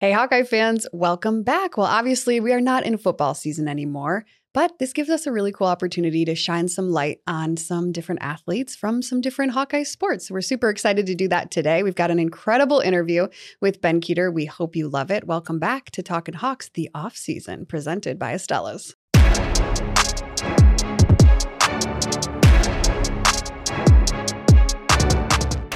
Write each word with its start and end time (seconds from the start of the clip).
Hey, 0.00 0.12
Hawkeye 0.12 0.44
fans, 0.44 0.86
welcome 0.94 1.42
back. 1.42 1.76
Well, 1.76 1.86
obviously, 1.86 2.40
we 2.40 2.54
are 2.54 2.60
not 2.62 2.86
in 2.86 2.96
football 2.96 3.34
season 3.34 3.68
anymore, 3.68 4.24
but 4.54 4.78
this 4.78 4.94
gives 4.94 5.10
us 5.10 5.26
a 5.26 5.30
really 5.30 5.52
cool 5.52 5.66
opportunity 5.66 6.24
to 6.24 6.34
shine 6.34 6.68
some 6.68 6.88
light 6.88 7.18
on 7.26 7.58
some 7.58 7.92
different 7.92 8.22
athletes 8.22 8.74
from 8.74 9.02
some 9.02 9.20
different 9.20 9.52
Hawkeye 9.52 9.82
sports. 9.82 10.30
We're 10.30 10.40
super 10.40 10.70
excited 10.70 11.04
to 11.04 11.14
do 11.14 11.28
that 11.28 11.50
today. 11.50 11.82
We've 11.82 11.94
got 11.94 12.10
an 12.10 12.18
incredible 12.18 12.80
interview 12.80 13.28
with 13.60 13.82
Ben 13.82 14.00
Kueter. 14.00 14.32
We 14.32 14.46
hope 14.46 14.74
you 14.74 14.88
love 14.88 15.10
it. 15.10 15.26
Welcome 15.26 15.58
back 15.58 15.90
to 15.90 16.02
Talking 16.02 16.32
Hawks, 16.32 16.70
the 16.72 16.88
off 16.94 17.14
season, 17.14 17.66
presented 17.66 18.18
by 18.18 18.32
Estella's. 18.32 18.96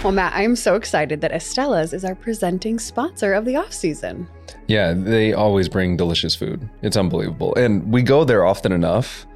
Well, 0.05 0.13
Matt, 0.13 0.35
I'm 0.35 0.55
so 0.55 0.75
excited 0.75 1.23
that 1.23 1.33
Estella's 1.33 1.95
is 1.95 2.05
our 2.05 2.15
presenting 2.15 2.79
sponsor 2.79 3.33
of 3.33 3.47
the 3.47 3.57
off 3.57 3.73
season. 3.73 4.29
Yeah, 4.67 4.93
they 4.93 5.33
always 5.33 5.67
bring 5.67 5.97
delicious 5.97 6.35
food. 6.35 6.69
It's 6.83 6.99
unbelievable. 6.99 7.55
And 7.55 7.91
we 7.91 8.03
go 8.03 8.23
there 8.23 8.45
often 8.45 8.71
enough, 8.71 9.27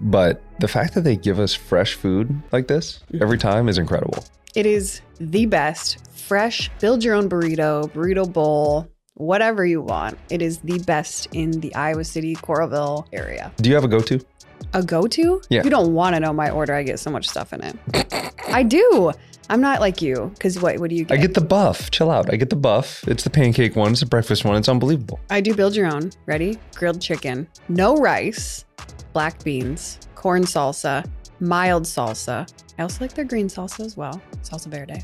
but 0.00 0.42
the 0.60 0.66
fact 0.66 0.94
that 0.94 1.02
they 1.02 1.14
give 1.14 1.38
us 1.38 1.52
fresh 1.52 1.92
food 1.92 2.42
like 2.52 2.68
this 2.68 3.00
every 3.20 3.36
time 3.36 3.68
is 3.68 3.76
incredible. 3.76 4.24
It 4.54 4.64
is 4.64 5.02
the 5.20 5.44
best, 5.44 5.98
fresh, 6.16 6.70
build 6.80 7.04
your 7.04 7.16
own 7.16 7.28
burrito, 7.28 7.90
burrito 7.90 8.32
bowl, 8.32 8.88
whatever 9.16 9.66
you 9.66 9.82
want. 9.82 10.16
It 10.30 10.40
is 10.40 10.56
the 10.60 10.78
best 10.78 11.28
in 11.34 11.60
the 11.60 11.74
Iowa 11.74 12.02
City, 12.02 12.34
Coralville 12.34 13.06
area. 13.12 13.52
Do 13.58 13.68
you 13.68 13.74
have 13.74 13.84
a 13.84 13.88
go 13.88 14.00
to? 14.00 14.24
A 14.72 14.82
go 14.82 15.06
to? 15.06 15.42
Yeah. 15.50 15.64
You 15.64 15.68
don't 15.68 15.92
want 15.92 16.16
to 16.16 16.20
know 16.20 16.32
my 16.32 16.48
order. 16.48 16.72
I 16.72 16.82
get 16.82 16.98
so 16.98 17.10
much 17.10 17.28
stuff 17.28 17.52
in 17.52 17.62
it. 17.62 18.34
I 18.48 18.62
do. 18.62 19.12
I'm 19.50 19.60
not 19.60 19.80
like 19.80 20.00
you 20.00 20.30
because 20.34 20.60
what, 20.60 20.78
what 20.78 20.90
do 20.90 20.96
you 20.96 21.04
get? 21.04 21.18
I 21.18 21.20
get 21.20 21.34
the 21.34 21.40
buff. 21.40 21.90
Chill 21.90 22.10
out. 22.10 22.32
I 22.32 22.36
get 22.36 22.50
the 22.50 22.56
buff. 22.56 23.06
It's 23.06 23.24
the 23.24 23.30
pancake 23.30 23.76
one, 23.76 23.92
it's 23.92 24.00
the 24.00 24.06
breakfast 24.06 24.44
one. 24.44 24.56
It's 24.56 24.68
unbelievable. 24.68 25.20
I 25.30 25.40
do 25.40 25.54
build 25.54 25.76
your 25.76 25.86
own. 25.86 26.10
Ready? 26.26 26.58
Grilled 26.74 27.00
chicken, 27.00 27.46
no 27.68 27.96
rice, 27.96 28.64
black 29.12 29.42
beans, 29.44 29.98
corn 30.14 30.44
salsa, 30.44 31.08
mild 31.40 31.84
salsa. 31.84 32.50
I 32.78 32.82
also 32.82 33.04
like 33.04 33.14
their 33.14 33.24
green 33.24 33.48
salsa 33.48 33.84
as 33.84 33.96
well. 33.96 34.20
Salsa 34.42 34.66
verde. 34.68 34.94
I 34.94 35.02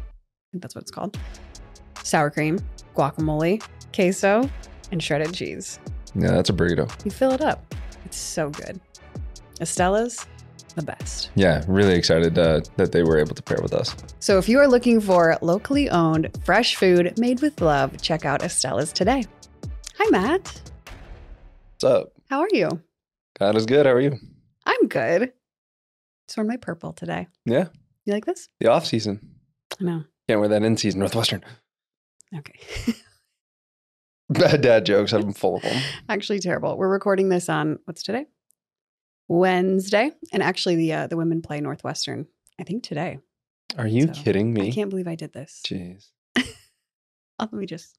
think 0.53 0.63
that's 0.63 0.75
what 0.75 0.83
it's 0.83 0.91
called. 0.91 1.19
Sour 2.03 2.31
cream, 2.31 2.59
guacamole, 2.97 3.63
queso, 3.95 4.49
and 4.91 5.03
shredded 5.03 5.35
cheese. 5.35 5.79
Yeah, 6.15 6.33
that's 6.33 6.51
a 6.51 6.53
burrito. 6.53 6.91
You 7.05 7.11
fill 7.11 7.33
it 7.33 7.41
up. 7.41 7.75
It's 8.05 8.17
so 8.17 8.51
good. 8.51 8.81
Estella's, 9.61 10.27
the 10.75 10.83
best. 10.83 11.31
Yeah, 11.35 11.65
really 11.69 11.95
excited 11.95 12.39
uh, 12.39 12.61
that 12.77 12.93
they 12.93 13.03
were 13.03 13.19
able 13.19 13.35
to 13.35 13.43
pair 13.43 13.59
with 13.63 13.73
us. 13.73 13.95
So 14.21 14.39
if 14.39 14.49
you 14.49 14.59
are 14.59 14.69
looking 14.69 15.01
for 15.01 15.37
locally 15.43 15.89
owned, 15.91 16.31
fresh 16.45 16.77
food 16.77 17.19
made 17.19 17.41
with 17.41 17.61
love, 17.61 18.01
check 18.03 18.25
out 18.25 18.43
Estella's 18.43 18.93
today. 18.93 19.25
Hi, 19.99 20.11
Matt. 20.11 20.61
What's 21.75 21.85
up? 21.85 22.13
How 22.29 22.41
are 22.41 22.49
you? 22.53 22.81
God 23.39 23.57
is 23.57 23.67
good. 23.67 23.87
How 23.87 23.93
are 23.93 24.01
you? 24.01 24.17
I'm 24.67 24.87
good. 24.89 25.33
Just 26.29 26.37
wearing 26.37 26.49
my 26.49 26.57
purple 26.57 26.93
today. 26.93 27.27
Yeah, 27.45 27.69
You 28.05 28.13
like 28.13 28.25
this? 28.27 28.49
the 28.61 28.69
off 28.69 28.87
season. 28.87 29.21
I 29.81 29.85
know. 29.85 30.05
Can't 30.29 30.41
wear 30.41 30.49
that 30.51 30.63
in 30.63 30.77
season. 30.77 31.01
Northwestern. 31.01 31.43
Okay. 32.37 32.55
Bad 34.29 34.61
dad 34.61 34.87
jokes. 34.87 35.13
I'm 35.13 35.33
full 35.33 35.57
of 35.57 35.63
them. 35.63 35.83
actually 36.09 36.39
terrible. 36.39 36.77
We're 36.77 36.89
recording 36.89 37.31
this 37.31 37.49
on 37.49 37.81
what's 37.87 38.03
today? 38.05 38.27
Wednesday. 39.31 40.11
And 40.33 40.43
actually 40.43 40.75
the 40.75 40.93
uh, 40.93 41.07
the 41.07 41.17
women 41.17 41.41
play 41.41 41.61
Northwestern, 41.61 42.27
I 42.59 42.65
think 42.65 42.83
today. 42.83 43.21
Are 43.79 43.87
you 43.87 44.09
So, 44.09 44.13
kidding 44.13 44.53
me? 44.53 44.69
I 44.69 44.71
can't 44.73 44.91
believe 44.91 45.07
I 45.07 45.15
did 45.15 45.33
this. 45.33 45.63
Jeez. 45.65 46.09
Let 47.39 47.53
me 47.53 47.65
just 47.65 47.97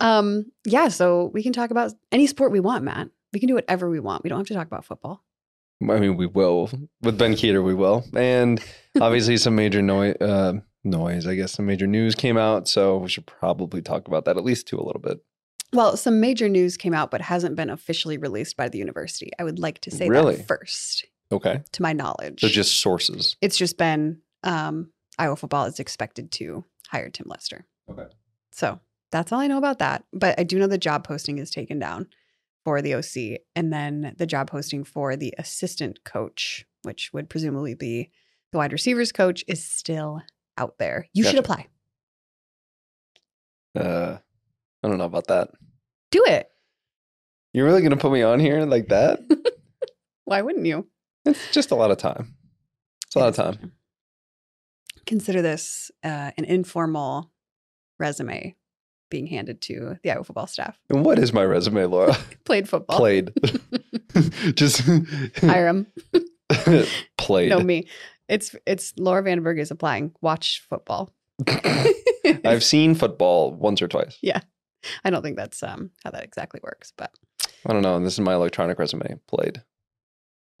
um 0.00 0.46
yeah, 0.64 0.88
so 0.88 1.30
we 1.34 1.42
can 1.42 1.52
talk 1.52 1.70
about 1.72 1.92
any 2.12 2.26
sport 2.28 2.52
we 2.52 2.60
want, 2.60 2.84
Matt. 2.84 3.08
We 3.32 3.40
can 3.40 3.48
do 3.48 3.54
whatever 3.54 3.90
we 3.90 3.98
want. 4.00 4.22
We 4.22 4.30
don't 4.30 4.38
have 4.38 4.46
to 4.46 4.54
talk 4.54 4.68
about 4.68 4.84
football. 4.84 5.24
I 5.82 5.98
mean, 5.98 6.16
we 6.16 6.26
will 6.26 6.70
with 7.02 7.18
Ben 7.18 7.32
Kueter. 7.34 7.62
We 7.62 7.74
will, 7.74 8.04
and 8.14 8.62
obviously 9.00 9.36
some 9.36 9.56
major 9.56 9.82
noise. 9.82 10.14
Uh, 10.20 10.54
noise, 10.84 11.26
I 11.26 11.34
guess. 11.34 11.52
Some 11.52 11.66
major 11.66 11.88
news 11.88 12.14
came 12.14 12.38
out, 12.38 12.68
so 12.68 12.98
we 12.98 13.08
should 13.08 13.26
probably 13.26 13.82
talk 13.82 14.06
about 14.06 14.24
that 14.26 14.36
at 14.36 14.44
least 14.44 14.68
too 14.68 14.78
a 14.78 14.86
little 14.86 15.02
bit. 15.02 15.18
Well, 15.72 15.96
some 15.96 16.20
major 16.20 16.48
news 16.48 16.76
came 16.76 16.94
out 16.94 17.10
but 17.10 17.20
hasn't 17.20 17.56
been 17.56 17.70
officially 17.70 18.18
released 18.18 18.56
by 18.56 18.68
the 18.68 18.78
university. 18.78 19.30
I 19.38 19.44
would 19.44 19.58
like 19.58 19.80
to 19.80 19.90
say 19.90 20.08
Really? 20.08 20.36
that 20.36 20.46
first, 20.46 21.04
Okay, 21.32 21.62
to 21.72 21.82
my 21.82 21.92
knowledge. 21.92 22.40
so 22.40 22.48
just 22.48 22.80
sources. 22.80 23.36
it's 23.40 23.56
just 23.56 23.76
been 23.76 24.20
um, 24.44 24.90
Iowa 25.18 25.34
football 25.36 25.64
is 25.64 25.80
expected 25.80 26.30
to 26.32 26.64
hire 26.88 27.10
Tim 27.10 27.26
Lester. 27.28 27.66
Okay. 27.90 28.06
So 28.50 28.78
that's 29.10 29.32
all 29.32 29.40
I 29.40 29.46
know 29.48 29.58
about 29.58 29.80
that. 29.80 30.04
But 30.12 30.38
I 30.38 30.44
do 30.44 30.58
know 30.58 30.66
the 30.68 30.78
job 30.78 31.04
posting 31.04 31.38
is 31.38 31.50
taken 31.50 31.78
down 31.78 32.06
for 32.64 32.80
the 32.82 32.94
OC, 32.94 33.40
and 33.54 33.72
then 33.72 34.14
the 34.18 34.26
job 34.26 34.48
posting 34.50 34.82
for 34.84 35.14
the 35.16 35.34
assistant 35.38 36.02
coach, 36.04 36.64
which 36.82 37.12
would 37.12 37.28
presumably 37.28 37.74
be 37.74 38.10
the 38.52 38.58
wide 38.58 38.72
receivers 38.72 39.10
coach, 39.12 39.44
is 39.48 39.64
still 39.64 40.20
out 40.58 40.78
there. 40.78 41.06
You 41.12 41.22
should 41.24 41.38
apply. 41.38 41.66
Uh, 43.74 44.18
I 44.86 44.88
don't 44.88 44.98
know 44.98 45.04
about 45.04 45.26
that. 45.26 45.48
Do 46.12 46.22
it. 46.28 46.48
You're 47.52 47.66
really 47.66 47.82
gonna 47.82 47.96
put 47.96 48.12
me 48.12 48.22
on 48.22 48.38
here 48.38 48.60
like 48.66 48.86
that? 48.86 49.18
Why 50.26 50.42
wouldn't 50.42 50.64
you? 50.64 50.86
it's 51.24 51.50
just 51.50 51.72
a 51.72 51.74
lot 51.74 51.90
of 51.90 51.98
time. 51.98 52.36
It's 53.06 53.16
a 53.16 53.18
lot 53.18 53.30
of 53.30 53.34
time. 53.34 53.72
Consider 55.04 55.42
this 55.42 55.90
uh, 56.04 56.30
an 56.38 56.44
informal 56.44 57.32
resume 57.98 58.54
being 59.10 59.26
handed 59.26 59.60
to 59.62 59.98
the 60.04 60.12
Iowa 60.12 60.22
football 60.22 60.46
staff. 60.46 60.78
And 60.88 61.04
what 61.04 61.18
is 61.18 61.32
my 61.32 61.44
resume, 61.44 61.84
Laura? 61.86 62.16
Played 62.44 62.68
football. 62.68 62.98
Played. 62.98 63.32
just 64.54 64.82
Hire 65.40 65.66
him. 65.66 65.86
played. 67.18 67.50
No, 67.50 67.58
me. 67.58 67.88
It's 68.28 68.54
it's 68.68 68.94
Laura 68.96 69.24
Vandenberg 69.24 69.58
is 69.58 69.72
applying. 69.72 70.12
Watch 70.20 70.64
football. 70.68 71.12
I've 72.44 72.62
seen 72.62 72.94
football 72.94 73.52
once 73.52 73.82
or 73.82 73.88
twice. 73.88 74.16
I 75.04 75.10
don't 75.10 75.22
think 75.22 75.36
that's 75.36 75.62
um 75.62 75.90
how 76.04 76.10
that 76.10 76.24
exactly 76.24 76.60
works, 76.62 76.92
but 76.96 77.10
I 77.68 77.72
don't 77.72 77.82
know. 77.82 77.96
And 77.96 78.06
this 78.06 78.14
is 78.14 78.20
my 78.20 78.34
electronic 78.34 78.78
resume. 78.78 79.16
Played. 79.26 79.62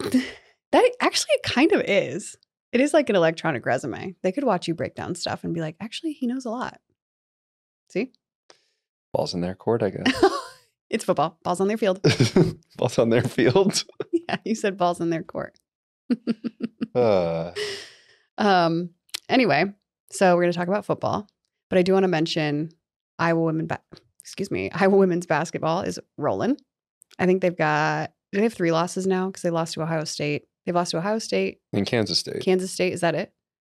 that 0.00 0.90
actually 1.00 1.30
it 1.34 1.42
kind 1.42 1.72
of 1.72 1.82
is. 1.82 2.36
It 2.72 2.80
is 2.80 2.92
like 2.92 3.08
an 3.08 3.16
electronic 3.16 3.64
resume. 3.64 4.16
They 4.22 4.32
could 4.32 4.44
watch 4.44 4.68
you 4.68 4.74
break 4.74 4.94
down 4.94 5.14
stuff 5.14 5.44
and 5.44 5.54
be 5.54 5.60
like, 5.60 5.76
actually, 5.80 6.12
he 6.12 6.26
knows 6.26 6.44
a 6.44 6.50
lot. 6.50 6.80
See? 7.90 8.12
Balls 9.12 9.32
in 9.34 9.40
their 9.40 9.54
court, 9.54 9.82
I 9.82 9.90
guess. 9.90 10.24
it's 10.90 11.04
football. 11.04 11.38
Balls 11.42 11.60
on 11.60 11.68
their 11.68 11.78
field. 11.78 12.00
Balls 12.76 12.98
on 12.98 13.08
their 13.08 13.22
field. 13.22 13.84
yeah, 14.12 14.36
you 14.44 14.54
said 14.54 14.76
balls 14.76 15.00
in 15.00 15.08
their 15.10 15.22
court. 15.22 15.58
Uh, 16.94 17.52
Um. 18.38 18.90
Anyway, 19.28 19.64
so 20.10 20.34
we're 20.34 20.42
going 20.42 20.52
to 20.52 20.58
talk 20.58 20.68
about 20.68 20.84
football, 20.84 21.26
but 21.70 21.78
I 21.78 21.82
do 21.82 21.92
want 21.94 22.04
to 22.04 22.08
mention 22.08 22.70
Iowa 23.18 23.40
women. 23.42 23.66
Ba- 23.66 23.80
excuse 24.26 24.50
me, 24.50 24.70
Iowa 24.72 24.96
women's 24.96 25.26
basketball 25.26 25.82
is 25.82 26.00
rolling. 26.18 26.58
I 27.18 27.26
think 27.26 27.40
they've 27.40 27.56
got. 27.56 28.12
They 28.32 28.42
have 28.42 28.52
three 28.52 28.72
losses 28.72 29.06
now? 29.06 29.28
Because 29.28 29.42
they 29.42 29.50
lost 29.50 29.74
to 29.74 29.82
Ohio 29.82 30.04
State. 30.04 30.44
They've 30.66 30.74
lost 30.74 30.90
to 30.90 30.98
Ohio 30.98 31.20
State, 31.20 31.60
and 31.72 31.86
Kansas 31.86 32.18
State. 32.18 32.42
Kansas 32.42 32.72
State. 32.72 32.92
Is 32.92 33.00
that 33.00 33.14
it? 33.14 33.32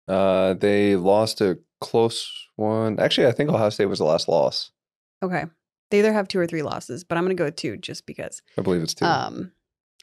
Uh, 0.07 0.55
they 0.55 0.95
lost 0.95 1.39
a 1.39 1.59
close 1.79 2.29
one. 2.55 2.99
Actually, 2.99 3.27
I 3.27 3.31
think 3.31 3.51
Ohio 3.51 3.69
State 3.69 3.85
was 3.85 3.99
the 3.99 4.05
last 4.05 4.27
loss. 4.27 4.71
Okay. 5.21 5.45
They 5.91 5.99
either 5.99 6.13
have 6.13 6.27
two 6.27 6.39
or 6.39 6.47
three 6.47 6.61
losses, 6.61 7.03
but 7.03 7.17
I'm 7.17 7.23
going 7.23 7.35
to 7.35 7.39
go 7.39 7.45
with 7.45 7.55
two 7.55 7.77
just 7.77 8.05
because. 8.05 8.41
I 8.57 8.61
believe 8.61 8.81
it's 8.81 8.93
two. 8.93 9.05
Um, 9.05 9.51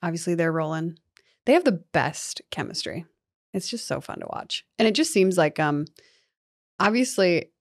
obviously 0.02 0.34
they're 0.34 0.52
rolling. 0.52 0.98
They 1.44 1.52
have 1.52 1.64
the 1.64 1.82
best 1.92 2.40
chemistry. 2.50 3.04
It's 3.52 3.68
just 3.68 3.86
so 3.86 4.00
fun 4.00 4.20
to 4.20 4.26
watch, 4.32 4.64
and 4.78 4.86
it 4.86 4.94
just 4.94 5.12
seems 5.12 5.38
like 5.38 5.58
um, 5.58 5.86
obviously, 6.78 7.52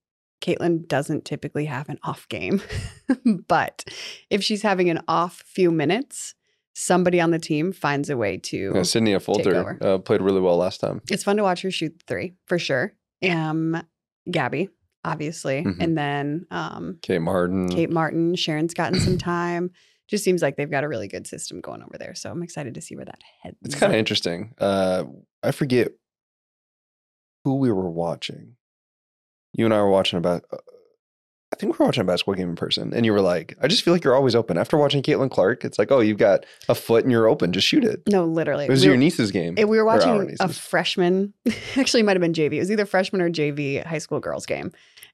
Caitlin 0.42 0.88
doesn't 0.88 1.26
typically 1.26 1.66
have 1.66 1.90
an 1.90 1.98
off 2.04 2.28
game, 2.30 2.62
but 3.48 3.84
if 4.30 4.44
she's 4.44 4.62
having 4.62 4.90
an 4.90 5.02
off 5.08 5.42
few 5.46 5.72
minutes, 5.72 6.36
somebody 6.74 7.20
on 7.22 7.32
the 7.32 7.40
team 7.40 7.72
finds 7.72 8.10
a 8.10 8.18
way 8.18 8.38
to. 8.38 8.72
yeah, 8.76 8.84
Sydney 8.84 9.14
Affolter 9.14 9.78
uh, 9.82 9.98
played 10.00 10.22
really 10.22 10.42
well 10.42 10.58
last 10.58 10.80
time. 10.82 11.02
It's 11.10 11.24
fun 11.24 11.38
to 11.38 11.44
watch 11.44 11.62
her 11.62 11.72
shoot 11.72 11.96
three 12.08 12.34
for 12.46 12.60
sure. 12.60 12.94
Um, 13.28 13.82
Gabby, 14.30 14.70
obviously, 15.04 15.64
Mhm. 15.64 15.78
and 15.80 15.98
then 15.98 16.46
um, 16.52 17.00
Kate 17.02 17.20
Martin. 17.20 17.70
Kate 17.70 17.90
Martin. 17.90 18.36
Sharon's 18.36 18.74
gotten 18.74 19.00
some 19.00 19.18
time. 19.18 19.72
Just 20.08 20.24
seems 20.24 20.42
like 20.44 20.56
they've 20.58 20.70
got 20.70 20.84
a 20.84 20.88
really 20.88 21.08
good 21.08 21.26
system 21.26 21.62
going 21.62 21.82
over 21.82 21.98
there. 21.98 22.14
So 22.14 22.30
I'm 22.30 22.44
excited 22.44 22.76
to 22.76 22.82
see 22.82 22.96
where 22.96 23.06
that 23.06 23.22
heads. 23.42 23.58
It's 23.64 23.74
kind 23.76 23.92
of 23.92 23.98
interesting. 23.98 24.54
Uh, 24.60 25.06
I 25.42 25.52
forget 25.52 25.94
who 27.44 27.56
we 27.56 27.72
were 27.72 27.90
watching. 27.90 28.56
You 29.58 29.66
and 29.66 29.74
I 29.74 29.78
were 29.82 29.90
watching 29.90 30.18
about. 30.18 30.44
Uh, 30.52 30.58
I 31.54 31.58
think 31.58 31.72
we 31.74 31.78
were 31.84 31.86
watching 31.86 32.02
a 32.02 32.06
basketball 32.06 32.34
game 32.36 32.50
in 32.50 32.56
person, 32.58 32.94
and 32.94 33.06
you 33.06 33.14
were 33.14 33.22
like, 33.22 33.56
"I 33.62 33.68
just 33.70 33.84
feel 33.84 33.94
like 33.94 34.04
you're 34.04 34.16
always 34.16 34.36
open." 34.36 34.58
After 34.58 34.78
watching 34.78 35.02
Caitlin 35.02 35.32
Clark, 35.32 35.64
it's 35.64 35.80
like, 35.80 35.90
"Oh, 35.92 36.02
you've 36.02 36.18
got 36.18 36.46
a 36.68 36.76
foot 36.76 37.04
and 37.06 37.12
you're 37.12 37.28
open. 37.30 37.54
Just 37.54 37.66
shoot 37.68 37.86
it." 37.86 38.02
No, 38.10 38.26
literally. 38.26 38.66
It 38.66 38.70
was 38.70 38.82
We 38.82 38.88
your 38.88 38.94
were- 38.96 39.00
niece's 39.00 39.32
game. 39.32 39.54
it- 39.58 39.70
we 39.70 39.78
were 39.78 39.86
watching 39.86 40.36
a 40.42 40.50
freshman. 40.50 41.34
Actually, 41.78 42.02
it 42.02 42.04
might 42.04 42.18
have 42.18 42.22
been 42.22 42.34
JV. 42.34 42.54
It 42.58 42.60
was 42.60 42.72
either 42.72 42.86
freshman 42.86 43.22
or 43.22 43.30
JV 43.30 43.86
high 43.86 44.00
school 44.00 44.20
girls 44.20 44.46
game, 44.46 44.72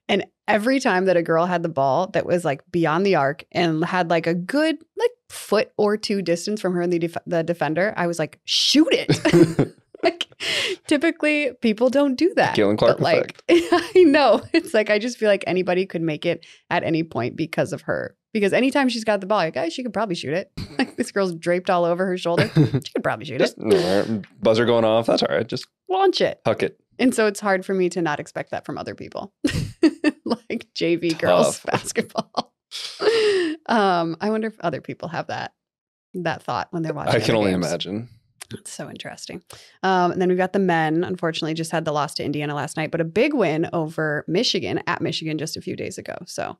And 0.08 0.24
every 0.48 0.80
time 0.80 1.04
that 1.04 1.16
a 1.16 1.22
girl 1.22 1.46
had 1.46 1.62
the 1.62 1.68
ball 1.68 2.08
that 2.08 2.26
was 2.26 2.44
like 2.44 2.62
beyond 2.72 3.06
the 3.06 3.14
arc 3.14 3.44
and 3.52 3.84
had 3.84 4.10
like 4.10 4.26
a 4.26 4.34
good 4.34 4.76
like 4.98 5.10
foot 5.30 5.70
or 5.76 5.96
two 5.96 6.22
distance 6.22 6.60
from 6.60 6.74
her 6.74 6.80
and 6.82 6.92
the, 6.92 6.98
def- 6.98 7.16
the 7.24 7.44
defender, 7.44 7.94
I 7.96 8.08
was 8.08 8.18
like, 8.18 8.40
shoot 8.44 8.88
it. 8.90 9.72
like 10.04 10.26
typically 10.86 11.52
people 11.60 11.88
don't 11.90 12.16
do 12.16 12.32
that. 12.34 12.56
Caitlin 12.56 12.76
Clark 12.78 12.98
but 12.98 13.02
like 13.02 13.42
I 13.50 14.02
know. 14.06 14.42
It's 14.52 14.74
like 14.74 14.90
I 14.90 14.98
just 14.98 15.18
feel 15.18 15.28
like 15.28 15.44
anybody 15.46 15.86
could 15.86 16.02
make 16.02 16.26
it 16.26 16.44
at 16.70 16.82
any 16.82 17.02
point 17.02 17.36
because 17.36 17.72
of 17.72 17.82
her. 17.82 18.16
Because 18.32 18.52
anytime 18.54 18.88
she's 18.88 19.04
got 19.04 19.20
the 19.20 19.26
ball, 19.26 19.38
like, 19.38 19.56
oh, 19.58 19.68
she 19.68 19.82
could 19.82 19.92
probably 19.92 20.14
shoot 20.14 20.32
it. 20.34 20.50
Like 20.78 20.96
this 20.96 21.12
girl's 21.12 21.34
draped 21.34 21.68
all 21.68 21.84
over 21.84 22.06
her 22.06 22.16
shoulder. 22.16 22.50
She 22.54 22.92
could 22.94 23.02
probably 23.04 23.26
shoot 23.26 23.38
just 23.38 23.56
it. 23.58 24.24
buzzer 24.42 24.64
going 24.64 24.84
off. 24.86 25.04
That's 25.06 25.22
all 25.22 25.28
right. 25.36 25.46
Just 25.46 25.66
Launch 25.88 26.22
it. 26.22 26.40
huck 26.46 26.62
it. 26.62 26.80
And 26.98 27.14
so 27.14 27.26
it's 27.26 27.40
hard 27.40 27.66
for 27.66 27.74
me 27.74 27.90
to 27.90 28.00
not 28.00 28.18
expect 28.20 28.50
that 28.52 28.64
from 28.64 28.78
other 28.78 28.94
people. 28.94 29.34
like 30.24 30.66
JV 30.74 31.18
girls 31.18 31.60
basketball. 31.60 32.54
um, 33.66 34.16
I 34.20 34.30
wonder 34.30 34.48
if 34.48 34.58
other 34.60 34.80
people 34.80 35.08
have 35.08 35.26
that 35.26 35.52
that 36.14 36.42
thought 36.42 36.68
when 36.70 36.82
they're 36.82 36.94
watching. 36.94 37.14
I 37.20 37.24
can 37.24 37.34
only 37.34 37.50
games. 37.52 37.66
imagine. 37.66 38.08
It's 38.60 38.72
so 38.72 38.88
interesting. 38.88 39.42
Um, 39.82 40.12
and 40.12 40.20
then 40.20 40.28
we've 40.28 40.38
got 40.38 40.52
the 40.52 40.58
men. 40.58 41.04
Unfortunately, 41.04 41.54
just 41.54 41.70
had 41.70 41.84
the 41.84 41.92
loss 41.92 42.14
to 42.14 42.24
Indiana 42.24 42.54
last 42.54 42.76
night, 42.76 42.90
but 42.90 43.00
a 43.00 43.04
big 43.04 43.34
win 43.34 43.68
over 43.72 44.24
Michigan 44.28 44.80
at 44.86 45.00
Michigan 45.00 45.38
just 45.38 45.56
a 45.56 45.60
few 45.60 45.76
days 45.76 45.98
ago. 45.98 46.16
So 46.26 46.56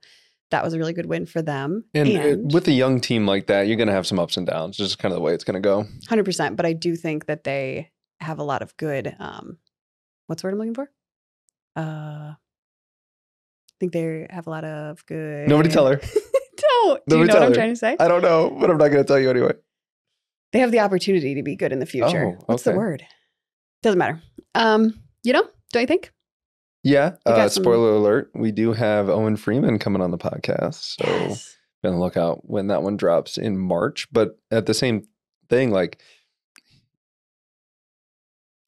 that 0.50 0.62
was 0.62 0.74
a 0.74 0.78
really 0.78 0.92
good 0.92 1.06
win 1.06 1.26
for 1.26 1.42
them. 1.42 1.84
And, 1.94 2.08
uh, 2.08 2.20
And 2.20 2.52
with 2.52 2.68
a 2.68 2.72
young 2.72 3.00
team 3.00 3.26
like 3.26 3.46
that, 3.46 3.66
you're 3.66 3.76
going 3.76 3.88
to 3.88 3.94
have 3.94 4.06
some 4.06 4.18
ups 4.18 4.36
and 4.36 4.46
downs. 4.46 4.76
Just 4.76 4.98
kind 4.98 5.12
of 5.12 5.16
the 5.16 5.22
way 5.22 5.34
it's 5.34 5.44
going 5.44 5.60
to 5.60 5.66
go. 5.66 5.86
hundred 6.08 6.24
percent. 6.24 6.56
But 6.56 6.66
I 6.66 6.72
do 6.72 6.94
think 6.96 7.26
that 7.26 7.44
they 7.44 7.90
have 8.20 8.38
a 8.38 8.44
lot 8.44 8.62
of 8.62 8.76
good. 8.76 9.16
Um, 9.18 9.58
what's 10.26 10.42
the 10.42 10.46
word 10.48 10.52
I'm 10.54 10.58
looking 10.58 10.74
for? 10.74 10.90
Uh, 11.74 12.34
I 12.34 12.36
think 13.80 13.92
they 13.92 14.26
have 14.30 14.46
a 14.46 14.50
lot 14.50 14.64
of 14.64 15.04
good. 15.06 15.48
Nobody 15.48 15.68
tell 15.70 15.86
her. 15.86 15.96
Don't. 16.84 17.02
Do 17.08 17.18
you 17.18 17.24
know 17.24 17.34
what 17.34 17.42
I'm 17.42 17.48
her. 17.48 17.54
trying 17.54 17.70
to 17.70 17.76
say? 17.76 17.96
I 17.98 18.06
don't 18.08 18.22
know, 18.22 18.56
but 18.60 18.70
I'm 18.70 18.76
not 18.78 18.88
going 18.88 19.02
to 19.02 19.04
tell 19.04 19.18
you 19.18 19.30
anyway. 19.30 19.52
They 20.52 20.58
have 20.58 20.70
the 20.70 20.80
opportunity 20.80 21.34
to 21.34 21.42
be 21.42 21.56
good 21.56 21.72
in 21.72 21.78
the 21.78 21.86
future. 21.86 22.36
Oh, 22.38 22.42
What's 22.46 22.64
the 22.64 22.74
word? 22.74 23.04
Doesn't 23.82 23.98
matter. 23.98 24.20
Um, 24.54 24.94
you 25.24 25.32
know, 25.32 25.44
don't 25.72 25.80
you 25.82 25.86
think? 25.86 26.12
Yeah. 26.84 27.12
Uh, 27.24 27.48
spoiler 27.48 27.92
alert: 27.94 28.30
We 28.34 28.52
do 28.52 28.72
have 28.72 29.08
Owen 29.08 29.36
Freeman 29.36 29.78
coming 29.78 30.02
on 30.02 30.10
the 30.10 30.18
podcast, 30.18 30.96
so 31.00 31.04
Yes. 31.06 31.56
be 31.82 31.88
on 31.88 31.94
the 31.94 32.00
lookout 32.00 32.40
when 32.48 32.66
that 32.68 32.82
one 32.82 32.96
drops 32.96 33.38
in 33.38 33.56
March. 33.58 34.08
But 34.12 34.38
at 34.50 34.66
the 34.66 34.74
same 34.74 35.06
thing, 35.48 35.70
like 35.70 36.00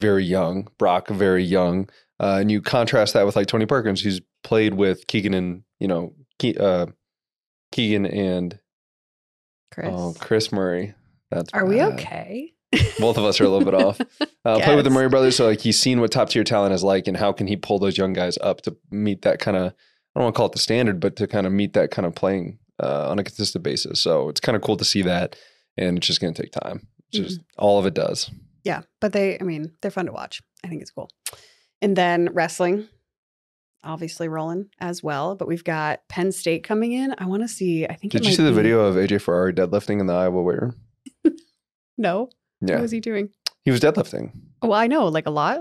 very 0.01 0.23
young, 0.25 0.67
Brock, 0.77 1.07
very 1.09 1.43
young, 1.43 1.89
uh, 2.19 2.37
and 2.41 2.51
you 2.51 2.61
contrast 2.61 3.13
that 3.13 3.25
with 3.25 3.35
like 3.35 3.47
Tony 3.47 3.65
Perkins, 3.65 4.01
who's 4.01 4.21
played 4.43 4.73
with 4.73 5.07
Keegan 5.07 5.33
and 5.33 5.63
you 5.79 5.87
know 5.87 6.13
Ke- 6.39 6.59
uh, 6.59 6.87
Keegan 7.71 8.05
and 8.05 8.59
Kris. 9.71 9.87
oh 9.89 10.15
Kris 10.19 10.51
Murray. 10.51 10.93
That's 11.35 11.53
Are 11.53 11.65
we 11.65 11.81
okay? 11.83 12.53
Both 12.99 13.17
of 13.17 13.23
us 13.23 13.39
are 13.39 13.45
a 13.45 13.49
little 13.49 13.65
bit 13.69 13.75
off. 13.81 13.99
Uh, 14.45 14.59
play 14.59 14.75
with 14.75 14.85
the 14.85 14.91
Murray 14.91 15.09
brothers, 15.09 15.35
so 15.35 15.45
like 15.47 15.59
he's 15.59 15.79
seen 15.79 15.99
what 15.99 16.11
top 16.11 16.29
tier 16.29 16.43
talent 16.43 16.71
is 16.71 16.83
like, 16.83 17.07
and 17.07 17.17
how 17.17 17.31
can 17.33 17.47
he 17.47 17.55
pull 17.55 17.79
those 17.79 17.97
young 17.97 18.13
guys 18.13 18.37
up 18.41 18.61
to 18.61 18.77
meet 18.91 19.23
that 19.23 19.39
kind 19.39 19.57
of 19.57 19.63
I 19.71 20.19
don't 20.19 20.25
want 20.25 20.35
to 20.35 20.37
call 20.37 20.45
it 20.45 20.51
the 20.51 20.59
standard, 20.59 20.99
but 20.99 21.15
to 21.15 21.25
kind 21.25 21.47
of 21.47 21.51
meet 21.53 21.73
that 21.73 21.89
kind 21.89 22.05
of 22.05 22.13
playing 22.13 22.59
uh, 22.79 23.09
on 23.09 23.17
a 23.17 23.23
consistent 23.23 23.63
basis. 23.63 23.99
So 23.99 24.29
it's 24.29 24.39
kind 24.39 24.55
of 24.55 24.61
cool 24.61 24.77
to 24.77 24.85
see 24.85 25.01
that, 25.01 25.35
and 25.77 25.97
it's 25.97 26.05
just 26.05 26.21
going 26.21 26.31
to 26.31 26.39
take 26.43 26.51
time. 26.51 26.85
It's 27.11 27.17
just 27.17 27.39
Mm-hmm. 27.39 27.63
all 27.65 27.79
of 27.79 27.87
it 27.87 27.95
does. 27.95 28.29
Yeah, 28.63 28.83
but 29.01 29.13
they, 29.13 29.39
I 29.39 29.43
mean, 29.43 29.71
they're 29.81 29.89
fun 29.89 30.05
to 30.05 30.11
watch. 30.11 30.43
I 30.63 30.67
think 30.67 30.83
it's 30.83 30.91
cool. 30.91 31.09
And 31.81 31.95
then 31.95 32.29
wrestling, 32.31 32.87
obviously 33.83 34.27
rolling 34.27 34.69
as 34.79 35.01
well. 35.01 35.33
But 35.35 35.47
we've 35.47 35.63
got 35.63 36.07
Penn 36.07 36.31
State 36.31 36.63
coming 36.63 36.91
in. 36.91 37.15
I 37.17 37.25
want 37.25 37.41
to 37.41 37.47
see. 37.47 37.85
I 37.87 37.95
think. 37.95 38.13
it 38.13 38.19
Did 38.19 38.27
you 38.27 38.33
see 38.35 38.43
the 38.43 38.51
be- 38.51 38.55
video 38.57 38.81
of 38.81 38.95
AJ 38.95 39.21
Ferrari 39.21 39.53
deadlifting 39.53 39.99
in 39.99 40.05
the 40.05 40.13
Iowa 40.13 40.41
weight 40.43 40.61
room? 40.61 40.75
No. 41.97 42.29
Yeah, 42.61 42.75
What 42.75 42.83
was 42.83 42.91
he 42.91 42.99
doing? 42.99 43.29
he 43.63 43.71
was 43.71 43.79
deadlifting. 43.81 44.31
Well, 44.61 44.73
I 44.73 44.87
know, 44.87 45.07
like 45.07 45.25
a 45.25 45.31
lot. 45.31 45.59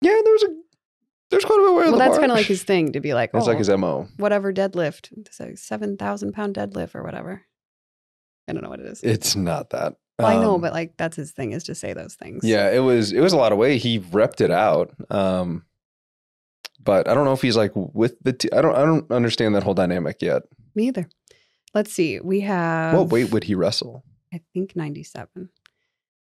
Yeah, 0.00 0.18
there 0.24 0.32
was 0.32 0.42
a 0.44 0.48
there's 1.30 1.44
quite 1.44 1.60
a 1.60 1.62
bit 1.62 1.70
of 1.70 1.76
weight 1.76 1.86
on 1.86 1.90
Well, 1.92 1.98
that's 1.98 2.18
kind 2.18 2.30
of 2.30 2.36
like 2.36 2.46
his 2.46 2.62
thing 2.62 2.92
to 2.92 3.00
be 3.00 3.14
like, 3.14 3.30
It's 3.32 3.46
oh, 3.46 3.48
like 3.48 3.58
his 3.58 3.70
mo. 3.70 4.06
whatever 4.18 4.52
deadlift, 4.52 5.08
it's 5.16 5.40
a 5.40 5.56
seven 5.56 5.96
thousand 5.96 6.32
pound 6.32 6.54
deadlift 6.56 6.94
or 6.94 7.02
whatever. 7.02 7.42
I 8.48 8.52
don't 8.52 8.62
know 8.62 8.68
what 8.70 8.80
it 8.80 8.86
is. 8.86 9.02
It's 9.02 9.34
not 9.36 9.70
that. 9.70 9.94
well, 10.18 10.28
I 10.28 10.40
know, 10.42 10.56
Um, 10.56 10.60
but 10.60 10.72
like 10.72 10.96
that's 10.98 11.16
his 11.16 11.30
thing 11.32 11.52
is 11.52 11.64
to 11.64 11.74
say 11.74 11.92
those 11.94 12.14
things. 12.16 12.44
Yeah, 12.44 12.70
it 12.70 12.80
was 12.80 13.12
it 13.12 13.20
was 13.20 13.32
a 13.32 13.36
lot 13.38 13.52
of 13.52 13.58
weight. 13.58 13.80
He 13.80 14.00
repped 14.00 14.40
it 14.40 14.50
out. 14.50 14.92
Um 15.10 15.64
but 16.84 17.08
I 17.08 17.14
don't 17.14 17.24
know 17.24 17.32
if 17.32 17.40
he's 17.42 17.56
like 17.56 17.70
with 17.74 18.16
the 18.22 18.32
t- 18.32 18.52
I 18.52 18.60
don't 18.60 18.74
I 18.74 18.84
don't 18.84 19.10
understand 19.10 19.54
that 19.54 19.62
whole 19.62 19.74
dynamic 19.74 20.20
yet. 20.20 20.42
me 20.74 20.88
either. 20.88 21.08
Let's 21.74 21.92
see. 21.92 22.18
We 22.20 22.40
have 22.40 22.94
what 22.94 23.08
weight 23.08 23.30
would 23.30 23.44
he 23.44 23.54
wrestle? 23.54 24.04
I 24.34 24.40
think 24.52 24.74
97. 24.76 25.48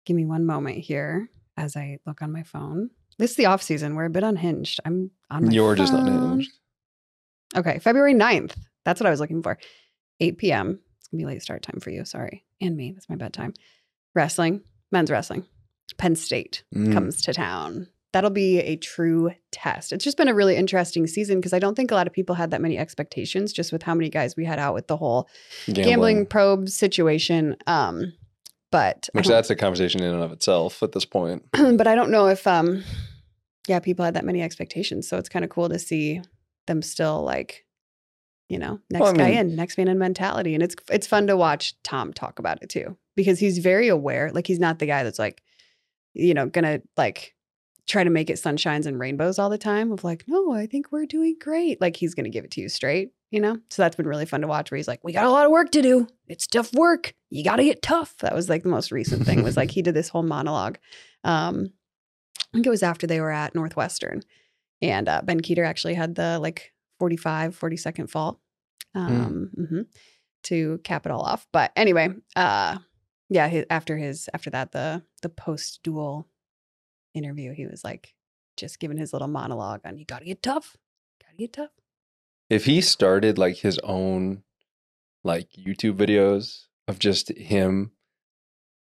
Give 0.06 0.16
me 0.16 0.26
one 0.26 0.46
moment 0.46 0.78
here 0.80 1.30
as 1.58 1.76
I 1.76 2.00
look 2.06 2.22
on 2.22 2.32
my 2.32 2.44
phone. 2.44 2.90
This 3.18 3.32
is 3.32 3.38
the 3.38 3.46
off 3.46 3.62
season. 3.62 3.96
We're 3.96 4.06
a 4.06 4.10
bit 4.10 4.24
unhinged. 4.24 4.80
I'm 4.86 5.12
on 5.30 5.46
my 5.46 5.52
You're 5.52 5.76
just 5.76 5.94
phone. 5.94 6.08
unhinged. 6.08 6.52
Okay, 7.56 7.80
February 7.80 8.14
9th. 8.16 8.56
That's 8.86 9.00
what 9.00 9.08
I 9.08 9.12
was 9.12 9.20
looking 9.20 9.44
for. 9.44 9.58
8 10.20 10.38
p.m. 10.38 10.80
It's 11.00 11.08
gonna 11.10 11.22
be 11.22 11.26
late 11.26 11.42
start 11.42 11.62
time 11.62 11.80
for 11.80 11.90
you. 11.92 12.06
Sorry. 12.06 12.44
And 12.60 12.76
me. 12.76 12.92
That's 12.92 13.10
my 13.10 13.16
bedtime. 13.16 13.54
Wrestling, 14.16 14.62
men's 14.92 15.12
wrestling. 15.12 15.46
Penn 15.98 16.16
State 16.16 16.64
Mm. 16.76 16.94
comes 16.94 17.22
to 17.24 17.34
town. 17.34 17.88
That'll 18.14 18.30
be 18.30 18.60
a 18.60 18.76
true 18.76 19.32
test. 19.52 19.92
It's 19.92 20.04
just 20.04 20.18
been 20.18 20.28
a 20.28 20.34
really 20.36 20.56
interesting 20.56 21.08
season 21.08 21.40
because 21.40 21.54
I 21.54 21.60
don't 21.60 21.76
think 21.76 21.90
a 21.92 21.96
lot 21.96 22.06
of 22.08 22.14
people 22.14 22.36
had 22.36 22.52
that 22.52 22.62
many 22.62 22.78
expectations 22.78 23.52
just 23.54 23.72
with 23.72 23.82
how 23.84 23.96
many 23.96 24.10
guys 24.10 24.36
we 24.36 24.46
had 24.46 24.60
out 24.60 24.74
with 24.76 24.88
the 24.88 24.98
whole 24.98 25.28
gambling, 25.72 26.26
probe 26.28 26.70
situation. 26.70 27.56
Um, 27.66 28.14
but 28.74 29.08
Which 29.14 29.28
that's 29.28 29.50
a 29.50 29.56
conversation 29.56 30.04
in 30.04 30.14
and 30.14 30.22
of 30.24 30.32
itself 30.34 30.84
at 30.84 30.92
this 30.92 31.06
point. 31.06 31.46
but 31.52 31.88
I 31.88 31.96
don't 31.96 32.12
know 32.12 32.28
if 32.28 32.46
um 32.46 32.84
yeah, 33.68 33.80
people 33.80 34.04
had 34.04 34.16
that 34.16 34.26
many 34.26 34.42
expectations. 34.42 35.08
So 35.08 35.18
it's 35.18 35.30
kind 35.30 35.46
of 35.46 35.50
cool 35.50 35.70
to 35.70 35.80
see 35.80 36.22
them 36.68 36.82
still 36.82 37.24
like, 37.24 37.66
you 38.50 38.60
know, 38.60 38.80
next 38.92 39.02
Well, 39.02 39.14
I 39.14 39.18
guy 39.18 39.30
mean- 39.30 39.38
in, 39.52 39.56
next 39.56 39.78
man 39.78 39.88
in 39.88 39.98
mentality. 39.98 40.54
And 40.54 40.62
it's 40.62 40.76
it's 40.92 41.08
fun 41.08 41.28
to 41.28 41.38
watch 41.38 41.82
Tom 41.84 42.12
talk 42.12 42.40
about 42.40 42.62
it 42.62 42.68
too. 42.70 42.98
Because 43.16 43.40
he's 43.40 43.60
very 43.60 43.88
aware. 43.88 44.32
Like 44.34 44.48
he's 44.48 44.60
not 44.60 44.80
the 44.80 44.86
guy 44.88 45.04
that's 45.04 45.20
like, 45.20 45.42
you 46.14 46.34
know, 46.34 46.48
gonna 46.48 46.82
like 46.98 47.36
try 47.88 48.04
to 48.04 48.10
make 48.10 48.30
it 48.30 48.38
sunshines 48.38 48.86
and 48.86 49.00
rainbows 49.00 49.40
all 49.40 49.50
the 49.50 49.58
time 49.58 49.92
of 49.92 50.04
like, 50.04 50.24
no, 50.28 50.54
I 50.54 50.66
think 50.68 50.92
we're 50.92 51.06
doing 51.06 51.36
great. 51.40 51.82
Like 51.82 51.96
he's 51.98 52.14
gonna 52.14 52.30
give 52.30 52.46
it 52.46 52.52
to 52.52 52.62
you 52.62 52.70
straight, 52.70 53.12
you 53.30 53.40
know? 53.40 53.58
So 53.70 53.82
that's 53.82 53.96
been 53.96 54.08
really 54.08 54.26
fun 54.26 54.42
to 54.42 54.48
watch 54.48 54.72
where 54.72 54.78
he's 54.78 54.88
like, 54.88 55.04
we 55.04 55.12
got 55.12 55.26
a 55.26 55.32
lot 55.32 55.46
of 55.46 55.52
work 55.52 55.72
to 55.72 55.82
do. 55.82 56.08
It's 56.28 56.48
tough 56.48 56.74
work. 56.74 57.14
You 57.30 57.44
gotta 57.44 57.64
get 57.64 57.82
tough. 57.82 58.18
That 58.20 58.34
was 58.36 58.50
like 58.50 58.64
the 58.64 58.70
most 58.70 58.92
recent 58.92 59.26
thing 59.26 59.44
was 59.44 59.58
like 59.58 59.72
he 59.72 59.82
did 59.82 59.94
this 59.94 60.10
whole 60.10 60.24
monologue. 60.24 60.78
Um, 61.24 61.72
I 62.38 62.58
think 62.58 62.66
it 62.66 62.72
was 62.72 62.84
after 62.84 63.08
they 63.08 63.20
were 63.20 63.32
at 63.32 63.56
Northwestern. 63.56 64.22
And 64.82 65.10
uh, 65.10 65.22
Ben 65.24 65.42
Kueter 65.42 65.66
actually 65.66 65.94
had 65.96 66.16
the 66.16 66.40
like 66.40 66.74
45, 67.00 67.56
40 67.56 67.78
second 67.78 68.08
fall 68.08 68.40
um, 68.96 69.50
mhm, 69.58 69.86
to 70.44 70.80
cap 70.84 71.06
it 71.06 71.12
all 71.12 71.22
off. 71.22 71.48
But 71.52 71.72
anyway, 71.76 72.10
uh, 72.36 72.78
yeah, 73.30 73.48
his, 73.48 73.66
after 73.70 73.98
his 73.98 74.30
after 74.34 74.50
that, 74.52 74.72
the 74.72 75.04
the 75.22 75.30
post 75.30 75.80
duel 75.84 76.28
interview, 77.14 77.54
he 77.54 77.66
was 77.66 77.84
like 77.84 78.14
just 78.58 78.80
giving 78.80 78.98
his 78.98 79.14
little 79.14 79.28
monologue 79.28 79.82
on 79.86 79.98
you 79.98 80.06
gotta 80.06 80.26
get 80.26 80.44
tough. 80.44 80.78
Gotta 81.22 81.38
get 81.38 81.54
tough. 81.54 81.72
If 82.50 82.66
he 82.66 82.82
started 82.82 83.38
like 83.38 83.58
his 83.58 83.80
own 83.80 84.44
like 85.24 85.50
YouTube 85.52 85.96
videos 85.96 86.66
of 86.88 87.00
just 87.00 87.30
him 87.38 87.92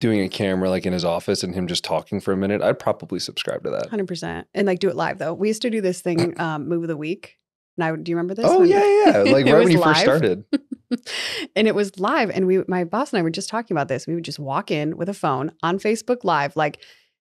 doing 0.01 0.21
a 0.21 0.29
camera 0.29 0.69
like 0.69 0.85
in 0.85 0.93
his 0.93 1.05
office 1.05 1.43
and 1.43 1.55
him 1.55 1.67
just 1.67 1.83
talking 1.85 2.21
for 2.21 2.33
a 2.33 2.37
minute, 2.37 2.63
I'd 2.63 2.79
probably 2.79 3.19
subscribe 3.19 3.65
to 3.65 3.71
that. 3.71 3.89
Hundred 3.89 4.09
percent. 4.09 4.47
And 4.55 4.67
like 4.67 4.79
do 4.79 4.89
it 4.89 4.97
live 4.97 5.19
though. 5.19 5.35
We 5.35 5.49
used 5.49 5.63
to 5.63 5.71
do 5.71 5.81
this 5.81 6.01
thing, 6.01 6.39
um, 6.41 6.69
move 6.69 6.83
of 6.83 6.89
the 6.89 6.97
week. 6.97 7.39
Now 7.79 7.95
do 7.97 8.11
you 8.11 8.17
remember 8.17 8.35
this? 8.35 8.47
Oh 8.47 8.61
When- 8.61 8.69
yeah, 8.69 9.05
yeah. 9.05 9.19
Like 9.33 9.47
right 9.47 9.55
when 9.55 9.69
he 9.69 9.77
first 9.77 10.01
started. 10.01 10.45
and 11.57 11.67
it 11.67 11.75
was 11.75 11.99
live 11.99 12.31
and 12.31 12.47
we 12.47 12.63
my 12.69 12.85
boss 12.85 13.13
and 13.13 13.19
I 13.19 13.23
were 13.23 13.31
just 13.31 13.49
talking 13.49 13.75
about 13.75 13.89
this. 13.89 14.07
We 14.07 14.15
would 14.15 14.25
just 14.25 14.39
walk 14.39 14.71
in 14.71 14.97
with 14.97 15.09
a 15.09 15.15
phone 15.15 15.53
on 15.63 15.79
Facebook 15.79 16.25
live 16.25 16.57
like 16.57 16.81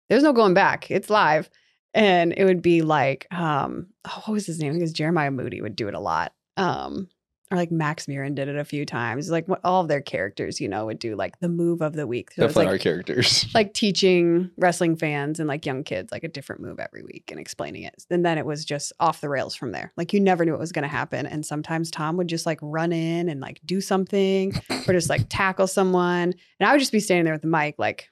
there's 0.08 0.22
no 0.22 0.32
going 0.32 0.54
back. 0.54 0.90
It's 0.90 1.10
live. 1.10 1.48
And 1.92 2.34
it 2.36 2.44
would 2.44 2.62
be 2.62 2.82
like 2.82 3.26
um 3.30 3.88
oh, 4.04 4.22
what 4.26 4.34
was 4.34 4.46
his 4.46 4.58
name? 4.58 4.70
I 4.70 4.72
think 4.72 4.82
it 4.82 4.84
was 4.84 4.92
Jeremiah 4.92 5.30
Moody 5.30 5.60
would 5.60 5.76
do 5.76 5.88
it 5.88 5.94
a 5.94 6.00
lot. 6.00 6.32
Um 6.56 7.08
or 7.50 7.58
like 7.58 7.70
Max 7.70 8.06
Murin 8.06 8.34
did 8.34 8.48
it 8.48 8.56
a 8.56 8.64
few 8.64 8.86
times. 8.86 9.30
Like 9.30 9.46
what 9.46 9.60
all 9.64 9.82
of 9.82 9.88
their 9.88 10.00
characters, 10.00 10.60
you 10.60 10.68
know, 10.68 10.86
would 10.86 10.98
do 10.98 11.14
like 11.14 11.38
the 11.40 11.48
move 11.48 11.82
of 11.82 11.92
the 11.92 12.06
week. 12.06 12.32
So 12.32 12.42
was 12.42 12.54
Definitely 12.54 12.66
like 12.66 12.72
our 12.72 12.78
characters. 12.78 13.46
like 13.54 13.74
teaching 13.74 14.50
wrestling 14.56 14.96
fans 14.96 15.38
and 15.38 15.48
like 15.48 15.66
young 15.66 15.84
kids 15.84 16.10
like 16.10 16.24
a 16.24 16.28
different 16.28 16.62
move 16.62 16.80
every 16.80 17.02
week 17.02 17.30
and 17.30 17.38
explaining 17.38 17.82
it. 17.82 17.94
And 18.10 18.24
then 18.24 18.38
it 18.38 18.46
was 18.46 18.64
just 18.64 18.92
off 18.98 19.20
the 19.20 19.28
rails 19.28 19.54
from 19.54 19.72
there. 19.72 19.92
Like 19.96 20.12
you 20.12 20.20
never 20.20 20.44
knew 20.44 20.52
what 20.52 20.60
was 20.60 20.72
going 20.72 20.84
to 20.84 20.88
happen. 20.88 21.26
And 21.26 21.44
sometimes 21.44 21.90
Tom 21.90 22.16
would 22.16 22.28
just 22.28 22.46
like 22.46 22.58
run 22.62 22.92
in 22.92 23.28
and 23.28 23.40
like 23.40 23.60
do 23.64 23.80
something 23.80 24.54
or 24.88 24.92
just 24.92 25.10
like 25.10 25.26
tackle 25.28 25.66
someone. 25.66 26.34
And 26.58 26.68
I 26.68 26.72
would 26.72 26.80
just 26.80 26.92
be 26.92 27.00
standing 27.00 27.24
there 27.24 27.34
with 27.34 27.42
the 27.42 27.48
mic 27.48 27.74
like, 27.78 28.08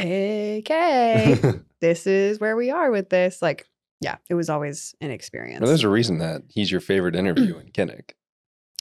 okay, 0.00 1.38
this 1.80 2.06
is 2.06 2.40
where 2.40 2.56
we 2.56 2.70
are 2.70 2.90
with 2.90 3.08
this. 3.10 3.40
Like 3.42 3.66
yeah, 4.00 4.16
it 4.28 4.34
was 4.34 4.48
always 4.48 4.94
an 5.00 5.10
experience. 5.10 5.60
Well, 5.60 5.68
there's 5.68 5.84
a 5.84 5.88
reason 5.88 6.18
that 6.18 6.42
he's 6.48 6.70
your 6.70 6.80
favorite 6.80 7.14
interview 7.14 7.58
in 7.58 7.68
Kinnick. 7.68 8.12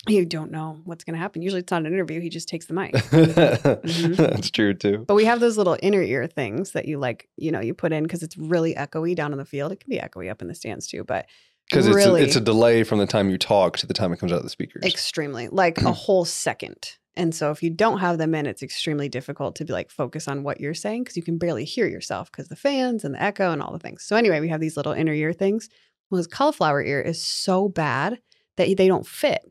you 0.08 0.26
don't 0.26 0.50
know 0.50 0.80
what's 0.86 1.04
going 1.04 1.14
to 1.16 1.20
happen. 1.20 1.42
Usually 1.42 1.60
it's 1.60 1.72
not 1.72 1.86
an 1.86 1.94
interview. 1.94 2.22
He 2.22 2.30
just 2.30 2.48
takes 2.48 2.68
the 2.68 2.74
mic. 2.74 2.94
Mm-hmm. 3.10 4.14
That's 4.14 4.50
true 4.50 4.74
too. 4.74 5.04
But 5.08 5.16
we 5.16 5.26
have 5.26 5.40
those 5.40 5.58
little 5.58 5.78
inner 5.82 6.02
ear 6.02 6.26
things 6.28 6.72
that 6.72 6.88
you 6.88 6.98
like, 7.00 7.28
you 7.36 7.52
know, 7.52 7.60
you 7.60 7.74
put 7.74 7.92
in 7.92 8.04
because 8.04 8.24
it's 8.24 8.38
really 8.38 8.76
echoey 8.76 9.16
down 9.16 9.34
in 9.34 9.38
the 9.38 9.46
field. 9.46 9.72
It 9.72 9.80
can 9.82 9.90
be 9.90 9.98
echoey 9.98 10.32
up 10.32 10.42
in 10.42 10.48
the 10.48 10.56
stands 10.56 10.88
too, 10.88 11.04
but 11.04 11.26
Because 11.70 11.86
it's, 11.86 11.96
really 11.96 12.22
a, 12.22 12.24
it's 12.24 12.36
a 12.36 12.42
delay 12.42 12.84
from 12.84 12.98
the 12.98 13.06
time 13.06 13.30
you 13.30 13.38
talk 13.38 13.78
to 13.78 13.88
the 13.88 13.94
time 13.94 14.12
it 14.12 14.18
comes 14.18 14.32
out 14.32 14.38
of 14.38 14.44
the 14.44 14.50
speakers. 14.50 14.84
extremely 14.84 15.48
like 15.50 15.78
a 15.80 15.92
whole 15.94 16.26
second. 16.26 16.98
And 17.16 17.36
so 17.36 17.52
if 17.52 17.62
you 17.62 17.70
don't 17.70 18.00
have 18.00 18.18
them 18.18 18.34
in, 18.34 18.46
it's 18.46 18.64
extremely 18.64 19.10
difficult 19.10 19.56
to 19.58 19.66
be 19.66 19.74
like 19.74 19.92
focus 19.92 20.28
on 20.28 20.44
what 20.44 20.60
you're 20.62 20.74
saying 20.74 21.04
because 21.04 21.18
you 21.18 21.24
can 21.24 21.38
barely 21.38 21.66
hear 21.66 21.86
yourself 21.86 22.32
because 22.32 22.48
the 22.48 22.56
fans 22.56 23.04
and 23.04 23.14
the 23.14 23.22
echo 23.22 23.52
and 23.52 23.62
all 23.62 23.74
the 23.74 23.80
things. 23.80 24.04
So 24.04 24.16
anyway, 24.16 24.40
we 24.40 24.50
have 24.50 24.62
these 24.62 24.78
little 24.78 24.94
inner 24.94 25.14
ear 25.14 25.34
things. 25.34 25.70
Well, 26.10 26.18
his 26.18 26.28
cauliflower 26.28 26.82
ear 26.82 27.02
is 27.02 27.22
so 27.22 27.70
bad 27.70 28.20
that 28.58 28.76
they 28.78 28.88
don't 28.88 29.06
fit. 29.06 29.42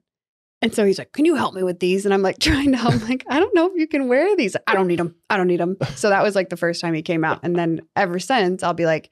And 0.61 0.75
so 0.75 0.85
he's 0.85 0.99
like, 0.99 1.13
"Can 1.13 1.25
you 1.25 1.37
help 1.37 1.55
me 1.55 1.63
with 1.63 1.79
these?" 1.79 2.05
And 2.05 2.13
I'm 2.13 2.23
like, 2.23 2.39
trying 2.41 2.73
to. 2.73 2.79
I'm 2.79 3.01
like, 3.09 3.25
"I 3.29 3.39
don't 3.39 3.55
know 3.55 3.67
if 3.67 3.77
you 3.77 3.87
can 3.87 4.09
wear 4.09 4.35
these. 4.35 4.57
I 4.67 4.75
don't 4.75 4.89
need 4.89 4.99
them. 4.99 5.15
I 5.31 5.37
don't 5.37 5.47
need 5.47 5.61
them." 5.61 5.77
So 5.95 6.09
that 6.09 6.23
was 6.23 6.35
like 6.35 6.49
the 6.49 6.57
first 6.57 6.81
time 6.81 6.95
he 6.95 7.03
came 7.03 7.25
out, 7.25 7.41
and 7.43 7.55
then 7.55 7.83
ever 7.95 8.19
since, 8.19 8.63
I'll 8.63 8.75
be 8.75 8.87
like, 8.87 9.11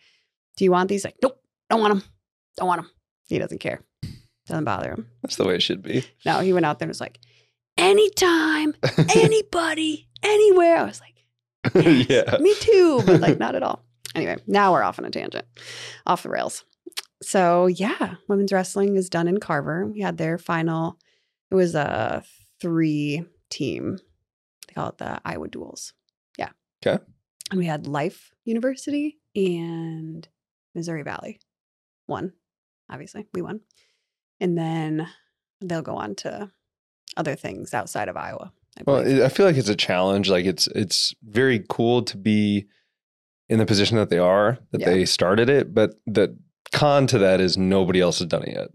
"Do 0.57 0.65
you 0.65 0.73
want 0.73 0.89
these?" 0.89 1.05
Like, 1.05 1.17
"Nope, 1.23 1.41
don't 1.71 1.81
want 1.81 1.95
them. 1.95 2.03
Don't 2.57 2.67
want 2.67 2.83
them." 2.83 2.91
He 3.27 3.39
doesn't 3.39 3.59
care. 3.59 3.83
Doesn't 4.47 4.65
bother 4.65 4.91
him. 4.93 5.09
That's 5.23 5.37
the 5.37 5.45
way 5.45 5.57
it 5.57 5.63
should 5.63 5.83
be. 5.83 6.05
No, 6.25 6.41
he 6.41 6.53
went 6.53 6.67
out 6.67 6.79
there 6.79 6.87
and 6.87 6.91
was 6.91 7.01
like, 7.01 7.19
anytime, 7.77 8.75
anybody, 9.15 10.09
anywhere. 10.23 10.77
I 10.77 10.85
was 10.85 11.01
like, 11.01 11.25
"Yes, 11.85 12.07
yeah. 12.09 12.39
me 12.39 12.55
too, 12.61 13.03
but 13.05 13.21
like 13.21 13.39
not 13.41 13.55
at 13.55 13.63
all. 13.63 13.85
Anyway, 14.15 14.37
now 14.47 14.73
we're 14.73 14.83
off 14.83 14.99
on 14.99 15.05
a 15.05 15.11
tangent, 15.11 15.47
off 16.07 16.23
the 16.23 16.29
rails. 16.31 16.65
So 17.23 17.67
yeah, 17.67 18.15
women's 18.29 18.53
wrestling 18.53 18.97
is 18.97 19.11
done 19.11 19.29
in 19.29 19.41
Carver. 19.41 19.87
We 19.87 20.01
had 20.01 20.17
their 20.17 20.39
final. 20.39 20.99
It 21.51 21.55
was 21.55 21.75
a 21.75 22.23
three 22.61 23.25
team. 23.51 23.99
They 24.69 24.75
call 24.75 24.91
it 24.91 24.99
the 24.99 25.21
Iowa 25.25 25.49
Duels. 25.49 25.93
Yeah. 26.39 26.51
Okay. 26.87 27.03
And 27.51 27.59
we 27.59 27.67
had 27.67 27.87
Life 27.87 28.33
University 28.45 29.19
and 29.35 30.27
Missouri 30.75 31.03
Valley. 31.03 31.41
Won, 32.09 32.33
obviously. 32.91 33.27
We 33.35 33.43
won. 33.43 33.61
And 34.41 34.57
then 34.57 35.09
they'll 35.61 35.83
go 35.83 35.97
on 35.97 36.15
to 36.17 36.51
other 37.17 37.35
things 37.35 37.73
outside 37.75 38.09
of 38.09 38.17
Iowa. 38.17 38.53
I 38.79 38.83
Well, 38.87 39.25
I 39.25 39.29
feel 39.29 39.47
like 39.47 39.57
it's 39.57 39.69
a 39.71 39.75
challenge. 39.77 40.29
Like 40.29 40.45
it's 40.45 40.67
it's 40.69 41.15
very 41.23 41.65
cool 41.69 42.03
to 42.03 42.17
be 42.17 42.67
in 43.49 43.59
the 43.59 43.67
position 43.67 43.97
that 43.97 44.11
they 44.11 44.19
are, 44.19 44.59
that 44.73 44.81
Yeah. 44.83 44.91
they 44.91 45.05
started 45.07 45.49
it. 45.49 45.73
But 45.73 45.95
the 46.07 46.37
con 46.73 47.07
to 47.09 47.19
that 47.19 47.41
is 47.41 47.57
nobody 47.57 48.01
else 48.01 48.19
has 48.19 48.29
done 48.29 48.43
it 48.43 48.55
yet. 48.55 48.69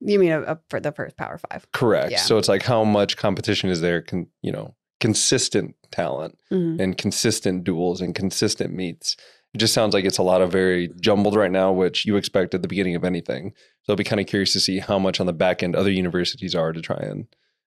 you 0.00 0.18
mean 0.18 0.30
a, 0.32 0.42
a, 0.42 0.58
for 0.68 0.78
the 0.80 0.92
first 0.92 1.16
Power 1.16 1.38
Five? 1.50 1.66
Correct. 1.72 2.12
Yeah. 2.12 2.18
So 2.18 2.38
it's 2.38 2.48
like 2.48 2.62
how 2.62 2.84
much 2.84 3.16
competition 3.16 3.70
is 3.70 3.80
there? 3.80 4.00
can 4.02 4.28
you 4.42 4.52
know, 4.52 4.76
consistent 5.00 5.74
talent 5.90 6.38
Mhm. 6.52 6.80
and 6.80 6.96
consistent 6.96 7.64
duels 7.64 8.00
and 8.00 8.14
consistent 8.14 8.72
meets. 8.72 9.16
It 9.54 9.58
just 9.58 9.74
sounds 9.74 9.92
like 9.92 10.04
it's 10.04 10.18
a 10.18 10.22
lot 10.22 10.40
of 10.40 10.50
very 10.50 10.88
jumbled 11.00 11.36
right 11.36 11.50
now, 11.50 11.72
which 11.72 12.06
you 12.06 12.16
expect 12.16 12.54
at 12.54 12.62
the 12.62 12.68
beginning 12.68 12.94
of 12.94 13.04
anything. 13.04 13.52
So 13.82 13.92
I'll 13.92 13.96
be 13.96 14.04
kind 14.04 14.20
of 14.20 14.26
curious 14.26 14.52
to 14.54 14.60
see 14.60 14.78
how 14.78 14.98
much 14.98 15.20
on 15.20 15.26
the 15.26 15.32
back 15.32 15.62
end 15.62 15.76
other 15.76 15.90
universities 15.90 16.54
are 16.54 16.72
to 16.72 16.80
try 16.80 16.96
and 16.96 17.26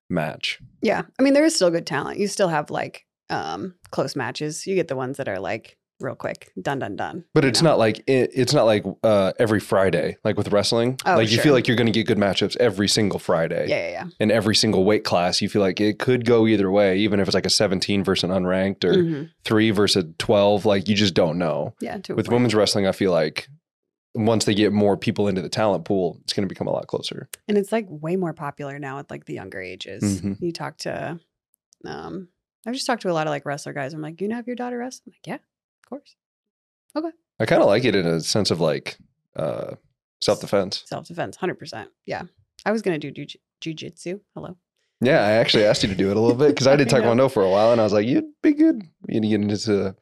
match. 0.10 0.60
Yeah. 0.82 1.04
I 1.20 1.24
mean, 1.24 1.34
there 1.34 1.46
is 1.46 1.56
still 1.56 1.70
good 1.70 1.86
talent. 1.86 2.20
You 2.20 2.28
still 2.28 2.48
have 2.48 2.72
like 2.72 3.06
um 3.30 3.76
close 3.92 4.16
matches. 4.16 4.66
You 4.66 4.76
get 4.76 4.88
the 4.88 4.96
ones 4.96 5.18
that 5.18 5.28
are 5.28 5.40
like 5.40 5.78
real 6.00 6.16
quick, 6.16 6.52
done, 6.62 6.80
done, 6.80 6.96
done. 6.96 7.24
But 7.34 7.46
it's 7.46 7.62
know? 7.62 7.72
not 7.72 7.80
like 7.80 8.00
it, 8.08 8.32
it's 8.34 8.54
not 8.54 8.66
like 8.66 8.84
uh, 9.04 9.32
every 9.40 9.60
Friday, 9.60 10.18
like 10.24 10.38
with 10.38 10.50
wrestling. 10.52 11.00
Oh, 11.06 11.16
like 11.16 11.32
you 11.32 11.40
feel 11.40 11.54
like 11.54 11.68
you're 11.68 11.78
going 11.78 11.88
to 11.88 11.92
get 11.94 12.06
good 12.08 12.18
matchups 12.18 12.58
every 12.58 12.88
single 12.88 13.20
Friday. 13.20 13.68
Yeah, 13.70 13.88
yeah, 13.88 13.92
yeah. 13.92 14.06
In 14.20 14.32
every 14.32 14.56
single 14.56 14.84
weight 14.84 15.04
class, 15.04 15.42
you 15.42 15.50
feel 15.50 15.62
like 15.62 15.80
it 15.80 16.00
could 16.00 16.26
go 16.26 16.48
either 16.48 16.70
way, 16.70 16.98
even 16.98 17.20
if 17.20 17.28
it's 17.28 17.36
like 17.36 17.46
a 17.46 17.50
17 17.50 18.04
versus 18.04 18.24
an 18.30 18.32
unranked 18.32 18.84
or 18.84 18.94
Mhm. 18.94 19.30
three 19.46 19.72
versus 19.72 20.04
a 20.04 20.08
12. 20.18 20.66
Like 20.66 20.88
you 20.90 20.96
just 20.96 21.14
don't 21.14 21.38
know. 21.38 21.74
Yeah. 21.80 21.98
With 22.10 22.30
women's 22.30 22.54
wrestling, 22.56 22.86
I 22.88 22.92
feel 22.92 23.12
like 23.12 23.48
once 24.14 24.46
they 24.46 24.54
get 24.56 24.72
more 24.72 24.96
people 24.96 25.28
into 25.28 25.42
the 25.42 25.50
talent 25.50 25.84
pool, 25.86 26.20
it's 26.24 26.32
going 26.34 26.48
to 26.48 26.52
become 26.54 26.68
a 26.68 26.72
lot 26.72 26.88
closer. 26.88 27.28
and 27.50 27.58
it's 27.58 27.72
like 27.72 27.86
way 27.90 28.16
more 28.16 28.34
popular 28.34 28.80
now 28.80 29.00
at 29.00 29.10
like 29.12 29.26
the 29.26 29.34
younger 29.34 29.62
ages. 29.62 30.22
Mhm. 30.22 30.38
You 30.42 30.52
talk 30.54 30.78
to, 30.80 31.20
um, 31.86 32.30
I've 32.66 32.74
just 32.74 32.88
talked 32.88 33.02
to 33.04 33.12
a 33.12 33.14
lot 33.14 33.28
of 33.28 33.32
like 33.32 33.46
wrestler 33.46 33.74
guys. 33.74 33.94
I'm 33.94 34.02
like, 34.02 34.22
you 34.22 34.28
know, 34.28 34.36
have 34.36 34.48
your 34.48 34.56
daughter 34.56 34.78
wrestle? 34.78 35.04
I'm 35.08 35.12
like, 35.14 35.28
yeah, 35.28 35.38
of 35.86 35.90
course. 35.90 36.16
Okay. 36.96 37.12
I 37.40 37.46
kind 37.46 37.62
of 37.62 37.68
like 37.68 37.86
it 37.86 37.96
in 37.96 38.06
a 38.06 38.22
sense 38.22 38.52
of 38.52 38.60
like 38.60 38.98
uh, 39.36 39.76
self 40.22 40.42
defense. 40.42 40.84
Self 40.86 41.08
defense, 41.08 41.36
hundred 41.38 41.60
percent. 41.60 41.90
Yeah. 42.06 42.24
I 42.66 42.72
was 42.72 42.82
gonna 42.82 42.98
do 42.98 43.12
jiu- 43.12 43.40
jujitsu. 43.62 44.20
Hello. 44.34 44.58
Yeah, 45.02 45.20
I 45.20 45.32
actually 45.34 45.66
asked 45.66 45.84
you 45.84 45.90
to 45.90 45.96
do 45.96 46.10
it 46.10 46.18
a 46.18 46.20
little 46.20 46.38
bit 46.38 46.50
because 46.50 46.68
I 46.72 46.76
did 46.76 46.88
taekwondo 46.88 47.32
for 47.32 47.44
a 47.44 47.50
while, 47.50 47.72
and 47.72 47.82
I 47.82 47.84
was 47.84 47.94
like, 47.94 48.08
you'd 48.08 48.32
be 48.42 48.54
good. 48.54 48.82
You 49.08 49.20
get 49.20 49.42
into 49.42 49.58
some 49.58 49.96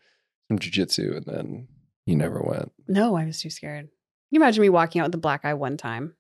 jujitsu, 0.54 1.18
and 1.18 1.26
then 1.26 1.68
you 2.06 2.16
never 2.16 2.42
went. 2.42 2.72
No, 2.88 3.16
I 3.16 3.26
was 3.26 3.42
too 3.42 3.50
scared. 3.50 3.86
Can 3.86 3.90
you 4.32 4.40
imagine 4.40 4.62
me 4.62 4.70
walking 4.70 5.02
out 5.02 5.08
with 5.08 5.16
a 5.16 5.20
black 5.20 5.46
eye 5.46 5.56
one 5.56 5.78
time? 5.78 6.16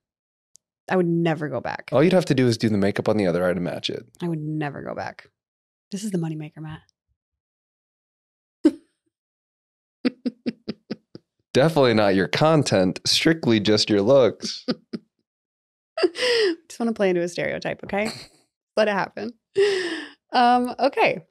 I 0.89 0.98
would 0.98 1.08
never 1.08 1.48
go 1.48 1.62
back. 1.62 1.89
All 1.91 2.03
you'd 2.03 2.13
have 2.13 2.25
to 2.25 2.36
do 2.36 2.48
is 2.48 2.58
do 2.58 2.67
the 2.67 2.77
makeup 2.77 3.08
on 3.08 3.15
the 3.17 3.27
other 3.27 3.48
eye 3.48 3.53
to 3.53 3.60
match 3.60 3.89
it. 3.89 4.05
I 4.22 4.27
would 4.27 4.41
never 4.41 4.82
go 4.82 4.93
back. 4.93 5.29
This 5.91 6.03
is 6.03 6.12
the 6.12 6.17
moneymaker, 6.17 6.58
Matt. 6.58 6.82
Definitely 11.54 11.94
not 11.94 12.16
your 12.16 12.28
content, 12.28 13.00
strictly 13.06 13.60
just 13.60 13.90
your 13.90 14.02
looks. 14.02 14.66
Just 16.68 16.80
want 16.80 16.90
to 16.90 16.94
play 16.94 17.10
into 17.10 17.22
a 17.22 17.30
stereotype, 17.30 17.84
okay? 17.84 18.10
Let 18.78 18.88
it 18.88 18.94
happen. 18.94 19.32
Um, 20.32 20.74
okay. 20.80 21.22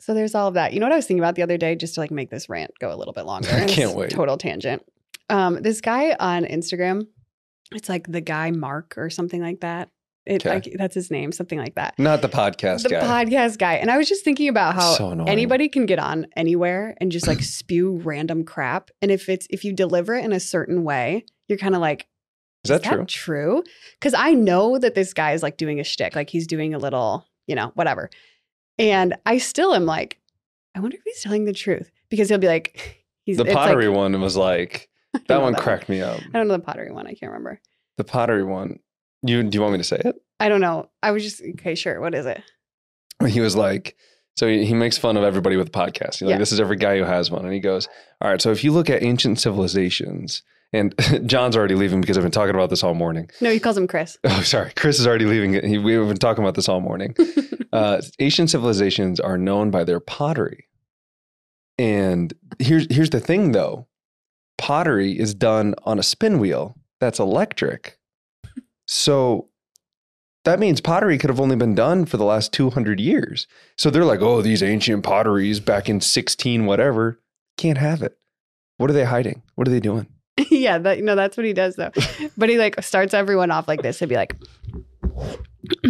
So 0.00 0.14
there's 0.14 0.34
all 0.34 0.48
of 0.48 0.54
that. 0.54 0.72
You 0.72 0.80
know 0.80 0.86
what 0.86 0.92
I 0.92 0.96
was 0.96 1.06
thinking 1.06 1.22
about 1.22 1.34
the 1.34 1.42
other 1.42 1.58
day, 1.58 1.76
just 1.76 1.94
to 1.94 2.00
like 2.00 2.10
make 2.10 2.30
this 2.30 2.48
rant 2.48 2.72
go 2.80 2.92
a 2.92 2.96
little 2.96 3.12
bit 3.12 3.26
longer. 3.26 3.48
I 3.52 3.66
can't 3.66 3.94
wait. 3.94 4.10
Total 4.10 4.36
tangent. 4.36 4.82
Um, 5.28 5.62
this 5.62 5.80
guy 5.80 6.16
on 6.18 6.44
Instagram, 6.44 7.06
it's 7.72 7.88
like 7.88 8.06
the 8.10 8.20
guy 8.20 8.50
Mark 8.50 8.94
or 8.96 9.10
something 9.10 9.40
like 9.40 9.60
that. 9.60 9.90
It 10.24 10.46
Okay. 10.46 10.54
like 10.54 10.74
that's 10.78 10.94
his 10.94 11.10
name, 11.10 11.32
something 11.32 11.58
like 11.58 11.74
that. 11.74 11.98
Not 11.98 12.22
the 12.22 12.28
podcast 12.28 12.84
the 12.84 12.90
guy. 12.90 13.24
podcast 13.24 13.58
guy. 13.58 13.74
And 13.74 13.90
I 13.90 13.96
was 13.98 14.08
just 14.08 14.24
thinking 14.24 14.48
about 14.48 14.74
how 14.76 14.92
So 14.94 15.10
anybody 15.26 15.68
can 15.68 15.84
get 15.86 15.98
on 15.98 16.26
anywhere 16.36 16.94
and 17.00 17.10
just 17.10 17.26
like 17.26 17.40
spew 17.42 17.96
random 18.04 18.44
crap. 18.44 18.90
And 19.00 19.10
if 19.10 19.28
it's 19.28 19.46
if 19.50 19.64
you 19.64 19.72
deliver 19.72 20.14
it 20.14 20.24
in 20.24 20.32
a 20.32 20.38
certain 20.40 20.84
way, 20.84 21.24
you're 21.48 21.58
kind 21.58 21.74
of 21.74 21.80
like, 21.80 22.06
Is 22.64 22.68
that 22.68 22.84
true? 22.84 23.04
true? 23.06 23.64
Because 23.98 24.14
I 24.14 24.32
know 24.34 24.78
that 24.78 24.94
this 24.94 25.12
guy 25.12 25.32
is 25.32 25.42
like 25.42 25.56
doing 25.56 25.80
a 25.80 25.84
shtick, 25.84 26.14
like 26.14 26.30
he's 26.30 26.46
doing 26.46 26.72
a 26.72 26.78
little, 26.78 27.26
you 27.48 27.56
know, 27.56 27.72
whatever. 27.74 28.08
And 28.78 29.16
I 29.26 29.38
still 29.38 29.74
am 29.74 29.86
like, 29.86 30.18
I 30.74 30.80
wonder 30.80 30.96
if 30.96 31.02
he's 31.04 31.20
telling 31.22 31.44
the 31.46 31.52
truth 31.52 31.90
because 32.10 32.28
he'll 32.28 32.38
be 32.38 32.46
like, 32.46 33.04
he's 33.24 33.38
The 33.38 33.44
it's 33.44 33.54
like- 33.54 33.66
pottery 33.68 33.88
one 33.88 34.20
was 34.20 34.36
like 34.36 34.88
I 35.14 35.18
don't 35.18 35.26
that 35.26 35.34
know 35.38 35.40
one 35.42 35.54
cracked 35.56 35.88
me 35.88 36.00
up. 36.00 36.20
I 36.32 36.38
don't 36.38 36.46
know 36.46 36.54
the 36.56 36.62
pottery 36.62 36.92
one. 36.92 37.06
I 37.08 37.14
can't 37.14 37.32
remember. 37.32 37.60
The 37.96 38.04
pottery 38.04 38.44
one. 38.44 38.78
You 39.22 39.42
do 39.42 39.56
you 39.56 39.62
want 39.62 39.72
me 39.72 39.78
to 39.78 39.84
say 39.84 40.00
it? 40.04 40.16
I 40.40 40.48
don't 40.48 40.60
know. 40.60 40.90
I 41.02 41.10
was 41.12 41.22
just 41.22 41.40
okay. 41.54 41.74
Sure. 41.74 42.00
What 42.00 42.14
is 42.14 42.26
it? 42.26 42.42
he 43.28 43.40
was 43.40 43.54
like, 43.54 43.96
so 44.36 44.48
he, 44.48 44.64
he 44.64 44.74
makes 44.74 44.98
fun 44.98 45.16
of 45.16 45.22
everybody 45.22 45.56
with 45.56 45.68
a 45.68 45.70
podcast. 45.70 46.14
He's 46.14 46.22
like, 46.22 46.30
Yeah. 46.30 46.38
this 46.38 46.50
is 46.50 46.58
every 46.58 46.76
guy 46.76 46.98
who 46.98 47.04
has 47.04 47.30
one. 47.30 47.44
And 47.44 47.54
he 47.54 47.60
goes, 47.60 47.86
all 48.20 48.28
right, 48.30 48.42
so 48.42 48.50
if 48.50 48.64
you 48.64 48.72
look 48.72 48.90
at 48.90 49.02
ancient 49.04 49.38
civilizations, 49.38 50.42
and 50.72 50.92
John's 51.28 51.56
already 51.56 51.76
leaving 51.76 52.00
because 52.00 52.16
I've 52.16 52.24
been 52.24 52.32
talking 52.32 52.54
about 52.56 52.70
this 52.70 52.82
all 52.82 52.94
morning. 52.94 53.30
No, 53.40 53.50
he 53.52 53.60
calls 53.60 53.76
him 53.76 53.86
Chris. 53.86 54.18
Oh, 54.24 54.42
sorry. 54.42 54.72
Chris 54.74 54.98
is 54.98 55.06
already 55.06 55.26
leaving. 55.26 55.52
He, 55.64 55.78
we've 55.78 56.08
been 56.08 56.16
talking 56.16 56.42
about 56.42 56.54
this 56.54 56.68
all 56.68 56.80
morning. 56.80 57.14
Uh, 57.72 58.02
ancient 58.18 58.50
civilizations 58.50 59.18
are 59.18 59.38
known 59.38 59.70
by 59.70 59.82
their 59.82 59.98
pottery. 59.98 60.68
And 61.78 62.34
here's, 62.58 62.86
here's 62.94 63.08
the 63.08 63.18
thing, 63.20 63.52
though 63.52 63.86
pottery 64.58 65.18
is 65.18 65.34
done 65.34 65.74
on 65.84 65.98
a 65.98 66.02
spin 66.02 66.38
wheel 66.38 66.76
that's 67.00 67.18
electric. 67.18 67.98
So 68.92 69.48
that 70.44 70.60
means 70.60 70.82
pottery 70.82 71.16
could 71.16 71.30
have 71.30 71.40
only 71.40 71.56
been 71.56 71.74
done 71.74 72.04
for 72.04 72.18
the 72.18 72.26
last 72.26 72.52
200 72.52 73.00
years. 73.00 73.46
So 73.74 73.88
they're 73.88 74.04
like, 74.04 74.20
oh, 74.20 74.42
these 74.42 74.62
ancient 74.62 75.02
potteries 75.02 75.60
back 75.60 75.88
in 75.88 76.02
16, 76.02 76.66
whatever, 76.66 77.18
can't 77.56 77.78
have 77.78 78.02
it. 78.02 78.18
What 78.76 78.90
are 78.90 78.92
they 78.92 79.04
hiding? 79.04 79.42
What 79.54 79.66
are 79.66 79.70
they 79.70 79.80
doing? 79.80 80.08
yeah, 80.50 80.76
that, 80.76 81.00
no, 81.00 81.16
that's 81.16 81.38
what 81.38 81.46
he 81.46 81.54
does 81.54 81.76
though. 81.76 81.90
But 82.36 82.50
he 82.50 82.58
like 82.58 82.82
starts 82.82 83.14
everyone 83.14 83.50
off 83.50 83.66
like 83.66 83.80
this. 83.80 83.98
He'd 83.98 84.10
be 84.10 84.14
like, 84.14 84.36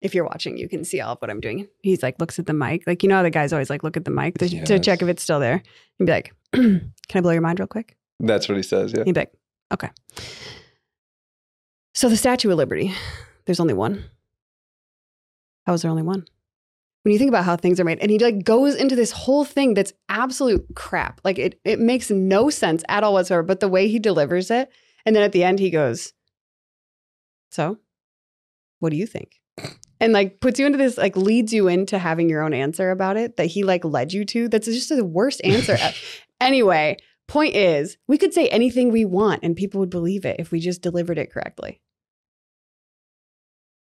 if 0.00 0.14
you're 0.14 0.24
watching, 0.24 0.58
you 0.58 0.68
can 0.68 0.84
see 0.84 1.00
all 1.00 1.14
of 1.14 1.18
what 1.18 1.32
I'm 1.32 1.40
doing. 1.40 1.66
He's 1.82 2.04
like, 2.04 2.20
looks 2.20 2.38
at 2.38 2.46
the 2.46 2.52
mic. 2.52 2.86
Like, 2.86 3.02
you 3.02 3.08
know 3.08 3.16
how 3.16 3.22
the 3.24 3.30
guys 3.30 3.52
always 3.52 3.70
like 3.70 3.82
look 3.82 3.96
at 3.96 4.04
the 4.04 4.12
mic 4.12 4.38
to, 4.38 4.64
to 4.66 4.78
check 4.78 5.02
if 5.02 5.08
it's 5.08 5.22
still 5.22 5.40
there. 5.40 5.60
He'd 5.98 6.04
be 6.04 6.12
like, 6.12 6.32
can 6.52 6.92
I 7.12 7.20
blow 7.20 7.32
your 7.32 7.42
mind 7.42 7.58
real 7.58 7.66
quick? 7.66 7.96
That's 8.20 8.48
what 8.48 8.56
he 8.56 8.62
says. 8.62 8.92
Yeah. 8.96 9.02
He'd 9.04 9.14
be 9.14 9.20
like, 9.22 9.32
okay. 9.72 9.90
So 11.94 12.08
the 12.08 12.16
Statue 12.16 12.50
of 12.50 12.56
Liberty, 12.56 12.94
there's 13.44 13.60
only 13.60 13.74
one. 13.74 14.04
How 15.66 15.74
is 15.74 15.82
there 15.82 15.90
only 15.90 16.02
one? 16.02 16.26
when 17.02 17.12
you 17.12 17.18
think 17.18 17.28
about 17.28 17.44
how 17.44 17.56
things 17.56 17.80
are 17.80 17.84
made. 17.84 17.98
And 17.98 18.10
he 18.10 18.18
like 18.18 18.44
goes 18.44 18.74
into 18.74 18.96
this 18.96 19.10
whole 19.10 19.44
thing 19.44 19.74
that's 19.74 19.92
absolute 20.08 20.64
crap. 20.74 21.20
Like 21.24 21.38
it 21.38 21.60
it 21.64 21.78
makes 21.78 22.10
no 22.10 22.50
sense 22.50 22.82
at 22.88 23.04
all 23.04 23.12
whatsoever. 23.12 23.42
But 23.42 23.60
the 23.60 23.68
way 23.68 23.88
he 23.88 23.98
delivers 23.98 24.50
it, 24.50 24.70
and 25.04 25.14
then 25.14 25.22
at 25.22 25.32
the 25.32 25.44
end 25.44 25.58
he 25.58 25.70
goes, 25.70 26.12
So, 27.50 27.78
what 28.78 28.90
do 28.90 28.96
you 28.96 29.06
think? 29.06 29.40
And 30.00 30.12
like 30.12 30.40
puts 30.40 30.58
you 30.58 30.66
into 30.66 30.78
this, 30.78 30.98
like 30.98 31.16
leads 31.16 31.52
you 31.52 31.68
into 31.68 31.98
having 31.98 32.28
your 32.28 32.42
own 32.42 32.54
answer 32.54 32.90
about 32.90 33.16
it 33.16 33.36
that 33.36 33.46
he 33.46 33.62
like 33.62 33.84
led 33.84 34.12
you 34.12 34.24
to. 34.26 34.48
That's 34.48 34.66
just 34.66 34.88
the 34.88 35.04
worst 35.04 35.40
answer. 35.44 35.76
anyway, 36.40 36.96
point 37.28 37.54
is, 37.54 37.96
we 38.08 38.18
could 38.18 38.34
say 38.34 38.48
anything 38.48 38.90
we 38.90 39.04
want 39.04 39.44
and 39.44 39.54
people 39.54 39.78
would 39.78 39.90
believe 39.90 40.24
it 40.24 40.36
if 40.40 40.50
we 40.50 40.58
just 40.58 40.82
delivered 40.82 41.18
it 41.18 41.30
correctly. 41.30 41.80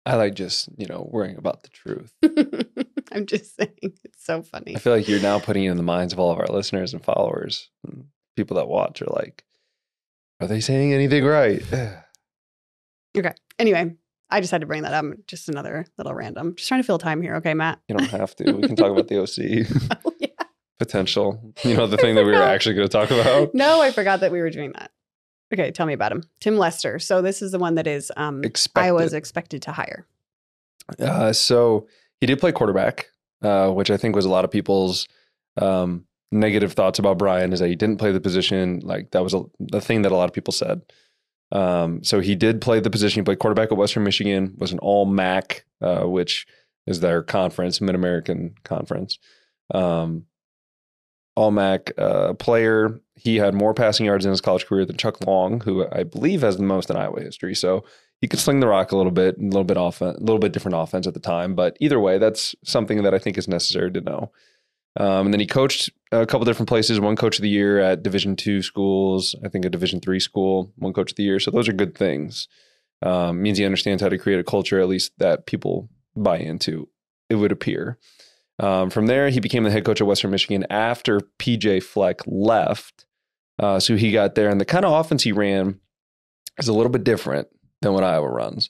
I 0.07 0.15
like 0.15 0.35
just, 0.35 0.69
you 0.77 0.87
know, 0.87 1.09
worrying 1.11 1.35
about 1.35 1.63
the 1.63 1.69
truth. 1.69 2.13
I'm 3.11 3.25
just 3.25 3.57
saying, 3.57 3.73
it's 3.81 4.23
so 4.25 4.41
funny. 4.41 4.73
I 4.73 4.79
feel 4.79 4.93
like 4.93 5.07
you're 5.07 5.19
now 5.19 5.37
putting 5.37 5.65
it 5.65 5.71
in 5.71 5.75
the 5.75 5.83
minds 5.83 6.13
of 6.13 6.19
all 6.19 6.31
of 6.31 6.39
our 6.39 6.47
listeners 6.47 6.93
and 6.93 7.03
followers. 7.03 7.69
And 7.85 8.05
people 8.37 8.55
that 8.55 8.69
watch 8.69 9.01
are 9.01 9.09
like, 9.09 9.43
are 10.39 10.47
they 10.47 10.61
saying 10.61 10.93
anything 10.93 11.25
right? 11.25 11.61
okay. 13.17 13.33
Anyway, 13.59 13.95
I 14.29 14.39
just 14.39 14.51
had 14.51 14.61
to 14.61 14.67
bring 14.67 14.83
that 14.83 14.93
up. 14.93 15.05
Just 15.27 15.49
another 15.49 15.85
little 15.97 16.13
random. 16.13 16.55
Just 16.55 16.69
trying 16.69 16.81
to 16.81 16.85
fill 16.85 16.99
time 16.99 17.21
here. 17.21 17.35
Okay, 17.35 17.53
Matt. 17.53 17.79
You 17.89 17.97
don't 17.97 18.09
have 18.09 18.33
to. 18.37 18.53
We 18.53 18.65
can 18.65 18.77
talk 18.77 18.91
about 18.91 19.09
the 19.09 19.19
OC 19.21 19.99
oh, 20.05 20.13
yeah. 20.19 20.27
potential. 20.79 21.53
You 21.65 21.75
know, 21.75 21.85
the 21.85 21.97
thing 21.97 22.15
that 22.15 22.25
we 22.25 22.31
were 22.31 22.43
actually 22.43 22.75
going 22.75 22.87
to 22.87 22.91
talk 22.91 23.11
about. 23.11 23.53
No, 23.53 23.81
I 23.81 23.91
forgot 23.91 24.21
that 24.21 24.31
we 24.31 24.39
were 24.39 24.51
doing 24.51 24.71
that. 24.71 24.91
Okay, 25.53 25.71
tell 25.71 25.85
me 25.85 25.93
about 25.93 26.11
him. 26.11 26.23
Tim 26.39 26.57
Lester. 26.57 26.99
So 26.99 27.21
this 27.21 27.41
is 27.41 27.51
the 27.51 27.59
one 27.59 27.75
that 27.75 27.87
is 27.87 28.11
um, 28.17 28.43
expected. 28.43 28.87
Iowa's 28.87 29.13
expected 29.13 29.61
to 29.63 29.71
hire. 29.71 30.05
Uh, 30.99 31.31
so 31.33 31.87
he 32.19 32.27
did 32.27 32.39
play 32.39 32.51
quarterback, 32.51 33.07
uh, 33.41 33.69
which 33.69 33.89
I 33.89 33.97
think 33.97 34.15
was 34.15 34.25
a 34.25 34.29
lot 34.29 34.45
of 34.45 34.51
people's 34.51 35.07
um, 35.57 36.05
negative 36.31 36.73
thoughts 36.73 36.99
about 36.99 37.17
Brian 37.17 37.53
is 37.53 37.59
that 37.59 37.69
he 37.69 37.75
didn't 37.75 37.97
play 37.97 38.11
the 38.11 38.19
position. 38.19 38.81
Like 38.83 39.11
that 39.11 39.23
was 39.23 39.33
a, 39.33 39.43
the 39.59 39.81
thing 39.81 40.01
that 40.01 40.11
a 40.11 40.15
lot 40.15 40.29
of 40.29 40.33
people 40.33 40.51
said. 40.51 40.81
Um, 41.51 42.03
so 42.03 42.19
he 42.19 42.35
did 42.35 42.59
play 42.59 42.79
the 42.79 42.89
position. 42.89 43.21
He 43.21 43.25
played 43.25 43.39
quarterback 43.39 43.71
at 43.71 43.77
Western 43.77 44.03
Michigan. 44.03 44.53
Was 44.57 44.73
an 44.73 44.79
All 44.79 45.05
MAC, 45.05 45.65
uh, 45.81 46.03
which 46.03 46.45
is 46.85 46.99
their 46.99 47.23
conference, 47.23 47.79
Mid 47.79 47.95
American 47.95 48.55
Conference. 48.63 49.17
Um, 49.73 50.25
all 51.37 51.51
MAC 51.51 51.91
uh, 51.99 52.33
player. 52.33 52.99
He 53.15 53.35
had 53.35 53.53
more 53.53 53.75
passing 53.75 54.07
yards 54.07 54.25
in 54.25 54.31
his 54.31 54.41
college 54.41 54.65
career 54.65 54.85
than 54.85 54.97
Chuck 54.97 55.25
Long, 55.25 55.61
who 55.61 55.85
I 55.91 56.01
believe 56.01 56.41
has 56.41 56.57
the 56.57 56.63
most 56.63 56.89
in 56.89 56.97
Iowa 56.97 57.21
history. 57.21 57.53
So 57.53 57.85
he 58.19 58.27
could 58.27 58.39
sling 58.39 58.59
the 58.59 58.67
rock 58.67 58.91
a 58.91 58.97
little 58.97 59.11
bit, 59.11 59.37
a 59.37 59.41
little 59.43 59.63
bit 59.63 59.77
off, 59.77 60.01
a 60.01 60.15
little 60.19 60.39
bit 60.39 60.51
different 60.51 60.77
offense 60.77 61.05
at 61.05 61.13
the 61.13 61.19
time. 61.19 61.53
But 61.53 61.77
either 61.79 61.99
way, 61.99 62.17
that's 62.17 62.55
something 62.63 63.03
that 63.03 63.13
I 63.13 63.19
think 63.19 63.37
is 63.37 63.47
necessary 63.47 63.91
to 63.91 64.01
know. 64.01 64.31
Um, 64.99 65.27
and 65.27 65.33
then 65.33 65.39
he 65.39 65.45
coached 65.45 65.91
a 66.11 66.25
couple 66.25 66.45
different 66.45 66.69
places. 66.69 66.99
One 66.99 67.15
coach 67.15 67.37
of 67.37 67.43
the 67.43 67.49
year 67.49 67.79
at 67.79 68.01
Division 68.01 68.35
two 68.35 68.63
schools, 68.63 69.35
I 69.45 69.49
think 69.49 69.63
a 69.63 69.69
Division 69.69 69.99
three 69.99 70.19
school. 70.19 70.73
One 70.77 70.93
coach 70.93 71.11
of 71.11 71.17
the 71.17 71.23
year. 71.23 71.39
So 71.39 71.51
those 71.51 71.69
are 71.69 71.73
good 71.73 71.95
things. 71.95 72.47
Um, 73.03 73.43
means 73.43 73.59
he 73.59 73.65
understands 73.65 74.01
how 74.01 74.09
to 74.09 74.17
create 74.17 74.39
a 74.39 74.43
culture, 74.43 74.79
at 74.79 74.87
least 74.87 75.11
that 75.19 75.45
people 75.45 75.87
buy 76.15 76.39
into. 76.39 76.89
It 77.29 77.35
would 77.35 77.51
appear. 77.51 77.99
Um, 78.59 78.89
from 78.89 79.07
there, 79.07 79.29
he 79.29 79.39
became 79.39 79.63
the 79.63 79.71
head 79.71 79.85
coach 79.85 80.01
at 80.01 80.07
Western 80.07 80.31
Michigan 80.31 80.65
after 80.69 81.19
PJ 81.39 81.83
Fleck 81.83 82.21
left. 82.25 83.05
Uh, 83.59 83.79
so 83.79 83.95
he 83.95 84.11
got 84.11 84.35
there, 84.35 84.49
and 84.49 84.59
the 84.61 84.65
kind 84.65 84.85
of 84.85 84.93
offense 84.93 85.23
he 85.23 85.31
ran 85.31 85.79
is 86.57 86.67
a 86.67 86.73
little 86.73 86.91
bit 86.91 87.03
different 87.03 87.47
than 87.81 87.93
what 87.93 88.03
Iowa 88.03 88.29
runs. 88.29 88.69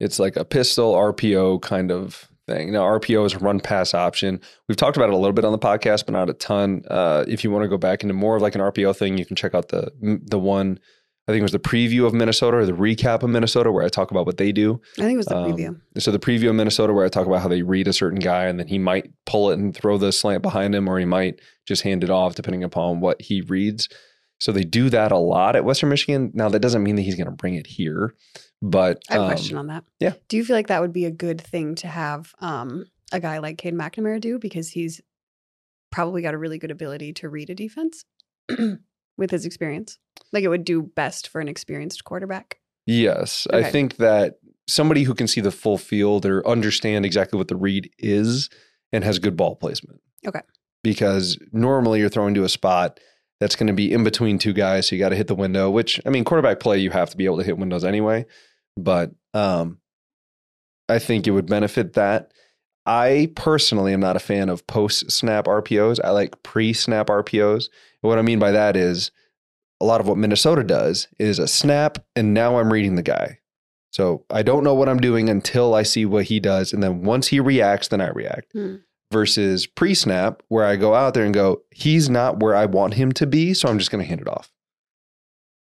It's 0.00 0.18
like 0.18 0.36
a 0.36 0.44
pistol 0.44 0.94
RPO 0.94 1.62
kind 1.62 1.90
of 1.90 2.28
thing. 2.46 2.72
Now, 2.72 2.82
RPO 2.82 3.26
is 3.26 3.34
a 3.34 3.38
run 3.38 3.60
pass 3.60 3.94
option. 3.94 4.40
We've 4.68 4.76
talked 4.76 4.96
about 4.96 5.10
it 5.10 5.14
a 5.14 5.18
little 5.18 5.32
bit 5.32 5.44
on 5.44 5.52
the 5.52 5.58
podcast, 5.58 6.06
but 6.06 6.12
not 6.12 6.30
a 6.30 6.34
ton. 6.34 6.82
Uh, 6.88 7.24
if 7.28 7.44
you 7.44 7.50
want 7.50 7.64
to 7.64 7.68
go 7.68 7.78
back 7.78 8.02
into 8.02 8.14
more 8.14 8.36
of 8.36 8.42
like 8.42 8.54
an 8.54 8.60
RPO 8.60 8.96
thing, 8.96 9.18
you 9.18 9.26
can 9.26 9.36
check 9.36 9.54
out 9.54 9.68
the 9.68 9.92
the 10.00 10.38
one 10.38 10.80
I 11.28 11.32
think 11.32 11.40
it 11.40 11.42
was 11.42 11.52
the 11.52 11.58
preview 11.58 12.06
of 12.06 12.14
Minnesota 12.14 12.56
or 12.56 12.64
the 12.64 12.72
recap 12.72 13.22
of 13.22 13.28
Minnesota 13.28 13.70
where 13.70 13.84
I 13.84 13.90
talk 13.90 14.10
about 14.10 14.24
what 14.24 14.38
they 14.38 14.50
do. 14.50 14.80
I 14.96 15.02
think 15.02 15.12
it 15.12 15.16
was 15.18 15.26
the 15.26 15.36
um, 15.36 15.52
preview. 15.52 15.80
So 15.98 16.10
the 16.10 16.18
preview 16.18 16.48
of 16.48 16.54
Minnesota 16.54 16.94
where 16.94 17.04
I 17.04 17.10
talk 17.10 17.26
about 17.26 17.42
how 17.42 17.48
they 17.48 17.60
read 17.60 17.86
a 17.86 17.92
certain 17.92 18.18
guy 18.18 18.46
and 18.46 18.58
then 18.58 18.66
he 18.66 18.78
might 18.78 19.12
pull 19.26 19.50
it 19.50 19.58
and 19.58 19.76
throw 19.76 19.98
the 19.98 20.10
slant 20.10 20.40
behind 20.40 20.74
him 20.74 20.88
or 20.88 20.98
he 20.98 21.04
might 21.04 21.40
just 21.66 21.82
hand 21.82 22.02
it 22.02 22.08
off 22.08 22.34
depending 22.34 22.64
upon 22.64 23.00
what 23.00 23.20
he 23.20 23.42
reads. 23.42 23.90
So 24.40 24.52
they 24.52 24.64
do 24.64 24.88
that 24.88 25.12
a 25.12 25.18
lot 25.18 25.54
at 25.54 25.66
Western 25.66 25.90
Michigan. 25.90 26.30
Now 26.32 26.48
that 26.48 26.60
doesn't 26.60 26.82
mean 26.82 26.96
that 26.96 27.02
he's 27.02 27.16
going 27.16 27.26
to 27.26 27.30
bring 27.30 27.56
it 27.56 27.66
here, 27.66 28.14
but 28.62 29.02
I 29.10 29.14
have 29.14 29.22
um, 29.22 29.26
a 29.28 29.30
question 29.34 29.58
on 29.58 29.66
that. 29.66 29.84
Yeah. 30.00 30.14
Do 30.28 30.38
you 30.38 30.44
feel 30.46 30.56
like 30.56 30.68
that 30.68 30.80
would 30.80 30.94
be 30.94 31.04
a 31.04 31.10
good 31.10 31.42
thing 31.42 31.74
to 31.76 31.88
have 31.88 32.34
um, 32.40 32.86
a 33.12 33.20
guy 33.20 33.36
like 33.38 33.58
Cade 33.58 33.74
McNamara 33.74 34.18
do 34.18 34.38
because 34.38 34.70
he's 34.70 35.02
probably 35.90 36.22
got 36.22 36.32
a 36.32 36.38
really 36.38 36.58
good 36.58 36.70
ability 36.70 37.12
to 37.14 37.28
read 37.28 37.50
a 37.50 37.54
defense? 37.54 38.06
with 39.18 39.30
his 39.30 39.44
experience? 39.44 39.98
Like 40.32 40.44
it 40.44 40.48
would 40.48 40.64
do 40.64 40.82
best 40.82 41.28
for 41.28 41.40
an 41.40 41.48
experienced 41.48 42.04
quarterback? 42.04 42.58
Yes. 42.86 43.46
Okay. 43.52 43.66
I 43.66 43.70
think 43.70 43.96
that 43.96 44.38
somebody 44.66 45.02
who 45.02 45.14
can 45.14 45.26
see 45.26 45.40
the 45.40 45.50
full 45.50 45.76
field 45.76 46.24
or 46.24 46.46
understand 46.46 47.04
exactly 47.04 47.36
what 47.36 47.48
the 47.48 47.56
read 47.56 47.90
is 47.98 48.48
and 48.92 49.04
has 49.04 49.18
good 49.18 49.36
ball 49.36 49.56
placement. 49.56 50.00
Okay. 50.26 50.40
Because 50.82 51.38
normally 51.52 52.00
you're 52.00 52.08
throwing 52.08 52.34
to 52.34 52.44
a 52.44 52.48
spot 52.48 53.00
that's 53.40 53.56
going 53.56 53.66
to 53.66 53.72
be 53.72 53.92
in 53.92 54.04
between 54.04 54.38
two 54.38 54.52
guys. 54.52 54.88
So 54.88 54.96
you 54.96 55.00
got 55.00 55.10
to 55.10 55.16
hit 55.16 55.26
the 55.26 55.34
window, 55.34 55.70
which 55.70 56.00
I 56.06 56.10
mean, 56.10 56.24
quarterback 56.24 56.60
play, 56.60 56.78
you 56.78 56.90
have 56.90 57.10
to 57.10 57.16
be 57.16 57.24
able 57.24 57.38
to 57.38 57.44
hit 57.44 57.58
windows 57.58 57.84
anyway. 57.84 58.26
But 58.76 59.12
um, 59.34 59.80
I 60.88 60.98
think 60.98 61.26
it 61.26 61.32
would 61.32 61.46
benefit 61.46 61.94
that. 61.94 62.32
I 62.86 63.30
personally 63.36 63.92
am 63.92 64.00
not 64.00 64.16
a 64.16 64.20
fan 64.20 64.48
of 64.48 64.66
post 64.66 65.10
snap 65.10 65.44
RPOs. 65.44 66.00
I 66.02 66.10
like 66.10 66.42
pre 66.42 66.72
snap 66.72 67.08
RPOs. 67.08 67.68
And 68.02 68.08
what 68.08 68.18
I 68.18 68.22
mean 68.22 68.38
by 68.38 68.52
that 68.52 68.76
is 68.76 69.10
a 69.80 69.84
lot 69.84 70.00
of 70.00 70.08
what 70.08 70.18
Minnesota 70.18 70.64
does 70.64 71.08
is 71.18 71.38
a 71.38 71.48
snap, 71.48 71.98
and 72.16 72.34
now 72.34 72.58
I'm 72.58 72.72
reading 72.72 72.96
the 72.96 73.02
guy. 73.02 73.38
So 73.90 74.24
I 74.30 74.42
don't 74.42 74.64
know 74.64 74.74
what 74.74 74.88
I'm 74.88 75.00
doing 75.00 75.28
until 75.28 75.74
I 75.74 75.82
see 75.82 76.04
what 76.04 76.26
he 76.26 76.40
does. 76.40 76.72
And 76.72 76.82
then 76.82 77.02
once 77.02 77.28
he 77.28 77.40
reacts, 77.40 77.88
then 77.88 78.00
I 78.00 78.10
react. 78.10 78.52
Hmm. 78.52 78.76
Versus 79.10 79.66
pre 79.66 79.94
snap, 79.94 80.42
where 80.48 80.66
I 80.66 80.76
go 80.76 80.94
out 80.94 81.14
there 81.14 81.24
and 81.24 81.32
go, 81.32 81.62
he's 81.70 82.10
not 82.10 82.40
where 82.40 82.54
I 82.54 82.66
want 82.66 82.94
him 82.94 83.12
to 83.12 83.26
be. 83.26 83.54
So 83.54 83.68
I'm 83.68 83.78
just 83.78 83.90
going 83.90 84.02
to 84.02 84.08
hand 84.08 84.20
it 84.20 84.28
off. 84.28 84.52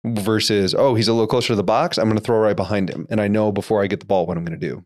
Versus, 0.04 0.74
oh, 0.74 0.94
he's 0.94 1.08
a 1.08 1.12
little 1.12 1.26
closer 1.26 1.48
to 1.48 1.54
the 1.54 1.62
box. 1.62 1.98
I'm 1.98 2.06
going 2.06 2.16
to 2.16 2.24
throw 2.24 2.38
right 2.38 2.56
behind 2.56 2.88
him. 2.88 3.06
And 3.10 3.20
I 3.20 3.28
know 3.28 3.52
before 3.52 3.82
I 3.82 3.88
get 3.88 4.00
the 4.00 4.06
ball 4.06 4.26
what 4.26 4.38
I'm 4.38 4.44
going 4.44 4.58
to 4.58 4.66
do. 4.66 4.84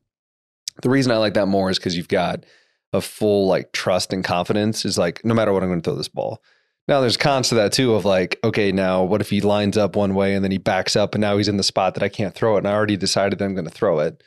The 0.82 0.90
reason 0.90 1.12
I 1.12 1.18
like 1.18 1.34
that 1.34 1.46
more 1.46 1.70
is 1.70 1.78
because 1.78 1.96
you've 1.96 2.08
got 2.08 2.44
a 2.92 3.00
full 3.00 3.46
like 3.46 3.70
trust 3.72 4.12
and 4.12 4.24
confidence 4.24 4.84
is 4.84 4.98
like, 4.98 5.24
no 5.24 5.34
matter 5.34 5.52
what, 5.52 5.62
I'm 5.62 5.68
going 5.68 5.80
to 5.80 5.88
throw 5.88 5.96
this 5.96 6.08
ball. 6.08 6.42
Now 6.90 7.00
there's 7.00 7.16
cons 7.16 7.48
to 7.50 7.54
that 7.54 7.72
too 7.72 7.94
of 7.94 8.04
like, 8.04 8.40
okay, 8.42 8.72
now 8.72 9.04
what 9.04 9.20
if 9.20 9.30
he 9.30 9.40
lines 9.40 9.78
up 9.78 9.94
one 9.94 10.12
way 10.16 10.34
and 10.34 10.42
then 10.42 10.50
he 10.50 10.58
backs 10.58 10.96
up 10.96 11.14
and 11.14 11.22
now 11.22 11.36
he's 11.36 11.46
in 11.46 11.56
the 11.56 11.62
spot 11.62 11.94
that 11.94 12.02
I 12.02 12.08
can't 12.08 12.34
throw 12.34 12.56
it 12.56 12.58
and 12.58 12.68
I 12.68 12.72
already 12.72 12.96
decided 12.96 13.38
that 13.38 13.44
I'm 13.44 13.54
going 13.54 13.64
to 13.64 13.70
throw 13.70 14.00
it. 14.00 14.20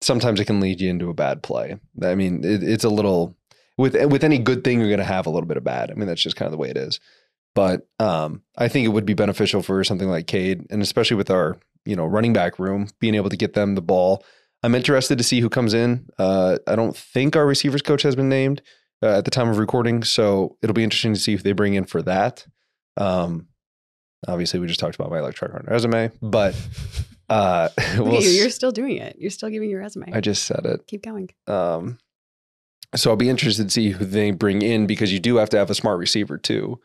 Sometimes 0.00 0.38
it 0.38 0.44
can 0.44 0.60
lead 0.60 0.80
you 0.80 0.88
into 0.88 1.10
a 1.10 1.14
bad 1.14 1.42
play. 1.42 1.80
I 2.00 2.14
mean, 2.14 2.44
it, 2.44 2.62
it's 2.62 2.84
a 2.84 2.88
little 2.88 3.36
with 3.76 3.94
with 4.06 4.22
any 4.22 4.38
good 4.38 4.62
thing 4.62 4.78
you're 4.78 4.88
going 4.88 5.00
to 5.00 5.04
have 5.04 5.26
a 5.26 5.30
little 5.30 5.48
bit 5.48 5.56
of 5.56 5.64
bad. 5.64 5.90
I 5.90 5.94
mean, 5.94 6.06
that's 6.06 6.22
just 6.22 6.36
kind 6.36 6.46
of 6.46 6.52
the 6.52 6.58
way 6.58 6.70
it 6.70 6.76
is. 6.76 7.00
But 7.56 7.88
um, 7.98 8.42
I 8.56 8.68
think 8.68 8.86
it 8.86 8.90
would 8.90 9.04
be 9.04 9.14
beneficial 9.14 9.60
for 9.60 9.82
something 9.82 10.08
like 10.08 10.28
Cade, 10.28 10.66
and 10.70 10.80
especially 10.80 11.16
with 11.16 11.30
our 11.30 11.58
you 11.84 11.96
know 11.96 12.06
running 12.06 12.32
back 12.32 12.58
room, 12.58 12.88
being 13.00 13.16
able 13.16 13.30
to 13.30 13.36
get 13.36 13.54
them 13.54 13.74
the 13.74 13.82
ball. 13.82 14.24
I'm 14.62 14.74
interested 14.74 15.18
to 15.18 15.24
see 15.24 15.40
who 15.40 15.50
comes 15.50 15.74
in. 15.74 16.08
Uh, 16.18 16.58
I 16.66 16.76
don't 16.76 16.96
think 16.96 17.34
our 17.34 17.46
receivers 17.46 17.82
coach 17.82 18.02
has 18.02 18.14
been 18.14 18.28
named 18.28 18.62
uh, 19.02 19.18
at 19.18 19.24
the 19.24 19.30
time 19.30 19.48
of 19.48 19.58
recording. 19.58 20.02
So 20.02 20.56
it'll 20.62 20.74
be 20.74 20.84
interesting 20.84 21.14
to 21.14 21.20
see 21.20 21.34
if 21.34 21.42
they 21.42 21.52
bring 21.52 21.74
in 21.74 21.84
for 21.84 22.02
that. 22.02 22.46
Um, 22.96 23.48
obviously, 24.26 24.60
we 24.60 24.66
just 24.66 24.80
talked 24.80 24.94
about 24.94 25.10
my 25.10 25.18
electronic 25.18 25.56
on 25.56 25.64
resume, 25.66 26.10
but 26.20 26.54
uh, 27.28 27.68
we'll 27.98 28.22
you, 28.22 28.46
are 28.46 28.50
still 28.50 28.72
doing 28.72 28.96
it. 28.96 29.16
You're 29.18 29.30
still 29.30 29.50
giving 29.50 29.70
your 29.70 29.80
resume. 29.80 30.12
I 30.12 30.20
just 30.20 30.44
said 30.44 30.64
it. 30.64 30.86
Keep 30.86 31.02
going. 31.02 31.30
Um, 31.46 31.98
so 32.96 33.10
I'll 33.10 33.16
be 33.16 33.28
interested 33.28 33.64
to 33.64 33.70
see 33.70 33.90
who 33.90 34.04
they 34.04 34.32
bring 34.32 34.62
in 34.62 34.86
because 34.86 35.12
you 35.12 35.20
do 35.20 35.36
have 35.36 35.50
to 35.50 35.56
have 35.56 35.70
a 35.70 35.74
smart 35.74 35.98
receiver 35.98 36.38
too, 36.38 36.80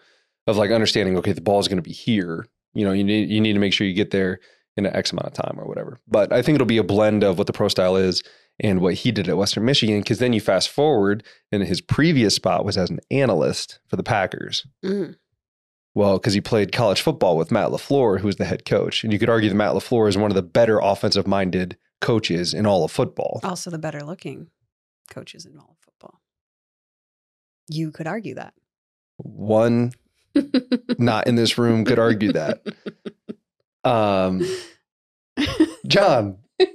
of 0.47 0.57
like 0.57 0.71
understanding. 0.71 1.17
Okay, 1.17 1.33
the 1.33 1.41
ball 1.41 1.59
is 1.59 1.67
going 1.67 1.77
to 1.77 1.83
be 1.83 1.93
here. 1.93 2.45
You 2.73 2.85
know, 2.85 2.91
you 2.91 3.03
need 3.03 3.29
you 3.29 3.41
need 3.41 3.53
to 3.53 3.59
make 3.59 3.73
sure 3.73 3.87
you 3.87 3.93
get 3.93 4.11
there 4.11 4.39
in 4.77 4.85
an 4.85 4.95
X 4.95 5.11
amount 5.11 5.27
of 5.27 5.33
time 5.33 5.59
or 5.59 5.65
whatever. 5.65 5.99
But 6.07 6.31
I 6.31 6.41
think 6.41 6.55
it'll 6.55 6.67
be 6.67 6.77
a 6.77 6.83
blend 6.83 7.23
of 7.23 7.37
what 7.37 7.47
the 7.47 7.53
pro 7.53 7.69
style 7.69 7.95
is 7.95 8.23
and 8.59 8.79
what 8.79 8.95
he 8.95 9.11
did 9.11 9.27
at 9.27 9.37
Western 9.37 9.65
Michigan. 9.65 9.99
Because 9.99 10.19
then 10.19 10.33
you 10.33 10.41
fast 10.41 10.69
forward, 10.69 11.23
and 11.51 11.63
his 11.63 11.81
previous 11.81 12.35
spot 12.35 12.65
was 12.65 12.77
as 12.77 12.89
an 12.89 12.99
analyst 13.11 13.79
for 13.87 13.95
the 13.95 14.03
Packers. 14.03 14.65
Mm. 14.83 15.15
Well, 15.93 16.17
because 16.17 16.33
he 16.33 16.41
played 16.41 16.73
college 16.73 17.01
football 17.01 17.37
with 17.37 17.51
Matt 17.51 17.69
LaFleur, 17.69 18.19
who 18.19 18.27
was 18.27 18.35
the 18.35 18.45
head 18.45 18.65
coach. 18.65 19.03
And 19.03 19.13
you 19.13 19.19
could 19.19 19.29
argue 19.29 19.49
that 19.49 19.55
Matt 19.55 19.73
LaFleur 19.73 20.09
is 20.09 20.17
one 20.17 20.29
of 20.29 20.35
the 20.35 20.41
better 20.41 20.79
offensive 20.79 21.25
minded 21.25 21.77
coaches 22.01 22.53
in 22.53 22.65
all 22.65 22.83
of 22.83 22.91
football. 22.91 23.39
Also, 23.43 23.69
the 23.69 23.77
better 23.77 24.01
looking 24.01 24.47
coaches 25.09 25.45
in 25.45 25.57
all 25.57 25.69
of 25.71 25.77
football. 25.79 26.19
You 27.69 27.91
could 27.91 28.07
argue 28.07 28.35
that. 28.35 28.53
One 29.17 29.93
not 30.97 31.27
in 31.27 31.35
this 31.35 31.57
room 31.57 31.85
could 31.85 31.99
argue 31.99 32.33
that. 32.33 32.61
Um, 33.85 34.43
John, 35.85 36.39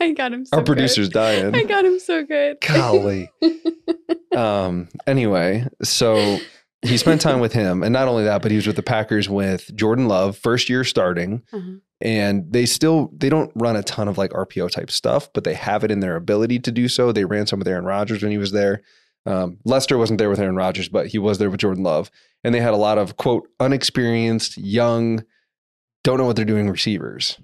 I 0.00 0.12
got 0.12 0.32
him 0.32 0.46
so 0.46 0.56
Our 0.56 0.62
good. 0.62 0.66
producer's 0.66 1.08
dying. 1.10 1.54
I 1.54 1.64
got 1.64 1.84
him 1.84 1.98
so 1.98 2.24
good. 2.24 2.58
Golly. 2.60 3.30
um. 4.36 4.88
Anyway, 5.06 5.66
so 5.82 6.38
he 6.82 6.96
spent 6.96 7.20
time 7.20 7.40
with 7.40 7.52
him, 7.52 7.82
and 7.82 7.92
not 7.92 8.08
only 8.08 8.24
that, 8.24 8.40
but 8.42 8.50
he 8.50 8.56
was 8.56 8.66
with 8.66 8.76
the 8.76 8.82
Packers 8.82 9.28
with 9.28 9.74
Jordan 9.76 10.08
Love, 10.08 10.36
first 10.36 10.68
year 10.70 10.84
starting, 10.84 11.42
Uh-huh. 11.52 11.72
and 12.00 12.50
they 12.50 12.64
still 12.66 13.10
they 13.14 13.28
don't 13.28 13.52
run 13.54 13.76
a 13.76 13.82
ton 13.82 14.08
of 14.08 14.16
like 14.16 14.30
RPO 14.30 14.70
type 14.70 14.90
stuff, 14.90 15.30
but 15.34 15.44
they 15.44 15.54
have 15.54 15.84
it 15.84 15.90
in 15.90 16.00
their 16.00 16.16
ability 16.16 16.58
to 16.60 16.70
do 16.72 16.88
so. 16.88 17.12
They 17.12 17.24
ran 17.26 17.46
some 17.46 17.58
with 17.58 17.68
Aaron 17.68 17.84
Rodgers 17.84 18.22
when 18.22 18.32
he 18.32 18.38
was 18.38 18.52
there. 18.52 18.80
Um, 19.26 19.58
Lester 19.66 19.98
wasn't 19.98 20.18
there 20.18 20.30
with 20.30 20.40
Aaron 20.40 20.56
Rodgers, 20.56 20.88
but 20.88 21.08
he 21.08 21.18
was 21.18 21.36
there 21.36 21.50
with 21.50 21.60
Jordan 21.60 21.82
Love, 21.82 22.10
and 22.42 22.54
they 22.54 22.60
had 22.60 22.72
a 22.72 22.78
lot 22.78 22.96
of 22.96 23.18
quote 23.18 23.46
unexperienced, 23.60 24.56
young, 24.56 25.24
don't 26.04 26.16
know 26.16 26.24
what 26.24 26.36
they're 26.36 26.46
doing 26.46 26.70
receivers. 26.70 27.38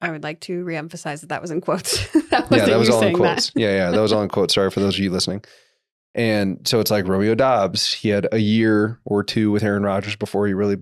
I 0.00 0.10
would 0.10 0.22
like 0.22 0.40
to 0.42 0.64
reemphasize 0.64 1.20
that 1.20 1.30
that 1.30 1.42
was 1.42 1.50
in 1.50 1.60
quotes. 1.60 2.10
that 2.30 2.46
yeah, 2.50 2.66
that 2.66 2.78
was 2.78 2.88
all 2.88 2.98
in 2.98 3.02
saying 3.02 3.16
quotes. 3.16 3.50
that. 3.50 3.60
Yeah, 3.60 3.72
yeah, 3.72 3.90
that 3.90 4.00
was 4.00 4.12
all 4.12 4.22
in 4.22 4.28
quotes. 4.28 4.54
Sorry 4.54 4.70
for 4.70 4.80
those 4.80 4.94
of 4.94 5.00
you 5.00 5.10
listening. 5.10 5.44
And 6.14 6.66
so 6.66 6.80
it's 6.80 6.90
like 6.90 7.06
Romeo 7.06 7.34
Doubs. 7.34 7.92
He 7.92 8.08
had 8.08 8.26
a 8.32 8.38
year 8.38 9.00
or 9.04 9.22
two 9.22 9.50
with 9.50 9.62
Aaron 9.62 9.82
Rodgers 9.82 10.16
before 10.16 10.46
he 10.46 10.54
really 10.54 10.78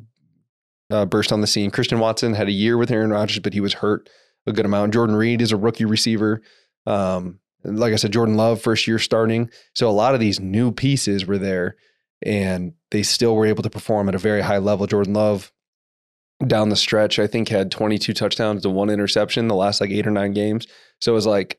uh, 0.90 1.06
burst 1.06 1.32
on 1.32 1.40
the 1.40 1.46
scene. 1.46 1.70
Christian 1.70 1.98
Watson 1.98 2.34
had 2.34 2.48
a 2.48 2.52
year 2.52 2.78
with 2.78 2.90
Aaron 2.90 3.10
Rodgers, 3.10 3.40
but 3.40 3.52
he 3.52 3.60
was 3.60 3.74
hurt 3.74 4.08
a 4.46 4.52
good 4.52 4.64
amount. 4.64 4.94
Jayden 4.94 5.16
Reed 5.16 5.42
is 5.42 5.52
a 5.52 5.56
rookie 5.56 5.84
receiver. 5.84 6.42
Um, 6.86 7.40
like 7.64 7.92
I 7.92 7.96
said, 7.96 8.12
Jordan 8.12 8.36
Love 8.36 8.60
first 8.60 8.86
year 8.86 8.98
starting. 8.98 9.50
So 9.74 9.88
a 9.88 9.92
lot 9.92 10.14
of 10.14 10.20
these 10.20 10.38
new 10.38 10.70
pieces 10.70 11.26
were 11.26 11.38
there, 11.38 11.76
and 12.22 12.74
they 12.90 13.02
still 13.02 13.34
were 13.34 13.46
able 13.46 13.64
to 13.64 13.70
perform 13.70 14.08
at 14.08 14.14
a 14.14 14.18
very 14.18 14.40
high 14.40 14.58
level. 14.58 14.86
Jordan 14.86 15.14
Love 15.14 15.52
down 16.44 16.68
the 16.68 16.76
stretch, 16.76 17.18
I 17.18 17.26
think 17.26 17.48
had 17.48 17.70
22 17.70 18.12
touchdowns 18.12 18.62
to 18.62 18.70
one 18.70 18.90
interception 18.90 19.48
the 19.48 19.54
last 19.54 19.80
like 19.80 19.90
eight 19.90 20.06
or 20.06 20.10
nine 20.10 20.32
games. 20.32 20.66
So 21.00 21.12
it 21.12 21.14
was 21.14 21.26
like 21.26 21.58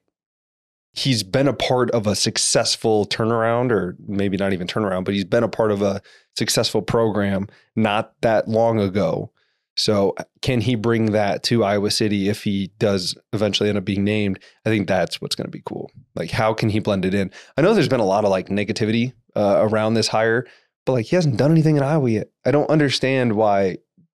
he's 0.93 1.23
been 1.23 1.47
a 1.47 1.53
part 1.53 1.91
of 1.91 2.07
a 2.07 2.15
successful 2.15 3.05
turnaround, 3.05 3.71
or 3.71 3.95
maybe 4.07 4.37
not 4.37 4.53
even 4.53 4.67
turnaround, 4.67 5.05
but 5.05 5.13
he's 5.13 5.25
been 5.25 5.43
a 5.43 5.49
part 5.49 5.71
of 5.71 5.81
a 5.81 6.01
successful 6.35 6.81
program 6.81 7.47
not 7.75 8.13
that 8.21 8.47
long 8.47 8.79
ago. 8.79 9.31
So 9.75 10.15
can 10.41 10.59
he 10.59 10.73
bring 10.73 11.11
that 11.11 11.43
to 11.43 11.63
Iowa 11.63 11.91
City 11.91 12.29
if 12.29 12.43
he 12.43 12.71
does 12.79 13.15
eventually 13.31 13.69
end 13.69 13.77
up 13.77 13.85
being 13.85 14.03
named? 14.03 14.39
I 14.65 14.69
think 14.69 14.87
that's 14.87 15.21
what's 15.21 15.35
going 15.35 15.45
to 15.45 15.51
be 15.51 15.61
cool. 15.65 15.91
Like 16.15 16.31
how 16.31 16.53
can 16.55 16.69
he 16.69 16.79
blend 16.79 17.05
it 17.05 17.13
in? 17.13 17.31
I 17.55 17.61
know 17.61 17.75
there's 17.75 17.87
been 17.87 17.99
a 17.99 18.05
lot 18.05 18.25
of 18.25 18.31
like 18.31 18.49
negativity 18.49 19.13
uh, 19.35 19.59
around 19.59 19.93
this 19.93 20.07
hire, 20.07 20.47
but 20.85 20.93
like 20.93 21.05
he 21.05 21.15
hasn't 21.15 21.37
done 21.37 21.51
anything 21.51 21.77
in 21.77 21.83
Iowa 21.83 22.09
yet. 22.09 22.29
I 22.43 22.49
don't 22.49 22.69
understand 22.71 23.33
why 23.33 23.77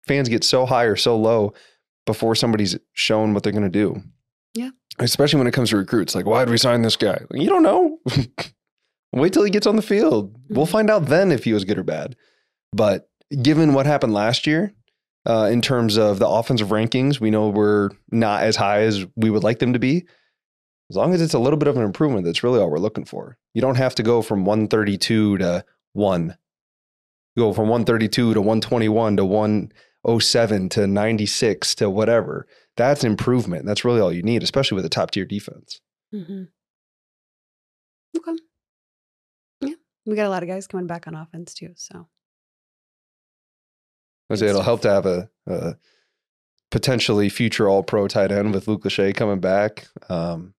fans 0.07 0.29
get 0.29 0.43
so 0.43 0.65
high 0.65 0.85
or 0.85 0.95
so 0.95 1.17
low 1.17 1.53
before 2.05 2.35
somebody's 2.35 2.77
shown 2.93 3.33
what 3.33 3.43
they're 3.43 3.51
going 3.51 3.63
to 3.63 3.69
do. 3.69 4.01
Yeah. 4.53 4.69
Especially 4.99 5.37
when 5.37 5.47
it 5.47 5.53
comes 5.53 5.69
to 5.69 5.77
recruits. 5.77 6.15
Like, 6.15 6.25
why 6.25 6.43
did 6.45 6.51
we 6.51 6.57
sign 6.57 6.81
this 6.81 6.95
guy? 6.95 7.21
Like, 7.29 7.41
you 7.41 7.49
don't 7.49 7.63
know. 7.63 7.99
Wait 9.13 9.33
till 9.33 9.43
he 9.43 9.51
gets 9.51 9.67
on 9.67 9.75
the 9.75 9.81
field. 9.81 10.35
We'll 10.49 10.65
Mhm. 10.65 10.69
find 10.71 10.89
out 10.89 11.05
then 11.07 11.31
if 11.31 11.43
he 11.43 11.53
was 11.53 11.65
good 11.65 11.77
or 11.77 11.83
bad. 11.83 12.15
But 12.73 13.09
given 13.41 13.73
what 13.73 13.85
happened 13.85 14.13
last 14.13 14.47
year, 14.47 14.73
uh, 15.25 15.49
in 15.51 15.61
terms 15.61 15.97
of 15.97 16.19
the 16.19 16.27
offensive 16.27 16.69
rankings, 16.69 17.19
we 17.19 17.29
know 17.31 17.49
we're 17.49 17.89
not 18.11 18.43
as 18.43 18.55
high 18.55 18.81
as 18.81 19.05
we 19.15 19.29
would 19.29 19.43
like 19.43 19.59
them 19.59 19.73
to 19.73 19.79
be. 19.79 20.05
As 20.89 20.95
long 20.95 21.13
as 21.13 21.21
it's 21.21 21.33
a 21.33 21.39
little 21.39 21.57
bit 21.59 21.67
of 21.67 21.75
an 21.75 21.83
improvement, 21.83 22.25
that's 22.25 22.43
really 22.43 22.59
all 22.59 22.69
we're 22.71 22.77
looking 22.79 23.03
for. 23.05 23.37
You 23.53 23.61
don't 23.61 23.75
have 23.75 23.95
to 23.95 24.03
go 24.03 24.21
from 24.21 24.45
132 24.45 25.37
to 25.39 25.65
1. 25.93 26.37
Go 27.37 27.51
from 27.53 27.67
132 27.67 28.33
to 28.33 28.41
121 28.41 29.17
to 29.17 29.25
107 30.07 30.69
to 30.69 30.87
96 30.87 31.75
to 31.75 31.89
whatever. 31.89 32.47
That's 32.77 33.03
improvement. 33.03 33.65
That's 33.65 33.83
really 33.83 33.99
all 33.99 34.13
you 34.13 34.23
need, 34.23 34.41
especially 34.41 34.77
with 34.77 34.85
a 34.85 34.89
top 34.89 35.11
tier 35.11 35.25
defense. 35.25 35.81
Mm-hmm. 36.15 36.43
Okay. 38.17 38.37
Yeah. 39.59 39.73
We 40.05 40.15
got 40.15 40.27
a 40.27 40.29
lot 40.29 40.43
of 40.43 40.49
guys 40.49 40.65
coming 40.65 40.87
back 40.87 41.07
on 41.07 41.15
offense 41.15 41.53
too. 41.53 41.73
So 41.75 42.07
I 44.29 44.35
say 44.35 44.47
it'll 44.47 44.61
help 44.61 44.81
to 44.83 44.89
have 44.89 45.05
a, 45.05 45.29
a 45.45 45.75
potentially 46.71 47.27
future 47.27 47.67
All 47.67 47.83
Pro 47.83 48.07
tight 48.07 48.31
end 48.31 48.53
with 48.53 48.69
Luke 48.69 48.83
Lachey 48.83 49.13
coming 49.13 49.41
back. 49.41 49.87
Um, 50.07 50.53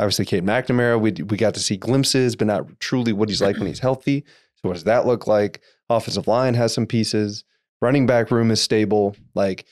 obviously, 0.00 0.24
Cade 0.24 0.44
McNamara, 0.44 1.00
we 1.00 1.12
we 1.22 1.36
got 1.36 1.54
to 1.54 1.60
see 1.60 1.76
glimpses, 1.76 2.34
but 2.34 2.48
not 2.48 2.80
truly 2.80 3.12
what 3.12 3.28
he's 3.28 3.40
like 3.40 3.58
when 3.58 3.68
he's 3.68 3.78
healthy. 3.78 4.24
So, 4.56 4.68
what 4.68 4.74
does 4.74 4.84
that 4.84 5.06
look 5.06 5.28
like? 5.28 5.60
Offensive 5.88 6.26
line 6.26 6.54
has 6.54 6.74
some 6.74 6.86
pieces. 6.86 7.44
Running 7.80 8.06
back 8.06 8.30
room 8.30 8.50
is 8.50 8.60
stable. 8.60 9.16
Like, 9.34 9.64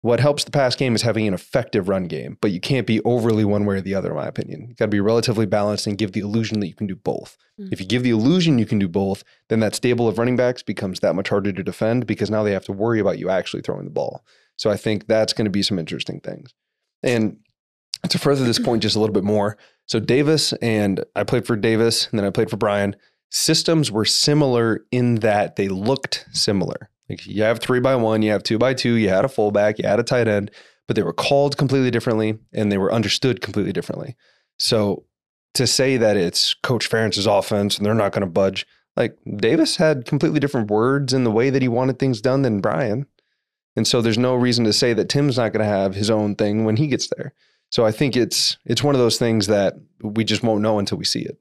what 0.00 0.20
helps 0.20 0.44
the 0.44 0.50
pass 0.52 0.76
game 0.76 0.94
is 0.94 1.02
having 1.02 1.26
an 1.26 1.34
effective 1.34 1.88
run 1.88 2.04
game, 2.04 2.38
but 2.40 2.52
you 2.52 2.60
can't 2.60 2.86
be 2.86 3.00
overly 3.02 3.44
one 3.44 3.66
way 3.66 3.76
or 3.76 3.80
the 3.80 3.94
other, 3.94 4.10
in 4.10 4.16
my 4.16 4.26
opinion. 4.26 4.66
You 4.68 4.74
got 4.74 4.86
to 4.86 4.90
be 4.90 5.00
relatively 5.00 5.44
balanced 5.46 5.86
and 5.88 5.98
give 5.98 6.12
the 6.12 6.20
illusion 6.20 6.60
that 6.60 6.68
you 6.68 6.74
can 6.74 6.86
do 6.86 6.94
both. 6.94 7.36
Mhm. 7.60 7.72
If 7.72 7.80
you 7.80 7.86
give 7.86 8.04
the 8.04 8.10
illusion 8.10 8.58
you 8.58 8.66
can 8.66 8.78
do 8.78 8.88
both, 8.88 9.24
then 9.48 9.58
that 9.60 9.74
stable 9.74 10.06
of 10.06 10.18
running 10.18 10.36
backs 10.36 10.62
becomes 10.62 11.00
that 11.00 11.16
much 11.16 11.28
harder 11.28 11.52
to 11.52 11.62
defend 11.64 12.06
because 12.06 12.30
now 12.30 12.44
they 12.44 12.52
have 12.52 12.64
to 12.66 12.72
worry 12.72 13.00
about 13.00 13.18
you 13.18 13.28
actually 13.28 13.62
throwing 13.62 13.84
the 13.84 13.90
ball. 13.90 14.24
So 14.56 14.70
I 14.70 14.76
think 14.76 15.08
that's 15.08 15.32
going 15.32 15.46
to 15.46 15.50
be 15.50 15.62
some 15.62 15.78
interesting 15.78 16.20
things. 16.20 16.54
And 17.02 17.38
to 18.08 18.18
further 18.18 18.44
this 18.44 18.60
point 18.60 18.82
just 18.82 18.94
a 18.94 19.00
little 19.00 19.14
bit 19.14 19.24
more, 19.24 19.58
so 19.86 19.98
Davis 19.98 20.52
and 20.54 21.04
I 21.16 21.24
played 21.24 21.46
for 21.46 21.56
Davis 21.56 22.08
and 22.10 22.18
then 22.18 22.26
I 22.26 22.30
played 22.30 22.50
for 22.50 22.56
Brian. 22.56 22.94
Systems 23.30 23.90
were 23.90 24.04
similar 24.04 24.84
in 24.92 25.16
that 25.16 25.56
they 25.56 25.68
looked 25.68 26.26
similar. 26.32 26.88
Like 27.08 27.26
you 27.26 27.42
have 27.42 27.58
three 27.58 27.80
by 27.80 27.96
one, 27.96 28.22
you 28.22 28.30
have 28.32 28.42
two 28.42 28.58
by 28.58 28.74
two, 28.74 28.94
you 28.94 29.08
had 29.08 29.24
a 29.24 29.28
fullback, 29.28 29.78
you 29.78 29.88
had 29.88 30.00
a 30.00 30.04
tight 30.04 30.28
end, 30.28 30.50
but 30.86 30.96
they 30.96 31.02
were 31.02 31.12
called 31.12 31.56
completely 31.56 31.90
differently 31.90 32.38
and 32.52 32.70
they 32.70 32.78
were 32.78 32.92
understood 32.92 33.40
completely 33.40 33.72
differently. 33.72 34.16
So 34.58 35.04
to 35.54 35.66
say 35.66 35.96
that 35.96 36.16
it's 36.16 36.54
Coach 36.54 36.88
Ferentz's 36.88 37.26
offense 37.26 37.76
and 37.76 37.86
they're 37.86 37.94
not 37.94 38.12
going 38.12 38.22
to 38.22 38.26
budge, 38.26 38.66
like 38.96 39.16
Davis 39.36 39.76
had 39.76 40.04
completely 40.04 40.40
different 40.40 40.70
words 40.70 41.12
in 41.12 41.24
the 41.24 41.30
way 41.30 41.50
that 41.50 41.62
he 41.62 41.68
wanted 41.68 41.98
things 41.98 42.20
done 42.20 42.42
than 42.42 42.60
Brian. 42.60 43.06
And 43.76 43.86
so 43.86 44.02
there's 44.02 44.18
no 44.18 44.34
reason 44.34 44.64
to 44.64 44.72
say 44.72 44.92
that 44.92 45.08
Tim's 45.08 45.36
not 45.36 45.52
going 45.52 45.64
to 45.64 45.72
have 45.72 45.94
his 45.94 46.10
own 46.10 46.34
thing 46.34 46.64
when 46.64 46.76
he 46.76 46.88
gets 46.88 47.08
there. 47.16 47.32
So 47.70 47.84
I 47.84 47.92
think 47.92 48.16
it's 48.16 48.56
it's 48.64 48.82
one 48.82 48.94
of 48.94 49.00
those 49.00 49.18
things 49.18 49.46
that 49.46 49.74
we 50.02 50.24
just 50.24 50.42
won't 50.42 50.62
know 50.62 50.78
until 50.78 50.98
we 50.98 51.04
see 51.04 51.20
it. 51.20 51.38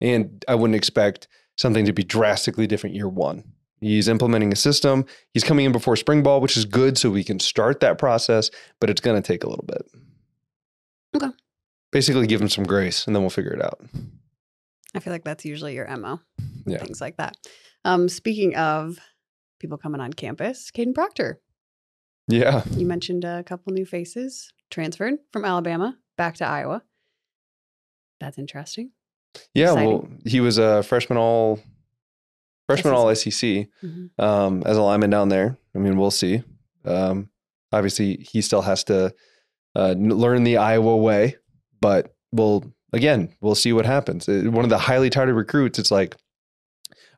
And 0.00 0.44
I 0.48 0.54
wouldn't 0.54 0.76
expect 0.76 1.28
something 1.56 1.84
to 1.84 1.92
be 1.92 2.04
drastically 2.04 2.66
different 2.66 2.96
year 2.96 3.08
one. 3.08 3.44
He's 3.86 4.08
implementing 4.08 4.52
a 4.52 4.56
system. 4.56 5.04
He's 5.32 5.44
coming 5.44 5.64
in 5.64 5.70
before 5.72 5.94
spring 5.94 6.22
ball, 6.24 6.40
which 6.40 6.56
is 6.56 6.64
good 6.64 6.98
so 6.98 7.08
we 7.10 7.22
can 7.22 7.38
start 7.38 7.78
that 7.80 7.98
process, 7.98 8.50
but 8.80 8.90
it's 8.90 9.00
going 9.00 9.20
to 9.20 9.24
take 9.26 9.44
a 9.44 9.48
little 9.48 9.64
bit. 9.64 9.86
Okay. 11.14 11.32
Basically 11.92 12.26
give 12.26 12.40
him 12.40 12.48
some 12.48 12.64
grace 12.64 13.06
and 13.06 13.14
then 13.14 13.22
we'll 13.22 13.30
figure 13.30 13.52
it 13.52 13.62
out. 13.62 13.80
I 14.94 14.98
feel 14.98 15.12
like 15.12 15.22
that's 15.22 15.44
usually 15.44 15.74
your 15.74 15.86
MO. 15.96 16.20
Yeah. 16.66 16.78
Things 16.78 17.00
like 17.00 17.16
that. 17.18 17.36
Um, 17.84 18.08
speaking 18.08 18.56
of 18.56 18.98
people 19.60 19.78
coming 19.78 20.00
on 20.00 20.12
campus, 20.12 20.72
Kadyn 20.76 20.92
Proctor. 20.92 21.40
Yeah. 22.26 22.64
You 22.72 22.86
mentioned 22.86 23.24
a 23.24 23.44
couple 23.44 23.72
new 23.72 23.86
faces 23.86 24.52
transferred 24.68 25.14
from 25.32 25.44
Alabama 25.44 25.96
back 26.16 26.34
to 26.38 26.44
Iowa. 26.44 26.82
That's 28.18 28.36
interesting. 28.36 28.90
Yeah, 29.54 29.66
Exciting. 29.72 29.88
well, 29.88 30.08
he 30.24 30.40
was 30.40 30.58
a 30.58 30.82
freshman 30.82 31.18
all 31.18 31.60
freshman 32.66 32.94
all 32.94 33.08
SEC 33.14 33.68
Mhm. 33.84 34.10
um, 34.18 34.62
as 34.66 34.76
a 34.76 34.82
lineman 34.82 35.10
down 35.10 35.28
there. 35.28 35.56
I 35.74 35.78
mean, 35.78 35.96
we'll 35.98 36.10
see. 36.10 36.42
Um, 36.84 37.30
obviously, 37.72 38.16
he 38.30 38.40
still 38.42 38.62
has 38.62 38.84
to 38.84 39.14
uh, 39.74 39.94
learn 39.98 40.44
the 40.44 40.56
Iowa 40.56 40.96
way, 40.96 41.36
but 41.80 42.14
we'll 42.32 42.64
again 42.92 43.28
we'll 43.40 43.54
see 43.54 43.72
what 43.72 43.84
happens. 43.86 44.28
Uh, 44.28 44.44
One 44.50 44.64
of 44.64 44.70
the 44.70 44.78
highly 44.78 45.10
touted 45.10 45.34
recruits. 45.34 45.78
It's 45.78 45.90
like 45.90 46.16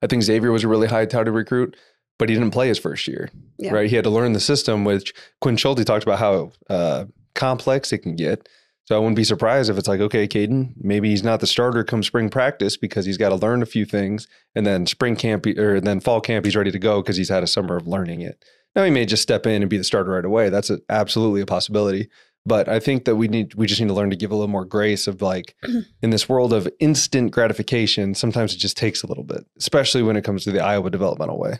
I 0.03 0.07
think 0.07 0.23
Xavier 0.23 0.53
was 0.53 0.65
a 0.65 0.69
really 0.69 0.89
high 0.89 1.07
touted 1.07 1.35
recruit, 1.35 1.77
but 2.19 2.29
he 2.29 2.35
didn't 2.35 2.51
play 2.53 2.69
his 2.69 2.79
first 2.79 3.07
year. 3.09 3.31
Yeah. 3.59 3.73
Right, 3.73 3.89
he 3.91 3.97
had 3.97 4.05
to 4.05 4.11
learn 4.11 4.33
the 4.33 4.41
system. 4.41 4.85
Which 4.85 5.13
Quinn 5.41 5.57
Schulte 5.57 5.85
talked 5.87 6.05
about 6.05 6.19
how 6.19 6.53
uh, 6.69 7.05
complex 7.35 7.93
it 7.93 7.99
can 7.99 8.17
get. 8.17 8.49
So 8.89 8.97
I 8.97 9.01
wouldn't 9.01 9.17
be 9.17 9.25
surprised 9.25 9.69
if 9.69 9.77
it's 9.77 9.87
like, 9.87 10.01
okay, 10.01 10.27
Kadyn, 10.27 10.73
maybe 10.81 11.11
he's 11.11 11.23
not 11.23 11.41
the 11.41 11.47
starter 11.47 11.85
come 11.85 12.03
spring 12.03 12.31
practice 12.31 12.79
because 12.79 13.05
he's 13.05 13.19
got 13.19 13.29
to 13.29 13.35
learn 13.35 13.61
a 13.61 13.67
few 13.67 13.85
things, 13.85 14.27
and 14.55 14.67
then 14.67 14.87
spring 14.87 15.15
camp 15.15 15.45
or 15.45 15.79
then 15.79 16.01
fall 16.01 16.23
camp 16.23 16.47
he's 16.47 16.57
ready 16.57 16.71
to 16.71 16.79
go 16.79 17.03
because 17.03 17.19
he's 17.19 17.29
had 17.29 17.43
a 17.43 17.47
summer 17.47 17.77
of 17.77 17.87
learning 17.87 18.23
it. 18.23 18.43
Now 18.75 18.85
he 18.85 18.91
may 18.91 19.05
just 19.05 19.23
step 19.23 19.45
in 19.45 19.61
and 19.61 19.69
be 19.69 19.77
the 19.77 19.85
starter 19.85 20.13
right 20.13 20.25
away. 20.25 20.49
That's 20.49 20.71
a, 20.71 20.79
absolutely 20.89 21.43
a 21.43 21.47
possibility. 21.47 22.09
But 22.47 22.71
I 22.71 22.81
think 22.81 23.05
that 23.05 23.17
we 23.17 23.29
need 23.29 23.53
we 23.57 23.67
just 23.67 23.79
need 23.79 23.89
to 23.89 23.95
learn 23.95 24.09
to 24.09 24.17
give 24.17 24.31
a 24.31 24.35
little 24.35 24.49
more 24.49 24.65
grace 24.65 25.07
of 25.07 25.21
like 25.21 25.55
in 26.03 26.09
this 26.09 26.27
world 26.27 26.55
of 26.55 26.67
instant 26.81 27.31
gratification. 27.31 28.15
Sometimes 28.15 28.55
it 28.55 28.57
just 28.59 28.79
takes 28.79 29.03
a 29.03 29.07
little 29.07 29.25
bit, 29.25 29.45
especially 29.59 30.03
when 30.03 30.17
it 30.17 30.25
comes 30.25 30.45
to 30.45 30.51
the 30.51 30.65
Iowa 30.65 30.89
developmental 30.89 31.39
way. 31.39 31.59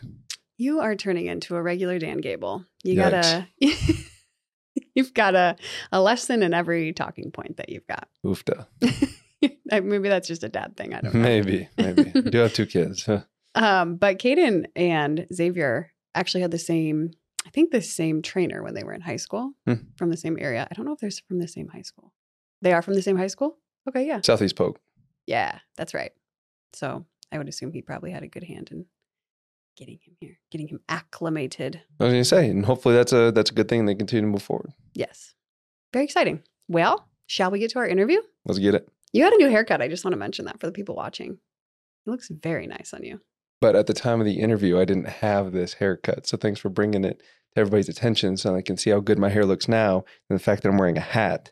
You 0.57 0.79
are 0.79 0.95
turning 0.95 1.27
into 1.27 1.55
a 1.55 1.61
regular 1.61 1.99
Dan 1.99 2.21
Gable. 2.21 2.65
You 2.83 2.95
Yikes. 2.95 3.11
gotta 3.11 3.47
you've 4.99 5.13
got 5.13 5.33
a, 5.35 5.55
a 5.91 6.01
lesson 6.01 6.43
in 6.43 6.53
every 6.53 6.93
talking 6.93 7.31
point 7.31 7.57
that 7.57 7.69
you've 7.69 7.87
got. 7.87 8.07
Oofta. 8.25 8.65
Maybe 9.71 10.09
that's 10.09 10.27
just 10.27 10.43
a 10.43 10.49
dad 10.49 10.75
thing. 10.75 10.93
I 10.93 11.01
don't 11.01 11.13
know. 11.13 11.19
Maybe, 11.21 11.69
maybe. 11.77 12.11
I 12.13 12.19
do 12.29 12.37
have 12.39 12.53
two 12.53 12.65
kids. 12.65 13.05
Huh. 13.05 13.21
Um, 13.55 13.95
but 13.95 14.19
Kadyn 14.19 14.65
and 14.75 15.25
Xavier 15.33 15.91
actually 16.13 16.41
had 16.41 16.51
the 16.51 16.59
same, 16.59 17.11
I 17.47 17.49
think 17.49 17.71
the 17.71 17.81
same 17.81 18.21
trainer 18.21 18.61
when 18.61 18.73
they 18.73 18.83
were 18.83 18.93
in 18.93 19.01
high 19.01 19.15
school 19.15 19.53
Hmm. 19.65 19.75
from 19.95 20.09
the 20.09 20.17
same 20.17 20.37
area. 20.39 20.67
I 20.69 20.73
don't 20.75 20.85
know 20.85 20.93
if 20.93 20.99
they're 20.99 21.11
from 21.27 21.39
the 21.39 21.47
same 21.47 21.69
high 21.69 21.83
school. 21.83 22.13
They 22.61 22.73
are 22.73 22.81
from 22.81 22.95
the 22.95 23.01
same 23.01 23.17
high 23.17 23.27
school? 23.27 23.57
Okay, 23.87 24.05
yeah. 24.05 24.19
Southeast 24.21 24.55
Polk. 24.57 24.79
Yeah, 25.25 25.59
that's 25.77 25.93
right. 25.93 26.11
So 26.73 27.05
I 27.31 27.37
would 27.37 27.47
assume 27.47 27.71
he 27.71 27.81
probably 27.81 28.11
had 28.11 28.23
a 28.23 28.27
good 28.27 28.43
hand 28.43 28.69
in 28.71 28.85
getting 29.79 29.97
him 30.05 30.15
here, 30.19 30.37
getting 30.51 30.67
him 30.67 30.81
acclimated. 30.89 31.81
I 31.99 32.03
was 32.03 32.13
gonna 32.13 32.25
say, 32.25 32.49
and 32.49 32.65
hopefully 32.65 32.93
that's 32.95 33.13
a 33.13 33.31
that's 33.31 33.49
a 33.49 33.53
good 33.53 33.69
thing. 33.69 33.79
and 33.79 33.89
They 33.89 33.95
continue 33.95 34.21
to 34.27 34.31
move 34.31 34.43
forward. 34.43 34.73
Yes. 34.93 35.33
Very 35.93 36.05
exciting. 36.05 36.43
Well, 36.67 37.07
shall 37.25 37.49
we 37.49 37.59
get 37.59 37.71
to 37.71 37.79
our 37.79 37.87
interview? 37.87 38.19
Let's 38.45 38.59
get 38.59 38.75
it. 38.75 38.87
You 39.13 39.23
had 39.23 39.33
a 39.33 39.37
new 39.37 39.49
haircut. 39.49 39.81
I 39.81 39.87
just 39.87 40.03
want 40.05 40.13
to 40.13 40.19
mention 40.19 40.45
that 40.45 40.59
for 40.59 40.67
the 40.67 40.71
people 40.73 40.95
watching. 40.95 41.39
It 42.05 42.09
looks 42.09 42.29
very 42.29 42.67
nice 42.67 42.93
on 42.93 43.03
you. 43.03 43.21
But 43.61 43.75
at 43.75 43.87
the 43.87 43.93
time 43.93 44.19
of 44.19 44.25
the 44.25 44.39
interview, 44.39 44.79
I 44.79 44.85
didn't 44.85 45.07
have 45.09 45.51
this 45.51 45.73
haircut. 45.75 46.27
So 46.27 46.37
thanks 46.37 46.59
for 46.59 46.69
bringing 46.69 47.03
it 47.03 47.19
to 47.55 47.59
everybody's 47.61 47.89
attention 47.89 48.37
so 48.37 48.55
I 48.55 48.61
can 48.61 48.77
see 48.77 48.89
how 48.91 48.99
good 48.99 49.17
my 49.19 49.29
hair 49.29 49.45
looks 49.45 49.67
now 49.67 50.03
and 50.29 50.39
the 50.39 50.43
fact 50.43 50.61
that 50.63 50.69
I'm 50.69 50.77
wearing 50.77 50.97
a 50.97 51.01
hat. 51.01 51.51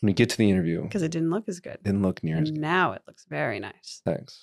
When 0.00 0.08
we 0.08 0.12
get 0.12 0.30
to 0.30 0.36
the 0.36 0.50
interview, 0.50 0.82
Because 0.82 1.02
it 1.02 1.10
didn't 1.12 1.30
look 1.30 1.48
as 1.48 1.60
good. 1.60 1.78
didn't 1.84 2.02
look 2.02 2.22
near 2.24 2.38
as 2.38 2.50
good. 2.50 2.60
now 2.60 2.92
it 2.92 3.02
looks 3.06 3.24
very 3.30 3.60
nice. 3.60 4.02
Thanks. 4.04 4.42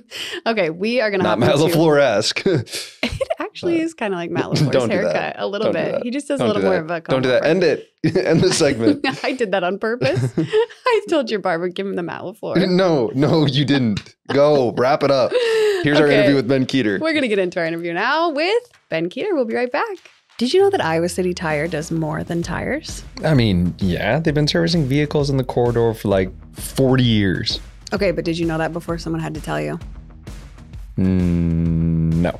okay, 0.46 0.70
we 0.70 1.00
are 1.00 1.10
going 1.10 1.20
to 1.20 1.24
Not 1.24 1.38
Matt 1.38 1.54
LaFleur 1.56 2.00
esque. 2.00 2.42
It 3.18 3.28
actually 3.40 3.80
Uh, 3.80 3.84
is 3.84 3.94
kind 3.94 4.12
of 4.12 4.18
like 4.18 4.30
Matt 4.30 4.44
LaFleur's 4.50 4.90
haircut 4.90 5.36
a 5.38 5.46
little 5.46 5.72
Don't 5.72 5.92
bit. 5.92 6.02
He 6.02 6.10
just 6.10 6.28
does 6.28 6.40
Don't 6.40 6.46
a 6.50 6.52
little 6.52 6.62
do 6.62 6.68
more 6.68 6.76
of 6.76 6.90
a 6.90 7.00
Don't 7.00 7.22
do 7.22 7.28
that. 7.30 7.44
End 7.46 7.64
it. 7.64 7.88
End 8.04 8.40
the 8.42 8.52
segment. 8.52 9.04
I 9.24 9.32
did 9.32 9.52
that 9.52 9.64
on 9.64 9.78
purpose. 9.78 10.32
I 10.36 11.00
told 11.08 11.30
your 11.30 11.40
barber 11.40 11.68
give 11.68 11.86
him 11.86 11.94
the 11.94 12.02
Matt 12.02 12.20
LaFleur. 12.22 12.68
no, 12.68 13.10
no, 13.14 13.46
you 13.46 13.64
didn't. 13.64 14.14
Go 14.32 14.72
wrap 14.76 15.02
it 15.02 15.10
up. 15.10 15.32
Here's 15.82 15.98
our 16.00 16.06
interview 16.08 16.34
with 16.34 16.48
Ben 16.48 16.66
Kueter. 16.66 17.00
We're 17.00 17.12
going 17.12 17.22
to 17.22 17.28
get 17.28 17.38
into 17.38 17.58
our 17.60 17.64
interview 17.66 17.92
now 17.94 18.30
with 18.30 18.62
Ben 18.90 19.08
Kueter. 19.08 19.32
We'll 19.32 19.44
be 19.46 19.54
right 19.54 19.70
back. 19.72 19.86
Did 20.38 20.52
you 20.52 20.60
know 20.60 20.68
that 20.68 20.84
Iowa 20.84 21.08
City 21.08 21.32
Tire 21.32 21.66
does 21.66 21.90
more 21.90 22.22
than 22.22 22.42
tires? 22.42 23.02
I 23.24 23.32
mean, 23.32 23.74
yeah, 23.78 24.18
they've 24.18 24.34
been 24.34 24.46
servicing 24.46 24.84
vehicles 24.84 25.30
in 25.30 25.38
the 25.38 25.44
corridor 25.44 25.94
for 25.94 26.08
like 26.08 26.30
40 26.52 27.02
years. 27.02 27.58
Okay, 27.94 28.10
but 28.10 28.26
did 28.26 28.38
you 28.38 28.44
know 28.44 28.58
that 28.58 28.74
before 28.74 28.98
someone 28.98 29.22
had 29.22 29.32
to 29.32 29.40
tell 29.40 29.58
you? 29.58 29.80
Mm, 30.98 32.12
no. 32.16 32.38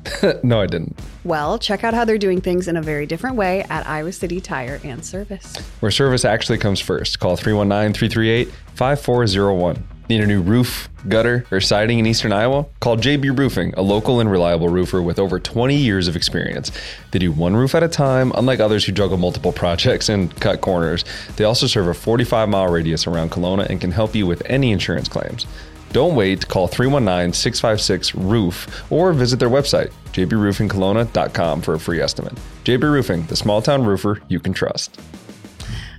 no, 0.42 0.60
I 0.60 0.66
didn't. 0.66 0.98
Well, 1.22 1.60
check 1.60 1.84
out 1.84 1.94
how 1.94 2.04
they're 2.04 2.18
doing 2.18 2.40
things 2.40 2.66
in 2.66 2.76
a 2.76 2.82
very 2.82 3.06
different 3.06 3.36
way 3.36 3.62
at 3.70 3.86
Iowa 3.86 4.10
City 4.10 4.40
Tire 4.40 4.80
and 4.82 5.04
Service. 5.04 5.58
Where 5.78 5.92
service 5.92 6.24
actually 6.24 6.58
comes 6.58 6.80
first. 6.80 7.20
Call 7.20 7.36
319 7.36 7.94
338 7.94 8.52
5401. 8.74 9.97
Need 10.08 10.22
a 10.22 10.26
new 10.26 10.40
roof, 10.40 10.88
gutter, 11.06 11.44
or 11.50 11.60
siding 11.60 11.98
in 11.98 12.06
eastern 12.06 12.32
Iowa? 12.32 12.64
Call 12.80 12.96
JB 12.96 13.38
Roofing, 13.38 13.74
a 13.76 13.82
local 13.82 14.20
and 14.20 14.30
reliable 14.30 14.70
roofer 14.70 15.02
with 15.02 15.18
over 15.18 15.38
20 15.38 15.76
years 15.76 16.08
of 16.08 16.16
experience. 16.16 16.72
They 17.10 17.18
do 17.18 17.30
one 17.30 17.54
roof 17.54 17.74
at 17.74 17.82
a 17.82 17.88
time, 17.88 18.32
unlike 18.34 18.58
others 18.58 18.86
who 18.86 18.92
juggle 18.92 19.18
multiple 19.18 19.52
projects 19.52 20.08
and 20.08 20.34
cut 20.40 20.62
corners. 20.62 21.04
They 21.36 21.44
also 21.44 21.66
serve 21.66 21.88
a 21.88 21.94
45 21.94 22.48
mile 22.48 22.72
radius 22.72 23.06
around 23.06 23.32
Kalona 23.32 23.68
and 23.68 23.82
can 23.82 23.90
help 23.90 24.14
you 24.14 24.26
with 24.26 24.42
any 24.46 24.72
insurance 24.72 25.08
claims. 25.08 25.46
Don't 25.92 26.14
wait. 26.14 26.48
Call 26.48 26.68
319 26.68 27.34
656 27.34 28.14
ROOF 28.14 28.90
or 28.90 29.12
visit 29.12 29.38
their 29.38 29.50
website, 29.50 29.92
jbroofingkalona.com, 30.12 31.60
for 31.60 31.74
a 31.74 31.80
free 31.80 32.00
estimate. 32.00 32.34
JB 32.64 32.82
Roofing, 32.82 33.26
the 33.26 33.36
small 33.36 33.60
town 33.60 33.84
roofer 33.84 34.22
you 34.28 34.40
can 34.40 34.54
trust. 34.54 34.98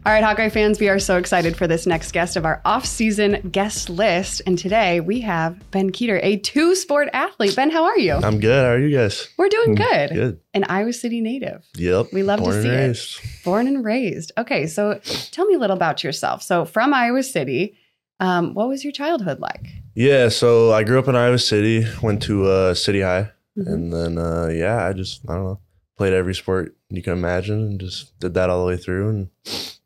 All 0.05 0.13
right, 0.13 0.23
Hawkeye 0.23 0.49
fans, 0.49 0.79
we 0.79 0.88
are 0.88 0.97
so 0.97 1.17
excited 1.17 1.57
for 1.57 1.67
this 1.67 1.85
next 1.85 2.13
guest 2.13 2.35
of 2.38 2.45
our 2.45 2.62
off-season 2.63 3.49
guest 3.51 3.89
list. 3.89 4.41
And 4.47 4.57
today 4.57 5.01
we 5.01 5.19
have 5.21 5.59
Ben 5.71 5.91
Kueter, 5.91 6.19
a 6.23 6.38
two-sport 6.38 7.09
athlete. 7.13 7.55
Ben, 7.55 7.69
how 7.69 7.83
are 7.83 7.97
you? 7.97 8.13
I'm 8.13 8.39
good. 8.39 8.63
How 8.65 8.71
are 8.71 8.79
you 8.79 8.95
guys? 8.95 9.27
We're 9.38 9.49
doing 9.49 9.75
good. 9.75 10.09
Good. 10.12 10.39
An 10.53 10.63
Iowa 10.69 10.93
City 10.93 11.19
native, 11.21 11.63
Yep. 11.75 12.07
We 12.13 12.23
love 12.23 12.39
to 12.39 12.45
Born 12.45 12.65
and 12.65 12.95
see 12.95 13.19
it. 13.21 13.43
born 13.43 13.67
and 13.67 13.83
raised. 13.83 14.31
Okay, 14.38 14.67
so 14.67 14.99
tell 15.31 15.45
me 15.45 15.55
a 15.55 15.59
little 15.59 15.75
about 15.75 16.03
yourself. 16.03 16.41
So 16.43 16.63
from 16.65 16.93
Iowa 16.93 17.21
City, 17.21 17.75
um, 18.21 18.53
what 18.53 18.67
was 18.69 18.83
your 18.85 18.93
childhood 18.93 19.39
like? 19.41 19.67
Yeah. 19.95 20.29
So 20.29 20.71
I 20.71 20.83
grew 20.83 20.97
up 20.97 21.07
in 21.09 21.15
Iowa 21.17 21.38
City. 21.39 21.85
Went 22.01 22.23
to 22.23 22.47
uh, 22.47 22.73
City 22.73 23.01
High, 23.01 23.31
Mhm. 23.57 23.67
and 23.67 23.93
then 23.93 24.17
uh, 24.17 24.47
yeah, 24.47 24.85
I 24.88 24.93
just 24.93 25.21
I 25.29 25.35
don't 25.35 25.43
know 25.43 25.59
played 25.97 26.13
every 26.13 26.33
sport 26.33 26.75
you 26.89 27.03
can 27.03 27.13
imagine, 27.13 27.59
and 27.59 27.79
just 27.79 28.17
did 28.19 28.33
that 28.35 28.49
all 28.49 28.62
the 28.62 28.67
way 28.67 28.77
through. 28.77 29.09
And 29.09 29.29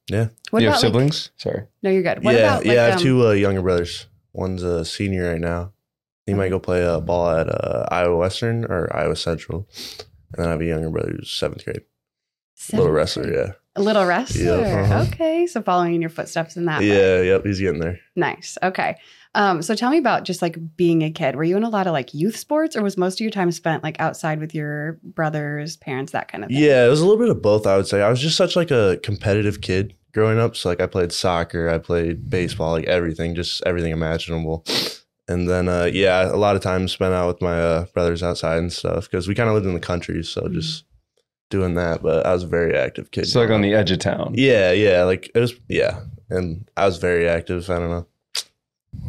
yeah, 0.07 0.27
What 0.51 0.61
you 0.61 0.69
have 0.69 0.75
about, 0.79 0.83
like- 0.83 0.91
siblings? 1.13 1.31
Sorry. 1.37 1.63
no, 1.81 1.89
you're 1.89 2.03
good. 2.03 2.23
What 2.23 2.35
yeah, 2.35 2.39
about 2.41 2.65
like 2.65 2.75
yeah. 2.75 2.81
I 2.83 2.85
have 2.87 2.93
um, 2.97 2.99
two 3.03 3.27
uh, 3.27 3.31
younger 3.31 3.61
brothers. 3.61 4.07
One's 4.33 4.63
a 4.63 4.83
senior 4.85 5.31
right 5.31 5.41
now. 5.41 5.71
He 6.25 6.33
might 6.33 6.49
go 6.49 6.59
play 6.59 6.85
uh, 6.85 6.99
ball 7.01 7.29
at 7.29 7.49
uh, 7.49 7.85
Iowa 7.91 8.15
Western 8.17 8.63
or 8.65 8.89
Iowa 8.95 9.15
Central, 9.15 9.67
and 10.33 10.37
then 10.37 10.47
I 10.47 10.51
have 10.51 10.61
a 10.61 10.65
younger 10.65 10.89
brother 10.89 11.11
who's 11.17 11.29
seventh 11.29 11.65
grade, 11.65 11.81
little 12.71 12.91
wrestler. 12.91 13.23
grade? 13.23 13.35
Yeah, 13.35 13.51
A 13.75 13.81
little 13.81 14.05
wrestler. 14.05 14.63
uh-huh. 14.63 15.05
Okay, 15.11 15.45
so 15.47 15.61
following 15.61 15.95
in 15.95 16.01
your 16.01 16.09
footsteps 16.09 16.55
in 16.55 16.63
that. 16.65 16.79
way. 16.79 16.87
yeah, 16.87 17.21
yep. 17.21 17.45
He's 17.45 17.59
getting 17.59 17.79
there. 17.81 17.99
Nice. 18.15 18.57
Okay. 18.63 18.95
Um, 19.35 19.61
so 19.61 19.73
tell 19.75 19.89
me 19.89 19.97
about 19.97 20.25
just 20.25 20.41
like 20.41 20.57
being 20.77 21.01
a 21.01 21.09
kid. 21.11 21.35
Were 21.35 21.43
you 21.43 21.57
in 21.57 21.63
a 21.63 21.69
lot 21.69 21.87
of 21.87 21.93
like 21.93 22.13
youth 22.13 22.35
sports, 22.37 22.75
or 22.75 22.83
was 22.83 22.97
most 22.97 23.15
of 23.15 23.21
your 23.21 23.31
time 23.31 23.51
spent 23.51 23.83
like 23.83 23.99
outside 23.99 24.39
with 24.39 24.53
your 24.53 24.99
brothers, 25.03 25.75
parents, 25.77 26.11
that 26.11 26.27
kind 26.27 26.43
of 26.43 26.49
thing? 26.49 26.57
Yeah, 26.59 26.85
it 26.85 26.89
was 26.89 27.01
a 27.01 27.05
little 27.05 27.19
bit 27.19 27.29
of 27.29 27.41
both. 27.41 27.65
I 27.65 27.75
would 27.77 27.87
say 27.87 28.01
I 28.01 28.09
was 28.09 28.21
just 28.21 28.37
such 28.37 28.55
like 28.55 28.69
a 28.71 28.99
competitive 29.03 29.61
kid 29.61 29.95
growing 30.13 30.37
up. 30.39 30.55
So 30.55 30.69
like 30.69 30.81
I 30.81 30.85
played 30.85 31.11
soccer, 31.11 31.69
I 31.69 31.79
played 31.79 32.29
baseball, 32.29 32.71
like 32.73 32.85
everything, 32.85 33.33
just 33.33 33.63
everything 33.65 33.91
imaginable. 33.91 34.63
And 35.27 35.49
then 35.49 35.67
uh, 35.67 35.89
yeah, 35.91 36.31
a 36.31 36.35
lot 36.35 36.55
of 36.55 36.61
time 36.61 36.87
spent 36.87 37.13
out 37.13 37.27
with 37.27 37.41
my 37.41 37.59
uh, 37.59 37.85
brothers 37.93 38.21
outside 38.21 38.57
and 38.59 38.71
stuff 38.71 39.09
because 39.09 39.27
we 39.27 39.33
kind 39.33 39.49
of 39.49 39.55
lived 39.55 39.65
in 39.65 39.73
the 39.73 39.79
country, 39.79 40.23
so 40.23 40.41
Mhm. 40.41 40.53
just 40.53 40.83
doing 41.49 41.73
that. 41.75 42.03
But 42.03 42.25
I 42.25 42.33
was 42.33 42.43
a 42.43 42.47
very 42.47 42.77
active 42.77 43.09
kid. 43.09 43.25
So 43.27 43.39
like 43.39 43.49
on 43.49 43.61
the 43.61 43.73
edge 43.73 43.89
of 43.89 43.97
town. 43.99 44.33
yeah, 44.37 44.71
yeah, 44.73 45.03
like 45.03 45.31
it 45.33 45.39
was 45.39 45.53
yeah, 45.69 46.01
and 46.29 46.69
I 46.77 46.85
was 46.85 46.97
very 46.97 47.27
active. 47.27 47.67
I 47.69 47.79
don't 47.79 47.89
know, 47.89 48.05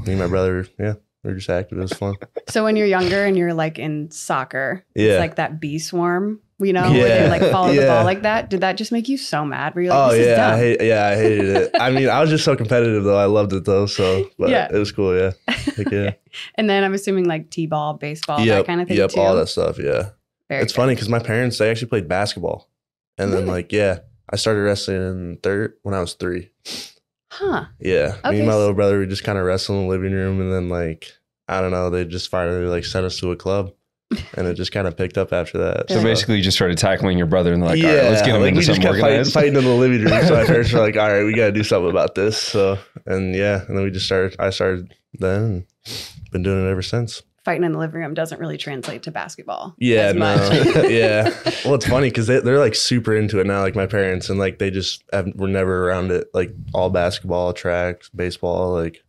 me 0.07 0.13
and 0.13 0.19
my 0.19 0.27
brother, 0.27 0.67
yeah, 0.79 0.95
we 1.23 1.31
were 1.31 1.37
just 1.37 1.51
active. 1.51 1.79
It 1.79 1.83
was 1.83 1.93
fun. 1.93 2.15
So 2.49 2.65
when 2.65 2.77
you're 2.77 2.87
younger 2.87 3.25
and 3.25 3.37
you're 3.37 3.55
like 3.55 3.79
in 3.79 4.11
soccer, 4.11 4.85
Yeah. 4.95 5.13
it's 5.13 5.21
like 5.21 5.37
that 5.37 5.61
bee 5.61 5.79
swarm, 5.79 6.41
you 6.59 6.73
know, 6.73 6.91
where 6.91 7.23
they 7.23 7.29
like 7.29 7.51
follow 7.51 7.73
the 7.75 7.87
ball 7.87 8.05
like 8.05 8.23
that. 8.23 8.51
Did 8.51 8.61
that 8.61 8.77
just 8.77 8.93
make 8.93 9.09
you 9.09 9.17
so 9.17 9.45
mad? 9.45 9.75
Were 9.75 9.83
you 9.83 9.91
like, 9.91 9.99
oh 9.99 10.13
this 10.13 10.21
is 10.21 10.27
yeah, 10.39 10.49
I 10.55 10.59
hate, 10.59 10.83
yeah, 10.83 11.07
I 11.07 11.17
hated 11.17 11.45
it. 11.57 11.71
I 11.81 11.91
mean, 11.91 12.09
I 12.09 12.21
was 12.21 12.31
just 12.31 12.45
so 12.45 12.55
competitive 12.57 13.05
though. 13.05 13.19
I 13.19 13.25
loved 13.27 13.53
it 13.53 13.65
though. 13.65 13.87
So, 13.87 14.29
but 14.39 14.51
Yeah. 14.51 14.69
it 14.73 14.79
was 14.79 14.93
cool. 14.93 15.17
Yeah, 15.17 15.33
Heck 15.49 15.91
yeah, 15.91 16.13
and 16.57 16.69
then 16.71 16.85
I'm 16.85 16.95
assuming 16.95 17.25
like 17.27 17.51
t-ball, 17.51 17.95
baseball, 17.95 18.45
that 18.45 18.67
kind 18.67 18.81
of 18.81 18.89
thing 18.89 18.97
yep, 18.99 19.11
too. 19.11 19.21
all 19.21 19.35
that 19.37 19.49
stuff. 19.49 19.79
Yeah, 19.79 20.11
Very 20.49 20.63
it's 20.63 20.73
good. 20.73 20.77
funny 20.77 20.95
because 20.95 21.09
my 21.09 21.19
parents 21.19 21.59
they 21.59 21.71
actually 21.71 21.89
played 21.89 22.09
basketball, 22.09 22.69
and 23.19 23.33
then 23.33 23.47
like 23.47 23.73
yeah, 23.73 24.01
I 24.31 24.37
started 24.37 24.61
wrestling 24.61 24.97
in 25.03 25.39
third 25.43 25.75
when 25.83 25.95
I 25.95 26.01
was 26.01 26.15
three. 26.15 26.51
Huh. 27.35 27.65
Yeah, 27.81 28.17
me 28.31 28.39
and 28.39 28.47
my 28.47 28.55
little 28.55 28.75
brother 28.75 29.01
we 29.01 29.07
just 29.07 29.25
kind 29.25 29.39
of 29.39 29.45
wrestled 29.45 29.79
in 29.79 29.85
the 29.85 29.91
living 29.91 30.13
room, 30.13 30.41
and 30.41 30.53
then 30.53 30.69
like 30.69 31.11
I 31.49 31.61
don't 31.61 31.73
know, 31.73 31.91
they 31.91 32.05
just 32.05 32.31
finally 32.31 32.67
like 32.67 32.85
sent 32.85 33.05
us 33.05 33.19
to 33.19 33.33
a 33.33 33.37
club, 33.37 33.73
and 34.37 34.47
it 34.47 34.55
just 34.55 34.71
kind 34.71 34.87
of 34.87 34.97
picked 34.97 35.19
up 35.19 35.33
after 35.33 35.59
that. 35.59 35.91
So 35.91 36.01
basically, 36.01 36.37
you 36.37 36.43
just 36.43 36.57
started 36.57 36.79
tackling 36.79 37.19
your 37.19 37.27
brother 37.27 37.53
and 37.53 37.61
like, 37.61 37.83
all 37.83 37.89
right, 37.89 38.05
let's 38.05 38.23
get 38.23 38.37
him 38.37 38.41
like, 38.41 38.51
into 38.51 38.61
we 38.61 38.65
just 38.65 38.77
something 38.77 38.83
kept 38.83 39.01
fighting, 39.01 39.19
organized. 39.19 39.33
fighting 39.33 39.57
in 39.57 39.65
the 39.65 39.71
living 39.75 40.03
room. 40.03 40.25
So 40.27 40.35
my 40.35 40.45
parents 40.45 40.73
were 40.73 40.79
like, 40.79 40.97
"All 40.97 41.11
right, 41.11 41.25
we 41.25 41.35
got 41.35 41.47
to 41.47 41.53
do 41.53 41.65
something 41.65 41.91
about 41.91 42.15
this." 42.15 42.39
So 42.39 42.79
and 43.05 43.35
yeah, 43.35 43.65
and 43.67 43.77
then 43.77 43.85
we 43.85 43.91
just 43.91 44.07
started. 44.07 44.37
I 44.39 44.51
started 44.51 44.95
then, 45.15 45.43
and 45.43 45.67
been 46.31 46.45
doing 46.45 46.65
it 46.65 46.71
ever 46.71 46.83
since. 46.83 47.23
Fighting 47.45 47.65
in 47.65 47.73
the 47.73 47.79
living 47.79 48.01
room 48.01 48.15
doesn't 48.15 48.41
really 48.41 48.57
translate 48.57 49.03
to 49.03 49.11
basketball. 49.11 49.75
Yeah, 49.79 50.07
as 50.07 50.15
no, 50.15 50.21
much. 50.21 50.77
yeah. 50.91 51.25
Well, 51.65 51.75
it's 51.75 51.87
funny 51.87 52.09
because 52.09 52.27
they, 52.27 52.41
they're 52.41 52.59
like 52.59 52.75
super 52.75 53.15
into 53.15 53.39
it 53.39 53.47
now, 53.47 53.61
like 53.61 53.75
my 53.75 53.87
parents, 53.87 54.31
and 54.31 54.39
like 54.39 54.59
they 54.59 54.71
just 54.71 55.05
have, 55.13 55.31
were 55.35 55.49
never 55.49 55.87
around 55.89 56.11
it, 56.11 56.29
like 56.33 56.55
all 56.73 56.89
basketball, 56.89 57.53
track, 57.53 58.03
baseball, 58.15 58.73
like 58.73 59.05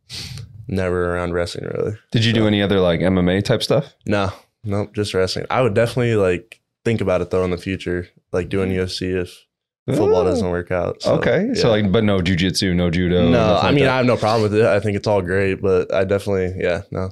never 0.68 1.16
around 1.16 1.34
wrestling 1.34 1.66
really. 1.66 1.98
Did 2.12 2.26
you 2.26 2.34
do 2.34 2.48
any 2.48 2.62
other 2.62 2.80
like 2.80 3.00
MMA 3.00 3.44
type 3.44 3.64
stuff? 3.64 3.94
No, 4.06 4.32
nope, 4.64 4.94
just 4.94 5.14
wrestling. 5.14 5.46
I 5.50 5.62
would 5.62 5.74
definitely 5.74 6.16
like 6.16 6.62
think 6.84 7.02
about 7.02 7.22
it 7.22 7.30
though 7.30 7.44
in 7.44 7.52
the 7.52 7.58
future, 7.58 8.10
like 8.32 8.50
doing 8.50 8.70
mm. 8.70 8.84
UFC 8.84 9.22
if 9.22 9.46
football 9.88 10.22
Ooh. 10.22 10.26
doesn't 10.26 10.50
work 10.50 10.72
out. 10.72 11.02
So, 11.02 11.16
okay, 11.16 11.54
so 11.54 11.70
like, 11.70 11.92
but 11.92 12.04
no 12.04 12.20
jujitsu, 12.20 12.76
no 12.76 12.90
judo. 12.90 13.30
no, 13.30 13.58
I 13.58 13.72
mean 13.72 13.86
that? 13.86 13.94
I 13.94 13.98
have 13.98 14.06
no 14.06 14.18
problem 14.18 14.44
with 14.44 14.56
it. 14.56 14.66
I 14.66 14.80
think 14.80 14.98
it's 14.98 15.08
all 15.08 15.22
great, 15.22 15.62
but 15.62 15.94
I 15.94 16.04
definitely, 16.04 16.62
yeah, 16.62 16.82
no, 16.92 17.12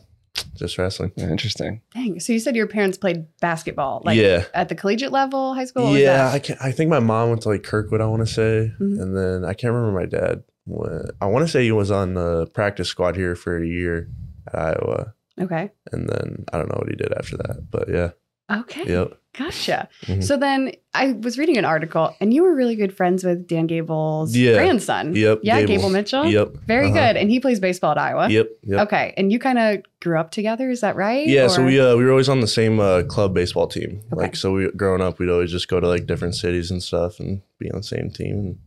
just 0.55 0.77
wrestling. 0.77 1.11
Yeah, 1.15 1.29
interesting. 1.29 1.81
Dang. 1.93 2.19
So 2.19 2.33
you 2.33 2.39
said 2.39 2.55
your 2.55 2.67
parents 2.67 2.97
played 2.97 3.25
basketball, 3.39 4.01
like 4.05 4.17
yeah, 4.17 4.45
at 4.53 4.69
the 4.69 4.75
collegiate 4.75 5.11
level, 5.11 5.53
high 5.53 5.65
school? 5.65 5.83
What 5.85 5.91
was 5.93 6.01
yeah. 6.01 6.17
that? 6.17 6.33
I 6.33 6.39
can 6.39 6.57
I 6.61 6.71
think 6.71 6.89
my 6.89 6.99
mom 6.99 7.29
went 7.29 7.41
to 7.43 7.49
like 7.49 7.63
Kirkwood. 7.63 8.01
I 8.01 8.05
want 8.05 8.21
to 8.21 8.33
say, 8.33 8.71
Mhm. 8.79 9.01
and 9.01 9.17
then 9.17 9.45
I 9.45 9.53
can't 9.53 9.73
remember 9.73 9.99
my 9.99 10.05
dad. 10.05 10.43
Went, 10.65 11.11
I 11.21 11.25
want 11.25 11.45
to 11.45 11.51
say 11.51 11.63
he 11.63 11.71
was 11.71 11.91
on 11.91 12.13
the 12.13 12.47
practice 12.53 12.87
squad 12.87 13.15
here 13.15 13.35
for 13.35 13.57
a 13.57 13.65
year 13.67 14.09
at 14.47 14.55
Iowa, 14.55 15.13
Okay. 15.41 15.71
and 15.91 16.09
then 16.09 16.45
I 16.53 16.57
don't 16.57 16.69
know 16.69 16.77
what 16.79 16.89
he 16.89 16.95
did 16.95 17.13
after 17.13 17.37
that. 17.37 17.69
But 17.69 17.89
yeah, 17.89 18.11
Okay. 18.51 18.85
yep, 18.87 19.19
Gotcha. 19.37 19.89
Mhm. 20.05 20.23
So 20.23 20.37
then 20.37 20.71
I 20.93 21.13
was 21.13 21.39
reading 21.39 21.57
an 21.57 21.65
article 21.65 22.15
and 22.21 22.31
you 22.33 22.43
were 22.43 22.53
really 22.53 22.75
good 22.75 22.95
friends 22.95 23.23
with 23.23 23.47
Dan 23.47 23.65
Gable's 23.65 24.35
Yeah. 24.35 24.53
grandson. 24.53 25.15
Yep, 25.15 25.39
Yeah, 25.41 25.61
Gable, 25.61 25.67
Gable. 25.75 25.89
Mitchell. 25.89 26.25
yep, 26.25 26.49
Very 26.67 26.89
uh-huh. 26.91 26.93
good. 27.13 27.17
And 27.17 27.31
he 27.31 27.39
plays 27.39 27.59
baseball 27.59 27.91
at 27.91 27.97
Iowa. 27.97 28.29
yep, 28.29 28.47
yep. 28.63 28.81
Okay. 28.81 29.13
And 29.17 29.31
you 29.31 29.39
kind 29.39 29.57
of 29.57 29.79
grew 30.01 30.19
up 30.19 30.29
together, 30.29 30.69
is 30.69 30.81
that 30.81 30.95
right? 30.95 31.25
Yeah, 31.27 31.47
so 31.47 31.65
we 31.65 31.79
uh, 31.79 31.95
we 31.95 32.03
were 32.05 32.11
always 32.11 32.29
on 32.29 32.41
the 32.41 32.47
same 32.47 32.79
uh, 32.79 33.03
club 33.03 33.33
baseball 33.33 33.67
team. 33.67 34.01
Okay. 34.13 34.21
Like 34.21 34.35
so, 34.35 34.51
we 34.53 34.69
growing 34.71 35.01
up, 35.01 35.17
we'd 35.17 35.29
always 35.29 35.49
just 35.51 35.67
go 35.67 35.79
to 35.79 35.87
like 35.87 36.05
different 36.05 36.35
cities 36.35 36.69
and 36.69 36.83
stuff 36.83 37.19
and 37.19 37.41
be 37.57 37.71
on 37.71 37.77
the 37.77 37.83
same 37.83 38.11
team. 38.11 38.35
And 38.35 38.57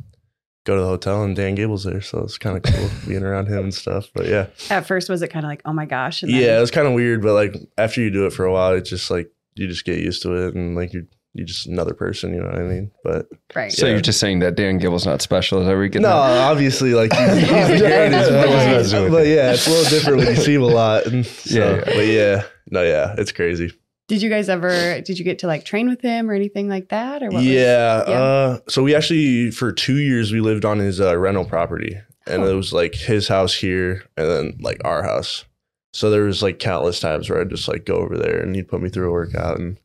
go 0.65 0.75
to 0.75 0.81
the 0.83 0.89
hotel 0.89 1.23
and 1.23 1.37
Dan 1.37 1.55
Gable's 1.55 1.85
there, 1.85 2.01
so 2.01 2.25
it's 2.25 2.39
kind 2.39 2.57
of 2.57 2.65
cool 2.65 2.89
being 3.07 3.23
around 3.23 3.47
him 3.47 3.61
and 3.65 3.73
stuff. 3.75 4.09
But 4.13 4.27
yeah, 4.27 4.47
At 4.69 4.85
first, 4.85 5.09
was 5.09 5.23
it 5.23 5.29
kind 5.29 5.45
of 5.47 5.49
like, 5.49 5.63
oh 5.65 5.73
my 5.73 5.87
gosh? 5.87 6.25
And 6.25 6.33
then- 6.35 6.41
yeah, 6.43 6.59
it 6.59 6.61
was 6.61 6.73
kind 6.73 6.89
of 6.89 6.93
weird, 6.95 7.23
but 7.23 7.35
like 7.35 7.55
after 7.79 8.01
you 8.01 8.11
do 8.11 8.27
it 8.27 8.33
for 8.33 8.45
a 8.45 8.53
while, 8.53 8.73
it's 8.75 8.91
just 8.91 9.09
like 9.09 9.31
you 9.57 9.67
just 9.69 9.85
get 9.85 9.99
used 9.99 10.23
to 10.23 10.35
it, 10.35 10.55
and 10.55 10.75
like 10.77 10.93
you're 10.93 11.05
you're 11.35 11.47
just 11.47 11.67
another 11.67 11.93
person, 11.93 12.33
you 12.33 12.41
know 12.41 12.47
what 12.47 12.59
I 12.59 12.63
mean? 12.63 12.91
But 13.05 13.27
right. 13.55 13.71
So 13.71 13.85
Yeah. 13.85 13.93
you're 13.93 14.01
just 14.01 14.19
saying 14.21 14.39
that 14.39 14.55
Dan 14.55 14.79
Gable's 14.79 15.05
not 15.05 15.21
special? 15.21 15.61
Is 15.61 15.67
that 15.67 15.75
where 15.75 15.83
you 15.85 15.91
get 15.91 16.01
no, 16.01 16.09
that? 16.09 16.39
obviously, 16.51 16.95
like 16.95 17.13
he's, 17.13 17.29
he's 17.35 17.41
the 17.51 17.79
greatest, 17.79 18.31
That's 18.31 18.49
what 18.49 18.59
I 18.59 18.77
was 18.79 18.93
but, 18.93 19.11
but 19.11 19.27
yeah, 19.27 19.53
it's 19.53 19.67
a 19.67 19.71
little 19.71 19.91
different 19.91 20.19
when 20.19 20.29
you 20.29 20.37
see 20.37 20.55
him 20.55 20.63
a 20.63 20.67
lot, 20.67 21.05
and 21.07 21.27
so, 21.27 21.59
Yeah, 21.59 21.75
yeah. 21.77 21.85
but 21.85 22.07
yeah, 22.07 22.43
no, 22.71 22.83
yeah, 22.83 23.15
it's 23.19 23.33
crazy. 23.33 23.71
Did 24.09 24.23
you 24.23 24.31
guys 24.31 24.49
ever? 24.49 25.01
Did 25.03 25.19
you 25.19 25.25
get 25.25 25.41
to 25.41 25.47
like 25.47 25.65
train 25.65 25.89
with 25.91 26.01
him 26.01 26.31
or 26.31 26.33
anything 26.33 26.69
like 26.71 26.89
that? 26.91 27.23
Or 27.23 27.27
what? 27.27 27.35
was- 27.35 27.45
yeah, 27.45 28.05
yeah. 28.09 28.15
Uh, 28.23 28.59
so 28.69 28.83
we 28.83 28.95
actually 28.95 29.51
for 29.51 29.73
two 29.73 29.97
years 29.99 30.33
we 30.33 30.41
lived 30.41 30.65
on 30.65 30.79
his 30.79 31.01
uh, 31.03 31.19
rental 31.19 31.45
property, 31.45 31.99
and 32.27 32.43
Oh. 32.45 32.47
it 32.51 32.55
was 32.55 32.73
like 32.73 32.95
his 32.95 33.29
house 33.29 33.53
here, 33.53 34.05
and 34.17 34.27
then 34.31 34.57
like 34.61 34.81
our 34.85 35.03
house. 35.03 35.45
So 35.97 36.11
there 36.11 36.25
was 36.25 36.43
like 36.43 36.59
countless 36.59 37.01
times 37.01 37.31
where 37.31 37.41
I'd 37.41 37.49
just 37.49 37.69
like 37.69 37.87
go 37.87 37.95
over 37.97 38.19
there, 38.19 38.39
and 38.41 38.55
he'd 38.55 38.69
put 38.69 38.83
me 38.83 38.91
through 38.91 39.09
a 39.09 39.13
workout, 39.13 39.59
and 39.59 39.79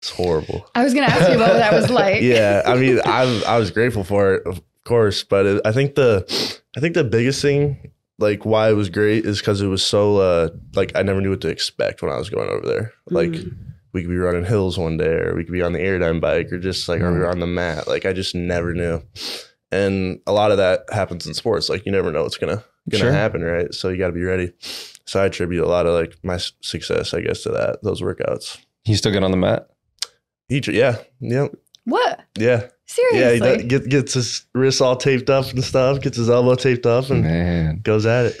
it's 0.00 0.08
horrible. 0.10 0.66
I 0.74 0.82
was 0.82 0.94
gonna 0.94 1.06
ask 1.06 1.28
you 1.28 1.36
about 1.36 1.50
what 1.50 1.58
that 1.58 1.74
was 1.74 1.90
like. 1.90 2.22
yeah, 2.22 2.62
I 2.64 2.76
mean, 2.76 3.00
I 3.04 3.42
I 3.46 3.58
was 3.58 3.70
grateful 3.70 4.02
for 4.02 4.34
it, 4.36 4.46
of 4.46 4.62
course, 4.84 5.22
but 5.24 5.44
it, 5.44 5.60
I 5.64 5.72
think 5.72 5.94
the 5.94 6.24
I 6.76 6.80
think 6.80 6.94
the 6.94 7.04
biggest 7.04 7.42
thing, 7.42 7.92
like 8.18 8.46
why 8.46 8.70
it 8.70 8.74
was 8.74 8.88
great, 8.88 9.26
is 9.26 9.40
because 9.40 9.60
it 9.60 9.66
was 9.66 9.84
so 9.84 10.16
uh 10.16 10.48
like 10.74 10.92
I 10.94 11.02
never 11.02 11.20
knew 11.20 11.30
what 11.30 11.42
to 11.42 11.48
expect 11.48 12.00
when 12.00 12.10
I 12.10 12.16
was 12.16 12.30
going 12.30 12.48
over 12.48 12.66
there. 12.66 12.92
Like 13.10 13.30
Mm. 13.32 13.54
we 13.92 14.00
could 14.00 14.10
be 14.10 14.16
running 14.16 14.46
hills 14.46 14.78
one 14.78 14.96
day, 14.96 15.16
or 15.20 15.34
we 15.36 15.44
could 15.44 15.52
be 15.52 15.60
on 15.62 15.74
the 15.74 15.80
airdyne 15.80 16.18
bike, 16.20 16.50
or 16.50 16.58
just 16.58 16.88
like 16.88 17.02
or 17.02 17.12
we 17.12 17.18
were 17.18 17.28
on 17.30 17.40
the 17.40 17.46
mat. 17.46 17.86
Like 17.88 18.06
I 18.06 18.14
just 18.14 18.34
never 18.34 18.72
knew, 18.72 19.02
and 19.70 20.18
a 20.26 20.32
lot 20.32 20.50
of 20.50 20.56
that 20.56 20.84
happens 20.90 21.26
in 21.26 21.34
sports. 21.34 21.68
Like 21.68 21.84
you 21.84 21.92
never 21.92 22.10
know 22.10 22.22
what's 22.22 22.38
gonna 22.38 22.64
gonna 22.88 23.02
Sure. 23.04 23.12
happen, 23.12 23.42
happen, 23.42 23.54
right? 23.66 23.74
So 23.74 23.90
you 23.90 23.98
got 23.98 24.08
to 24.08 24.12
be 24.12 24.24
ready. 24.24 24.52
So 25.06 25.20
I 25.22 25.26
attribute 25.26 25.64
a 25.64 25.68
lot 25.68 25.86
of 25.86 25.94
like 25.94 26.16
my 26.22 26.38
success, 26.60 27.12
I 27.14 27.20
guess, 27.22 27.42
to 27.42 27.50
that 27.50 27.82
those 27.82 28.00
workouts. 28.02 28.58
You 28.84 28.96
still 28.96 29.12
get 29.12 29.22
on 29.24 29.30
the 29.30 29.36
mat? 29.36 29.68
He, 30.48 30.60
yeah, 30.68 30.98
yeah, 31.20 31.48
What? 31.84 32.20
yeah. 32.38 32.68
Seriously? 32.86 33.20
Yeah, 33.20 33.32
he 33.32 33.38
does, 33.40 33.62
get, 33.64 33.88
gets 33.88 34.14
his 34.14 34.46
wrists 34.54 34.80
all 34.82 34.96
taped 34.96 35.30
up 35.30 35.48
and 35.50 35.64
stuff, 35.64 36.00
gets 36.00 36.16
his 36.18 36.28
elbow 36.28 36.54
taped 36.56 36.84
up 36.84 37.08
and 37.10 37.22
Man. 37.22 37.80
goes 37.82 38.04
at 38.04 38.26
it. 38.26 38.36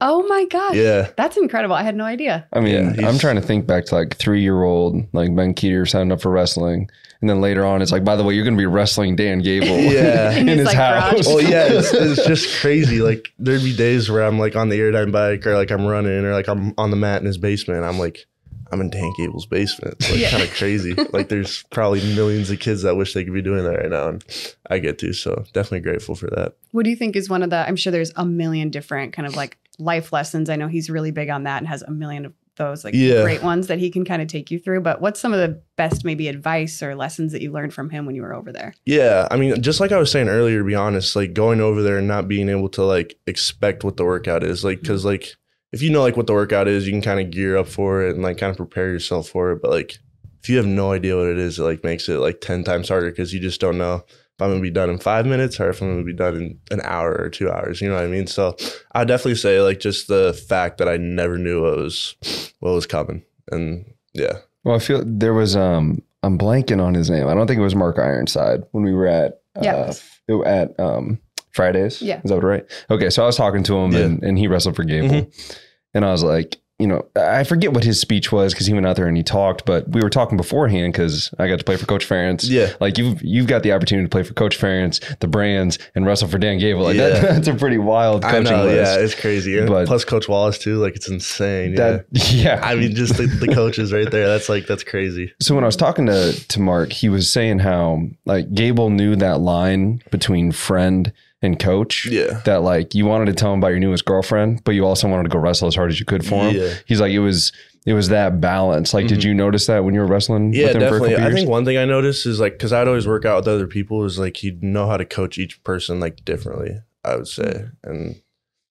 Oh 0.00 0.26
my 0.28 0.44
gosh. 0.46 0.74
Yeah. 0.74 1.10
That's 1.16 1.36
incredible. 1.36 1.74
I 1.74 1.82
had 1.82 1.96
no 1.96 2.04
idea. 2.04 2.46
I 2.52 2.60
mean, 2.60 2.94
Yeah, 2.94 3.08
I'm 3.08 3.18
trying 3.18 3.36
to 3.36 3.42
think 3.42 3.66
back 3.66 3.86
to 3.86 3.94
like 3.94 4.16
three 4.16 4.42
year 4.42 4.62
old, 4.62 5.06
like 5.14 5.34
Ben 5.34 5.54
Kueter 5.54 5.88
signed 5.88 6.12
up 6.12 6.20
for 6.20 6.30
wrestling. 6.30 6.90
And 7.22 7.30
then 7.30 7.40
later 7.40 7.64
on, 7.64 7.80
it's 7.80 7.92
like, 7.92 8.04
by 8.04 8.14
the 8.14 8.22
way, 8.22 8.34
you're 8.34 8.44
going 8.44 8.56
to 8.56 8.60
be 8.60 8.66
wrestling 8.66 9.16
Dan 9.16 9.38
Gable 9.40 9.66
Yeah. 9.92 10.32
in, 10.36 10.40
In 10.40 10.48
his, 10.48 10.58
his 10.58 10.66
like, 10.66 10.76
house. 10.76 11.12
garage. 11.12 11.26
Well, 11.26 11.40
yeah, 11.40 11.66
it's, 11.70 11.92
it's 11.94 12.26
just 12.26 12.60
crazy. 12.60 13.00
Like 13.00 13.32
there'd 13.38 13.62
be 13.62 13.74
days 13.74 14.10
where 14.10 14.22
I'm 14.22 14.38
like 14.38 14.54
on 14.54 14.68
the 14.68 14.78
airdyne 14.78 15.12
bike 15.12 15.46
or 15.46 15.54
like 15.54 15.70
I'm 15.70 15.86
running 15.86 16.24
or 16.26 16.32
like 16.34 16.48
I'm 16.48 16.74
on 16.76 16.90
the 16.90 16.96
mat 16.96 17.20
in 17.22 17.26
his 17.26 17.38
basement. 17.38 17.84
I'm 17.84 17.98
like, 17.98 18.26
I'm 18.70 18.80
in 18.80 18.90
Dan 18.90 19.10
Gable's 19.16 19.46
basement. 19.46 19.94
It's 20.00 20.10
like 20.10 20.18
Yeah. 20.20 20.30
kind 20.30 20.42
of 20.42 20.52
crazy. 20.52 20.92
like 21.12 21.28
there's 21.30 21.62
probably 21.70 22.00
millions 22.16 22.50
of 22.50 22.58
kids 22.58 22.82
that 22.82 22.96
wish 22.96 23.14
they 23.14 23.24
could 23.24 23.32
be 23.32 23.40
doing 23.40 23.62
that 23.64 23.76
right 23.78 23.88
now. 23.90 24.08
And 24.08 24.24
I 24.68 24.78
get 24.80 24.98
to. 24.98 25.12
So 25.14 25.44
definitely 25.54 25.80
grateful 25.80 26.16
for 26.16 26.26
that. 26.30 26.54
What 26.72 26.82
do 26.84 26.90
you 26.90 26.96
think 26.96 27.14
is 27.16 27.30
one 27.30 27.42
of 27.44 27.50
the? 27.50 27.66
I'm 27.66 27.76
sure 27.76 27.92
there's 27.92 28.12
a 28.16 28.26
million 28.26 28.68
different 28.70 29.12
kind 29.14 29.26
of 29.26 29.36
like 29.36 29.56
life 29.78 30.12
lessons. 30.12 30.50
I 30.50 30.56
know 30.56 30.68
he's 30.68 30.90
really 30.90 31.10
big 31.10 31.28
on 31.28 31.44
that 31.44 31.58
and 31.58 31.68
has 31.68 31.82
a 31.82 31.90
million 31.90 32.26
of 32.26 32.32
those 32.56 32.84
like 32.84 32.94
Yeah. 32.94 33.22
great 33.22 33.42
ones 33.42 33.66
that 33.66 33.78
he 33.78 33.90
can 33.90 34.04
kind 34.04 34.22
of 34.22 34.28
take 34.28 34.50
you 34.50 34.58
through. 34.58 34.80
But 34.80 35.00
what's 35.00 35.20
some 35.20 35.32
of 35.32 35.38
the 35.38 35.60
best 35.76 36.04
maybe 36.04 36.28
advice 36.28 36.82
or 36.82 36.94
lessons 36.94 37.32
that 37.32 37.42
you 37.42 37.52
learned 37.52 37.74
from 37.74 37.90
him 37.90 38.06
when 38.06 38.14
you 38.14 38.22
were 38.22 38.34
over 38.34 38.52
there? 38.52 38.74
Yeah, 38.84 39.28
I 39.30 39.36
mean, 39.36 39.60
just 39.62 39.80
like 39.80 39.92
I 39.92 39.98
was 39.98 40.10
saying 40.10 40.28
earlier, 40.28 40.58
to 40.60 40.64
be 40.64 40.74
honest, 40.74 41.14
like 41.16 41.34
going 41.34 41.60
over 41.60 41.82
there 41.82 41.98
and 41.98 42.08
not 42.08 42.28
being 42.28 42.48
able 42.48 42.68
to 42.70 42.82
like 42.82 43.18
expect 43.26 43.84
what 43.84 43.96
the 43.96 44.04
workout 44.04 44.42
is, 44.42 44.64
like, 44.64 44.78
mm-hmm. 44.78 44.82
because 44.82 45.04
like 45.04 45.34
if 45.72 45.82
you 45.82 45.90
know 45.90 46.02
like 46.02 46.16
what 46.16 46.26
the 46.26 46.32
workout 46.32 46.68
is, 46.68 46.86
you 46.86 46.92
can 46.92 47.02
kind 47.02 47.20
of 47.20 47.30
gear 47.30 47.56
up 47.56 47.68
for 47.68 48.02
it 48.02 48.14
and 48.14 48.22
like 48.22 48.38
kind 48.38 48.50
of 48.50 48.56
prepare 48.56 48.90
yourself 48.90 49.28
for 49.28 49.52
it. 49.52 49.60
But 49.60 49.70
like 49.70 49.98
if 50.42 50.48
you 50.48 50.56
have 50.56 50.66
no 50.66 50.92
idea 50.92 51.16
what 51.16 51.26
it 51.26 51.38
is, 51.38 51.58
it 51.58 51.62
like 51.62 51.84
makes 51.84 52.08
it 52.08 52.18
like 52.18 52.40
ten 52.40 52.64
times 52.64 52.88
harder 52.88 53.10
because 53.10 53.34
you 53.34 53.40
just 53.40 53.60
don't 53.60 53.78
know 53.78 54.04
if 54.38 54.42
I'm 54.42 54.50
gonna 54.50 54.60
be 54.60 54.70
done 54.70 54.90
in 54.90 54.98
five 54.98 55.24
minutes 55.26 55.58
or 55.58 55.70
if 55.70 55.80
I'm 55.80 55.90
gonna 55.92 56.04
be 56.04 56.12
done 56.12 56.36
in 56.36 56.58
an 56.70 56.80
hour 56.84 57.14
or 57.14 57.30
two 57.30 57.50
hours. 57.50 57.80
You 57.80 57.88
know 57.88 57.94
what 57.94 58.04
I 58.04 58.08
mean? 58.08 58.26
So 58.26 58.54
I 58.92 59.04
definitely 59.04 59.36
say 59.36 59.60
like 59.62 59.80
just 59.80 60.08
the 60.08 60.34
fact 60.48 60.76
that 60.78 60.88
I 60.88 60.98
never 60.98 61.38
knew 61.38 61.62
what 61.62 61.78
was 61.78 62.14
what 62.60 62.72
was 62.72 62.86
coming, 62.86 63.22
and 63.50 63.86
yeah, 64.12 64.38
Well, 64.64 64.76
I 64.76 64.78
feel 64.78 65.02
there 65.06 65.32
was 65.34 65.56
um 65.56 66.02
I'm 66.22 66.36
blanking 66.38 66.82
on 66.82 66.92
his 66.94 67.08
name. 67.08 67.28
I 67.28 67.34
don't 67.34 67.46
think 67.46 67.58
it 67.58 67.62
was 67.62 67.74
Mark 67.74 67.98
Ironside 67.98 68.64
when 68.72 68.84
we 68.84 68.92
were 68.92 69.06
at 69.06 69.40
uh, 69.56 69.60
Yeah. 69.62 69.92
it- 70.28 70.46
at 70.46 70.78
um 70.78 71.18
Fridays. 71.52 72.02
Yeah. 72.02 72.20
Is 72.22 72.30
that 72.30 72.42
right? 72.42 72.66
Okay, 72.90 73.08
so 73.08 73.22
I 73.22 73.26
was 73.26 73.36
talking 73.36 73.62
to 73.62 73.74
him 73.78 73.92
Yeah. 73.92 74.00
and, 74.00 74.22
and 74.22 74.38
he 74.38 74.48
wrestled 74.48 74.76
for 74.76 74.84
Gable. 74.84 75.08
Mhm. 75.08 75.58
And 75.94 76.04
I 76.04 76.12
was 76.12 76.22
like, 76.22 76.58
you 76.78 76.86
know, 76.86 77.06
I 77.16 77.44
forget 77.44 77.72
what 77.72 77.84
his 77.84 77.98
speech 77.98 78.30
was 78.30 78.52
because 78.52 78.66
he 78.66 78.74
went 78.74 78.86
out 78.86 78.96
there 78.96 79.06
and 79.06 79.16
he 79.16 79.22
talked, 79.22 79.64
but 79.64 79.88
we 79.88 80.02
were 80.02 80.10
talking 80.10 80.36
beforehand 80.36 80.92
because 80.92 81.32
I 81.38 81.48
got 81.48 81.58
to 81.58 81.64
play 81.64 81.78
for 81.78 81.86
Coach 81.86 82.06
Ferentz. 82.06 82.44
yeah. 82.46 82.74
Like 82.80 82.98
you've 82.98 83.22
you've 83.22 83.46
got 83.46 83.62
the 83.62 83.72
opportunity 83.72 84.04
to 84.04 84.10
play 84.10 84.22
for 84.22 84.34
Coach 84.34 84.58
Ferentz, 84.58 85.00
the 85.20 85.26
brands, 85.26 85.78
and 85.94 86.04
wrestle 86.04 86.28
for 86.28 86.36
Dan 86.36 86.58
Gable. 86.58 86.82
Like 86.82 86.96
Yeah. 86.96 87.08
that, 87.08 87.22
that's 87.36 87.48
a 87.48 87.54
pretty 87.54 87.78
wild 87.78 88.26
I 88.26 88.30
coaching 88.30 88.52
know, 88.52 88.64
list. 88.66 88.92
yeah, 88.98 89.02
it's 89.02 89.14
crazy. 89.14 89.58
But- 89.66 89.86
plus 89.86 90.04
Coach 90.04 90.28
Wallace 90.28 90.58
too, 90.58 90.76
like 90.76 90.96
it's 90.96 91.08
insane. 91.08 91.70
Yeah. 91.70 91.76
That 91.76 92.06
yeah. 92.32 92.60
I 92.62 92.74
mean, 92.74 92.94
just 92.94 93.16
the, 93.16 93.26
the 93.26 93.48
coaches 93.54 93.90
right 93.92 94.10
there. 94.10 94.26
That's 94.28 94.50
like 94.50 94.66
that's 94.66 94.84
crazy. 94.84 95.32
So 95.40 95.54
when 95.54 95.64
I 95.64 95.68
was 95.68 95.76
talking 95.76 96.04
to 96.06 96.32
to 96.48 96.60
Mark, 96.60 96.92
he 96.92 97.08
was 97.08 97.32
saying 97.32 97.60
how 97.60 98.02
like 98.26 98.52
Gable 98.52 98.90
knew 98.90 99.16
that 99.16 99.40
line 99.40 100.02
between 100.10 100.52
friend 100.52 101.10
and 101.42 101.58
coach. 101.58 102.06
Yeah. 102.06 102.40
That 102.44 102.62
like 102.62 102.94
you 102.94 103.04
wanted 103.06 103.26
to 103.26 103.32
tell 103.34 103.52
him 103.52 103.58
about 103.60 103.68
your 103.68 103.78
newest 103.80 104.04
girlfriend, 104.04 104.62
but 104.64 104.72
you 104.72 104.84
also 104.86 105.08
wanted 105.08 105.24
to 105.24 105.28
go 105.28 105.38
wrestle 105.38 105.68
as 105.68 105.74
hard 105.74 105.90
as 105.90 106.00
you 106.00 106.06
could 106.06 106.24
for 106.26 106.48
him. 106.48 106.56
Yeah. 106.56 106.74
He's 106.86 107.00
like 107.00 107.12
it 107.12 107.20
was 107.20 107.52
it 107.84 107.92
was 107.92 108.08
that 108.08 108.40
balance. 108.40 108.92
Like, 108.92 109.06
did 109.06 109.20
Mhm. 109.20 109.24
you 109.26 109.34
notice 109.34 109.66
that 109.66 109.84
when 109.84 109.94
you 109.94 110.00
were 110.00 110.06
wrestling? 110.08 110.52
Yeah, 110.52 110.66
with 110.66 110.74
him 110.74 110.80
definitely. 110.80 111.08
For 111.10 111.14
a 111.14 111.18
couple 111.18 111.32
I 111.32 111.34
think 111.36 111.48
one 111.48 111.64
thing 111.64 111.76
I 111.78 111.84
noticed 111.84 112.26
is 112.26 112.40
like 112.40 112.54
because 112.54 112.72
I'd 112.72 112.88
always 112.88 113.06
work 113.06 113.24
out 113.24 113.36
with 113.36 113.48
other 113.48 113.66
people 113.68 114.04
is 114.04 114.18
like 114.18 114.38
he'd 114.38 114.62
know 114.62 114.88
how 114.88 114.96
to 114.96 115.04
coach 115.04 115.38
each 115.38 115.62
person 115.62 116.00
like 116.00 116.24
differently. 116.24 116.80
I 117.04 117.14
would 117.14 117.28
say, 117.28 117.66
and 117.84 118.20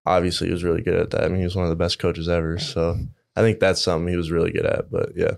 obviously 0.05 0.47
he 0.47 0.53
was 0.53 0.63
really 0.65 0.81
good 0.81 0.95
at 0.95 1.11
that. 1.11 1.23
I 1.23 1.27
mean, 1.29 1.37
he 1.37 1.43
was 1.45 1.55
one 1.55 1.63
of 1.65 1.69
the 1.69 1.75
best 1.77 1.99
coaches 1.99 2.27
ever. 2.27 2.57
So 2.59 2.97
I 3.37 3.41
think 3.41 3.59
that's 3.59 3.81
something 3.81 4.09
he 4.09 4.17
was 4.17 4.31
really 4.31 4.51
good 4.51 4.65
at. 4.65 4.91
But 4.91 5.11
yeah, 5.15 5.35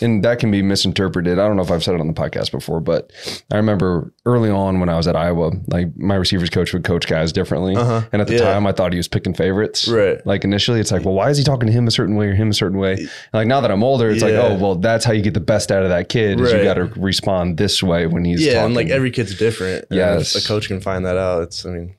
and 0.00 0.24
that 0.24 0.38
can 0.38 0.50
be 0.50 0.62
misinterpreted. 0.62 1.38
I 1.38 1.46
don't 1.46 1.56
know 1.56 1.62
if 1.62 1.70
I've 1.70 1.82
said 1.84 1.94
it 1.94 2.00
on 2.00 2.06
the 2.06 2.12
podcast 2.12 2.50
before, 2.50 2.80
but 2.80 3.12
I 3.52 3.56
remember 3.56 4.12
early 4.26 4.50
on 4.50 4.80
when 4.80 4.88
I 4.88 4.96
was 4.96 5.06
at 5.06 5.16
Iowa, 5.16 5.52
like 5.68 5.96
my 5.96 6.14
receivers 6.14 6.50
coach 6.50 6.72
would 6.72 6.84
coach 6.84 7.06
guys 7.06 7.32
differently. 7.32 7.76
uh-huh. 7.76 8.02
And 8.12 8.20
at 8.22 8.28
the 8.28 8.34
Yeah. 8.34 8.40
time, 8.52 8.66
I 8.66 8.72
thought 8.72 8.92
he 8.92 8.96
was 8.98 9.08
picking 9.08 9.34
favorites. 9.34 9.88
right. 9.88 10.24
Like 10.26 10.44
initially, 10.44 10.80
it's 10.80 10.90
like, 10.92 11.04
well, 11.04 11.14
why 11.14 11.30
is 11.30 11.38
he 11.38 11.44
talking 11.44 11.66
to 11.66 11.72
him 11.72 11.86
a 11.86 11.90
certain 11.90 12.16
way 12.16 12.26
or 12.26 12.34
him 12.34 12.50
a 12.50 12.54
certain 12.54 12.78
way? 12.78 12.94
And 12.94 13.08
like 13.32 13.46
now 13.46 13.60
that 13.60 13.70
I'm 13.70 13.82
older, 13.84 14.10
it's 14.10 14.22
like, 14.22 14.34
oh, 14.34 14.56
well, 14.58 14.74
that's 14.74 15.04
how 15.04 15.12
you 15.12 15.22
get 15.22 15.34
the 15.34 15.40
best 15.40 15.70
out 15.70 15.82
of 15.82 15.88
that 15.90 16.08
kid. 16.08 16.40
Is 16.40 16.52
you 16.52 16.62
got 16.64 16.74
to 16.74 16.84
respond 16.96 17.56
this 17.58 17.82
way 17.82 18.06
when 18.06 18.24
he's 18.24 18.44
yeah, 18.44 18.54
talking. 18.54 18.66
and 18.66 18.74
like 18.74 18.88
every 18.88 19.10
kid's 19.10 19.36
different. 19.38 19.86
If 19.90 20.34
a 20.34 20.46
coach 20.46 20.68
can 20.68 20.80
find 20.80 21.04
that 21.06 21.16
out. 21.16 21.42
It's 21.42 21.64
I 21.64 21.70
mean, 21.70 21.94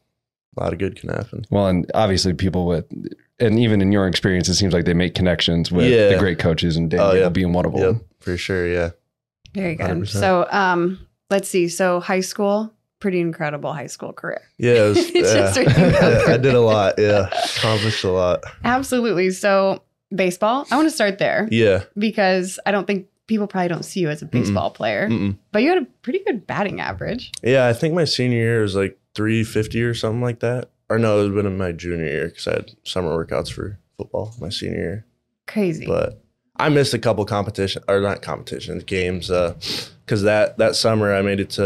a 0.58 0.64
lot 0.64 0.74
of 0.74 0.80
good 0.80 0.96
can 0.96 1.10
happen. 1.10 1.46
well, 1.50 1.68
and 1.68 1.90
obviously 1.94 2.34
people 2.34 2.66
with, 2.68 2.86
and 3.40 3.60
even 3.60 3.82
in 3.82 3.92
your 3.92 4.08
experience, 4.08 4.48
it 4.50 4.56
seems 4.56 4.74
like 4.74 4.86
they 4.86 4.94
make 4.94 5.16
connections 5.16 5.72
with 5.72 5.88
Yeah. 5.92 6.10
the 6.10 6.18
great 6.20 6.40
coaches 6.40 6.76
and 6.78 6.90
Dan 6.90 7.00
Oh, 7.00 7.14
yeah. 7.14 7.30
being 7.30 7.54
one 7.54 7.66
of 7.66 7.74
them. 7.74 7.82
Yep, 7.82 7.96
for 8.20 8.38
sure. 8.38 8.68
Yeah. 8.68 8.90
Very 9.54 9.76
good. 9.76 9.86
100%. 9.88 10.08
So, 10.08 10.48
um, 10.52 11.00
let's 11.30 11.48
see. 11.50 11.68
So, 11.70 12.00
high 12.00 12.20
school, 12.20 12.72
pretty 13.00 13.20
incredible 13.20 13.74
high 13.74 13.88
school 13.88 14.14
career. 14.14 14.42
Yeah, 14.58 14.74
it 14.86 14.90
was, 14.90 14.98
It's 15.16 15.58
yeah. 15.58 16.24
I 16.34 16.38
did 16.38 16.54
a 16.54 16.62
lot. 16.62 16.96
Yeah, 16.98 17.28
accomplished 17.58 18.04
a 18.04 18.12
lot. 18.12 18.44
Absolutely. 18.64 19.32
So, 19.32 19.82
baseball. 20.14 20.66
I 20.72 20.76
want 20.76 20.88
to 20.88 20.94
start 20.94 21.18
there 21.20 21.48
Yeah. 21.52 21.84
because 21.98 22.60
I 22.66 22.72
don't 22.72 22.86
think 22.88 23.08
people 23.28 23.46
probably 23.48 23.68
don't 23.70 23.86
see 23.86 24.00
you 24.00 24.10
as 24.10 24.22
a 24.24 24.26
baseball 24.26 24.72
player, 24.72 25.08
Mm-mm. 25.08 25.38
but 25.52 25.62
you 25.62 25.70
had 25.70 25.78
a 25.78 25.86
pretty 26.02 26.20
good 26.26 26.48
batting 26.48 26.82
average. 26.82 27.32
Yeah, 27.44 27.68
I 27.68 27.74
think 27.74 27.94
my 27.94 28.06
senior 28.06 28.38
year 28.40 28.62
was 28.64 28.76
like 28.76 28.98
350 29.14 29.84
or 29.84 29.94
something 29.94 30.22
like 30.22 30.40
that. 30.40 30.70
Or 30.90 30.98
no, 30.98 31.20
it 31.20 31.24
would 31.24 31.26
have 31.28 31.36
been 31.36 31.46
in 31.46 31.58
my 31.58 31.72
junior 31.72 32.06
year 32.06 32.28
because 32.30 32.48
I 32.48 32.54
had 32.54 32.72
summer 32.84 33.10
workouts 33.10 33.52
for 33.52 33.78
football 33.98 34.34
my 34.40 34.50
senior 34.50 34.78
year. 34.78 35.06
Crazy. 35.48 35.86
But 35.86 36.24
I 36.56 36.70
missed 36.70 36.94
a 36.94 37.00
couple 37.00 37.24
competition 37.26 37.84
or 37.88 38.02
not 38.02 38.22
competitions 38.22 38.84
games 38.84 39.28
because 39.30 40.24
that 40.24 40.58
that 40.58 40.76
summer 40.76 41.14
I 41.14 41.22
made 41.22 41.40
it 41.40 41.50
to 41.52 41.62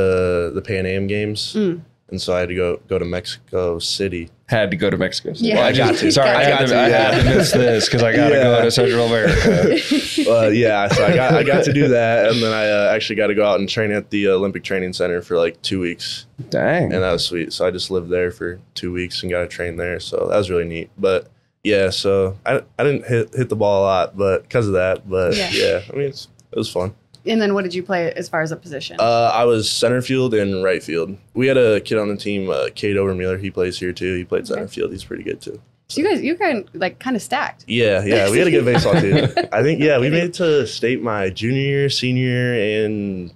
the 0.53 0.61
Pan 0.63 0.85
Am 0.85 1.07
games, 1.07 1.53
Mm. 1.55 1.81
And 2.13 2.21
so 2.21 2.33
I 2.35 2.39
had 2.41 2.49
to 2.49 2.55
go 2.55 2.79
go 2.87 2.97
to 2.99 3.05
Mexico 3.05 3.79
City. 3.79 4.29
Had 4.47 4.69
to 4.71 4.77
go 4.77 4.89
to 4.91 4.97
Mexico. 4.97 5.33
City. 5.33 5.47
Yeah. 5.49 5.55
Well, 5.55 5.63
I 5.65 5.69
I 5.69 5.73
got 5.75 5.95
to. 5.95 6.11
Sorry, 6.11 6.29
I, 6.29 6.33
I 6.39 6.43
had, 6.43 6.49
got 6.51 6.59
to, 6.59 6.67
to, 6.67 6.79
I 6.79 6.89
had 6.89 7.23
to 7.23 7.35
miss 7.37 7.51
this 7.51 7.85
because 7.85 8.03
I 8.03 8.15
got 8.15 8.29
to 8.29 8.35
Yeah. 8.35 8.43
go 8.43 8.61
to 8.63 8.71
Central 8.71 9.05
America. 9.07 9.79
Uh, 10.25 10.47
yeah, 10.47 10.87
so 10.87 11.03
I 11.05 11.15
got 11.15 11.33
I 11.33 11.43
got 11.43 11.65
to 11.65 11.73
do 11.73 11.87
that, 11.89 12.31
and 12.31 12.41
then 12.41 12.53
I 12.53 12.69
uh, 12.69 12.93
actually 12.95 13.15
got 13.17 13.27
to 13.27 13.35
go 13.35 13.43
out 13.45 13.59
and 13.59 13.67
train 13.67 13.91
at 13.91 14.09
the 14.11 14.29
Olympic 14.29 14.63
Training 14.63 14.93
Center 14.93 15.21
for 15.21 15.37
like 15.37 15.61
two 15.63 15.79
weeks. 15.81 16.27
Dang. 16.49 16.93
and 16.93 17.01
that 17.03 17.11
was 17.11 17.25
sweet. 17.25 17.51
So 17.51 17.65
I 17.67 17.71
just 17.71 17.91
lived 17.91 18.09
there 18.09 18.31
for 18.31 18.59
two 18.73 18.93
weeks 18.93 19.21
and 19.21 19.31
got 19.31 19.39
to 19.41 19.47
train 19.47 19.75
there. 19.75 19.99
So 19.99 20.27
that 20.29 20.37
was 20.37 20.49
really 20.49 20.65
neat. 20.65 20.91
But 20.97 21.29
yeah, 21.63 21.89
so 21.89 22.37
I, 22.45 22.61
I 22.79 22.83
didn't 22.83 23.05
hit 23.07 23.33
hit 23.35 23.49
the 23.49 23.55
ball 23.55 23.81
a 23.81 23.85
lot, 23.85 24.15
but 24.17 24.43
because 24.43 24.67
of 24.67 24.73
that. 24.73 25.09
But 25.09 25.35
Yeah. 25.35 25.49
yeah, 25.51 25.81
I 25.91 25.93
mean 25.95 26.07
it's, 26.09 26.27
it 26.51 26.57
was 26.57 26.71
fun. 26.71 26.93
And 27.25 27.41
then 27.41 27.53
what 27.53 27.63
did 27.63 27.73
you 27.73 27.83
play 27.83 28.11
as 28.13 28.27
far 28.27 28.41
as 28.41 28.51
a 28.51 28.55
position? 28.57 28.97
Uh, 28.99 29.31
I 29.33 29.45
was 29.45 29.71
center 29.71 30.01
field 30.01 30.33
and 30.33 30.63
right 30.63 30.83
field. 30.83 31.17
We 31.33 31.47
had 31.47 31.57
a 31.57 31.79
kid 31.79 31.97
on 31.97 32.09
the 32.09 32.17
team, 32.17 32.49
uh, 32.49 32.67
Kate 32.75 32.95
Overmuller. 32.97 33.39
He 33.39 33.49
plays 33.49 33.79
here 33.79 33.93
too. 33.93 34.15
He 34.15 34.23
played 34.25 34.45
center 34.47 34.67
field. 34.67 34.91
He's 34.91 35.03
pretty 35.05 35.23
good 35.23 35.39
too. 35.39 35.61
so 35.87 36.01
you 36.01 36.07
guys, 36.07 36.21
you 36.21 36.35
kind 36.35 36.67
like 36.73 36.99
kind 36.99 37.15
of 37.15 37.21
stacked. 37.21 37.63
Yeah, 37.67 38.03
yeah, 38.03 38.29
we 38.29 38.39
had 38.39 38.47
a 38.47 38.51
good 38.51 38.65
baseball 38.65 38.99
team. 38.99 39.29
I 39.53 39.63
think 39.63 39.79
yeah, 39.81 39.99
we 39.99 40.09
made 40.11 40.23
it 40.25 40.33
to 40.35 40.67
state 40.67 41.01
my 41.01 41.29
junior 41.29 41.61
year, 41.61 41.89
senior, 41.89 42.53
and 42.55 43.33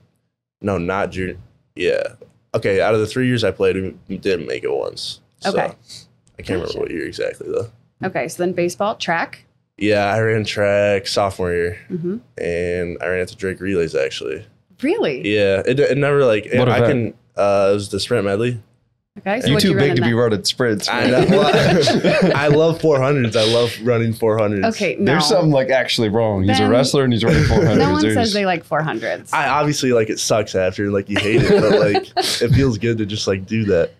no, 0.62 0.78
not 0.78 1.12
junior. 1.12 1.38
Yeah, 1.76 2.02
okay. 2.54 2.82
Out 2.82 2.94
of 2.94 3.00
the 3.00 3.08
three 3.08 3.28
years 3.28 3.44
I 3.46 3.52
played, 3.52 3.96
we 4.10 4.18
didn't 4.18 4.48
make 4.48 4.64
it 4.64 4.72
once. 4.72 5.22
So, 5.40 5.52
Okay. 5.52 5.62
I 6.40 6.42
can't 6.44 6.48
Gotcha. 6.48 6.54
remember 6.54 6.80
what 6.80 6.92
year 6.92 7.06
exactly 7.08 7.50
though. 7.50 7.70
Okay, 8.04 8.28
so 8.28 8.44
then 8.44 8.52
baseball, 8.54 8.96
track. 8.96 9.46
Yeah, 9.78 10.06
I 10.06 10.20
ran 10.20 10.44
track 10.44 11.08
sophomore 11.08 11.52
year, 11.54 11.78
hmm 11.88 12.18
and 12.38 12.98
I 13.02 13.08
ran 13.08 13.22
into 13.22 13.36
Drake 13.36 13.60
relays 13.60 13.96
actually. 13.96 14.46
Really? 14.82 15.28
Yeah, 15.36 15.62
it, 15.66 15.80
it 15.80 15.98
never 15.98 16.26
like 16.26 16.48
What 16.54 16.70
I 16.70 16.78
event? 16.78 17.16
can. 17.16 17.44
Uh, 17.44 17.70
it 17.72 17.74
was 17.74 17.90
the 17.90 18.00
sprint 18.00 18.26
medley. 18.26 18.62
Okay, 19.20 19.42
so 19.42 19.48
you 19.48 19.54
what'd 19.56 19.68
too 19.68 19.74
you 19.74 19.80
big 19.80 19.90
in 19.92 19.96
to 19.98 20.02
be 20.04 20.10
that? 20.12 20.16
running 20.16 20.44
sprints. 20.44 20.88
I 20.88 21.08
man. 21.10 21.30
know. 21.30 21.42
I 22.36 22.48
love 22.50 22.80
400s. 22.80 23.36
I 23.36 23.52
love 23.54 23.74
running 23.84 24.14
400s. 24.14 24.66
Okay, 24.76 24.96
no. 25.00 25.06
There's 25.14 25.28
something 25.28 25.52
like 25.52 25.70
actually 25.70 26.10
wrong. 26.10 26.44
He's 26.44 26.58
Then- 26.60 26.68
a 26.68 26.70
wrestler 26.72 27.04
and 27.04 27.12
he's 27.14 27.24
running 27.24 27.44
400s. 27.46 27.78
No 27.78 27.92
one 27.94 28.02
There's- 28.02 28.16
says 28.16 28.34
they 28.34 28.46
like 28.46 28.66
400s. 28.68 29.34
I 29.34 29.48
obviously 29.48 29.92
like 29.92 30.10
it 30.10 30.20
sucks 30.20 30.54
after, 30.56 30.92
like 30.92 31.10
you 31.10 31.18
hate 31.20 31.42
it, 31.44 31.50
but 31.62 31.80
like 31.80 32.08
it 32.42 32.50
feels 32.54 32.78
good 32.78 32.98
to 33.00 33.06
just 33.06 33.28
like 33.28 33.46
do 33.46 33.66
that. 33.66 33.92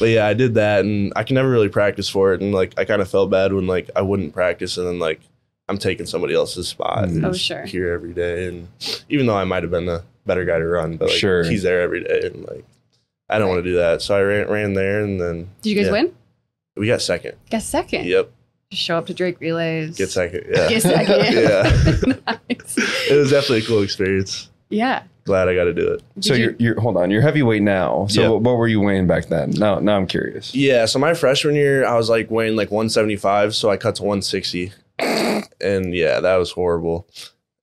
But 0.00 0.06
yeah, 0.08 0.26
I 0.26 0.34
did 0.34 0.54
that, 0.54 0.80
and 0.84 1.12
I 1.14 1.22
can 1.22 1.34
never 1.34 1.48
really 1.50 1.68
practice 1.68 2.08
for 2.08 2.32
it, 2.34 2.40
and 2.40 2.52
like 2.52 2.74
I 2.78 2.84
kind 2.84 3.00
of 3.00 3.08
felt 3.08 3.30
bad 3.30 3.52
when 3.52 3.66
like 3.66 3.90
I 3.94 4.02
wouldn't 4.02 4.34
practice, 4.34 4.76
and 4.76 4.86
then 4.86 4.98
like 4.98 5.20
I'm 5.68 5.78
taking 5.78 6.04
somebody 6.06 6.34
else's 6.34 6.68
spot. 6.68 7.04
Mm. 7.08 7.24
Oh, 7.24 7.28
who's 7.28 7.40
sure. 7.40 7.64
Here 7.64 7.92
every 7.92 8.12
day, 8.12 8.48
and 8.48 8.68
even 9.08 9.26
though 9.26 9.36
I 9.36 9.44
might 9.44 9.62
have 9.62 9.70
been 9.70 9.86
the 9.86 10.02
better 10.26 10.44
guy 10.44 10.58
to 10.58 10.66
run, 10.66 10.96
but 10.96 11.08
like 11.10 11.16
Sure. 11.18 11.44
he's 11.44 11.62
there 11.62 11.80
every 11.80 12.02
day, 12.02 12.22
and 12.24 12.44
like 12.48 12.64
I 13.34 13.38
don't 13.38 13.48
want 13.48 13.64
to 13.64 13.70
do 13.70 13.76
that, 13.76 14.02
so 14.02 14.16
I 14.16 14.20
ran 14.22 14.48
ran 14.48 14.74
there, 14.74 15.02
and 15.02 15.20
then 15.20 15.50
Did 15.62 15.70
you 15.70 15.76
guys 15.76 15.86
yeah. 15.86 15.92
win? 15.92 16.14
we 16.76 16.86
got 16.86 17.02
second. 17.02 17.34
Got 17.50 17.62
second. 17.62 18.06
Yep, 18.06 18.30
Just 18.70 18.82
show 18.82 18.96
up 18.98 19.06
to 19.06 19.14
Drake 19.14 19.40
relays. 19.40 19.96
get 19.96 20.10
second. 20.10 20.44
Yeah, 20.50 20.68
Get 20.68 20.82
second. 20.82 21.34
yeah. 21.34 22.34
nice. 22.50 23.10
It 23.10 23.16
was 23.16 23.30
definitely 23.30 23.58
a 23.60 23.66
cool 23.66 23.82
experience. 23.82 24.50
Yeah. 24.70 25.02
Glad 25.24 25.48
I 25.48 25.54
got 25.54 25.64
to 25.64 25.72
do 25.72 25.88
it. 25.92 26.02
Did 26.16 26.24
So 26.24 26.34
you- 26.34 26.42
you're, 26.44 26.54
you're 26.58 26.80
hold 26.80 26.96
on. 26.96 27.10
You're 27.10 27.22
heavyweight 27.22 27.62
now. 27.62 28.06
So 28.08 28.20
Yeah. 28.22 28.28
what, 28.28 28.42
what 28.42 28.56
were 28.56 28.66
you 28.68 28.80
weighing 28.80 29.06
back 29.06 29.26
then? 29.28 29.50
Now 29.50 29.78
now 29.78 29.96
I'm 29.96 30.06
curious. 30.06 30.54
Yeah, 30.54 30.84
so 30.86 30.98
my 30.98 31.14
freshman 31.14 31.54
year, 31.54 31.86
I 31.86 31.96
was 31.96 32.10
like 32.10 32.30
weighing 32.30 32.56
like 32.56 32.70
175, 32.70 33.54
so 33.54 33.70
I 33.70 33.76
cut 33.76 33.94
to 33.96 34.02
160. 34.02 34.72
and 35.60 35.94
yeah, 35.94 36.20
that 36.20 36.36
was 36.36 36.50
horrible. 36.50 37.08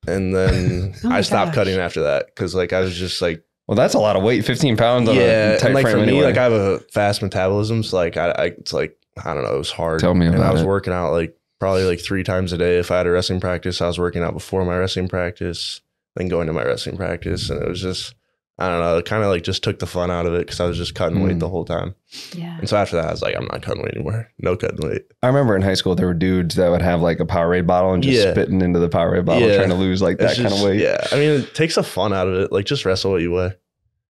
And 0.07 0.33
then 0.33 0.95
Oh 1.03 1.11
I 1.11 1.21
stopped 1.21 1.49
gosh. 1.49 1.55
cutting 1.55 1.77
after 1.79 2.03
that 2.03 2.27
because 2.27 2.55
like 2.55 2.73
I 2.73 2.79
was 2.79 2.97
just 2.97 3.21
like, 3.21 3.43
Well, 3.71 3.77
that's 3.77 3.93
a 3.93 3.99
lot 3.99 4.17
of 4.17 4.23
weight. 4.23 4.43
15 4.43 4.75
pounds 4.75 5.07
on 5.07 5.15
yeah, 5.15 5.21
a 5.51 5.57
tight 5.57 5.67
and 5.67 5.75
like 5.75 5.83
frame 5.83 5.93
for 5.93 6.01
me, 6.01 6.09
anyway. 6.09 6.25
like 6.25 6.37
I 6.37 6.43
have 6.43 6.51
a 6.51 6.79
fast 6.91 7.21
metabolism, 7.21 7.83
so 7.83 7.95
like 7.95 8.17
I, 8.17 8.31
I 8.31 8.45
it's 8.47 8.73
like 8.73 8.97
I 9.23 9.33
don't 9.33 9.45
know, 9.45 9.55
it 9.55 9.59
was 9.59 9.71
hard. 9.71 10.01
Tell 10.01 10.13
me 10.13 10.25
and 10.25 10.35
about 10.35 10.49
I 10.49 10.51
was 10.51 10.63
it. 10.63 10.67
working 10.67 10.91
out 10.91 11.13
like 11.13 11.37
probably 11.57 11.85
like 11.85 12.01
three 12.01 12.25
times 12.25 12.51
a 12.51 12.57
day. 12.57 12.79
If 12.79 12.91
I 12.91 12.97
had 12.97 13.07
a 13.07 13.11
wrestling 13.11 13.39
practice, 13.39 13.79
I 13.79 13.87
was 13.87 13.97
working 13.97 14.23
out 14.23 14.33
before 14.33 14.65
my 14.65 14.75
wrestling 14.75 15.07
practice, 15.07 15.79
then 16.17 16.27
going 16.27 16.47
to 16.47 16.53
my 16.53 16.65
wrestling 16.65 16.97
practice, 16.97 17.49
and 17.49 17.63
it 17.63 17.69
was 17.69 17.81
just. 17.81 18.13
I 18.61 18.69
don't 18.69 18.79
know. 18.79 18.97
It 18.97 19.05
kind 19.05 19.23
of 19.23 19.29
like 19.29 19.43
just 19.43 19.63
took 19.63 19.79
the 19.79 19.87
fun 19.87 20.11
out 20.11 20.25
of 20.25 20.33
it 20.33 20.45
because 20.45 20.59
I 20.59 20.65
was 20.65 20.77
just 20.77 20.95
cutting 20.95 21.23
weight 21.23 21.37
Mm. 21.37 21.39
the 21.39 21.49
whole 21.49 21.65
time. 21.65 21.95
yeah. 22.35 22.57
And 22.59 22.69
so 22.69 22.77
after 22.77 22.95
that, 22.95 23.07
I 23.07 23.11
was 23.11 23.21
like, 23.21 23.35
I'm 23.35 23.45
not 23.51 23.61
cutting 23.61 23.81
weight 23.83 23.95
anymore. 23.95 24.29
No 24.39 24.55
cutting 24.55 24.87
weight. 24.87 25.03
I 25.23 25.27
remember 25.27 25.55
in 25.55 25.61
high 25.61 25.73
school 25.73 25.95
there 25.95 26.07
were 26.07 26.13
dudes 26.13 26.55
that 26.55 26.69
would 26.69 26.81
have 26.81 27.01
like 27.01 27.19
a 27.19 27.25
Powerade 27.25 27.65
bottle 27.67 27.93
and 27.93 28.01
just 28.03 28.17
Yeah. 28.23 28.31
spitting 28.31 28.61
into 28.61 28.79
the 28.79 28.89
Powerade 28.89 29.25
bottle 29.25 29.47
Yeah. 29.49 29.57
trying 29.57 29.69
to 29.69 29.75
lose 29.75 30.01
like 30.01 30.17
that 30.19 30.31
It's 30.31 30.41
kind 30.41 30.53
of 30.53 30.61
weight. 30.61 30.79
Yeah, 30.81 31.05
I 31.11 31.15
mean, 31.15 31.29
it 31.41 31.53
takes 31.55 31.75
the 31.75 31.83
fun 31.83 32.13
out 32.13 32.27
of 32.27 32.35
it. 32.35 32.51
Like, 32.51 32.65
just 32.65 32.85
wrestle 32.85 33.11
what 33.11 33.21
you 33.21 33.31
weigh. 33.31 33.53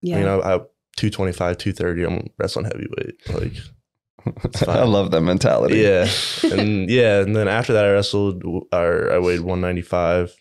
Yeah. 0.02 0.18
You 0.18 0.24
know, 0.24 0.42
I 0.42 0.60
two 0.96 1.08
twenty 1.10 1.32
five, 1.32 1.56
two 1.58 1.72
thirty. 1.72 2.04
I'm 2.04 2.28
wrestling 2.38 2.66
heavyweight. 2.66 3.14
Like, 3.32 4.52
fine. 4.56 4.76
I 4.78 4.84
love 4.84 5.10
that 5.12 5.22
mentality. 5.22 5.78
yeah, 5.78 6.08
and 6.52 6.90
yeah, 6.90 7.20
and 7.20 7.34
then 7.34 7.48
after 7.48 7.72
that, 7.72 7.84
I 7.84 7.92
wrestled. 7.92 8.42
Or 8.72 9.12
I 9.12 9.18
weighed 9.18 9.40
one 9.40 9.60
ninety 9.60 9.82
five, 9.82 10.34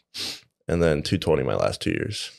and 0.67 0.81
then 0.83 1.01
two 1.03 1.17
twenty 1.17 1.43
my 1.43 1.55
last 1.55 1.81
two 1.81 1.91
years. 1.91 2.31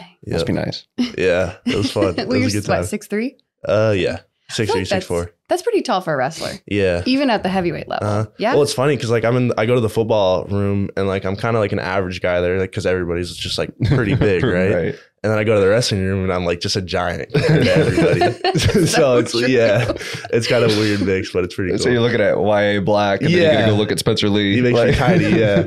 Ah, 0.00 0.06
Yeah, 0.26 0.32
Must 0.34 0.46
be 0.46 0.52
nice. 0.52 0.86
yeah, 1.18 1.56
it 1.66 1.76
was 1.76 1.90
fun. 1.92 2.14
It 2.18 2.28
well, 2.28 2.28
was 2.28 2.34
a 2.36 2.38
you're 2.40 2.50
good 2.62 2.64
time. 2.66 2.78
what, 2.80 2.88
six 2.88 3.06
three? 3.06 3.36
Uh, 3.66 3.94
yeah, 3.96 4.20
six 4.48 4.70
three, 4.70 4.80
like 4.80 4.86
six 4.86 4.90
that's- 4.90 5.06
four. 5.06 5.32
That's 5.48 5.62
pretty 5.62 5.82
tall 5.82 6.00
for 6.00 6.14
a 6.14 6.16
wrestler, 6.16 6.52
Yeah. 6.68 7.02
even 7.06 7.28
at 7.28 7.42
the 7.42 7.48
heavyweight 7.48 7.88
level. 7.88 8.06
Uh, 8.06 8.26
yeah. 8.38 8.52
Well, 8.52 8.62
it's 8.62 8.72
funny 8.72 8.94
because 8.94 9.10
like 9.10 9.24
I'm 9.24 9.36
in, 9.36 9.52
I 9.58 9.66
go 9.66 9.74
to 9.74 9.80
the 9.80 9.88
football 9.88 10.44
room 10.44 10.90
and 10.96 11.08
like 11.08 11.24
I'm 11.24 11.34
kind 11.34 11.56
of 11.56 11.60
like 11.60 11.72
an 11.72 11.80
average 11.80 12.20
guy 12.20 12.40
there, 12.40 12.60
like 12.60 12.70
because 12.70 12.86
everybody's 12.86 13.34
just 13.34 13.58
like 13.58 13.76
pretty 13.86 14.14
big, 14.14 14.44
right? 14.44 14.72
right? 14.72 14.94
And 15.24 15.32
then 15.32 15.36
I 15.40 15.42
go 15.42 15.54
to 15.56 15.60
the 15.60 15.66
wrestling 15.68 16.04
room 16.06 16.22
and 16.22 16.32
I'm 16.32 16.44
like 16.44 16.60
just 16.60 16.76
a 16.76 16.80
giant 16.80 17.32
compared 17.32 17.64
to 17.64 17.72
everybody. 17.74 18.58
so, 18.60 18.84
So 18.84 19.18
it's 19.18 19.32
true. 19.32 19.48
yeah, 19.48 19.90
it's 20.32 20.46
kind 20.46 20.62
of 20.62 20.70
a 20.70 20.78
weird 20.78 21.00
mix, 21.02 21.32
but 21.32 21.42
it's 21.42 21.56
pretty 21.56 21.70
cool. 21.72 21.78
So 21.80 21.88
you're 21.90 22.00
looking 22.00 22.20
at 22.20 22.36
Yahya 22.36 22.80
Black 22.82 23.22
and 23.22 23.30
then 23.30 23.36
you 23.36 23.42
Yeah. 23.42 23.54
gotta 23.62 23.72
go 23.72 23.76
look 23.76 23.90
at 23.90 23.98
Spencer 23.98 24.28
Lee. 24.28 24.54
he 24.54 24.60
makes 24.60 24.78
me 24.78 24.86
Like- 24.86 24.96
tiny, 24.96 25.36
yeah, 25.36 25.64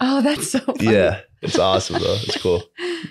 oh, 0.00 0.22
that's 0.22 0.50
so 0.50 0.58
funny. 0.58 0.92
yeah. 0.92 1.20
It's 1.42 1.58
awesome 1.58 2.00
though. 2.00 2.16
It's 2.22 2.36
cool. 2.42 2.62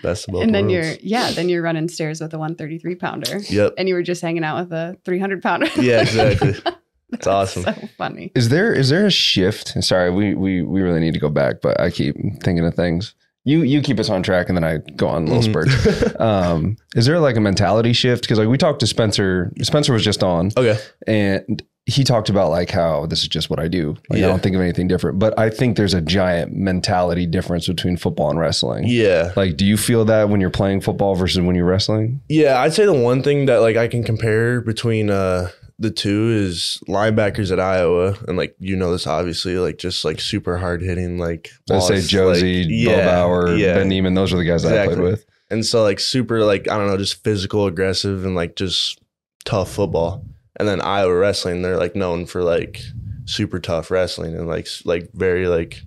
Best 0.04 0.28
of 0.28 0.34
both 0.34 0.44
And 0.44 0.54
then 0.54 0.68
worlds. 0.68 0.88
you're 0.88 0.96
yeah, 1.02 1.32
then 1.32 1.50
you're 1.50 1.62
running 1.64 1.88
stairs 1.90 2.22
with 2.22 2.34
a 2.34 2.38
133 2.38 2.96
pounder. 2.96 3.40
Yep. 3.50 3.74
And 3.78 3.88
you 3.90 3.96
were 3.96 4.04
just 4.04 4.22
hanging 4.22 4.44
out 4.44 4.60
with 4.60 4.72
a 4.72 4.98
300 5.06 5.42
pounder. 5.42 5.68
Yeah, 5.82 6.02
exactly. 6.02 6.56
It's 7.12 7.26
That's 7.26 7.28
awesome. 7.28 7.64
So 7.64 7.74
funny. 7.98 8.32
Is 8.36 8.50
there 8.50 8.72
is 8.72 8.90
there 8.90 9.08
a 9.08 9.10
shift? 9.10 9.70
Sorry, 9.84 10.12
we 10.12 10.36
we 10.36 10.62
we 10.62 10.82
really 10.84 11.00
need 11.00 11.16
to 11.16 11.20
go 11.20 11.30
back, 11.30 11.60
but 11.60 11.80
I 11.82 11.90
keep 11.90 12.16
thinking 12.44 12.64
of 12.64 12.76
things. 12.76 13.16
You 13.46 13.64
you 13.64 13.82
keep 13.82 14.00
us 14.00 14.12
on 14.12 14.22
track, 14.22 14.48
and 14.48 14.56
then 14.56 14.64
I 14.64 14.78
go 14.96 15.08
on 15.08 15.26
little 15.26 15.42
Mhm. 15.42 15.50
spurts. 15.50 16.16
Um, 16.20 16.76
is 16.96 17.08
there 17.08 17.20
like 17.20 17.36
a 17.36 17.40
mentality 17.42 17.94
shift? 17.94 18.22
Because 18.26 18.38
like 18.38 18.48
we 18.48 18.60
talked 18.60 18.82
to 18.82 18.86
Spencer. 18.88 19.52
Spencer 19.64 19.92
was 19.92 20.04
just 20.04 20.22
on, 20.22 20.52
okay. 20.56 20.78
and 21.08 21.64
he 21.90 22.04
talked 22.04 22.30
about 22.30 22.50
like 22.52 22.70
how 22.70 23.06
this 23.08 23.22
is 23.22 23.28
just 23.28 23.50
what 23.50 23.60
I 23.60 23.68
do. 23.68 23.98
Like 24.10 24.20
Yeah. 24.20 24.28
I 24.28 24.30
don't 24.30 24.42
think 24.44 24.56
of 24.56 24.62
anything 24.62 24.88
different. 24.88 25.20
But 25.20 25.38
I 25.38 25.50
think 25.50 25.76
there's 25.76 25.94
a 25.94 26.02
giant 26.02 26.54
mentality 26.56 27.26
difference 27.26 27.68
between 27.68 27.98
football 27.98 28.30
and 28.30 28.40
wrestling. 28.40 28.86
Yeah. 28.88 29.34
Like, 29.36 29.58
do 29.58 29.66
you 29.66 29.76
feel 29.78 30.06
that 30.06 30.30
when 30.30 30.40
you're 30.42 30.50
playing 30.50 30.82
football 30.82 31.16
versus 31.16 31.42
when 31.42 31.56
you're 31.56 31.66
wrestling? 31.66 32.22
Yeah, 32.30 32.60
I'd 32.62 32.74
say 32.74 32.86
the 32.86 32.94
one 32.94 33.24
thing 33.24 33.48
that 33.48 33.58
like 33.58 33.76
I 33.78 33.88
can 33.88 34.04
compare 34.04 34.62
between 34.62 35.10
uh 35.10 35.50
the 35.82 35.90
two 35.90 36.30
is 36.32 36.84
linebackers 36.90 37.54
at 37.54 37.60
Iowa, 37.60 38.18
and 38.28 38.36
like 38.38 38.54
you 38.60 38.76
know 38.76 38.92
this 38.92 39.08
obviously, 39.08 39.58
like 39.58 39.78
just 39.78 40.04
like 40.04 40.20
super 40.20 40.58
hard 40.58 40.82
hitting, 40.82 41.18
like 41.18 41.52
Let's 41.70 41.88
say 41.88 42.02
Josey, 42.02 42.66
like, 42.66 42.98
Bo 42.98 43.06
Bauer, 43.06 43.56
yeah. 43.56 43.76
Ben 43.76 43.88
Niemann. 43.88 44.14
Those 44.14 44.34
are 44.34 44.38
the 44.38 44.44
guys 44.44 44.64
that 44.64 44.78
I 44.78 44.88
played 44.88 45.00
with. 45.00 45.26
and 45.50 45.66
so 45.66 45.82
like 45.84 46.02
super 46.02 46.44
like 46.44 46.70
I 46.70 46.78
don't 46.78 46.88
know, 46.88 46.98
just 46.98 47.24
physical, 47.24 47.66
aggressive, 47.66 48.26
and 48.26 48.36
like 48.36 48.58
just 48.58 49.00
tough 49.46 49.72
football. 49.72 50.26
And 50.60 50.68
then 50.68 50.82
Iowa 50.82 51.16
wrestling, 51.16 51.62
they're 51.62 51.78
like 51.78 51.96
known 51.96 52.26
for 52.26 52.44
like 52.44 52.82
super 53.26 53.60
tough 53.60 53.90
wrestling 53.92 54.36
and 54.36 54.48
like 54.48 54.68
like 54.86 55.10
very 55.14 55.48
like 55.48 55.82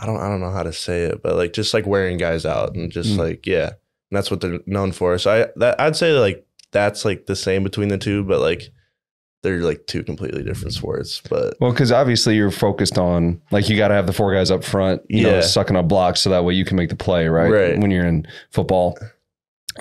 I 0.00 0.06
don't 0.06 0.18
I 0.20 0.28
don't 0.28 0.40
know 0.40 0.50
how 0.50 0.62
to 0.62 0.72
say 0.72 1.02
it, 1.04 1.22
but 1.22 1.34
like 1.36 1.52
just 1.52 1.74
like 1.74 1.86
wearing 1.86 2.16
guys 2.18 2.46
out 2.46 2.74
and 2.74 2.90
just 2.92 3.10
Mm. 3.10 3.18
like 3.18 3.46
yeah, 3.46 3.66
and 3.68 3.76
that's 4.12 4.30
what 4.30 4.40
they're 4.40 4.60
known 4.66 4.92
for. 4.92 5.18
So 5.18 5.30
I 5.32 5.46
that 5.56 5.80
I'd 5.80 5.96
say 5.96 6.12
like 6.12 6.46
that's 6.70 7.04
like 7.04 7.26
the 7.26 7.36
same 7.36 7.62
between 7.64 7.88
the 7.88 7.98
two, 7.98 8.22
but 8.24 8.40
like 8.40 8.70
they're 9.42 9.60
like 9.60 9.86
two 9.86 10.02
completely 10.02 10.42
different 10.42 10.72
sports. 10.72 11.20
But 11.28 11.54
Well, 11.60 11.70
because 11.70 11.92
obviously 11.92 12.34
you're 12.36 12.50
focused 12.50 12.96
on 12.98 13.40
like 13.50 13.68
you 13.68 13.76
got 13.76 13.88
to 13.88 13.94
have 13.94 14.06
the 14.06 14.12
four 14.12 14.32
guys 14.32 14.50
up 14.50 14.64
front, 14.64 15.02
you 15.08 15.22
know, 15.24 15.34
Yeah. 15.34 15.40
sucking 15.42 15.76
up 15.76 15.86
blocks 15.86 16.20
so 16.20 16.30
that 16.30 16.44
way 16.44 16.54
you 16.54 16.64
can 16.64 16.76
make 16.78 16.88
the 16.88 16.96
play, 16.96 17.28
right? 17.28 17.50
Right. 17.50 17.78
When 17.78 17.90
you're 17.90 18.06
in 18.06 18.26
football. 18.50 18.96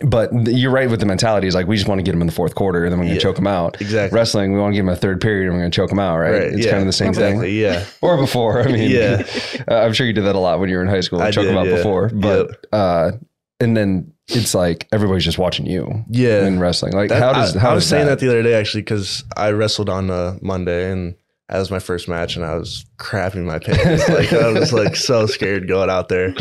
But 0.04 0.32
you're 0.48 0.72
right 0.72 0.90
with 0.90 1.00
the 1.02 1.06
mentality 1.06 1.48
is 1.48 1.54
like 1.54 1.68
we 1.68 1.76
just 1.76 1.88
want 1.88 2.00
to 2.00 2.04
get 2.04 2.14
them 2.14 2.22
in 2.22 2.26
the 2.28 2.34
fourth 2.34 2.56
quarter 2.56 2.84
and 2.84 2.92
then 2.92 2.98
we're 3.00 3.04
going 3.06 3.14
Yeah. 3.16 3.20
to 3.20 3.24
choke 3.28 3.36
them 3.36 3.46
out. 3.46 3.80
exactly. 3.80 4.16
Wrestling, 4.18 4.52
we 4.52 4.60
want 4.60 4.74
to 4.74 4.76
give 4.76 4.86
them 4.86 4.94
a 4.94 4.98
third 4.98 5.22
period 5.22 5.46
and 5.46 5.54
we're 5.54 5.62
going 5.62 5.72
to 5.72 5.76
choke 5.76 5.90
them 5.90 6.00
out, 6.00 6.18
right? 6.18 6.34
It's 6.34 6.66
yeah, 6.66 6.72
kind 6.72 6.82
of 6.82 6.88
the 6.88 6.94
same 6.94 7.10
exactly, 7.10 7.48
thing. 7.48 7.56
Yeah. 7.60 7.86
Or 8.02 8.18
before. 8.18 8.62
I 8.64 8.72
mean, 8.72 8.90
Yeah. 8.90 9.24
uh, 9.70 9.76
I'm 9.76 9.94
sure 9.94 10.08
you 10.08 10.14
did 10.14 10.26
that 10.26 10.36
a 10.36 10.40
lot 10.40 10.60
when 10.60 10.70
you 10.70 10.78
were 10.78 10.82
in 10.82 10.88
high 10.88 11.02
school. 11.02 11.22
I 11.22 11.30
choke 11.30 11.44
did, 11.44 11.50
them 11.52 11.58
out 11.58 11.68
yeah. 11.68 11.76
before. 11.78 12.10
But, 12.10 12.66
uh, 12.74 13.12
and 13.60 13.78
then 13.78 14.12
it's 14.30 14.56
like 14.56 14.88
everybody's 14.92 15.26
just 15.26 15.38
watching 15.38 15.68
you 15.68 16.04
Yeah. 16.10 16.48
in 16.48 16.60
wrestling. 16.60 16.94
Like, 16.94 17.10
That- 17.10 17.22
how 17.22 17.34
does, 17.34 17.56
I, 17.56 17.60
how 17.60 17.70
I 17.72 17.74
was 17.76 17.84
does 17.84 17.90
saying 17.92 18.06
that, 18.08 18.20
that 18.20 18.26
the 18.26 18.30
other 18.32 18.42
day 18.42 18.56
actually 18.56 18.82
because 18.82 19.24
I 19.38 19.52
wrestled 19.52 19.90
on 19.90 20.10
uh, 20.10 20.38
Monday 20.42 20.92
and 20.92 21.14
that 21.50 21.60
was 21.60 21.70
my 21.70 21.80
first 21.80 22.08
match 22.08 22.36
and 22.36 22.46
I 22.46 22.56
was 22.56 22.86
crapping 22.98 23.46
my 23.46 23.60
pants. 23.60 24.08
like 24.10 24.32
I 24.34 24.50
was 24.52 24.74
like 24.74 24.96
so 24.96 25.26
scared 25.26 25.68
going 25.68 25.90
out 25.90 26.10
there, 26.10 26.34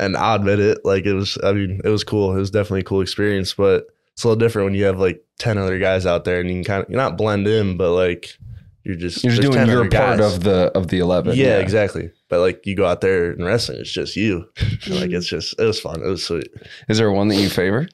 and 0.00 0.16
I'll 0.16 0.36
admit 0.36 0.60
it. 0.60 0.78
Like 0.84 1.06
it 1.06 1.14
was. 1.14 1.38
I 1.44 1.52
mean, 1.52 1.80
it 1.84 1.88
was 1.88 2.04
cool. 2.04 2.34
It 2.34 2.38
was 2.38 2.50
definitely 2.50 2.80
a 2.80 2.84
cool 2.84 3.00
experience, 3.00 3.54
but 3.54 3.86
it's 4.12 4.24
a 4.24 4.28
little 4.28 4.38
different 4.38 4.66
when 4.66 4.74
you 4.74 4.84
have 4.84 4.98
like 4.98 5.24
ten 5.38 5.58
other 5.58 5.78
guys 5.78 6.06
out 6.06 6.24
there 6.24 6.40
and 6.40 6.48
you 6.48 6.56
can 6.56 6.64
kind 6.64 6.82
of 6.82 6.90
you're 6.90 6.96
not 6.96 7.18
blend 7.18 7.46
in, 7.46 7.76
but 7.76 7.92
like 7.92 8.38
you're 8.86 8.96
just 8.96 9.24
you're 9.24 9.34
just 9.34 9.50
doing 9.50 9.66
your 9.66 9.90
part 9.90 10.18
guys. 10.18 10.36
of 10.36 10.44
the, 10.44 10.70
of 10.76 10.86
the 10.88 11.00
11. 11.00 11.36
Yeah, 11.36 11.58
exactly. 11.58 12.12
But 12.28 12.38
like 12.38 12.64
you 12.66 12.76
go 12.76 12.86
out 12.86 13.00
there 13.00 13.32
and 13.32 13.44
wrestling, 13.44 13.80
it's 13.80 13.90
just 13.90 14.14
you. 14.14 14.48
Like 14.88 15.10
it's 15.10 15.26
just 15.26 15.58
it 15.58 15.64
was 15.64 15.80
fun. 15.80 16.02
It 16.02 16.06
was 16.06 16.24
sweet. 16.24 16.48
Is 16.88 16.98
there 16.98 17.10
one 17.10 17.26
that 17.28 17.34
you 17.34 17.48
favor? 17.48 17.88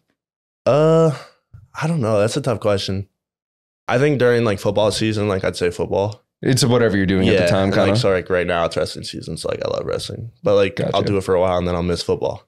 Uh, 0.67 1.17
I 1.81 1.87
don't 1.87 2.03
know. 2.03 2.21
That's 2.21 2.37
a 2.37 2.43
tough 2.43 2.61
question. 2.61 3.09
I 3.89 3.99
think 3.99 4.19
during 4.19 4.45
like 4.45 4.61
football 4.61 4.91
season, 4.91 5.29
like 5.29 5.45
I'd 5.45 5.57
say 5.57 5.71
football. 5.71 6.23
It's 6.43 6.65
whatever 6.65 6.97
you're 6.97 7.07
doing 7.07 7.29
at 7.29 7.39
the 7.39 7.47
time, 7.47 7.65
and, 7.65 7.73
kind 7.73 7.89
like 7.89 7.97
of. 7.97 8.01
so 8.01 8.11
like 8.11 8.29
right 8.29 8.47
now 8.47 8.65
it's 8.65 8.77
wrestling 8.77 9.05
season, 9.05 9.37
so 9.37 9.49
like 9.49 9.61
I 9.65 9.69
love 9.69 9.87
wrestling. 9.87 10.31
But 10.43 10.57
like 10.57 10.77
Gotcha. 10.77 10.91
I'll 10.95 11.03
do 11.03 11.17
it 11.17 11.23
for 11.25 11.35
a 11.35 11.41
while 11.41 11.57
and 11.59 11.67
then 11.69 11.75
I'll 11.75 11.83
miss 11.83 12.03
football. 12.03 12.43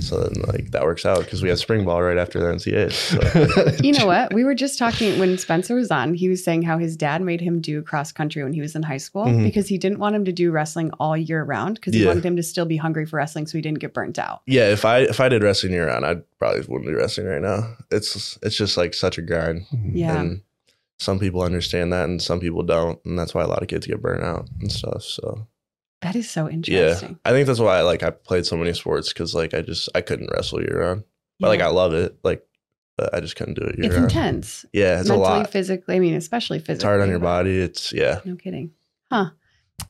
So 0.00 0.20
then 0.22 0.42
like 0.46 0.72
that 0.72 0.82
works 0.82 1.06
out 1.06 1.20
because 1.20 1.40
we 1.42 1.48
have 1.48 1.58
spring 1.58 1.86
ball 1.86 2.02
right 2.02 2.18
after 2.18 2.38
the 2.38 2.44
NCAA. 2.44 2.92
So. 2.92 3.72
You 3.82 3.92
know 3.94 4.04
what? 4.04 4.34
We 4.34 4.44
were 4.44 4.54
just 4.54 4.78
talking 4.78 5.18
when 5.18 5.38
Spencer 5.38 5.74
was 5.76 5.90
on. 5.90 6.12
He 6.12 6.28
was 6.28 6.44
saying 6.44 6.60
how 6.60 6.76
his 6.76 6.94
dad 6.94 7.22
made 7.22 7.40
him 7.40 7.62
do 7.62 7.80
cross 7.80 8.12
country 8.12 8.44
when 8.44 8.52
he 8.52 8.60
was 8.60 8.76
in 8.76 8.82
high 8.82 8.98
school 8.98 9.24
Mhm. 9.24 9.44
because 9.44 9.66
he 9.66 9.78
didn't 9.78 9.98
want 9.98 10.14
him 10.14 10.26
to 10.26 10.32
do 10.32 10.50
wrestling 10.50 10.90
all 11.00 11.16
year 11.16 11.42
round 11.42 11.76
because 11.76 11.94
he 11.94 12.00
Yeah. 12.02 12.08
wanted 12.08 12.26
him 12.26 12.36
to 12.36 12.42
still 12.42 12.66
be 12.66 12.76
hungry 12.76 13.06
for 13.06 13.16
wrestling 13.16 13.46
so 13.46 13.56
he 13.56 13.62
didn't 13.62 13.78
get 13.78 13.94
burnt 13.94 14.18
out. 14.18 14.42
yeah, 14.46 14.70
if 14.70 14.84
I 14.84 14.98
if 14.98 15.20
I 15.20 15.30
did 15.30 15.42
wrestling 15.42 15.72
year 15.72 15.86
round, 15.86 16.04
I 16.04 16.16
probably 16.38 16.60
wouldn't 16.68 16.86
be 16.86 16.92
wrestling 16.94 17.26
right 17.26 17.40
now. 17.40 17.74
It's 17.90 18.38
it's 18.42 18.56
just 18.58 18.76
like 18.76 18.92
such 18.92 19.16
a 19.16 19.22
grind. 19.22 19.62
Yeah. 19.90 20.20
And 20.20 20.42
some 20.98 21.18
people 21.18 21.42
understand 21.42 21.92
that 21.92 22.04
and 22.08 22.20
some 22.20 22.40
people 22.40 22.62
don't. 22.62 22.98
And 23.04 23.18
that's 23.18 23.34
why 23.34 23.42
a 23.42 23.46
lot 23.46 23.62
of 23.62 23.68
kids 23.68 23.86
get 23.86 24.02
burnt 24.02 24.22
out 24.24 24.48
and 24.60 24.70
stuff. 24.70 25.02
So 25.02 25.46
That 26.02 26.16
is 26.16 26.28
so 26.30 26.48
interesting. 26.48 27.10
yeah. 27.10 27.14
I 27.24 27.30
think 27.32 27.46
that's 27.46 27.60
why 27.60 27.80
like 27.82 28.02
I 28.02 28.10
played 28.10 28.46
so 28.46 28.56
many 28.56 28.72
sports 28.74 29.12
because 29.12 29.34
like 29.34 29.54
I 29.54 29.62
just 29.62 29.88
I 29.94 30.00
couldn't 30.00 30.30
wrestle 30.32 30.60
year 30.60 30.80
round. 30.80 31.04
But 31.40 31.48
like 31.48 31.60
I 31.60 31.68
love 31.68 31.94
it. 31.94 32.18
Like 32.24 32.44
but 32.96 33.14
I 33.14 33.20
just 33.20 33.36
couldn't 33.36 33.54
do 33.54 33.62
it 33.62 33.76
year 33.78 33.86
it's 33.86 33.94
round. 33.94 34.10
intense. 34.10 34.66
Yeah, 34.72 34.98
it's 35.00 35.08
a 35.08 35.12
Mentally, 35.12 35.38
lot. 35.38 35.50
physically. 35.50 35.94
I 35.94 35.98
mean, 36.00 36.14
especially 36.14 36.58
physically. 36.58 36.74
It's 36.74 36.82
hard 36.84 37.00
on 37.00 37.08
your 37.08 37.20
body. 37.20 37.58
It's 37.60 37.92
yeah. 37.92 38.20
No 38.24 38.34
kidding. 38.34 38.72
Huh. 39.12 39.30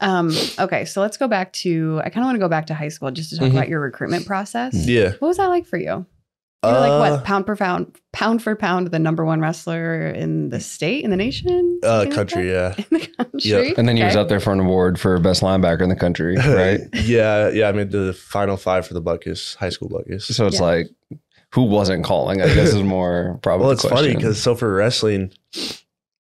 Um, 0.01 0.31
okay, 0.59 0.85
so 0.85 1.01
let's 1.01 1.17
go 1.17 1.27
back 1.27 1.53
to 1.55 1.99
I 2.05 2.11
kind 2.11 2.19
of 2.19 2.27
want 2.27 2.35
to 2.37 2.41
go 2.41 2.49
back 2.49 2.67
to 2.67 2.75
high 2.75 2.89
school 2.91 3.11
just 3.11 3.31
to 3.31 3.39
talk 3.39 3.49
Mhm. 3.49 3.53
about 3.53 3.69
your 3.71 3.81
recruitment 3.81 4.27
process. 4.27 4.75
Yeah. 4.87 5.13
What 5.19 5.29
was 5.29 5.39
that 5.39 5.47
like 5.47 5.65
for 5.67 5.79
you? 5.79 6.05
You 6.65 6.71
were 6.73 6.79
like 6.81 6.91
Uh, 6.91 7.15
what 7.15 7.25
pound 7.25 7.47
per 7.47 7.55
pound, 7.55 7.97
pound 8.13 8.43
for 8.43 8.57
pound, 8.57 8.89
the 8.89 8.99
number 8.99 9.25
one 9.25 9.41
wrestler 9.41 10.09
in 10.09 10.49
the 10.49 10.59
state, 10.59 11.05
in 11.05 11.11
the 11.11 11.17
nation, 11.17 11.79
Uh, 11.85 11.87
Something 12.03 12.09
like 12.09 12.15
country, 12.17 12.51
yeah. 12.51 12.69
that? 12.71 12.79
in 12.91 12.99
the 12.99 13.07
country. 13.07 13.75
And 13.77 13.89
then 13.89 13.97
he 13.97 14.03
was 14.03 14.15
Okay. 14.15 14.21
up 14.21 14.29
there 14.29 14.41
for 14.41 14.53
an 14.53 14.59
award 14.61 14.99
for 14.99 15.17
best 15.21 15.41
linebacker 15.41 15.83
in 15.83 15.89
the 15.89 15.95
country, 15.97 16.37
right? 16.49 16.81
yeah, 16.95 17.49
yeah. 17.51 17.69
I 17.69 17.73
made 17.73 17.93
the 17.93 18.13
final 18.13 18.57
five 18.57 18.87
for 18.89 18.95
the 18.95 19.01
Butkus, 19.03 19.55
high 19.57 19.69
school 19.69 19.89
Butkus. 19.89 20.23
so 20.23 20.47
it's 20.47 20.57
Yeah. 20.57 20.63
like, 20.63 20.89
who 21.55 21.63
wasn't 21.63 22.05
calling? 22.05 22.43
I 22.43 22.47
guess 22.53 22.75
is 22.75 22.83
more 22.83 23.39
probably. 23.43 23.67
well, 23.67 23.77
the 23.77 23.81
it's 23.87 23.89
funny 23.89 24.15
because 24.17 24.43
so 24.43 24.57
for 24.57 24.75
wrestling, 24.75 25.33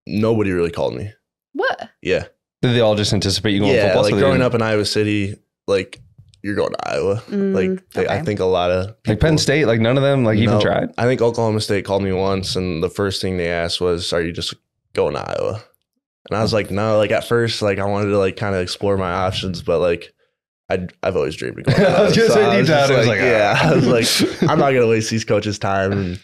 nobody 0.07 0.53
really 0.53 0.71
called 0.71 0.95
me. 0.95 1.13
What? 1.55 1.89
Yeah, 2.03 2.27
did 2.61 2.75
they 2.75 2.81
all 2.81 2.95
just 2.95 3.13
anticipate 3.15 3.53
you 3.53 3.61
going 3.61 3.75
yeah. 3.75 3.87
football? 3.87 4.03
Like 4.03 4.13
so 4.13 4.19
growing 4.19 4.43
up 4.43 4.53
in 4.55 4.61
Iowa 4.61 4.85
City, 4.85 5.37
like 5.67 6.01
you're 6.47 6.55
going 6.55 6.71
to 6.73 6.89
Iowa. 6.91 7.17
Mm, 7.29 7.55
like 7.55 7.91
they, 7.91 8.07
I 8.07 8.23
think 8.23 8.39
a 8.41 8.45
lot 8.45 8.71
of 8.71 8.95
like 9.07 9.19
Penn 9.21 9.37
State, 9.37 9.67
like 9.67 9.81
none 9.81 9.97
of 9.97 10.03
them, 10.05 10.25
like 10.25 10.39
even 10.39 10.61
tried. 10.61 10.91
I 10.97 11.05
think 11.05 11.21
Oklahoma 11.21 11.61
State 11.61 11.85
called 11.85 12.03
me 12.05 12.13
once, 12.13 12.55
and 12.57 12.83
the 12.83 12.89
first 12.89 13.21
thing 13.21 13.37
they 13.37 13.49
asked 13.51 13.81
was, 13.81 14.13
"Are 14.13 14.23
you 14.23 14.33
just 14.33 14.55
going 14.95 15.15
to 15.15 15.21
Iowa?" 15.21 15.63
And 16.31 16.39
I 16.39 16.43
was 16.43 16.53
like, 16.53 16.71
"No." 16.71 16.97
Like 16.99 17.11
at 17.11 17.25
first, 17.25 17.61
like 17.63 17.79
I 17.79 17.85
wanted 17.85 18.11
to 18.11 18.19
like 18.19 18.37
kind 18.37 18.55
of 18.55 18.61
explore 18.63 18.97
my 18.97 19.11
options, 19.13 19.61
but 19.63 19.81
like 19.81 20.13
I 20.71 20.87
I've 21.03 21.17
always 21.17 21.37
dreamed 21.37 21.59
of 21.59 21.65
going. 21.67 21.77
To 21.79 21.89
I 21.99 22.03
was 22.05 22.17
gonna 22.17 22.29
So 22.29 22.35
say 22.35 22.45
I 22.45 22.51
deep 22.53 22.59
was 22.61 22.69
down, 22.69 22.89
just 22.89 22.99
was 22.99 23.07
like, 23.09 23.19
like, 23.21 23.27
yeah, 23.27 23.55
ah. 23.57 23.71
I 23.71 23.75
was 23.75 23.87
like, 23.87 24.43
I'm 24.51 24.59
not 24.59 24.73
gonna 24.73 24.87
waste 24.89 25.11
these 25.11 25.25
coaches' 25.25 25.59
time. 25.59 25.93
And, 25.93 26.21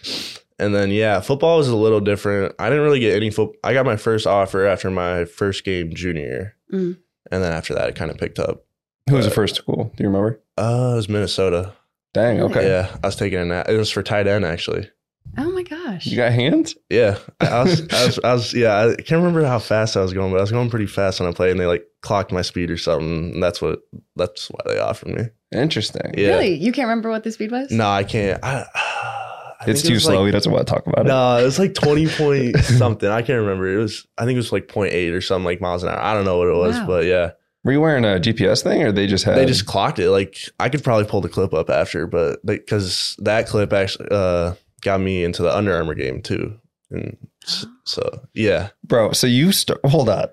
and 0.59 0.75
then 0.75 0.91
yeah, 0.91 1.20
football 1.20 1.59
was 1.59 1.68
a 1.68 1.77
little 1.77 2.01
different. 2.01 2.55
I 2.61 2.68
didn't 2.68 2.85
really 2.85 3.01
get 3.01 3.16
any 3.16 3.31
foot. 3.31 3.51
I 3.64 3.73
got 3.73 3.85
my 3.87 3.97
first 3.97 4.27
offer 4.27 4.66
after 4.66 4.91
my 4.91 5.25
first 5.25 5.64
game 5.64 5.93
junior 5.95 6.55
Mm. 6.73 6.97
and 7.31 7.43
then 7.43 7.53
after 7.53 7.75
that, 7.75 7.91
it 7.91 7.97
kind 7.97 8.11
of 8.11 8.16
picked 8.16 8.39
up. 8.39 8.64
Who 9.11 9.16
was 9.16 9.24
the 9.26 9.30
first 9.32 9.57
school? 9.57 9.92
Do 9.96 10.03
you 10.05 10.09
remember? 10.09 10.40
Uh, 10.57 10.90
it 10.92 10.96
was 10.96 11.09
Minnesota. 11.09 11.72
Dang. 12.14 12.40
Okay. 12.40 12.66
Yeah, 12.68 12.94
I 13.03 13.07
was 13.09 13.16
taking 13.16 13.38
a 13.38 13.44
nap. 13.44 13.68
It 13.68 13.76
was 13.76 13.90
for 13.90 14.03
tight 14.03 14.26
end 14.26 14.44
actually. 14.44 14.88
Oh 15.38 15.50
my 15.53 15.62
gosh. 15.62 16.07
You 16.07 16.16
got 16.16 16.32
hands? 16.32 16.74
Yeah, 16.90 17.16
I 17.40 17.46
I 17.46 17.62
was, 17.62 17.80
I 17.92 18.05
was, 18.07 18.18
I 18.24 18.32
was, 18.34 18.55
yeah. 18.55 18.78
I 18.80 18.94
can't 18.96 19.22
remember 19.22 19.44
how 19.44 19.59
fast 19.59 19.96
I 19.96 20.03
was 20.03 20.12
going, 20.12 20.30
but 20.30 20.38
I 20.38 20.40
was 20.42 20.50
going 20.53 20.68
pretty 20.68 20.86
fast 20.86 21.20
when 21.20 21.28
I 21.28 21.32
played, 21.32 21.53
and 21.53 21.61
they 21.61 21.66
like 21.66 21.86
clocked 22.03 22.32
my 22.32 22.42
speed 22.42 22.70
or 22.70 22.76
something. 22.76 23.32
And 23.34 23.42
that's 23.42 23.62
what, 23.62 23.80
that's 24.16 24.48
why 24.50 24.61
they 24.66 24.78
offered 24.78 25.09
me. 25.14 25.22
Interesting. 25.53 26.12
Yeah. 26.16 26.30
Really? 26.30 26.55
You 26.55 26.70
can't 26.72 26.86
remember 26.86 27.09
what 27.09 27.24
the 27.24 27.32
speed 27.32 27.50
was? 27.50 27.70
No, 27.70 27.88
I 27.88 28.05
can't. 28.05 28.42
I, 28.44 28.66
I 28.74 29.64
It's 29.68 29.80
think 29.82 29.92
it 29.92 29.94
too 29.94 30.00
slow. 30.00 30.16
Like, 30.18 30.26
he 30.26 30.32
doesn't 30.32 30.53
want 30.53 30.66
to 30.66 30.72
talk 30.74 30.86
about 30.86 31.07
it. 31.07 31.09
no, 31.09 31.38
it 31.38 31.44
was 31.44 31.59
like 31.59 31.72
twenty 31.74 32.07
point 32.09 32.59
something. 32.59 33.09
I 33.09 33.22
can't 33.22 33.40
remember. 33.40 33.72
It 33.72 33.78
was, 33.78 34.07
I 34.18 34.24
think 34.26 34.34
it 34.34 34.38
was 34.40 34.53
like 34.53 34.66
0.8 34.66 35.12
or 35.14 35.20
something 35.22 35.44
like 35.46 35.61
miles 35.62 35.82
an 35.82 35.88
hour. 35.90 35.98
I 36.00 36.12
don't 36.14 36.24
know 36.26 36.36
what 36.36 36.48
it 36.48 36.57
was, 36.57 36.76
Wow. 36.80 36.86
but 36.86 37.05
yeah, 37.07 37.30
Were 37.65 37.73
you 37.73 37.81
wearing 37.81 38.05
a 38.05 38.19
GPS 38.19 38.63
thing, 38.63 38.83
or 38.83 38.91
they 38.91 39.07
just 39.07 39.25
had? 39.25 39.37
they 39.37 39.47
just 39.47 39.67
clocked 39.67 39.99
it. 39.99 40.11
Like 40.11 40.37
I 40.59 40.69
could 40.69 40.83
probably 40.83 41.07
pull 41.07 41.21
the 41.21 41.29
clip 41.29 41.55
up 41.55 41.71
after, 41.71 42.07
but 42.07 42.45
because 42.45 43.17
that 43.21 43.47
clip 43.47 43.73
actually 43.73 44.09
uh, 44.11 44.55
got 44.81 45.01
me 45.01 45.23
into 45.23 45.43
the 45.43 45.57
Under 45.57 45.75
Armour 45.75 45.95
game 45.95 46.23
too, 46.23 46.59
and 46.91 47.17
so 47.85 48.27
yeah. 48.35 48.71
bro. 48.85 49.13
So 49.13 49.27
you 49.27 49.53
st- 49.53 49.79
hold 49.85 50.09
on. 50.09 50.29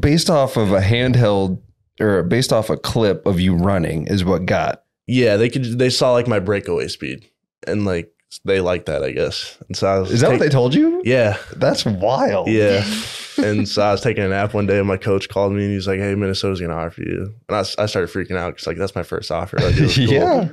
Based 0.00 0.30
off 0.30 0.56
of 0.56 0.72
a 0.72 0.80
handheld 0.80 1.60
or 2.00 2.22
based 2.22 2.52
off 2.52 2.70
a 2.70 2.76
clip 2.78 3.26
of 3.26 3.38
you 3.38 3.54
running 3.54 4.06
is 4.06 4.24
what 4.24 4.46
got. 4.46 4.84
Yeah, 5.06 5.36
they 5.36 5.50
could. 5.50 5.78
They 5.78 5.90
saw 5.90 6.12
like 6.12 6.26
my 6.26 6.40
breakaway 6.40 6.88
speed, 6.88 7.28
and 7.66 7.84
like 7.84 8.10
they 8.44 8.60
like 8.60 8.86
that, 8.86 9.02
I 9.04 9.10
guess. 9.12 9.56
And 9.68 9.76
so 9.76 9.86
I 9.86 9.98
was. 9.98 10.10
Is 10.10 10.20
that 10.22 10.30
what 10.30 10.40
they 10.40 10.48
told 10.48 10.74
you? 10.74 11.00
Yeah, 11.04 11.36
That's 11.56 11.84
wild. 11.84 12.48
yeah. 12.48 12.84
and 13.42 13.68
so 13.68 13.82
I 13.82 13.92
was 13.92 14.00
taking 14.00 14.22
a 14.24 14.28
nap 14.28 14.54
one 14.54 14.66
day, 14.66 14.78
and 14.78 14.86
my 14.88 14.96
coach 14.96 15.28
called 15.28 15.52
me, 15.52 15.64
and 15.64 15.72
he's 15.72 15.86
like, 15.88 15.98
"Hey, 15.98 16.14
Minnesota's 16.14 16.60
gonna 16.60 16.74
offer 16.76 17.02
you." 17.02 17.34
And 17.48 17.56
I, 17.56 17.60
I 17.60 17.86
started 17.86 18.08
freaking 18.10 18.36
out 18.36 18.54
because 18.54 18.66
like 18.66 18.76
that's 18.76 18.94
my 18.94 19.02
first 19.02 19.30
offer. 19.30 19.58
Like, 19.58 19.76
it 19.76 19.80
was 19.82 19.96
cool. 19.96 20.06
yeah. 20.08 20.48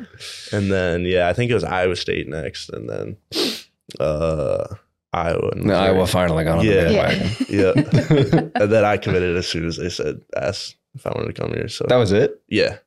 And 0.51 0.71
then 0.71 1.01
yeah, 1.05 1.27
I 1.29 1.33
think 1.33 1.51
it 1.51 1.53
was 1.53 1.63
Iowa 1.63 1.95
State 1.95 2.27
next, 2.27 2.69
and 2.69 2.89
then 2.89 3.17
uh 3.99 4.65
Iowa. 5.13 5.49
And 5.51 5.65
No, 5.65 5.73
Iowa 5.73 6.07
finally 6.07 6.43
got 6.43 6.59
on 6.59 6.65
Yeah. 6.65 6.83
the 6.85 6.93
Yeah. 6.93 7.07
bandwagon. 7.07 7.45
Yeah, 7.49 8.49
and 8.61 8.71
then 8.71 8.85
I 8.85 8.97
committed 8.97 9.35
as 9.37 9.47
soon 9.47 9.65
as 9.67 9.77
they 9.77 9.89
said 9.89 10.21
ask 10.35 10.75
if 10.95 11.05
I 11.05 11.11
wanted 11.11 11.35
to 11.35 11.41
come 11.41 11.53
here. 11.53 11.67
So 11.67 11.85
That 11.89 11.97
was 11.97 12.11
it. 12.11 12.41
yeah, 12.47 12.77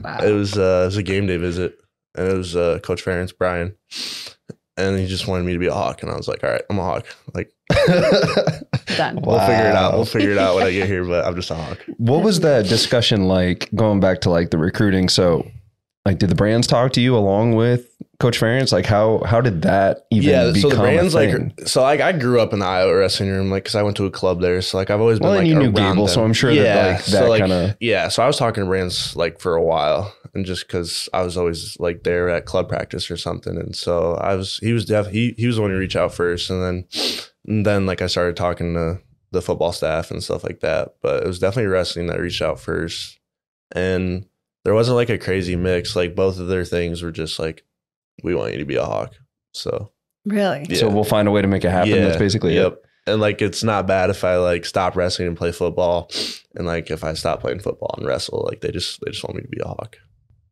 wow. 0.00 0.18
it 0.22 0.32
was 0.32 0.56
uh, 0.56 0.82
it 0.82 0.86
was 0.86 0.96
a 0.96 1.02
game 1.02 1.26
day 1.26 1.36
visit, 1.38 1.79
and 2.16 2.28
it 2.28 2.36
was 2.36 2.56
uh, 2.56 2.78
Coach 2.82 3.04
Ferentz, 3.04 3.32
Brian, 3.36 3.74
and 4.76 4.98
he 4.98 5.06
just 5.06 5.26
wanted 5.26 5.44
me 5.44 5.52
to 5.52 5.58
be 5.58 5.66
a 5.66 5.74
hawk, 5.74 6.02
and 6.02 6.10
I 6.10 6.16
was 6.16 6.28
like, 6.28 6.42
all 6.44 6.50
right, 6.50 6.62
I'm 6.70 6.78
a 6.78 6.82
hawk. 6.84 7.06
Like 7.34 7.52
Done. 8.96 9.20
we'll 9.22 9.38
figure 9.40 9.66
it 9.68 9.74
out. 9.76 9.94
We'll 9.94 10.04
figure 10.04 10.30
it 10.30 10.38
out 10.38 10.56
when 10.56 10.66
I 10.66 10.72
get 10.72 10.88
here, 10.88 11.04
but 11.04 11.24
I'm 11.24 11.34
just 11.36 11.50
a 11.50 11.54
hawk. 11.54 11.78
What 11.98 12.22
was 12.24 12.40
that 12.40 12.66
discussion 12.66 13.28
like 13.28 13.68
going 13.74 14.00
back 14.00 14.20
to 14.22 14.30
like 14.30 14.50
the 14.50 14.58
recruiting? 14.58 15.08
So, 15.08 15.48
like, 16.06 16.18
did 16.18 16.30
the 16.30 16.34
brands 16.34 16.66
talk 16.66 16.92
to 16.92 17.00
you 17.00 17.14
along 17.14 17.56
with 17.56 17.94
Coach 18.18 18.40
Ferentz? 18.40 18.72
Like, 18.72 18.86
how 18.86 19.22
how 19.26 19.40
did 19.40 19.62
that 19.62 20.06
even 20.10 20.30
yeah, 20.30 20.46
become 20.50 20.60
so 20.62 20.68
the 20.70 20.76
brands 20.76 21.14
like 21.14 21.68
so 21.68 21.82
like 21.82 22.00
I 22.00 22.12
grew 22.12 22.40
up 22.40 22.52
in 22.52 22.60
the 22.60 22.66
Iowa 22.66 22.96
wrestling 22.96 23.30
room, 23.30 23.50
like 23.50 23.64
because 23.64 23.74
I 23.74 23.82
went 23.82 23.96
to 23.98 24.06
a 24.06 24.10
club 24.10 24.40
there, 24.40 24.62
so 24.62 24.78
like 24.78 24.88
I've 24.88 25.00
always 25.00 25.18
been 25.18 25.28
well, 25.28 25.36
like 25.36 25.40
and 25.40 25.48
you 25.48 25.58
knew 25.58 25.72
Gable, 25.72 26.06
them. 26.06 26.14
so 26.14 26.24
I'm 26.24 26.32
sure 26.32 26.54
that 26.54 26.92
like 26.92 27.00
so, 27.02 27.28
like, 27.28 27.40
kind 27.40 27.52
of 27.52 27.76
yeah. 27.80 28.08
So 28.08 28.22
I 28.22 28.26
was 28.26 28.38
talking 28.38 28.64
to 28.64 28.68
brands 28.68 29.14
like 29.14 29.40
for 29.40 29.54
a 29.54 29.62
while, 29.62 30.14
and 30.34 30.46
just 30.46 30.66
because 30.66 31.08
I 31.12 31.22
was 31.22 31.36
always 31.36 31.78
like 31.78 32.02
there 32.02 32.30
at 32.30 32.46
club 32.46 32.68
practice 32.70 33.10
or 33.10 33.18
something, 33.18 33.58
and 33.58 33.76
so 33.76 34.14
I 34.14 34.36
was 34.36 34.58
he 34.62 34.72
was 34.72 34.86
def 34.86 35.08
he 35.08 35.34
he 35.36 35.46
was 35.46 35.56
the 35.56 35.62
one 35.62 35.70
to 35.70 35.76
reach 35.76 35.96
out 35.96 36.14
first, 36.14 36.48
and 36.48 36.62
then 36.62 37.22
and 37.46 37.66
then 37.66 37.84
like 37.84 38.00
I 38.00 38.06
started 38.06 38.36
talking 38.36 38.72
to 38.72 39.00
the 39.32 39.42
football 39.42 39.72
staff 39.72 40.10
and 40.10 40.22
stuff 40.22 40.44
like 40.44 40.60
that. 40.60 40.94
But 41.02 41.24
it 41.24 41.26
was 41.26 41.38
definitely 41.38 41.70
wrestling 41.70 42.06
that 42.06 42.20
reached 42.20 42.40
out 42.40 42.58
first, 42.58 43.18
and 43.72 44.24
there 44.64 44.74
wasn't 44.74 44.96
like 44.96 45.10
a 45.10 45.18
crazy 45.18 45.56
mix. 45.56 45.96
Like 45.96 46.14
both 46.14 46.38
of 46.38 46.48
their 46.48 46.64
things 46.64 47.02
were 47.02 47.12
just 47.12 47.38
like, 47.38 47.64
we 48.22 48.34
want 48.34 48.52
you 48.52 48.58
to 48.58 48.64
be 48.64 48.76
a 48.76 48.84
hawk. 48.84 49.14
So 49.52 49.92
Really? 50.24 50.66
Yeah. 50.68 50.78
so 50.78 50.88
we'll 50.90 51.04
find 51.04 51.28
a 51.28 51.30
way 51.30 51.42
to 51.42 51.48
make 51.48 51.64
it 51.64 51.70
happen. 51.70 51.92
That's 51.92 52.18
basically 52.18 52.56
it. 52.56 52.82
And 53.06 53.20
like 53.20 53.40
it's 53.40 53.64
not 53.64 53.86
bad 53.86 54.10
if 54.10 54.24
I 54.24 54.36
like 54.36 54.64
stop 54.64 54.94
wrestling 54.94 55.28
and 55.28 55.36
play 55.36 55.52
football, 55.52 56.10
and 56.54 56.66
like 56.66 56.90
if 56.90 57.02
I 57.02 57.14
stop 57.14 57.40
playing 57.40 57.60
football 57.60 57.94
and 57.96 58.06
wrestle, 58.06 58.46
like 58.48 58.60
they 58.60 58.70
just 58.70 59.00
they 59.00 59.10
just 59.10 59.24
want 59.24 59.36
me 59.36 59.42
to 59.42 59.48
be 59.48 59.60
a 59.60 59.66
hawk. 59.66 59.96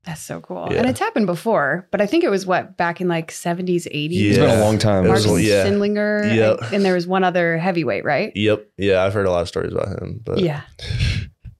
That's 0.04 0.22
so 0.22 0.40
cool. 0.40 0.68
Yeah. 0.70 0.78
And 0.78 0.88
it's 0.88 1.00
happened 1.00 1.26
before, 1.26 1.86
but 1.90 2.00
I 2.00 2.06
think 2.06 2.24
it 2.24 2.30
was 2.30 2.46
what 2.46 2.78
back 2.78 3.02
in 3.02 3.08
like 3.08 3.30
70s, 3.30 3.86
80s. 3.86 4.10
It's 4.12 4.38
been 4.38 4.48
a 4.48 4.60
long 4.60 4.78
time. 4.78 5.04
It 5.04 5.10
was 5.10 5.26
yeah. 5.42 5.66
Sindlinger. 5.66 6.34
Yep. 6.34 6.62
And, 6.62 6.72
and 6.76 6.84
there 6.84 6.94
was 6.94 7.06
one 7.06 7.24
other 7.24 7.58
heavyweight, 7.58 8.04
right? 8.04 8.32
Yep. 8.34 8.70
Yeah, 8.78 9.04
I've 9.04 9.12
heard 9.12 9.26
a 9.26 9.30
lot 9.30 9.42
of 9.42 9.48
stories 9.48 9.72
about 9.72 10.00
him, 10.00 10.22
but 10.24 10.38
yeah. 10.38 10.62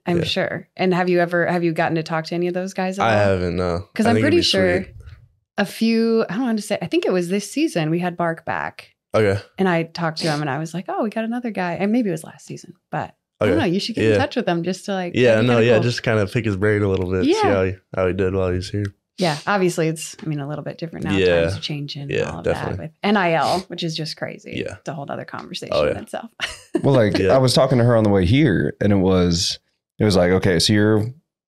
I'm 0.09 0.19
Yeah. 0.19 0.25
sure. 0.25 0.69
And 0.77 0.93
have 0.95 1.09
you 1.09 1.21
ever 1.21 1.47
have 1.47 1.63
you 1.65 1.73
gotten 1.73 1.95
to 1.97 2.03
talk 2.03 2.25
to 2.27 2.35
any 2.35 2.47
of 2.49 2.55
those 2.55 2.75
guys? 2.75 2.99
At 2.99 3.05
I 3.07 3.13
all? 3.13 3.29
haven't. 3.31 3.57
No, 3.57 3.85
Because 3.93 4.07
I 4.07 4.11
I'm 4.11 4.21
pretty 4.21 4.39
be 4.39 4.43
sure 4.43 4.83
sweet. 4.85 4.95
a 5.59 5.65
few, 5.67 6.25
I 6.29 6.35
don't 6.35 6.43
want 6.45 6.59
to 6.59 6.63
say, 6.63 6.79
I 6.83 6.87
think 6.87 7.05
it 7.07 7.13
was 7.13 7.29
this 7.29 7.51
season 7.51 7.91
we 7.91 7.99
had 7.99 8.17
Bark 8.17 8.45
back. 8.45 8.95
Okay. 9.15 9.41
And 9.59 9.69
I 9.69 9.85
talked 9.85 10.19
to 10.19 10.31
him 10.31 10.41
and 10.41 10.51
I 10.51 10.59
was 10.59 10.75
like, 10.75 10.87
oh, 10.89 11.03
we 11.03 11.11
got 11.11 11.25
another 11.25 11.51
guy. 11.51 11.75
And 11.75 11.93
maybe 11.93 12.09
it 12.09 12.13
was 12.13 12.25
last 12.25 12.47
season, 12.47 12.75
but 12.91 13.15
I 13.41 13.47
don't 13.47 13.59
know. 13.59 13.65
You 13.65 13.79
should 13.81 13.95
get 13.95 14.13
in 14.13 14.19
touch 14.19 14.35
with 14.37 14.49
him 14.49 14.63
just 14.65 14.85
to 14.87 14.93
like, 14.93 15.13
Yeah. 15.15 15.41
No. 15.41 15.59
Yeah. 15.61 15.75
cool. 15.75 15.83
Just 15.85 16.03
kind 16.03 16.19
of 16.19 16.33
pick 16.33 16.45
his 16.45 16.57
brain 16.57 16.83
a 16.83 16.89
little 16.89 17.11
bit. 17.11 17.25
See 17.25 17.33
Yeah. 17.33 17.43
how 17.55 17.65
he 17.65 17.75
how 17.95 18.07
he 18.07 18.13
did 18.13 18.35
while 18.35 18.51
he's 18.51 18.69
here. 18.71 18.87
yeah. 19.17 19.37
Obviously, 19.47 19.89
it's, 19.89 20.17
I 20.23 20.27
mean, 20.27 20.41
a 20.41 20.49
little 20.49 20.63
bit 20.65 20.77
different 20.79 21.05
now. 21.07 21.17
Yeah. 21.17 21.43
Times 21.43 21.57
are 21.57 21.61
changing 21.61 22.11
Yeah, 22.11 22.31
all 22.31 22.39
of 22.39 22.45
definitely. 22.45 22.91
that 23.03 23.15
with 23.15 23.15
NIL, 23.15 23.61
which 23.69 23.83
is 23.83 23.97
just 23.97 24.17
crazy. 24.17 24.63
Yeah. 24.65 24.77
It's 24.79 24.89
a 24.89 24.93
whole 24.95 25.07
other 25.11 25.25
conversation 25.25 25.75
Oh, 25.77 25.87
in 25.87 25.97
yeah. 25.97 26.03
itself. 26.03 26.31
Well, 26.83 26.95
like 26.95 27.17
Yeah. 27.19 27.29
I 27.35 27.39
was 27.39 27.55
talking 27.55 27.79
to 27.79 27.85
her 27.85 27.97
on 27.97 28.05
the 28.05 28.11
way 28.11 28.27
here, 28.27 28.75
and 28.81 28.93
it 28.93 28.97
was 28.97 29.59
it 29.99 30.05
was 30.05 30.17
like, 30.17 30.31
okay, 30.33 30.59
so 30.59 30.73
you're 30.73 31.05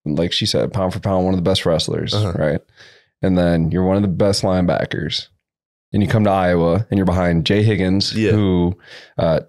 like 0.06 0.32
she 0.32 0.46
said, 0.46 0.72
pound 0.72 0.92
for 0.92 1.00
pound, 1.00 1.24
one 1.24 1.34
of 1.34 1.38
the 1.38 1.48
best 1.50 1.66
wrestlers, 1.66 2.14
Uh-huh. 2.14 2.32
right? 2.38 2.60
And 3.22 3.36
then 3.36 3.70
you're 3.70 3.84
one 3.84 3.96
of 3.96 4.02
the 4.02 4.08
best 4.08 4.42
linebackers. 4.42 5.28
And 5.92 6.02
you 6.02 6.08
come 6.08 6.24
to 6.24 6.30
Iowa, 6.30 6.86
and 6.90 6.96
you're 6.98 7.04
behind 7.04 7.44
Jay 7.44 7.62
Higgins, 7.62 8.14
Yeah. 8.16 8.30
who 8.30 8.78
uh, 9.18 9.40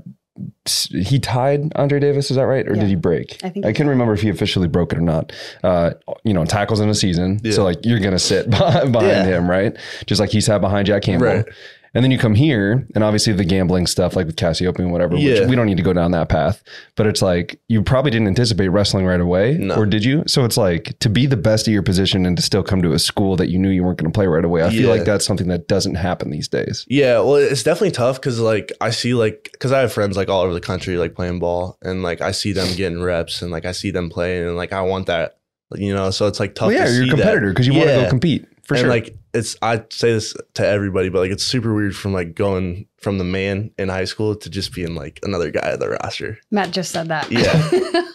he 0.91 1.19
tied 1.19 1.71
Andre 1.75 1.99
Davis. 1.99 2.31
Is 2.31 2.37
that 2.37 2.47
right, 2.47 2.67
or 2.67 2.73
Yeah. 2.73 2.81
did 2.81 2.89
he 2.89 2.95
break? 2.95 3.37
I 3.43 3.49
think 3.49 3.65
I 3.65 3.69
he 3.69 3.73
can 3.75 3.87
remember 3.87 4.13
if 4.13 4.21
he 4.21 4.29
officially 4.29 4.67
broke 4.67 4.91
it 4.91 4.97
or 4.97 5.01
not. 5.01 5.31
Uh, 5.63 5.91
you 6.23 6.33
know, 6.33 6.43
tackles 6.45 6.79
in 6.79 6.89
a 6.89 6.95
season, 6.95 7.39
Yeah. 7.43 7.51
so 7.51 7.63
like 7.63 7.85
you're 7.85 7.99
gonna 7.99 8.19
sit 8.19 8.49
behind 8.49 8.93
Yeah. 8.95 9.23
him, 9.25 9.49
right? 9.49 9.75
Just 10.07 10.19
like 10.19 10.31
he 10.31 10.41
sat 10.41 10.61
behind 10.61 10.87
Jack 10.87 11.03
Campbell. 11.03 11.27
Right. 11.27 11.45
And 11.93 12.05
then 12.05 12.11
you 12.11 12.17
come 12.17 12.35
here, 12.35 12.87
and 12.95 13.03
obviously 13.03 13.33
the 13.33 13.43
gambling 13.43 13.85
stuff, 13.85 14.15
like 14.15 14.25
with 14.25 14.37
Cassiopeia 14.37 14.85
and 14.85 14.93
whatever, 14.93 15.17
Yeah. 15.17 15.41
which 15.41 15.49
we 15.49 15.55
don't 15.57 15.65
need 15.65 15.75
to 15.75 15.83
go 15.83 15.91
down 15.91 16.11
that 16.11 16.29
path. 16.29 16.63
But 16.95 17.05
it's 17.05 17.21
like 17.21 17.59
you 17.67 17.83
probably 17.83 18.11
didn't 18.11 18.29
anticipate 18.29 18.69
wrestling 18.69 19.05
right 19.05 19.19
away, 19.19 19.57
No. 19.59 19.75
or 19.75 19.85
did 19.85 20.05
you? 20.05 20.23
So 20.25 20.45
it's 20.45 20.55
like 20.55 20.97
to 20.99 21.09
be 21.09 21.25
the 21.25 21.35
best 21.35 21.67
at 21.67 21.71
your 21.73 21.83
position 21.83 22.25
and 22.25 22.37
to 22.37 22.41
still 22.43 22.63
come 22.63 22.81
to 22.83 22.93
a 22.93 22.99
school 22.99 23.35
that 23.35 23.49
you 23.49 23.59
knew 23.59 23.67
you 23.69 23.83
weren't 23.83 23.97
going 23.97 24.09
to 24.09 24.15
play 24.15 24.25
right 24.27 24.45
away. 24.45 24.63
I 24.63 24.69
feel 24.69 24.89
like 24.89 25.03
that's 25.03 25.25
something 25.25 25.49
that 25.49 25.67
doesn't 25.67 25.95
happen 25.95 26.29
these 26.29 26.47
days. 26.47 26.85
Yeah, 26.87 27.15
well, 27.19 27.35
it's 27.35 27.63
definitely 27.63 27.91
tough 27.91 28.21
because 28.21 28.39
like 28.39 28.71
I 28.79 28.91
see 28.91 29.13
like 29.13 29.49
because 29.51 29.73
I 29.73 29.79
have 29.81 29.91
friends 29.91 30.15
like 30.15 30.29
all 30.29 30.43
over 30.43 30.53
the 30.53 30.61
country 30.61 30.95
like 30.97 31.13
playing 31.13 31.39
ball, 31.39 31.77
and 31.81 32.03
like 32.03 32.21
I 32.21 32.31
see 32.31 32.53
them 32.53 32.73
getting 32.77 33.01
reps, 33.01 33.41
and 33.41 33.51
like 33.51 33.65
I 33.65 33.73
see 33.73 33.91
them 33.91 34.09
playing, 34.09 34.47
and 34.47 34.55
like 34.55 34.71
I 34.71 34.81
want 34.83 35.07
that, 35.07 35.39
you 35.75 35.93
know. 35.93 36.09
So 36.11 36.27
it's 36.27 36.39
like 36.39 36.55
tough. 36.55 36.67
Well, 36.67 36.75
yeah, 36.77 36.89
you're 36.89 37.03
a 37.05 37.09
competitor 37.09 37.49
because 37.49 37.67
you 37.67 37.73
want 37.73 37.89
to 37.89 37.95
go 38.03 38.09
compete 38.09 38.45
for 38.71 38.75
and 38.75 38.81
sure. 38.81 38.89
like 38.89 39.15
it's 39.33 39.55
I 39.61 39.83
say 39.89 40.11
this 40.13 40.35
to 40.55 40.65
everybody, 40.67 41.09
but 41.09 41.19
like 41.19 41.31
it's 41.31 41.45
super 41.45 41.73
weird 41.73 41.95
from 41.95 42.13
like 42.13 42.35
going 42.35 42.85
from 42.97 43.17
the 43.17 43.23
man 43.23 43.71
in 43.77 43.89
high 43.89 44.03
school 44.05 44.35
to 44.35 44.49
just 44.49 44.73
being 44.73 44.95
like 44.95 45.19
another 45.23 45.51
guy 45.51 45.71
at 45.71 45.79
the 45.79 45.89
roster. 45.89 46.37
Matt 46.51 46.71
just 46.71 46.91
said 46.91 47.07
that. 47.09 47.31
Yeah. 47.31 47.53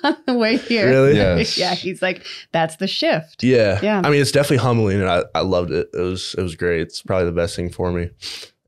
on 0.05 0.17
the 0.27 0.35
way 0.35 0.57
here. 0.59 0.89
Really? 0.89 1.17
Yes. 1.17 1.57
yeah, 1.59 1.75
he's 1.75 2.03
like, 2.03 2.23
that's 2.53 2.77
the 2.77 2.87
shift. 2.87 3.43
Yeah. 3.43 3.81
Yeah. 3.83 4.03
I 4.05 4.11
mean, 4.11 4.21
it's 4.21 4.33
definitely 4.33 4.59
humbling 4.59 5.01
and 5.01 5.09
I, 5.09 5.23
I 5.35 5.41
loved 5.41 5.71
it. 5.71 5.89
It 5.95 6.01
was 6.01 6.35
it 6.37 6.43
was 6.43 6.55
great. 6.55 6.83
It's 6.83 7.03
probably 7.03 7.27
the 7.27 7.33
best 7.33 7.57
thing 7.57 7.71
for 7.71 7.91
me. 7.93 8.11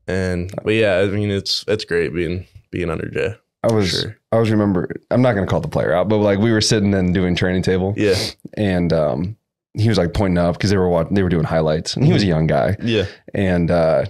And 0.07 0.51
but 0.63 0.73
yeah, 0.73 0.97
I 0.99 1.05
mean 1.07 1.29
it's 1.31 1.63
it's 1.67 1.85
great 1.85 2.13
being 2.13 2.45
being 2.71 2.89
under 2.89 3.07
Jay. 3.09 3.35
I 3.61 3.73
was, 3.73 3.89
sure. 3.89 4.17
I 4.31 4.39
was 4.39 4.49
remember. 4.51 4.89
I'm 5.11 5.21
not 5.21 5.33
going 5.33 5.45
to 5.45 5.49
call 5.51 5.59
the 5.59 5.67
player 5.67 5.91
out, 5.93 6.07
but 6.07 6.19
like 6.19 6.39
we 6.39 6.53
were 6.53 6.61
sitting 6.61 6.93
and 6.93 7.13
doing 7.13 7.35
training 7.35 7.61
table, 7.61 7.93
Yeah. 7.97 8.15
and 8.53 8.93
um, 8.93 9.35
he 9.73 9.87
was 9.89 9.97
like 9.97 10.13
pointing 10.13 10.37
up 10.37 10.55
because 10.55 10.69
they 10.69 10.77
were 10.77 10.89
watching, 10.89 11.13
they 11.13 11.23
were 11.23 11.29
doing 11.29 11.43
highlights, 11.45 11.95
and 11.95 12.05
he 12.05 12.11
was 12.13 12.23
a 12.23 12.27
young 12.27 12.47
guy, 12.47 12.75
Yeah. 12.81 13.05
and 13.33 13.69
uh, 13.71 14.05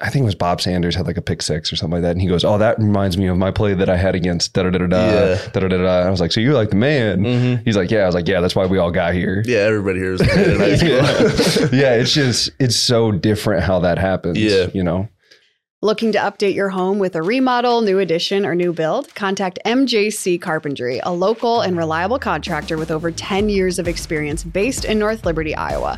I 0.00 0.10
think 0.10 0.22
it 0.22 0.26
was 0.26 0.34
Bob 0.36 0.60
Sanders 0.60 0.94
had 0.94 1.06
like 1.06 1.16
a 1.16 1.22
pick 1.22 1.42
six 1.42 1.72
or 1.72 1.76
something 1.76 1.94
like 1.94 2.02
that, 2.02 2.12
and 2.12 2.20
he 2.22 2.28
goes, 2.28 2.44
"Oh, 2.44 2.56
that 2.58 2.78
reminds 2.78 3.18
me 3.18 3.26
of 3.26 3.36
my 3.36 3.50
play 3.50 3.74
that 3.74 3.88
I 3.88 3.96
had 3.96 4.14
against 4.14 4.52
da 4.52 4.62
da 4.62 4.70
da 4.70 4.78
da 4.78 4.86
da 4.86 5.36
da 5.60 5.60
da 5.68 5.76
da." 5.76 6.06
I 6.06 6.10
was 6.10 6.20
like, 6.20 6.30
"So 6.30 6.40
you're 6.40 6.54
like 6.54 6.70
the 6.70 6.76
man?" 6.76 7.22
Mm-hmm. 7.24 7.64
He's 7.64 7.76
like, 7.76 7.90
"Yeah." 7.90 8.02
I 8.02 8.06
was 8.06 8.14
like, 8.14 8.28
"Yeah, 8.28 8.40
that's 8.40 8.54
why 8.54 8.66
we 8.66 8.78
all 8.78 8.92
got 8.92 9.14
here." 9.14 9.42
Yeah, 9.44 9.58
everybody 9.58 9.98
here 9.98 10.12
is 10.12 10.20
yeah. 10.82 11.68
yeah, 11.72 11.94
it's 11.94 12.12
just 12.14 12.50
it's 12.60 12.76
so 12.76 13.10
different 13.12 13.64
how 13.64 13.80
that 13.80 13.98
happens. 13.98 14.38
Yeah. 14.38 14.66
you 14.72 14.84
know. 14.84 15.08
Looking 15.80 16.10
to 16.10 16.18
update 16.18 16.56
your 16.56 16.70
home 16.70 16.98
with 16.98 17.14
a 17.14 17.22
remodel, 17.22 17.82
new 17.82 18.00
addition, 18.00 18.44
or 18.44 18.56
new 18.56 18.72
build? 18.72 19.14
Contact 19.14 19.60
MJC 19.64 20.40
Carpentry, 20.40 20.98
a 21.04 21.12
local 21.12 21.60
and 21.60 21.76
reliable 21.76 22.18
contractor 22.18 22.76
with 22.76 22.90
over 22.90 23.12
10 23.12 23.48
years 23.48 23.78
of 23.78 23.86
experience 23.86 24.42
based 24.42 24.84
in 24.84 24.98
North 24.98 25.24
Liberty, 25.24 25.54
Iowa. 25.54 25.96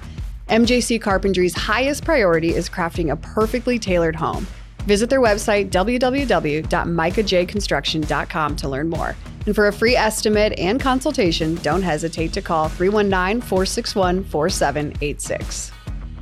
MJC 0.51 1.01
Carpentry's 1.01 1.57
highest 1.57 2.05
priority 2.05 2.55
is 2.55 2.69
crafting 2.69 3.11
a 3.11 3.17
perfectly 3.17 3.79
tailored 3.79 4.17
home. 4.17 4.47
Visit 4.81 5.09
their 5.09 5.23
website, 5.23 5.71
www.micahjconstruction.com, 5.71 8.57
to 8.57 8.69
learn 8.69 8.91
more. 8.91 9.17
And 9.47 9.55
for 9.55 9.69
a 9.69 9.73
free 9.73 9.97
estimate 9.97 10.59
and 10.59 10.79
consultation, 10.79 11.55
don't 11.63 11.81
hesitate 11.81 12.35
to 12.35 12.43
call 12.43 12.69
319 12.69 13.41
461 13.41 14.25
4786. 14.25 15.73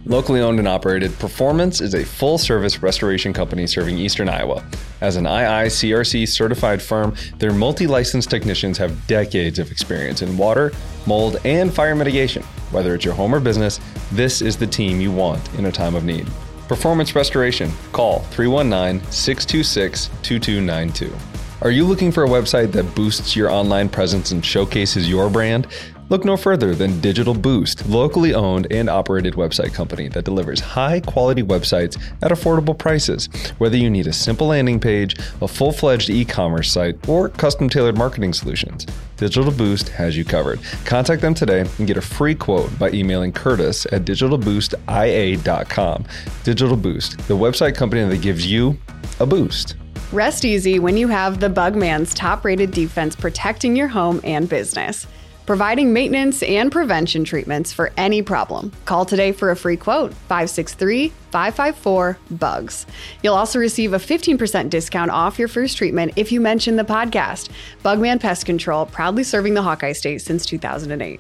Locally 0.07 0.41
owned 0.41 0.59
and 0.59 0.69
operated, 0.69 1.17
Performance 1.19 1.81
is 1.81 1.95
a 1.95 2.05
full 2.05 2.39
service 2.39 2.83
restoration 2.83 3.33
company 3.33 3.67
serving 3.67 3.99
eastern 3.99 4.29
Iowa. 4.29 4.65
As 5.01 5.17
an 5.17 5.25
IICRC 5.25 6.27
certified 6.29 6.81
firm, 6.81 7.15
their 7.39 7.53
multi 7.53 7.87
licensed 7.87 8.31
technicians 8.31 8.79
have 8.79 9.07
decades 9.07 9.59
of 9.59 9.71
experience 9.71 10.23
in 10.23 10.39
water, 10.39 10.73
mold, 11.07 11.39
and 11.45 11.73
fire 11.73 11.95
mitigation. 11.95 12.43
Whether 12.71 12.95
it's 12.95 13.05
your 13.05 13.15
home 13.15 13.35
or 13.35 13.41
business, 13.41 13.81
this 14.13 14.41
is 14.41 14.57
the 14.57 14.67
team 14.67 15.01
you 15.01 15.13
want 15.13 15.53
in 15.55 15.67
a 15.67 15.73
time 15.73 15.95
of 15.95 16.05
need. 16.05 16.27
Performance 16.69 17.15
Restoration. 17.15 17.71
Call 17.93 18.21
319 18.31 19.01
626 19.11 20.11
2292. 20.23 21.15
Are 21.61 21.71
you 21.73 21.85
looking 21.85 22.13
for 22.13 22.25
a 22.25 22.29
website 22.29 22.71
that 22.73 22.95
boosts 22.95 23.35
your 23.35 23.51
online 23.51 23.89
presence 23.89 24.31
and 24.31 24.45
showcases 24.45 25.09
your 25.09 25.29
brand? 25.29 25.67
Look 26.11 26.25
no 26.25 26.39
further 26.39 26.75
than 26.75 27.01
Digital 27.01 27.35
Boost, 27.35 27.87
locally 27.87 28.33
owned 28.33 28.67
and 28.71 28.89
operated 28.89 29.35
website 29.35 29.75
company 29.75 30.09
that 30.09 30.25
delivers 30.25 30.59
high 30.59 31.01
quality 31.01 31.43
websites 31.43 32.01
at 32.23 32.31
affordable 32.31 32.77
prices. 32.77 33.27
Whether 33.59 33.77
you 33.77 33.91
need 33.91 34.07
a 34.07 34.13
simple 34.13 34.47
landing 34.47 34.81
page, 34.81 35.17
a 35.43 35.49
full 35.49 35.71
fledged 35.71 36.09
e 36.09 36.25
commerce 36.25 36.73
site, 36.73 37.07
or 37.07 37.29
custom 37.29 37.69
tailored 37.69 37.99
marketing 37.99 38.33
solutions, 38.33 38.87
Digital 39.19 39.53
Boost 39.53 39.91
has 39.91 40.17
you 40.17 40.25
covered. 40.25 40.61
Contact 40.87 41.21
them 41.21 41.35
today 41.35 41.67
and 41.79 41.87
get 41.87 41.99
a 41.99 42.03
free 42.03 42.35
quote 42.35 42.77
by 42.79 42.91
emailing 42.91 43.33
Curtis 43.33 43.85
at 43.93 44.07
digitalboostia.com. 44.07 46.05
Digital 46.43 46.77
Boost, 46.77 47.19
the 47.29 47.37
website 47.37 47.75
company 47.75 48.03
that 48.05 48.23
gives 48.23 48.47
you 48.47 48.79
a 49.21 49.27
boost. 49.27 49.77
Rest 50.11 50.47
easy 50.47 50.79
when 50.79 50.97
you 50.97 51.07
have 51.09 51.39
the 51.39 51.51
Bugman's 51.51 52.15
top 52.15 52.47
rated 52.47 52.71
defense 52.71 53.15
protecting 53.15 53.77
your 53.77 53.89
home 53.89 54.23
and 54.25 54.49
business, 54.49 55.07
providing 55.49 55.95
maintenance 55.95 56.43
and 56.43 56.71
prevention 56.71 57.25
treatments 57.25 57.73
for 57.73 57.91
any 57.97 58.21
problem. 58.21 58.71
Call 58.85 59.07
today 59.07 59.33
for 59.33 59.51
a 59.51 59.57
free 59.57 59.79
quote 59.79 60.13
563 60.13 61.09
554 61.31 62.19
BUGS. 62.33 62.85
You'll 63.23 63.35
also 63.35 63.59
receive 63.59 63.95
a 63.95 63.99
15% 63.99 64.69
discount 64.69 65.11
off 65.11 65.39
your 65.39 65.49
first 65.49 65.79
treatment 65.79 66.13
if 66.17 66.31
you 66.31 66.39
mention 66.43 66.77
the 66.77 66.85
podcast. 66.85 67.49
Bugman 67.83 68.21
Pest 68.21 68.45
Control, 68.45 68.85
proudly 68.85 69.25
serving 69.25 69.55
the 69.55 69.63
Hawkeye 69.63 69.93
State 69.93 70.21
since 70.21 70.45
2008. 70.45 71.19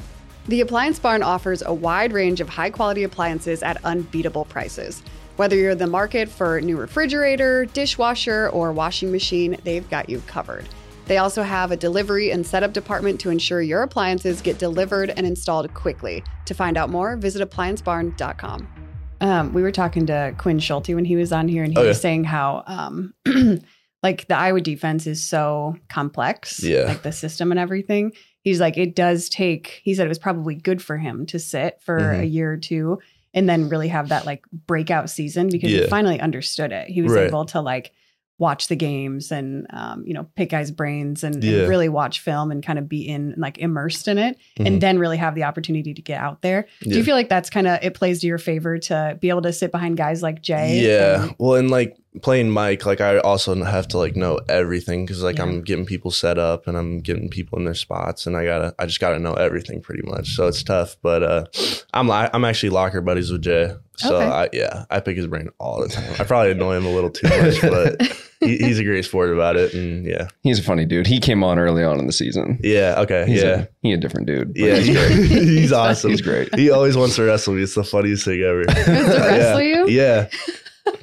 The 0.48 0.60
Appliance 0.60 0.98
Barn 0.98 1.22
offers 1.22 1.62
a 1.62 1.72
wide 1.72 2.12
range 2.12 2.42
of 2.42 2.50
high 2.50 2.68
quality 2.68 3.04
appliances 3.04 3.62
at 3.62 3.82
unbeatable 3.82 4.44
prices. 4.44 5.02
Whether 5.36 5.56
you're 5.56 5.70
in 5.70 5.78
the 5.78 5.86
market 5.86 6.28
for 6.28 6.58
a 6.58 6.60
new 6.60 6.76
refrigerator, 6.76 7.64
dishwasher, 7.64 8.50
or 8.50 8.74
washing 8.74 9.10
machine, 9.10 9.56
they've 9.64 9.88
got 9.88 10.10
you 10.10 10.20
covered. 10.26 10.66
They 11.08 11.16
also 11.16 11.42
have 11.42 11.70
a 11.72 11.76
delivery 11.76 12.30
and 12.30 12.46
setup 12.46 12.72
department 12.74 13.18
to 13.20 13.30
ensure 13.30 13.62
your 13.62 13.82
appliances 13.82 14.42
get 14.42 14.58
delivered 14.58 15.08
and 15.10 15.26
installed 15.26 15.72
quickly. 15.72 16.22
To 16.44 16.54
find 16.54 16.76
out 16.76 16.90
more, 16.90 17.16
visit 17.16 17.48
appliancebarn.com. 17.50 18.68
Um, 19.20 19.52
we 19.54 19.62
were 19.62 19.72
talking 19.72 20.06
to 20.06 20.34
Quinn 20.38 20.58
Schulte 20.60 20.90
when 20.90 21.04
he 21.06 21.16
was 21.16 21.32
on 21.32 21.48
here, 21.48 21.64
and 21.64 21.72
he 21.72 21.78
Oh, 21.82 21.86
was 21.86 22.00
saying 22.00 22.24
how, 22.24 22.62
um, 22.66 23.14
like, 24.02 24.28
the 24.28 24.36
Iowa 24.36 24.60
defense 24.60 25.06
is 25.06 25.24
so 25.24 25.76
complex, 25.88 26.62
Yeah. 26.62 26.84
like 26.84 27.02
the 27.02 27.10
system 27.10 27.50
and 27.50 27.58
everything. 27.58 28.12
He's 28.42 28.60
like, 28.60 28.76
it 28.76 28.94
does 28.94 29.28
take. 29.28 29.80
He 29.82 29.94
said 29.94 30.04
it 30.06 30.08
was 30.10 30.18
probably 30.18 30.54
good 30.54 30.80
for 30.80 30.96
him 30.98 31.26
to 31.26 31.38
sit 31.38 31.80
for 31.80 31.98
Mhm. 31.98 32.20
a 32.20 32.24
year 32.26 32.52
or 32.52 32.56
two, 32.58 32.98
and 33.34 33.48
then 33.48 33.68
really 33.68 33.88
have 33.88 34.10
that 34.10 34.24
like 34.26 34.44
breakout 34.66 35.10
season 35.10 35.48
because 35.48 35.70
he 35.70 35.86
finally 35.88 36.20
understood 36.20 36.70
it. 36.70 36.88
He 36.88 37.02
was 37.02 37.12
Right. 37.12 37.26
able 37.26 37.44
to 37.46 37.60
like 37.60 37.92
watch 38.38 38.68
the 38.68 38.76
games 38.76 39.32
and 39.32 39.66
um, 39.70 40.04
you 40.06 40.14
know 40.14 40.24
pick 40.36 40.50
guys' 40.50 40.70
brains 40.70 41.24
and, 41.24 41.42
and 41.42 41.68
really 41.68 41.88
watch 41.88 42.20
film 42.20 42.50
and 42.52 42.64
kind 42.64 42.78
of 42.78 42.88
be 42.88 43.00
in 43.06 43.34
like 43.36 43.58
immersed 43.58 44.06
in 44.08 44.16
it, 44.18 44.38
Mhm. 44.58 44.66
and 44.66 44.80
then 44.80 44.98
really 44.98 45.16
have 45.16 45.34
the 45.34 45.42
opportunity 45.44 45.92
to 45.94 46.02
get 46.02 46.20
out 46.20 46.40
there. 46.42 46.66
Do 46.82 46.96
you 46.96 47.02
feel 47.04 47.16
like 47.16 47.28
that's 47.28 47.50
kind 47.50 47.66
of 47.66 47.78
it 47.82 47.94
plays 47.94 48.20
to 48.20 48.26
your 48.26 48.38
favor 48.38 48.78
to 48.78 49.18
be 49.20 49.28
able 49.28 49.42
to 49.42 49.52
sit 49.52 49.72
behind 49.72 49.96
guys 49.96 50.22
like 50.22 50.40
Jay? 50.42 50.80
Yeah. 50.80 51.24
and- 51.24 51.34
Well, 51.38 51.56
and 51.56 51.70
like 51.70 51.96
playing 52.22 52.50
Mike, 52.50 52.84
like 52.86 53.00
I 53.00 53.18
also 53.18 53.54
have 53.64 53.86
to 53.88 53.98
like 53.98 54.16
know 54.16 54.40
everything 54.48 55.04
because 55.04 55.22
like 55.22 55.36
Yeah. 55.36 55.42
I'm 55.44 55.62
getting 55.62 55.84
people 55.84 56.10
set 56.10 56.38
up 56.38 56.66
and 56.66 56.76
I'm 56.76 57.00
getting 57.00 57.28
people 57.28 57.58
in 57.58 57.64
their 57.64 57.74
spots 57.74 58.26
and 58.26 58.36
I 58.36 58.44
gotta 58.44 58.74
I 58.78 58.86
just 58.86 58.98
gotta 59.00 59.18
know 59.18 59.34
everything 59.34 59.80
pretty 59.80 60.02
much. 60.08 60.34
So 60.34 60.46
it's 60.48 60.62
tough, 60.62 60.96
but 61.02 61.22
uh, 61.22 61.44
I'm 61.92 62.10
I'm 62.10 62.44
actually 62.44 62.70
locker 62.70 63.00
buddies 63.00 63.30
with 63.30 63.42
Jay. 63.42 63.72
So 63.96 64.16
Okay. 64.16 64.26
I, 64.26 64.48
yeah, 64.52 64.84
I 64.90 65.00
pick 65.00 65.16
his 65.16 65.26
brain 65.26 65.48
all 65.58 65.80
the 65.80 65.88
time. 65.88 66.12
I 66.20 66.24
probably 66.24 66.52
annoy 66.52 66.76
him 66.76 66.86
a 66.86 66.90
little 66.92 67.10
too 67.10 67.28
much, 67.28 67.60
but 67.60 68.00
he, 68.40 68.56
he's 68.58 68.78
a 68.78 68.84
great 68.84 69.04
sport 69.04 69.32
about 69.32 69.56
it. 69.56 69.74
And 69.74 70.06
yeah, 70.06 70.28
He's 70.42 70.58
a 70.58 70.62
funny 70.62 70.84
dude. 70.84 71.06
He 71.06 71.18
came 71.20 71.42
on 71.42 71.58
early 71.58 71.82
on 71.84 71.98
in 71.98 72.06
the 72.06 72.12
season. 72.12 72.58
yeah, 72.62 72.96
okay, 72.98 73.26
He's 73.26 73.42
yeah, 73.42 73.60
a, 73.62 73.66
he 73.82 73.92
a 73.92 73.96
different 73.96 74.26
dude. 74.26 74.52
yeah. 74.54 74.76
he's 74.76 74.96
great. 74.96 75.26
he's 75.28 75.72
awesome. 75.72 76.10
He's 76.10 76.20
great. 76.22 76.54
He 76.54 76.70
always 76.70 76.96
wants 76.96 77.16
to 77.16 77.24
wrestle 77.24 77.54
me. 77.54 77.62
It's 77.62 77.74
the 77.74 77.84
funniest 77.84 78.24
thing 78.24 78.40
ever. 78.42 78.64
to 78.64 78.72
wrestle 78.72 79.60
yeah. 79.62 79.84
you? 79.86 79.88
Yeah. 79.88 80.28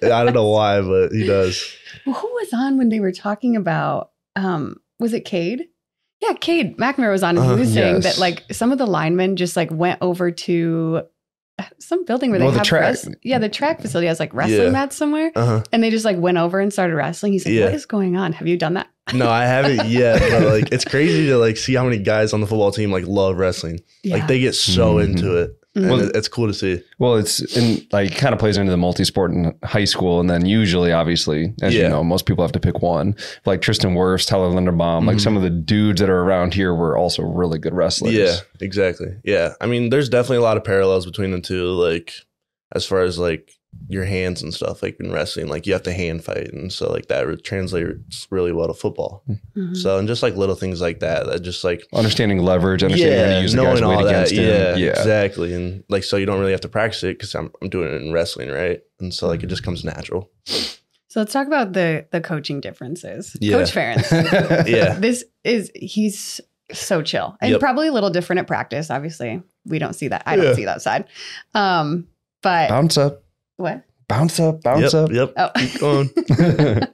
I 0.04 0.24
don't 0.24 0.34
know 0.34 0.50
why, 0.50 0.82
but 0.82 1.12
he 1.12 1.26
does. 1.26 1.72
Well, 2.06 2.16
who 2.16 2.28
was 2.28 2.52
on 2.54 2.78
when 2.78 2.90
they 2.90 3.00
were 3.00 3.12
talking 3.12 3.56
about? 3.56 4.12
Um, 4.36 4.78
was 5.00 5.14
it 5.14 5.26
Cade? 5.26 5.66
Yeah, 6.22 6.34
Cade 6.34 6.78
McNamara 6.78 7.12
was 7.12 7.24
on, 7.24 7.38
and 7.38 7.46
Uh, 7.46 7.54
he 7.56 7.60
was 7.60 7.74
saying 7.74 7.96
yes. 7.96 8.04
that 8.04 8.18
like 8.20 8.44
some 8.52 8.72
of 8.72 8.78
the 8.78 8.88
linemen 8.88 9.36
just 9.36 9.56
like 9.56 9.70
went 9.72 10.00
over 10.02 10.32
to 10.32 11.02
uh, 11.02 11.04
some 11.80 12.04
building 12.06 12.32
where 12.32 12.40
they 12.40 12.48
the 12.48 12.58
have 12.58 12.64
track- 12.68 12.82
wrest- 12.82 13.10
yeah, 13.24 13.38
the 13.40 13.50
track 13.50 13.82
facility 13.82 14.08
has 14.08 14.20
like 14.20 14.34
wrestling 14.34 14.60
Yeah. 14.64 14.70
mats 14.72 14.96
somewhere, 14.96 15.32
Uh 15.36 15.46
huh. 15.46 15.64
and 15.72 15.84
they 15.84 15.90
just 15.90 16.04
like 16.06 16.18
went 16.18 16.38
over 16.38 16.60
and 16.60 16.72
started 16.74 16.96
wrestling. 16.96 17.34
He's 17.34 17.46
like, 17.46 17.54
Yeah. 17.56 17.66
"What 17.66 17.74
is 17.76 17.86
going 17.86 18.16
on? 18.18 18.34
Have 18.34 18.48
you 18.48 18.58
done 18.58 18.74
that?" 18.74 18.88
No, 19.14 19.30
I 19.30 19.46
haven't 19.46 19.86
yet, 19.90 20.20
but 20.20 20.52
like 20.52 20.72
it's 20.72 20.84
crazy 20.86 21.28
to 21.28 21.38
like 21.38 21.58
see 21.58 21.74
how 21.76 21.84
many 21.84 21.98
guys 22.00 22.34
on 22.34 22.42
the 22.42 22.48
football 22.48 22.72
team 22.72 22.92
like 22.92 23.06
love 23.08 23.38
wrestling. 23.38 23.80
Yeah. 24.04 24.16
Like 24.16 24.28
they 24.28 24.40
get 24.40 24.54
so 24.56 24.96
Mhm. 24.96 25.06
into 25.06 25.38
it. 25.38 25.52
Mhm. 25.76 25.92
and 25.92 26.02
it- 26.04 26.16
it's 26.16 26.28
cool 26.28 26.48
to 26.48 26.54
see. 26.54 26.82
Well, 27.00 27.16
it's 27.16 27.42
in 27.58 27.86
like 27.92 28.16
kind 28.16 28.34
of 28.34 28.40
plays 28.40 28.58
into 28.58 28.72
the 28.72 28.78
multi-sport 28.78 29.32
in 29.32 29.54
high 29.64 29.84
school, 29.86 30.20
and 30.22 30.30
then 30.30 30.46
usually, 30.46 30.92
obviously, 30.92 31.54
as 31.62 31.74
you 31.74 31.88
know, 31.90 32.04
most 32.04 32.26
people 32.26 32.44
have 32.44 32.52
to 32.54 32.60
pick 32.60 32.82
one. 32.82 33.16
Like 33.46 33.62
Tristan 33.62 33.94
Wirfs, 33.94 34.26
Tyler 34.26 34.50
Linderbaum, 34.50 35.06
like 35.06 35.18
Mhm. 35.18 35.22
some 35.22 35.36
of 35.36 35.44
the 35.44 35.50
dudes 35.50 36.00
that 36.02 36.10
are 36.10 36.22
around 36.22 36.54
here 36.54 36.74
were 36.74 36.98
also 36.98 37.24
really 37.24 37.60
good 37.60 37.74
wrestlers. 37.74 38.14
Yeah, 38.14 38.36
exactly. 38.62 39.08
Yeah, 39.26 39.54
I 39.60 39.66
mean, 39.68 39.90
there's 39.90 40.08
definitely 40.10 40.38
a 40.38 40.42
lot 40.42 40.58
of 40.58 40.64
parallels 40.64 41.06
between 41.06 41.32
the 41.32 41.42
two. 41.42 41.66
Like 41.72 42.14
as 42.74 42.86
far 42.86 43.02
as 43.02 43.18
like 43.20 43.52
your 43.88 44.06
hands 44.06 44.42
and 44.42 44.54
stuff, 44.54 44.82
like 44.82 45.00
in 45.00 45.12
wrestling, 45.12 45.48
like 45.48 45.68
you 45.68 45.74
have 45.74 45.84
to 45.84 45.94
hand 45.94 46.24
fight, 46.24 46.52
and 46.54 46.72
so 46.74 46.92
like 46.92 47.08
that 47.08 47.28
re- 47.28 47.38
translates 47.38 48.28
really 48.32 48.52
well 48.52 48.68
to 48.68 48.74
football. 48.74 49.24
Mhm. 49.56 49.78
So 49.78 49.98
and 50.00 50.08
just 50.08 50.24
like 50.24 50.36
little 50.36 50.56
things 50.56 50.82
like 50.82 51.02
that, 51.02 51.26
that 51.28 51.42
just 51.42 51.64
like 51.64 51.84
understanding 51.94 52.40
leverage, 52.40 52.84
understanding 52.84 53.20
how 53.20 53.36
to 53.36 53.42
use 53.42 53.54
the 53.54 53.62
guy's 53.64 53.82
weight 53.82 54.06
against 54.06 54.32
him. 54.34 54.44
yeah, 54.44 54.76
Yeah, 54.76 54.90
exactly. 54.90 55.54
And 55.54 55.84
like, 55.90 56.04
so 56.04 56.18
you 56.18 56.26
don't 56.26 56.40
really 56.40 56.52
have 56.52 56.62
to 56.62 56.70
practice 56.70 57.04
it 57.04 57.18
because 57.20 57.36
I'm, 57.36 57.52
I'm 57.62 57.70
doing 57.70 57.94
it 57.94 58.02
in 58.02 58.12
wrestling, 58.12 58.50
right? 58.50 58.82
And 59.00 59.14
so 59.14 59.28
like, 59.28 59.44
it 59.44 59.48
just 59.48 59.64
comes 59.64 59.84
natural. 59.84 60.32
So 60.46 61.22
let's 61.22 61.32
talk 61.32 61.48
about 61.48 61.74
the 61.74 62.06
the 62.12 62.20
coaching 62.22 62.60
differences. 62.62 63.38
Yeah. 63.40 63.58
Coach 63.60 63.72
Ferentz. 63.72 64.68
Yeah. 64.68 64.98
this 65.00 65.24
is 65.44 65.72
he's 65.76 66.42
so 66.74 67.02
chill 67.04 67.38
and 67.40 67.52
Yep. 67.52 67.60
probably 67.60 67.88
a 67.88 67.92
little 67.94 68.10
different 68.10 68.40
at 68.40 68.48
practice. 68.48 68.90
Obviously, 68.90 69.42
we 69.66 69.78
don't 69.80 69.94
see 69.94 70.08
that. 70.08 70.24
I 70.26 70.36
don't 70.36 70.56
see 70.56 70.66
that 70.66 70.82
side. 70.82 71.06
Um, 71.54 72.08
but 72.42 72.70
bounce 72.70 72.98
up, 72.98 73.24
what? 73.58 73.84
bounce 74.08 74.40
up, 74.40 74.62
bounce 74.62 74.94
yep, 74.94 75.04
up. 75.04 75.12
Yep. 75.12 75.34
Oh, 75.36 75.50
Keep 75.56 75.80
going. 75.80 76.10
I 76.30 76.88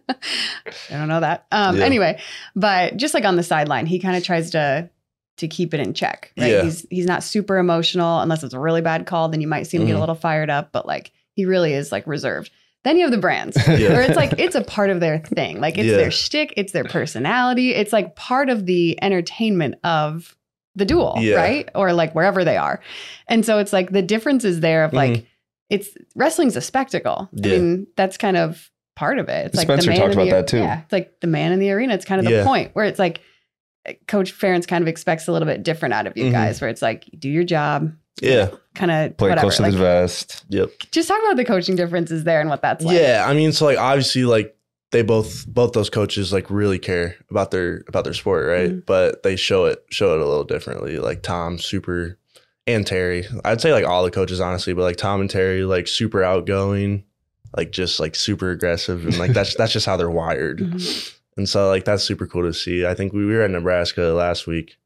don't 0.92 1.08
know 1.10 1.20
that. 1.20 1.46
Um, 1.52 1.78
Yeah. 1.78 1.84
Anyway, 1.86 2.20
but 2.56 2.96
just 2.98 3.14
like 3.14 3.26
on 3.26 3.36
the 3.36 3.44
sideline, 3.44 3.86
he 3.86 4.00
kind 4.00 4.16
of 4.16 4.24
tries 4.24 4.52
to 4.52 4.90
to 5.38 5.48
keep 5.48 5.74
it 5.74 5.80
in 5.80 5.94
check. 5.94 6.32
Right? 6.38 6.52
Yeah. 6.52 6.64
He's 6.64 6.86
he's 6.90 7.06
not 7.06 7.24
super 7.24 7.58
emotional 7.58 8.20
unless 8.22 8.44
it's 8.44 8.54
a 8.54 8.60
really 8.60 8.82
bad 8.82 9.06
call. 9.08 9.30
Then 9.30 9.42
you 9.42 9.48
might 9.48 9.64
see 9.64 9.78
him 9.78 9.86
get 9.86 9.94
a 9.94 9.98
Mhm. 9.98 10.00
little 10.02 10.16
fired 10.16 10.50
up, 10.50 10.72
but 10.72 10.86
like 10.86 11.12
he 11.34 11.46
really 11.46 11.74
is 11.74 11.92
like 11.92 12.06
reserved. 12.08 12.52
Then 12.84 12.96
you 12.98 13.04
have 13.04 13.12
the 13.12 13.18
brands, 13.18 13.58
Yeah. 13.68 13.90
where 13.90 14.02
it's 14.02 14.16
like 14.16 14.34
it's 14.40 14.56
a 14.56 14.62
part 14.64 14.90
of 14.90 15.00
their 15.00 15.20
thing. 15.20 15.60
Like 15.60 15.78
it's 15.78 15.88
Yeah. 15.88 15.98
their 15.98 16.12
shtick, 16.12 16.54
it's 16.58 16.72
their 16.74 16.84
personality. 16.86 17.74
It's 17.74 17.92
like 17.94 18.16
part 18.16 18.50
of 18.50 18.66
the 18.66 18.98
entertainment 19.04 19.76
of 19.84 20.36
the 20.76 20.86
duel, 20.86 21.16
Yeah. 21.20 21.36
right? 21.36 21.70
Or 21.76 21.92
like 21.94 22.14
wherever 22.16 22.46
they 22.46 22.56
are. 22.58 22.80
And 23.28 23.46
so 23.46 23.58
it's 23.60 23.74
like 23.74 23.92
the 23.92 24.02
difference 24.02 24.46
is 24.46 24.62
there 24.62 24.84
of 24.86 24.94
like 24.94 25.26
it's 25.72 25.90
wrestling's 26.16 26.56
a 26.56 26.62
spectacle. 26.62 27.30
I 27.34 27.36
Mm-hmm. 27.40 27.52
Mean, 27.52 27.88
that's 27.98 28.18
kind 28.18 28.38
of 28.38 28.70
part 28.96 29.18
of 29.18 29.30
it. 29.30 29.48
It's 29.48 29.56
like 29.56 29.66
Spencer 29.66 29.86
the 29.86 29.90
man 29.92 30.00
talked 30.00 30.12
in 30.14 30.18
the, 30.20 30.24
about 30.28 30.36
that 30.36 30.48
too. 30.48 30.58
Yeah, 30.58 30.82
it's 30.82 30.92
like 30.92 31.20
the 31.22 31.28
man 31.28 31.52
in 31.54 31.60
the 31.60 31.72
arena. 31.72 31.94
It's 31.94 32.06
kind 32.06 32.20
of 32.20 32.26
the 32.26 32.32
Yeah. 32.38 32.44
point 32.44 32.72
where 32.76 32.86
it's 32.86 33.00
like 33.00 33.22
eh, 33.86 33.94
Coach 34.08 34.38
Ferentz 34.38 34.68
kind 34.68 34.84
of 34.84 34.88
expects 34.88 35.28
a 35.28 35.32
little 35.32 35.48
bit 35.48 35.64
different 35.64 35.94
out 35.94 36.06
of 36.08 36.16
you 36.18 36.26
Mhm. 36.26 36.32
guys, 36.34 36.62
where 36.62 36.70
it's 36.70 36.82
like 36.84 37.06
do 37.18 37.30
your 37.30 37.44
job, 37.46 37.92
Yeah. 38.22 38.50
kind 38.76 38.92
of 38.92 39.18
Play 39.18 39.30
whatever. 39.30 39.46
close 39.46 39.58
to 39.58 39.64
Like, 39.64 39.72
the 39.72 39.78
vest. 39.80 40.46
Yep. 40.50 40.70
just 40.92 41.08
talk 41.08 41.20
about 41.24 41.38
the 41.38 41.46
coaching 41.46 41.76
differences 41.76 42.24
there 42.26 42.42
and 42.42 42.50
what 42.50 42.62
that's 42.62 42.84
like. 42.86 42.96
Yeah, 43.00 43.26
I 43.28 43.34
mean, 43.34 43.52
so 43.54 43.66
like 43.66 43.80
obviously, 43.80 44.26
like 44.26 44.56
they 44.92 45.02
both 45.04 45.48
both 45.48 45.72
those 45.72 45.90
coaches 45.90 46.34
like 46.34 46.52
really 46.52 46.78
care 46.78 47.16
about 47.32 47.50
their 47.52 47.84
about 47.88 48.04
their 48.04 48.14
sport, 48.14 48.46
right? 48.46 48.72
Mhm. 48.72 48.86
But 48.86 49.24
they 49.24 49.38
show 49.38 49.66
it 49.66 49.82
show 49.90 50.14
it 50.16 50.22
a 50.22 50.26
little 50.28 50.44
differently. 50.44 50.98
Like 51.00 51.24
Tom, 51.24 51.58
super, 51.58 52.20
and 52.68 52.86
Terry. 52.86 53.26
I'd 53.44 53.62
say 53.62 53.74
like 53.74 53.86
all 53.86 54.04
the 54.04 54.12
coaches, 54.12 54.40
honestly, 54.40 54.74
but 54.74 54.84
like 54.84 54.98
Tom 54.98 55.22
and 55.22 55.30
Terry, 55.30 55.64
like 55.64 55.88
super 55.88 56.24
outgoing, 56.24 57.04
like 57.56 57.72
just 57.72 58.00
like 58.00 58.16
super 58.16 58.52
aggressive, 58.52 59.06
and 59.06 59.18
like 59.18 59.32
that's 59.34 59.56
that's 59.56 59.74
just 59.74 59.86
how 59.86 59.98
they're 59.98 60.10
wired. 60.12 60.60
Mhm. 60.60 61.16
And 61.38 61.48
so 61.48 61.68
like 61.70 61.86
that's 61.86 62.04
super 62.04 62.28
cool 62.28 62.44
to 62.44 62.54
see. 62.54 62.86
I 62.86 62.94
think 62.94 63.14
we, 63.14 63.26
we 63.26 63.34
were 63.34 63.42
at 63.44 63.52
Nebraska 63.52 64.02
last 64.02 64.48
week. 64.48 64.78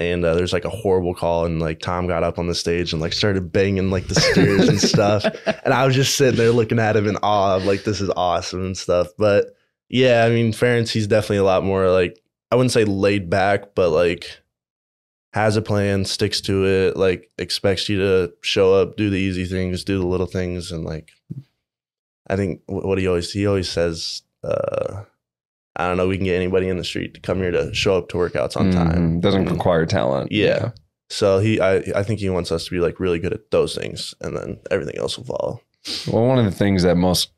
And 0.00 0.24
uh, 0.24 0.34
there's 0.34 0.52
like 0.52 0.64
a 0.64 0.70
horrible 0.70 1.12
call, 1.12 1.44
and 1.44 1.58
like 1.58 1.80
Tom 1.80 2.06
got 2.06 2.22
up 2.22 2.38
on 2.38 2.46
the 2.46 2.54
stage 2.54 2.92
and 2.92 3.02
like 3.02 3.12
started 3.12 3.50
banging 3.52 3.90
like 3.90 4.06
the 4.06 4.14
stairs 4.14 4.68
and 4.68 4.80
stuff. 4.80 5.24
And 5.64 5.74
I 5.74 5.84
was 5.84 5.96
just 5.96 6.16
sitting 6.16 6.38
there 6.38 6.52
looking 6.52 6.78
at 6.78 6.96
him 6.96 7.08
in 7.08 7.16
awe 7.16 7.56
of 7.56 7.64
like, 7.64 7.82
this 7.82 8.00
is 8.00 8.08
awesome 8.16 8.64
and 8.64 8.78
stuff. 8.78 9.08
But 9.18 9.56
yeah, 9.88 10.24
I 10.24 10.30
mean, 10.30 10.52
Ferentz, 10.52 10.90
he's 10.90 11.08
definitely 11.08 11.38
a 11.38 11.44
lot 11.44 11.64
more 11.64 11.90
like, 11.90 12.22
I 12.52 12.54
wouldn't 12.56 12.70
say 12.70 12.84
laid 12.84 13.28
back, 13.28 13.74
but 13.74 13.90
like 13.90 14.40
has 15.34 15.56
a 15.56 15.62
plan, 15.62 16.04
sticks 16.04 16.40
to 16.42 16.64
it, 16.66 16.96
like 16.96 17.30
expects 17.38 17.88
you 17.88 17.98
to 17.98 18.32
show 18.40 18.74
up, 18.74 18.96
do 18.96 19.10
the 19.10 19.16
easy 19.18 19.44
things, 19.44 19.84
do 19.84 19.98
the 19.98 20.06
little 20.06 20.26
things. 20.26 20.72
And 20.72 20.84
like, 20.84 21.10
I 22.28 22.36
think 22.36 22.62
what 22.66 22.98
he 22.98 23.06
always, 23.06 23.32
he 23.32 23.46
always 23.46 23.68
says, 23.68 24.22
uh, 24.42 25.02
I 25.76 25.86
don't 25.86 25.96
know, 25.96 26.08
we 26.08 26.16
can 26.16 26.24
get 26.24 26.34
anybody 26.36 26.68
in 26.68 26.76
the 26.78 26.84
street 26.84 27.14
to 27.14 27.20
come 27.20 27.38
here 27.38 27.50
to 27.50 27.72
show 27.74 27.96
up 27.98 28.08
to 28.10 28.16
workouts 28.16 28.56
on 28.56 28.70
time. 28.72 29.18
Mhm. 29.18 29.20
Doesn't 29.20 29.42
And- 29.42 29.50
require 29.52 29.86
talent. 29.86 30.32
Yeah. 30.32 30.70
So 31.10 31.38
he, 31.38 31.60
I, 31.60 31.76
I 31.94 32.02
think 32.02 32.20
he 32.20 32.28
wants 32.28 32.52
us 32.52 32.64
to 32.66 32.70
be 32.70 32.80
like 32.80 33.00
really 33.00 33.18
good 33.18 33.32
at 33.32 33.50
those 33.50 33.74
things, 33.74 34.14
and 34.20 34.36
then 34.36 34.58
everything 34.70 34.98
else 34.98 35.16
will 35.16 35.24
follow. 35.24 35.60
Well, 36.10 36.26
one 36.26 36.38
of 36.38 36.44
the 36.44 36.50
things 36.50 36.82
that 36.82 36.96
most 36.96 37.30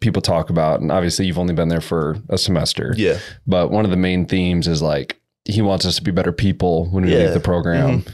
people 0.00 0.20
talk 0.20 0.50
about, 0.50 0.80
and 0.80 0.92
obviously 0.92 1.24
you've 1.26 1.38
only 1.38 1.54
been 1.54 1.68
there 1.68 1.80
for 1.80 2.16
a 2.28 2.36
semester, 2.36 2.94
Yeah, 2.98 3.18
but 3.46 3.70
one 3.70 3.84
of 3.86 3.90
the 3.90 3.96
main 3.96 4.26
themes 4.26 4.68
is 4.68 4.82
like 4.82 5.18
he 5.44 5.60
wants 5.62 5.84
us 5.86 5.96
to 5.96 6.02
be 6.02 6.10
better 6.10 6.32
people 6.32 6.86
when 6.90 7.04
we 7.04 7.12
Yeah. 7.12 7.24
leave 7.24 7.34
the 7.34 7.40
program. 7.40 8.04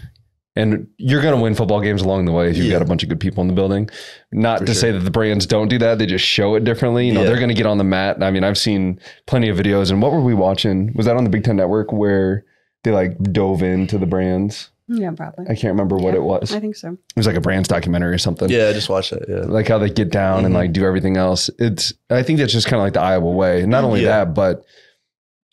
And 0.56 0.88
you're 0.98 1.22
going 1.22 1.34
to 1.34 1.40
win 1.40 1.54
football 1.54 1.80
games 1.80 2.02
along 2.02 2.24
the 2.24 2.32
way 2.32 2.50
if 2.50 2.56
you've 2.56 2.66
Yeah. 2.66 2.72
got 2.72 2.82
a 2.82 2.84
bunch 2.84 3.04
of 3.04 3.08
good 3.08 3.20
people 3.20 3.40
in 3.40 3.46
the 3.46 3.54
building. 3.54 3.88
Not 4.32 4.58
For 4.60 4.66
to 4.66 4.72
sure. 4.74 4.80
say 4.80 4.90
that 4.90 4.98
the 4.98 5.10
brands 5.10 5.46
don't 5.46 5.68
do 5.68 5.78
that; 5.78 5.98
they 5.98 6.06
just 6.06 6.24
show 6.24 6.56
it 6.56 6.64
differently. 6.64 7.06
You 7.06 7.12
know, 7.14 7.20
Yeah. 7.22 7.28
they're 7.28 7.36
going 7.36 7.48
to 7.50 7.54
get 7.54 7.66
on 7.66 7.78
the 7.78 7.84
mat. 7.84 8.20
I 8.20 8.30
mean, 8.32 8.42
I've 8.42 8.58
seen 8.58 8.98
plenty 9.26 9.48
of 9.48 9.56
videos. 9.56 9.90
And 9.92 10.02
what 10.02 10.12
were 10.12 10.20
we 10.20 10.34
watching? 10.34 10.92
Was 10.96 11.06
that 11.06 11.16
on 11.16 11.22
the 11.24 11.30
Big 11.30 11.44
Ten 11.44 11.56
Network 11.56 11.92
where 11.92 12.44
they 12.82 12.90
like 12.90 13.16
dove 13.32 13.62
into 13.62 13.96
the 13.96 14.06
brands? 14.06 14.70
yeah, 14.88 15.12
probably. 15.12 15.44
I 15.44 15.54
can't 15.54 15.70
remember 15.72 15.96
what 15.96 16.14
Yeah, 16.14 16.20
it 16.20 16.24
was. 16.24 16.52
I 16.52 16.58
think 16.58 16.74
so. 16.74 16.88
It 16.90 16.98
was 17.16 17.24
like 17.28 17.36
a 17.36 17.40
brands 17.40 17.68
documentary 17.68 18.12
or 18.12 18.18
something. 18.18 18.50
yeah. 18.50 18.66
I 18.66 18.72
Just 18.72 18.88
watch 18.88 19.10
that. 19.10 19.26
Yeah, 19.28 19.42
like 19.46 19.68
how 19.68 19.78
they 19.78 19.88
get 19.88 20.10
down 20.10 20.44
and 20.44 20.52
Mhm. 20.52 20.58
like 20.58 20.72
do 20.72 20.84
everything 20.84 21.16
else. 21.16 21.48
It's 21.60 21.92
I 22.10 22.24
think 22.24 22.40
that's 22.40 22.52
just 22.52 22.66
kind 22.66 22.80
of 22.80 22.84
like 22.86 22.94
the 22.94 23.00
Iowa 23.00 23.30
way. 23.30 23.64
Not 23.66 23.84
only 23.84 24.02
Yeah. 24.02 24.24
that, 24.24 24.34
but 24.34 24.64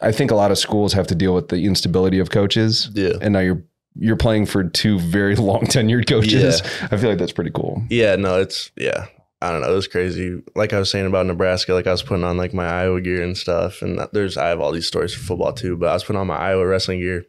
I 0.01 0.11
think 0.11 0.31
a 0.31 0.35
lot 0.35 0.51
of 0.51 0.57
schools 0.57 0.93
have 0.93 1.07
to 1.07 1.15
deal 1.15 1.33
with 1.33 1.47
the 1.49 1.65
instability 1.65 2.19
of 2.19 2.29
coaches. 2.29 2.89
yeah, 2.93 3.13
And 3.21 3.33
now 3.33 3.39
you're 3.39 3.63
you're 3.99 4.15
playing 4.15 4.45
for 4.45 4.63
two 4.63 4.99
very 4.99 5.35
long 5.49 5.61
tenured 5.61 6.07
coaches. 6.07 6.61
Yeah. 6.63 6.87
I 6.91 6.97
feel 6.97 7.09
like 7.09 7.19
that's 7.19 7.31
pretty 7.31 7.51
cool. 7.51 7.83
yeah. 7.89 8.15
No, 8.15 8.39
it's 8.39 8.71
yeah. 8.77 9.07
I 9.41 9.51
don't 9.51 9.61
know. 9.61 9.71
It 9.71 9.75
was 9.75 9.87
crazy. 9.87 10.41
Like 10.55 10.73
I 10.73 10.79
was 10.79 10.89
saying 10.89 11.05
about 11.05 11.27
Nebraska, 11.27 11.73
like 11.73 11.85
I 11.85 11.91
was 11.91 12.01
putting 12.01 12.23
on 12.23 12.37
like 12.37 12.53
my 12.55 12.65
Iowa 12.67 12.99
gear 13.01 13.21
and 13.21 13.37
stuff, 13.37 13.81
and 13.83 13.99
there's 14.11 14.35
I 14.35 14.47
have 14.47 14.59
all 14.61 14.71
these 14.71 14.87
stories 14.87 15.13
for 15.13 15.19
football 15.21 15.53
too. 15.53 15.77
But 15.77 15.89
I 15.89 15.93
was 15.93 16.03
putting 16.03 16.19
on 16.19 16.25
my 16.27 16.37
Iowa 16.37 16.65
wrestling 16.65 16.99
gear, 17.01 17.23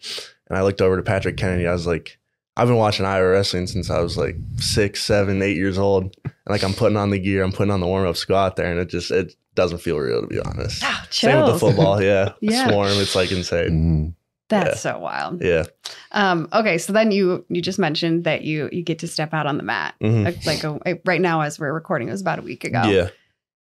and 0.49 0.59
I 0.59 0.62
looked 0.62 0.81
over 0.81 0.97
to 0.97 1.03
Patrick 1.03 1.37
Kennedy. 1.37 1.66
I 1.66 1.73
was 1.73 1.87
like, 1.87 2.19
I've 2.57 2.66
been 2.69 2.77
watching 2.79 3.05
Iowa 3.05 3.29
wrestling 3.31 3.66
since 3.66 3.91
I 3.91 4.01
was 4.01 4.16
like 4.16 4.37
six, 4.57 5.05
seven, 5.05 5.43
eight 5.43 5.57
years 5.57 5.77
old, 5.77 6.16
and 6.25 6.33
like 6.49 6.62
I'm 6.64 6.73
putting 6.73 6.97
on 6.97 7.11
the 7.11 7.19
gear, 7.19 7.43
I'm 7.43 7.53
putting 7.53 7.73
on 7.73 7.81
the 7.81 7.87
warm 7.87 8.07
up 8.07 8.16
squat 8.16 8.57
there, 8.57 8.71
and 8.71 8.81
it 8.81 8.89
just 8.89 9.11
it 9.11 9.35
doesn't 9.59 9.79
feel 9.79 9.99
real 9.99 10.23
to 10.23 10.27
be 10.27 10.39
honest. 10.41 10.83
Oh, 10.85 11.03
Same 11.11 11.37
with 11.43 11.53
the 11.53 11.59
football, 11.59 12.03
yeah. 12.03 12.33
Yeah. 12.41 12.69
Swarm, 12.69 12.89
it's 12.93 13.15
like 13.15 13.31
insane. 13.31 13.71
Mhm. 13.71 14.15
That's 14.49 14.81
so 14.81 14.99
wild. 14.99 15.43
Yeah. 15.43 15.65
Um, 16.13 16.49
okay, 16.55 16.79
so 16.79 16.95
then 16.95 17.11
you 17.11 17.45
you 17.51 17.61
just 17.61 17.79
mentioned 17.79 18.25
that 18.25 18.43
you 18.43 18.71
you 18.73 18.83
get 18.83 18.99
to 19.01 19.07
step 19.09 19.35
out 19.35 19.47
on 19.47 19.59
the 19.59 19.63
mat. 19.63 19.95
Mhm. 20.01 20.25
Like, 20.25 20.47
like 20.47 20.65
a, 20.65 20.99
right 21.05 21.21
now 21.21 21.43
as 21.43 21.59
we're 21.61 21.73
recording, 21.75 22.09
it 22.09 22.13
was 22.13 22.23
about 22.23 22.39
a 22.39 22.43
week 22.43 22.65
ago. 22.65 22.83
Yeah. 22.89 23.09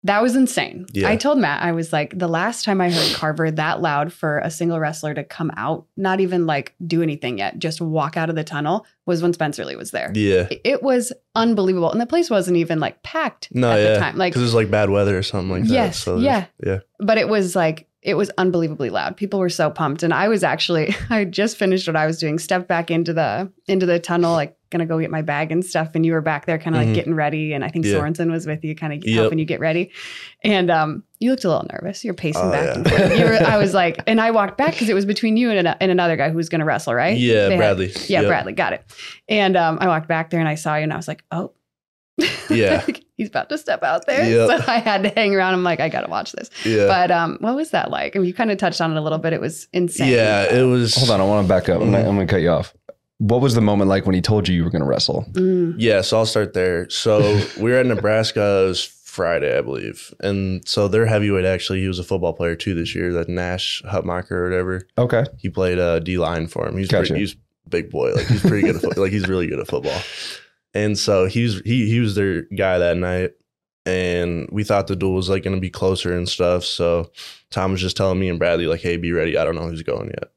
That 0.05 0.21
was 0.21 0.35
insane. 0.35 0.85
Yeah. 0.93 1.09
I 1.09 1.15
told 1.15 1.39
Matt, 1.39 1.63
I 1.63 1.71
was 1.71 1.91
like, 1.91 2.17
the 2.17 2.27
last 2.27 2.63
time 2.63 2.79
I 2.79 2.91
heard 2.91 3.15
Carver 3.15 3.49
that 3.49 3.81
loud 3.81 4.13
for 4.13 4.37
a 4.39 4.51
single 4.51 4.79
wrestler 4.79 5.15
to 5.15 5.23
come 5.23 5.51
out, 5.57 5.87
not 5.97 6.19
even 6.19 6.45
like 6.45 6.75
do 6.85 7.01
anything 7.01 7.39
yet, 7.39 7.57
just 7.57 7.81
walk 7.81 8.15
out 8.15 8.29
of 8.29 8.35
the 8.35 8.43
tunnel, 8.43 8.85
was 9.07 9.23
when 9.23 9.33
Spencer 9.33 9.65
Lee 9.65 9.75
was 9.75 9.89
there. 9.91 10.11
Yeah. 10.13 10.47
It- 10.63 10.83
was 10.83 11.11
unbelievable. 11.33 11.91
And 11.91 11.99
the 11.99 12.05
place 12.05 12.29
wasn't 12.29 12.57
even 12.57 12.79
like 12.79 13.01
packed 13.01 13.47
No, 13.51 13.71
at 13.71 13.79
yeah. 13.81 13.93
the 13.93 13.99
time. 13.99 14.17
Like, 14.17 14.33
Because 14.33 14.43
it 14.43 14.45
was 14.45 14.53
like 14.53 14.69
bad 14.69 14.91
weather 14.91 15.17
or 15.17 15.23
something 15.23 15.49
like 15.49 15.63
that. 15.63 15.73
Yes, 15.73 15.99
So 15.99 16.17
yeah. 16.19 16.45
Yeah. 16.63 16.79
but 16.99 17.17
it 17.17 17.27
was 17.27 17.55
like, 17.55 17.87
it 18.03 18.13
was 18.13 18.29
unbelievably 18.37 18.91
loud. 18.91 19.17
People 19.17 19.39
were 19.39 19.49
so 19.49 19.71
pumped. 19.71 20.03
And 20.03 20.13
I 20.13 20.27
was 20.27 20.43
actually, 20.43 20.93
I 21.09 21.25
just 21.25 21.57
finished 21.57 21.87
what 21.87 21.95
I 21.95 22.05
was 22.05 22.19
doing, 22.19 22.37
stepped 22.37 22.67
back 22.67 22.91
into 22.91 23.11
the, 23.13 23.51
into 23.67 23.87
the 23.87 23.97
tunnel, 23.99 24.33
like 24.33 24.55
gonna 24.75 24.85
go 24.85 24.99
get 24.99 25.09
my 25.09 25.21
bag 25.21 25.51
and 25.51 25.65
stuff. 25.65 25.91
And 25.95 26.05
you 26.05 26.11
were 26.13 26.21
back 26.21 26.45
there 26.45 26.57
kind 26.59 26.75
of 26.75 26.81
Mhm. 26.81 26.85
like 26.87 26.95
getting 26.95 27.15
ready. 27.15 27.53
And 27.53 27.63
I 27.63 27.69
think 27.69 27.85
Yeah. 27.85 27.93
Sorensen 27.93 28.29
was 28.29 28.45
with 28.45 28.63
you, 28.63 28.75
kind 28.75 28.91
of 28.93 29.05
Yep. 29.05 29.15
helping 29.19 29.39
you 29.39 29.45
get 29.45 29.59
ready. 29.59 29.91
And 30.43 30.69
um, 30.69 31.03
you 31.19 31.31
looked 31.31 31.45
a 31.45 31.47
little 31.49 31.67
nervous. 31.71 32.03
You're 32.03 32.13
pacing 32.13 32.41
Oh, 32.43 32.51
back 32.51 32.75
yeah. 32.85 33.01
and. 33.03 33.19
You 33.19 33.25
were, 33.25 33.33
I 33.35 33.57
was 33.57 33.73
like, 33.81 33.99
and 34.07 34.19
I 34.19 34.31
walked 34.31 34.57
back 34.57 34.71
because 34.71 34.89
it 34.89 34.93
was 34.93 35.05
between 35.05 35.37
you 35.37 35.49
and, 35.51 35.67
an, 35.67 35.75
and 35.79 35.91
another 35.91 36.17
guy 36.17 36.29
who 36.29 36.35
was 36.37 36.49
gonna 36.49 36.65
wrestle, 36.65 36.93
right? 36.93 37.17
Yeah, 37.17 37.45
They 37.47 37.51
had- 37.51 37.57
Bradley. 37.57 37.91
yeah, 38.07 38.21
Yep. 38.21 38.27
Bradley, 38.27 38.53
got 38.53 38.73
it. 38.73 38.83
And 39.29 39.55
um, 39.55 39.77
I 39.81 39.87
walked 39.87 40.07
back 40.07 40.29
there 40.29 40.39
and 40.41 40.49
I 40.49 40.55
saw 40.55 40.75
you 40.75 40.83
and 40.83 40.93
I 40.93 40.97
was 40.97 41.07
like, 41.07 41.23
oh. 41.31 41.51
Yeah. 42.49 42.83
Like, 42.87 43.03
He's 43.17 43.29
about 43.29 43.47
to 43.49 43.57
step 43.57 43.81
out 43.81 44.05
there. 44.07 44.29
Yep. 44.29 44.59
So 44.65 44.71
I 44.71 44.79
had 44.79 45.03
to 45.03 45.09
hang 45.09 45.33
around. 45.33 45.53
I'm 45.53 45.63
like, 45.63 45.79
I 45.79 45.87
gotta 45.89 46.09
watch 46.09 46.33
this. 46.33 46.49
Yeah. 46.65 46.87
But 46.87 47.11
um, 47.11 47.37
what 47.39 47.55
was 47.55 47.71
that 47.71 47.89
like? 47.89 48.15
I 48.15 48.19
mean, 48.19 48.27
you 48.27 48.33
kind 48.33 48.51
of 48.51 48.57
touched 48.57 48.81
on 48.81 48.91
it 48.91 48.97
a 48.97 49.01
little 49.01 49.17
bit. 49.19 49.31
It 49.33 49.39
was 49.41 49.67
insane. 49.73 50.11
yeah, 50.11 50.43
it 50.53 50.63
was. 50.63 50.95
Hold 50.95 51.11
on, 51.11 51.21
I 51.21 51.23
want 51.23 51.45
to 51.45 51.49
back 51.53 51.69
up. 51.69 51.81
I'm, 51.81 51.91
gonna. 51.91 51.99
I'm 52.07 52.15
gonna 52.15 52.27
cut 52.27 52.41
you 52.41 52.49
off. 52.49 52.73
What 53.19 53.41
was 53.41 53.55
the 53.55 53.61
moment 53.61 53.89
like 53.89 54.05
when 54.05 54.15
he 54.15 54.21
told 54.21 54.47
you 54.47 54.55
you 54.55 54.63
were 54.63 54.69
going 54.69 54.81
to 54.81 54.87
wrestle? 54.87 55.25
Mm. 55.31 55.75
Yeah, 55.77 56.01
so 56.01 56.17
I'll 56.17 56.25
start 56.25 56.53
there. 56.53 56.89
So 56.89 57.19
we 57.59 57.71
were 57.71 57.77
at 57.77 57.85
Nebraska. 57.85 58.63
It 58.63 58.67
was 58.67 58.83
Friday, 58.83 59.57
I 59.57 59.61
believe. 59.61 60.13
And 60.19 60.67
so 60.67 60.89
their 60.89 61.05
heavyweight 61.05 61.45
actually, 61.45 61.79
he 61.81 61.87
was 61.87 61.99
a 61.99 62.03
football 62.03 62.33
player 62.33 62.55
too 62.55 62.73
this 62.73 62.93
year. 62.93 63.13
That 63.13 63.29
Nash 63.29 63.81
Hutmacher 63.85 64.31
or 64.31 64.43
whatever. 64.49 64.87
Okay, 64.97 65.23
He 65.37 65.49
played 65.49 65.79
uh, 65.79 65.99
D 65.99 66.17
line 66.17 66.47
for 66.47 66.67
him. 66.67 66.77
He's 66.77 66.89
Gotcha. 66.89 67.07
pretty, 67.11 67.21
he's 67.21 67.35
big 67.69 67.89
boy. 67.89 68.13
Like 68.13 68.27
he's 68.27 68.41
pretty 68.41 68.67
good 68.67 68.75
at 68.75 68.81
foot, 68.81 68.97
like 68.97 69.11
he's 69.13 69.27
really 69.29 69.47
good 69.47 69.59
at 69.59 69.67
football. 69.67 69.99
And 70.73 70.97
so 70.97 71.25
he 71.25 71.43
was 71.43 71.61
he 71.63 71.87
he 71.89 72.01
was 72.01 72.15
their 72.15 72.41
guy 72.41 72.77
that 72.79 72.97
night. 72.97 73.31
And 73.87 74.49
we 74.51 74.63
thought 74.65 74.87
the 74.87 74.95
duel 74.95 75.13
was 75.13 75.29
like 75.29 75.43
gonna 75.43 75.59
be 75.61 75.69
closer 75.69 76.17
and 76.17 76.27
stuff. 76.27 76.65
So 76.65 77.11
Tom 77.51 77.71
was 77.71 77.79
just 77.79 77.95
telling 77.95 78.19
me 78.19 78.27
and 78.27 78.37
Bradley, 78.39 78.67
like, 78.67 78.81
hey, 78.81 78.97
be 78.97 79.13
ready. 79.13 79.37
I 79.37 79.45
don't 79.45 79.55
know 79.55 79.67
who's 79.67 79.83
going 79.83 80.07
yet. 80.07 80.31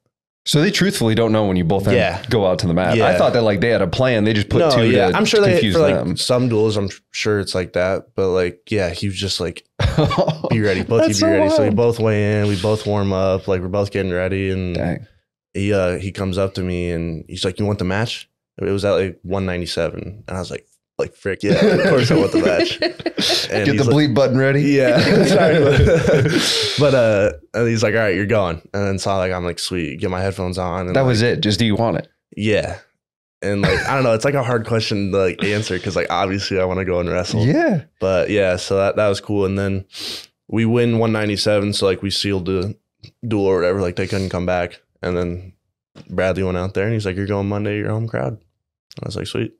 So 0.45 0.61
they 0.61 0.71
truthfully 0.71 1.13
don't 1.15 1.31
know 1.31 1.45
when 1.45 1.57
you 1.57 1.63
both 1.63 1.87
Yeah. 1.91 2.23
go 2.29 2.47
out 2.47 2.59
to 2.59 2.67
the 2.67 2.73
mat. 2.73 2.99
I 2.99 3.17
thought 3.17 3.33
that 3.33 3.43
like 3.43 3.59
they 3.59 3.69
had 3.69 3.81
a 3.81 3.87
plan. 3.87 4.23
They 4.23 4.33
just 4.33 4.49
put 4.49 4.71
two 4.73 4.89
yeah. 4.89 5.09
to 5.11 5.17
I'm 5.17 5.25
sure 5.25 5.41
they 5.41 5.51
confuse 5.51 5.75
for 5.75 5.81
like 5.81 5.95
them. 5.95 6.17
some 6.17 6.49
duels, 6.49 6.75
I'm 6.77 6.89
sure 7.11 7.39
it's 7.39 7.53
like 7.53 7.73
that. 7.73 8.15
But 8.15 8.29
like, 8.29 8.71
yeah, 8.71 8.89
he 8.89 9.07
was 9.07 9.15
just 9.17 9.39
like, 9.39 9.65
be 10.49 10.59
ready. 10.61 10.83
Both 10.83 11.01
of 11.03 11.07
you 11.09 11.13
be 11.13 11.13
so 11.13 11.27
ready. 11.27 11.49
So 11.51 11.63
we 11.63 11.69
both 11.69 11.99
weigh 11.99 12.41
in, 12.41 12.47
we 12.47 12.59
both 12.59 12.87
warm 12.87 13.13
up, 13.13 13.47
like 13.47 13.61
we're 13.61 13.67
both 13.67 13.91
getting 13.91 14.11
ready. 14.11 14.49
And 14.49 14.75
Dang. 14.75 15.07
he 15.53 15.71
uh 15.73 15.97
he 15.97 16.11
comes 16.11 16.37
up 16.37 16.55
to 16.55 16.61
me 16.61 16.91
and 16.91 17.25
he's 17.27 17.45
like, 17.45 17.59
"You 17.59 17.65
want 17.65 17.79
the 17.79 17.85
match?" 17.85 18.27
It 18.57 18.65
was 18.71 18.83
at 18.85 18.91
like 18.93 19.19
197, 19.23 20.23
and 20.27 20.35
I 20.37 20.39
was 20.39 20.49
like, 20.51 20.65
"Like 20.99 21.15
frick, 21.15 21.41
yeah, 21.43 21.53
of 21.53 21.89
course 21.89 22.11
I 22.11 22.15
want 22.15 22.31
the 22.31 22.41
match." 22.41 22.79
And 23.51 23.65
Get 23.65 23.77
the 23.77 23.83
he's 23.83 23.87
like, 23.87 23.95
bleep 23.95 24.13
button 24.13 24.37
ready. 24.37 24.61
Yeah, 24.61 24.99
sorry, 25.25 25.59
but, 25.59 26.75
but 26.79 26.93
uh, 26.93 27.31
and 27.53 27.67
he's 27.67 27.81
like, 27.81 27.95
"All 27.95 27.99
right, 28.01 28.15
you're 28.15 28.25
going." 28.27 28.61
And 28.73 28.85
then 28.85 28.99
saw 28.99 29.17
like 29.17 29.31
I'm 29.31 29.43
like, 29.43 29.57
"Sweet, 29.59 29.99
get 29.99 30.09
my 30.11 30.21
headphones 30.21 30.57
on." 30.59 30.87
And 30.87 30.95
That 30.95 31.01
like, 31.01 31.07
was 31.07 31.21
it. 31.23 31.41
Just 31.41 31.57
do 31.59 31.65
you 31.65 31.75
want 31.75 31.97
it? 31.97 32.07
yeah. 32.37 32.79
And 33.41 33.61
like 33.61 33.79
I 33.87 33.95
don't 33.95 34.03
know, 34.03 34.13
it's 34.13 34.25
like 34.25 34.33
a 34.33 34.43
hard 34.43 34.67
question 34.67 35.11
to 35.11 35.17
like 35.17 35.41
answer 35.43 35.75
because 35.77 35.95
like 35.95 36.07
obviously 36.09 36.59
I 36.59 36.65
want 36.65 36.79
to 36.79 36.85
go 36.85 36.99
and 36.99 37.09
wrestle. 37.09 37.45
Yeah. 37.45 37.83
But 38.01 38.29
yeah, 38.29 38.57
so 38.57 38.75
that 38.75 38.97
that 38.97 39.07
was 39.07 39.21
cool. 39.21 39.45
And 39.45 39.57
then 39.57 39.85
we 40.49 40.65
win 40.65 40.99
197, 40.99 41.71
so 41.73 41.85
like 41.85 42.01
we 42.01 42.09
sealed 42.09 42.45
the 42.47 42.75
duel 43.25 43.45
or 43.45 43.55
whatever. 43.55 43.79
Like 43.81 43.95
they 43.95 44.07
couldn't 44.07 44.29
come 44.29 44.45
back. 44.45 44.81
And 45.01 45.15
then 45.15 45.53
Bradley 46.09 46.43
went 46.43 46.57
out 46.57 46.73
there 46.73 46.83
and 46.83 46.93
he's 46.93 47.05
like, 47.05 47.15
"You're 47.15 47.27
going 47.27 47.47
Monday, 47.47 47.77
your 47.77 47.89
home 47.91 48.07
crowd." 48.09 48.33
And 48.33 49.03
I 49.03 49.05
was 49.07 49.15
like, 49.15 49.27
"Sweet." 49.27 49.53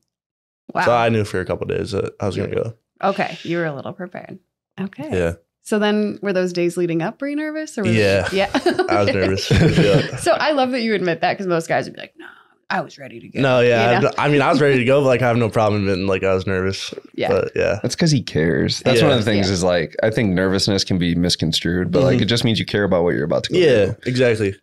Wow. 0.73 0.85
So 0.85 0.95
I 0.95 1.09
knew 1.09 1.23
for 1.23 1.39
a 1.39 1.45
couple 1.45 1.67
days 1.67 1.91
that 1.91 2.13
I 2.19 2.25
was 2.27 2.35
gonna 2.37 2.53
go. 2.55 2.73
okay, 3.03 3.37
you 3.43 3.57
were 3.57 3.65
a 3.65 3.73
little 3.75 3.93
prepared. 3.93 4.39
Okay. 4.79 5.09
Yeah, 5.11 5.33
So 5.63 5.77
then, 5.79 6.19
were 6.21 6.31
those 6.33 6.53
days 6.53 6.77
leading 6.77 7.01
up? 7.01 7.19
Were 7.21 7.27
you 7.27 7.35
nervous? 7.35 7.77
Or 7.77 7.83
were 7.83 7.89
Yeah. 7.89 8.27
Yeah. 8.31 8.49
I 8.89 9.03
was 9.03 9.13
nervous. 9.13 9.51
Yeah. 9.77 10.15
So 10.17 10.31
I 10.33 10.51
love 10.51 10.71
that 10.71 10.81
you 10.81 10.93
admit 10.93 11.21
that 11.21 11.33
because 11.33 11.47
most 11.47 11.67
guys 11.67 11.85
would 11.85 11.95
be 11.95 11.99
like, 12.01 12.13
"No, 12.17 12.25
I 12.69 12.79
was 12.81 12.97
ready 12.97 13.19
to 13.19 13.27
go." 13.27 13.41
No, 13.41 13.59
yeah. 13.59 13.95
You 13.95 14.01
know? 14.03 14.11
I, 14.17 14.27
I 14.27 14.29
mean, 14.29 14.41
I 14.41 14.49
was 14.49 14.61
ready 14.61 14.77
to 14.77 14.85
go, 14.85 15.01
but 15.01 15.07
like 15.07 15.21
I 15.21 15.27
have 15.27 15.35
no 15.37 15.49
problem 15.49 15.81
admitting 15.81 16.07
like 16.07 16.23
I 16.23 16.33
was 16.33 16.47
nervous. 16.47 16.93
Yeah. 17.13 17.27
But 17.29 17.51
yeah. 17.55 17.79
That's 17.81 17.93
because 17.95 18.09
he 18.11 18.21
cares. 18.21 18.79
That's 18.81 18.99
Yeah. 19.01 19.07
one 19.07 19.17
of 19.17 19.25
the 19.25 19.29
things 19.29 19.47
Yeah. 19.47 19.53
is 19.53 19.63
like 19.63 19.95
I 20.01 20.11
think 20.11 20.33
nervousness 20.33 20.85
can 20.85 20.97
be 20.97 21.13
misconstrued, 21.15 21.91
but 21.91 22.03
like 22.03 22.19
Mhm. 22.19 22.21
it 22.21 22.25
just 22.25 22.45
means 22.45 22.57
you 22.59 22.65
care 22.65 22.85
about 22.85 23.03
what 23.03 23.15
you're 23.15 23.25
about 23.25 23.43
to 23.45 23.53
go. 23.53 23.59
Yeah, 23.59 23.85
do. 23.87 23.95
exactly. 24.05 24.55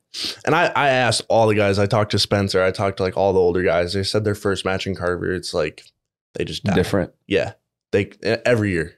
And 0.46 0.54
I, 0.54 0.66
I 0.74 0.88
asked 0.88 1.22
all 1.28 1.46
the 1.46 1.54
guys. 1.54 1.78
I 1.78 1.84
talked 1.86 2.12
to 2.12 2.18
Spencer. 2.18 2.62
I 2.62 2.70
talked 2.70 2.96
to 2.98 3.02
like 3.02 3.18
all 3.18 3.34
the 3.34 3.40
older 3.40 3.62
guys. 3.62 3.92
They 3.92 4.02
said 4.02 4.24
their 4.24 4.34
first 4.34 4.64
match 4.64 4.86
in 4.86 4.94
Carver, 4.94 5.34
it's 5.34 5.52
like 5.52 5.82
they 6.36 6.44
just 6.44 6.62
die. 6.64 6.74
different. 6.74 7.12
Yeah, 7.26 7.52
they 7.92 8.10
every 8.44 8.70
year, 8.70 8.94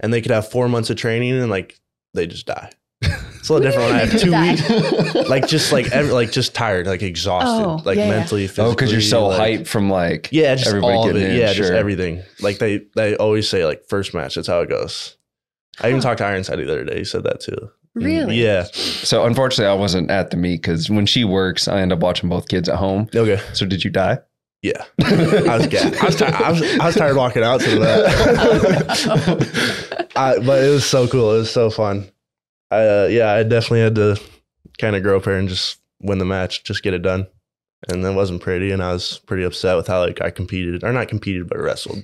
and 0.00 0.12
they 0.12 0.20
could 0.20 0.32
have 0.32 0.50
four 0.50 0.68
months 0.68 0.90
of 0.90 0.96
training 0.96 1.32
and 1.32 1.50
like 1.50 1.78
they 2.14 2.26
just 2.26 2.46
die. 2.46 2.70
It's 3.38 3.48
a 3.50 3.52
little 3.54 3.70
different 3.70 3.90
when 3.92 4.00
I 4.00 4.04
have 4.04 4.20
two 4.20 5.12
weeks. 5.14 5.28
Like 5.30 5.46
just 5.46 5.72
like 5.72 5.86
every, 5.92 6.10
like 6.12 6.32
just 6.32 6.54
tired, 6.56 6.88
like 6.88 7.02
exhausted, 7.02 7.64
Oh, 7.64 7.80
like 7.84 7.96
yeah, 7.96 8.06
yeah. 8.06 8.10
mentally, 8.10 8.44
oh, 8.44 8.48
physically. 8.48 8.64
oh, 8.66 8.74
because 8.74 8.90
you're 8.92 9.00
so 9.00 9.28
like, 9.28 9.60
hyped 9.60 9.68
from 9.68 9.88
like 9.88 10.28
Yeah, 10.32 10.56
just 10.56 10.66
everybody 10.66 10.96
all 10.96 11.08
of 11.08 11.14
it. 11.16 11.22
in, 11.30 11.36
yeah, 11.36 11.52
just 11.52 11.68
sure. 11.68 11.76
everything. 11.76 12.22
Like 12.40 12.58
they 12.58 12.80
they 12.96 13.16
always 13.16 13.48
say 13.48 13.64
like 13.64 13.84
first 13.88 14.12
match. 14.12 14.34
That's 14.34 14.48
how 14.48 14.60
it 14.62 14.68
goes. 14.68 15.16
I 15.80 15.88
even 15.88 16.00
Huh. 16.02 16.08
talked 16.08 16.18
to 16.18 16.24
Ironside 16.24 16.58
the 16.58 16.64
other 16.64 16.84
day. 16.84 16.98
He 16.98 17.04
said 17.04 17.22
that 17.22 17.40
too. 17.40 17.70
Really? 17.94 18.36
Yeah. 18.42 18.64
So 18.72 19.24
unfortunately, 19.24 19.70
I 19.70 19.74
wasn't 19.74 20.10
at 20.10 20.30
the 20.30 20.36
meet 20.36 20.60
because 20.60 20.90
when 20.90 21.06
she 21.06 21.24
works, 21.24 21.68
I 21.68 21.80
end 21.80 21.92
up 21.92 22.00
watching 22.00 22.28
both 22.28 22.48
kids 22.48 22.68
at 22.68 22.76
home. 22.76 23.08
Okay. 23.14 23.40
So 23.54 23.64
did 23.66 23.84
you 23.84 23.90
die? 23.90 24.18
Yeah. 24.62 24.84
I 25.04 25.56
was 25.58 25.66
ga- 25.68 25.96
I 26.00 26.06
was, 26.06 26.16
tired. 26.16 26.34
I 26.34 26.50
was 26.50 26.62
I 26.62 26.86
was 26.86 26.94
tired 26.96 27.16
walking 27.16 27.44
out 27.44 27.60
to 27.60 27.78
that. 27.78 28.08
I, 30.16 30.38
but 30.38 30.64
it 30.64 30.70
was 30.70 30.84
so 30.84 31.06
cool. 31.06 31.34
It 31.34 31.38
was 31.38 31.52
so 31.52 31.70
fun. 31.70 32.10
I 32.70 32.76
uh, 32.86 33.06
yeah, 33.10 33.32
I 33.32 33.44
definitely 33.44 33.80
had 33.80 33.94
to 33.96 34.20
kind 34.78 34.96
of 34.96 35.02
grow 35.02 35.16
up 35.16 35.24
here 35.24 35.36
and 35.36 35.48
just 35.48 35.80
win 36.00 36.18
the 36.18 36.24
match, 36.24 36.64
just 36.64 36.82
get 36.82 36.94
it 36.94 37.02
done. 37.02 37.26
And 37.88 38.04
it 38.04 38.14
wasn't 38.14 38.42
pretty, 38.42 38.72
and 38.72 38.82
I 38.82 38.92
was 38.92 39.20
pretty 39.26 39.44
upset 39.44 39.76
with 39.76 39.86
how 39.86 40.00
like 40.00 40.20
I 40.20 40.30
competed 40.30 40.82
or 40.82 40.92
not 40.92 41.06
competed, 41.08 41.48
but 41.48 41.58
wrestled, 41.58 42.02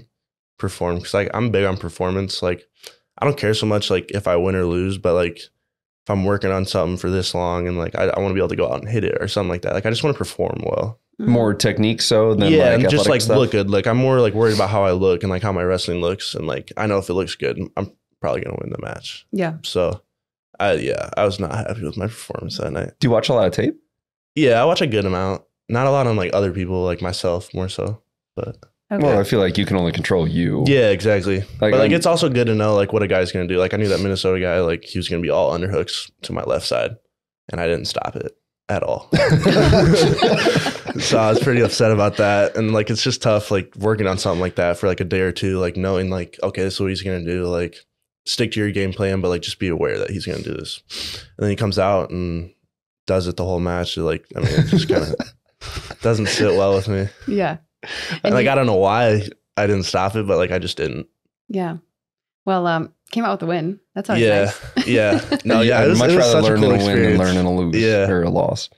performed. 0.58 1.00
Because 1.00 1.14
like 1.14 1.30
I'm 1.34 1.50
big 1.50 1.64
on 1.64 1.76
performance. 1.76 2.40
Like 2.40 2.64
I 3.18 3.24
don't 3.24 3.36
care 3.36 3.54
so 3.54 3.66
much 3.66 3.90
like 3.90 4.12
if 4.12 4.28
I 4.28 4.36
win 4.36 4.54
or 4.54 4.64
lose, 4.64 4.96
but 4.96 5.14
like 5.14 5.38
if 5.38 6.10
I'm 6.10 6.24
working 6.24 6.52
on 6.52 6.66
something 6.66 6.98
for 6.98 7.10
this 7.10 7.34
long 7.34 7.66
and 7.66 7.76
like 7.76 7.96
I, 7.96 8.04
I 8.04 8.20
want 8.20 8.30
to 8.30 8.34
be 8.34 8.40
able 8.40 8.50
to 8.50 8.56
go 8.56 8.70
out 8.70 8.80
and 8.80 8.88
hit 8.88 9.02
it 9.02 9.18
or 9.20 9.26
something 9.26 9.50
like 9.50 9.62
that. 9.62 9.72
Like 9.72 9.86
I 9.86 9.90
just 9.90 10.04
want 10.04 10.14
to 10.14 10.18
perform 10.18 10.62
well. 10.64 11.00
Mm. 11.20 11.26
More 11.28 11.54
technique 11.54 12.02
so 12.02 12.34
than 12.34 12.52
yeah, 12.52 12.70
like 12.70 12.80
and 12.80 12.90
just 12.90 13.08
like 13.08 13.20
stuff? 13.20 13.36
look 13.38 13.52
good. 13.52 13.70
Like 13.70 13.86
I'm 13.86 13.96
more 13.98 14.20
like 14.20 14.34
worried 14.34 14.56
about 14.56 14.70
how 14.70 14.82
I 14.84 14.90
look 14.90 15.22
and 15.22 15.30
like 15.30 15.42
how 15.42 15.52
my 15.52 15.62
wrestling 15.62 16.00
looks, 16.00 16.34
and 16.34 16.46
like 16.46 16.72
I 16.76 16.86
know 16.86 16.98
if 16.98 17.08
it 17.08 17.14
looks 17.14 17.36
good, 17.36 17.56
I'm 17.76 17.92
probably 18.20 18.40
gonna 18.40 18.56
win 18.60 18.70
the 18.70 18.82
match. 18.82 19.24
Yeah. 19.30 19.58
So, 19.62 20.02
I 20.58 20.72
yeah, 20.72 21.10
I 21.16 21.24
was 21.24 21.38
not 21.38 21.54
happy 21.54 21.84
with 21.84 21.96
my 21.96 22.06
performance 22.08 22.58
that 22.58 22.72
night. 22.72 22.94
Do 22.98 23.06
you 23.06 23.12
watch 23.12 23.28
a 23.28 23.32
lot 23.32 23.46
of 23.46 23.52
tape? 23.52 23.76
Yeah, 24.34 24.60
I 24.60 24.64
watch 24.64 24.80
a 24.82 24.88
good 24.88 25.04
amount, 25.04 25.42
not 25.68 25.86
a 25.86 25.90
lot 25.90 26.08
on 26.08 26.16
like 26.16 26.32
other 26.34 26.50
people, 26.50 26.82
like 26.82 27.00
myself 27.00 27.54
more 27.54 27.68
so. 27.68 28.02
But 28.34 28.56
Okay. 28.92 29.02
Well, 29.06 29.18
I 29.18 29.24
feel 29.24 29.40
like 29.40 29.56
you 29.56 29.64
can 29.66 29.76
only 29.76 29.92
control 29.92 30.28
you. 30.28 30.64
yeah, 30.66 30.90
exactly. 30.90 31.38
Like, 31.40 31.46
but 31.60 31.72
like 31.74 31.80
I'm- 31.90 31.92
it's 31.92 32.06
also 32.06 32.28
good 32.28 32.48
to 32.48 32.54
know 32.56 32.74
like 32.74 32.92
what 32.92 33.02
a 33.04 33.08
guy's 33.08 33.30
gonna 33.32 33.46
do. 33.46 33.58
Like 33.58 33.72
I 33.72 33.76
knew 33.76 33.88
that 33.88 34.00
Minnesota 34.00 34.40
guy, 34.40 34.60
like 34.60 34.84
he 34.84 34.98
was 34.98 35.08
gonna 35.08 35.22
be 35.22 35.30
all 35.30 35.56
underhooks 35.56 36.10
to 36.22 36.32
my 36.32 36.42
left 36.42 36.66
side, 36.66 36.96
and 37.52 37.60
I 37.60 37.66
didn't 37.68 37.86
stop 37.86 38.16
it 38.16 38.32
at 38.68 38.82
all. 38.82 39.08
so 40.98 41.18
I 41.18 41.30
was 41.30 41.40
pretty 41.42 41.60
upset 41.60 41.90
about 41.92 42.16
that. 42.16 42.56
And 42.56 42.72
like 42.72 42.90
it's 42.90 43.02
just 43.02 43.22
tough 43.22 43.50
like 43.50 43.74
working 43.76 44.06
on 44.06 44.18
something 44.18 44.40
like 44.40 44.56
that 44.56 44.78
for 44.78 44.86
like 44.86 45.00
a 45.00 45.04
day 45.04 45.20
or 45.20 45.32
two, 45.32 45.58
like 45.58 45.76
knowing 45.76 46.10
like, 46.10 46.38
okay, 46.42 46.62
this 46.62 46.74
is 46.74 46.80
what 46.80 46.88
he's 46.90 47.02
gonna 47.02 47.24
do. 47.24 47.44
Like 47.46 47.76
stick 48.26 48.52
to 48.52 48.60
your 48.60 48.70
game 48.70 48.92
plan, 48.92 49.20
but 49.20 49.28
like 49.28 49.42
just 49.42 49.58
be 49.58 49.68
aware 49.68 49.98
that 49.98 50.10
he's 50.10 50.26
gonna 50.26 50.42
do 50.42 50.54
this. 50.54 50.80
And 51.36 51.44
then 51.44 51.50
he 51.50 51.56
comes 51.56 51.78
out 51.78 52.10
and 52.10 52.52
does 53.06 53.26
it 53.26 53.36
the 53.36 53.44
whole 53.44 53.60
match. 53.60 53.96
Like, 53.96 54.24
I 54.36 54.40
mean, 54.40 54.48
it 54.50 54.66
just 54.68 54.88
kind 54.88 55.02
of 55.04 55.98
doesn't 56.02 56.26
sit 56.28 56.56
well 56.56 56.74
with 56.74 56.88
me. 56.88 57.08
yeah. 57.26 57.58
And 58.22 58.34
like 58.34 58.44
you- 58.44 58.50
I 58.50 58.54
don't 58.54 58.66
know 58.66 58.76
why 58.76 59.28
I 59.56 59.66
didn't 59.66 59.84
stop 59.84 60.16
it, 60.16 60.26
but 60.26 60.38
like 60.38 60.50
I 60.52 60.58
just 60.58 60.76
didn't. 60.78 61.06
Yeah. 61.48 61.76
Well, 62.46 62.66
um, 62.66 62.92
came 63.14 63.24
out 63.24 63.32
with 63.40 63.42
a 63.42 63.46
win. 63.46 63.80
That's 63.94 64.10
always 64.10 64.24
Yeah. 64.24 64.50
nice. 64.76 64.86
Yeah. 64.86 65.20
No, 65.44 65.60
yeah. 65.62 65.78
I'd 65.80 65.86
It 65.86 65.90
was, 65.90 65.98
much 65.98 66.10
rather 66.14 66.38
a 66.38 66.42
learn 66.42 66.60
cool 66.60 66.72
in 66.74 66.80
a 66.80 66.84
win 66.84 67.02
than 67.02 67.18
learn 67.18 67.36
in 67.36 67.46
a 67.46 67.54
lose 67.54 67.76
Yeah. 67.76 68.08
or 68.10 68.22
a 68.24 68.30
loss. 68.30 68.68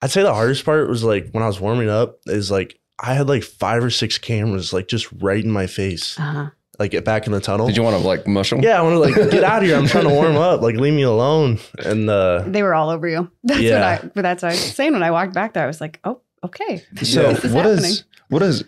I'd 0.00 0.10
say 0.10 0.22
the 0.22 0.34
hardest 0.34 0.64
part 0.64 0.88
was 0.88 1.04
like 1.04 1.28
when 1.30 1.42
I 1.42 1.46
was 1.46 1.60
warming 1.60 1.88
up 1.88 2.18
is 2.26 2.50
like 2.50 2.78
I 2.98 3.14
had 3.14 3.28
like 3.28 3.42
five 3.44 3.84
or 3.84 3.90
six 3.90 4.18
cameras 4.18 4.72
like 4.72 4.88
just 4.88 5.06
right 5.20 5.42
in 5.44 5.50
my 5.50 5.66
face, 5.66 6.18
Uh-huh. 6.18 6.50
like 6.78 6.90
get 6.90 7.04
back 7.04 7.26
in 7.26 7.32
the 7.32 7.40
tunnel. 7.40 7.66
Did 7.68 7.76
you 7.76 7.82
want 7.84 8.00
to 8.00 8.06
like 8.06 8.26
mush 8.26 8.50
them? 8.50 8.62
yeah, 8.62 8.78
I 8.78 8.82
want 8.82 8.94
to 8.94 8.98
like 8.98 9.30
get 9.30 9.44
out 9.44 9.62
of 9.62 9.68
here. 9.68 9.76
I'm 9.76 9.86
trying 9.86 10.04
to 10.08 10.14
warm 10.14 10.36
up. 10.36 10.60
Like 10.62 10.74
leave 10.76 10.94
me 10.94 11.02
alone. 11.02 11.58
And 11.78 12.08
uh 12.10 12.42
They 12.46 12.62
were 12.64 12.74
all 12.74 12.90
over 12.90 13.06
you. 13.06 13.30
That's 13.44 13.60
Yeah. 13.60 13.74
what 13.98 14.04
I. 14.04 14.10
But 14.14 14.22
that's 14.22 14.42
what 14.42 14.48
I 14.50 14.52
was 14.54 14.60
saying 14.60 14.92
when 14.92 15.02
I 15.04 15.10
walked 15.12 15.34
back 15.34 15.52
there. 15.54 15.62
I 15.64 15.66
was 15.68 15.80
like, 15.80 16.00
oh, 16.04 16.20
okay. 16.44 16.82
So 17.02 17.22
Yeah. 17.22 17.32
This 17.34 17.44
is 17.44 17.52
what 17.52 17.64
happening. 17.66 17.90
is 17.90 18.04
what 18.28 18.42
is 18.42 18.64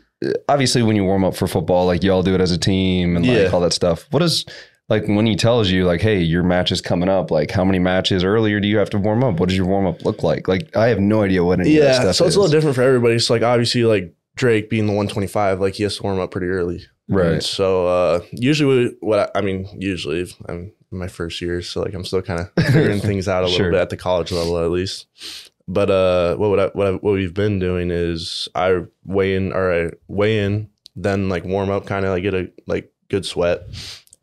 obviously 0.48 0.82
when 0.82 0.96
you 0.96 1.04
warm 1.04 1.24
up 1.24 1.34
for 1.36 1.46
football, 1.46 1.86
like 1.86 2.02
you 2.04 2.12
all 2.12 2.22
do 2.22 2.34
it 2.34 2.40
as 2.40 2.52
a 2.52 2.58
team 2.58 3.16
and 3.16 3.26
like 3.26 3.36
Yeah. 3.36 3.50
all 3.52 3.60
that 3.60 3.72
stuff. 3.72 4.06
What 4.10 4.22
is 4.22 4.44
like 4.88 5.06
when 5.06 5.26
he 5.26 5.34
tells 5.36 5.70
you 5.70 5.84
like, 5.86 6.00
hey, 6.00 6.18
your 6.20 6.42
match 6.42 6.70
is 6.72 6.80
coming 6.80 7.08
up? 7.08 7.30
Like, 7.30 7.50
how 7.50 7.64
many 7.64 7.78
matches 7.78 8.22
earlier 8.24 8.60
do 8.60 8.68
you 8.68 8.76
have 8.78 8.90
to 8.90 8.98
warm 8.98 9.24
up? 9.24 9.40
What 9.40 9.48
does 9.48 9.56
your 9.56 9.66
warm 9.66 9.86
up 9.86 10.04
look 10.04 10.22
like? 10.22 10.46
Like, 10.48 10.76
I 10.76 10.88
have 10.88 11.00
no 11.00 11.22
idea 11.22 11.42
what 11.44 11.60
any 11.60 11.76
of 11.78 11.82
that 11.84 11.88
yeah, 11.88 12.00
stuff 12.00 12.16
so 12.16 12.24
it's 12.26 12.32
is. 12.32 12.36
a 12.36 12.40
little 12.40 12.52
different 12.52 12.76
for 12.76 12.82
everybody. 12.82 13.18
So 13.18 13.34
like 13.34 13.42
obviously 13.42 13.84
like 13.84 14.14
Drake 14.36 14.68
being 14.68 14.86
the 14.86 14.92
125, 14.92 15.60
like 15.60 15.74
he 15.74 15.84
has 15.84 15.96
to 15.96 16.02
warm 16.02 16.18
up 16.20 16.30
pretty 16.30 16.48
early. 16.48 16.84
Right. 17.08 17.32
And 17.34 17.42
so 17.42 17.86
uh 17.86 18.20
usually 18.32 18.86
we- 18.88 18.96
what 19.00 19.18
I, 19.34 19.38
I 19.38 19.42
mean, 19.42 19.68
usually 19.78 20.20
if 20.20 20.34
I'm 20.48 20.72
in 20.92 20.98
my 20.98 21.08
first 21.08 21.40
year, 21.40 21.62
so 21.62 21.80
like 21.82 21.94
I'm 21.94 22.04
still 22.04 22.22
kind 22.22 22.40
of 22.40 22.64
figuring 22.72 23.00
things 23.00 23.26
out 23.28 23.42
a 23.42 23.46
little 23.46 23.56
Sure. 23.58 23.70
bit 23.70 23.80
at 23.80 23.90
the 23.90 23.96
college 23.96 24.32
level 24.32 24.58
at 24.58 24.70
least. 24.70 25.06
But 25.66 25.90
uh 25.90 26.36
what 26.36 26.60
I, 26.60 26.66
what 26.74 26.86
I, 26.86 26.90
what 26.92 27.12
we've 27.14 27.32
been 27.32 27.58
doing 27.58 27.90
is 27.90 28.48
I 28.54 28.82
weigh 29.04 29.34
in 29.36 29.52
or 29.52 29.72
I 29.86 29.90
weigh 30.08 30.40
in, 30.44 30.68
then 30.94 31.28
like 31.30 31.44
warm 31.44 31.70
up 31.70 31.86
kind 31.86 32.04
of 32.04 32.10
like 32.10 32.22
get 32.22 32.34
a 32.34 32.50
like 32.66 32.92
good 33.08 33.24
sweat 33.24 33.62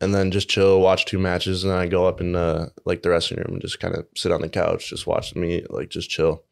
and 0.02 0.14
then 0.14 0.30
just 0.30 0.48
chill, 0.50 0.80
watch 0.80 1.06
two 1.06 1.18
matches, 1.18 1.64
and 1.64 1.72
then 1.72 1.78
I 1.78 1.86
go 1.86 2.06
up 2.06 2.20
in 2.20 2.36
uh, 2.36 2.68
like 2.84 3.02
the 3.02 3.08
dressing 3.08 3.38
room 3.38 3.52
and 3.54 3.60
just 3.62 3.80
kind 3.80 3.94
of 3.94 4.04
sit 4.16 4.32
on 4.32 4.40
the 4.42 4.48
couch, 4.48 4.90
just 4.90 5.06
watch 5.06 5.34
me 5.34 5.64
like 5.70 5.88
just 5.88 6.10
chill. 6.10 6.42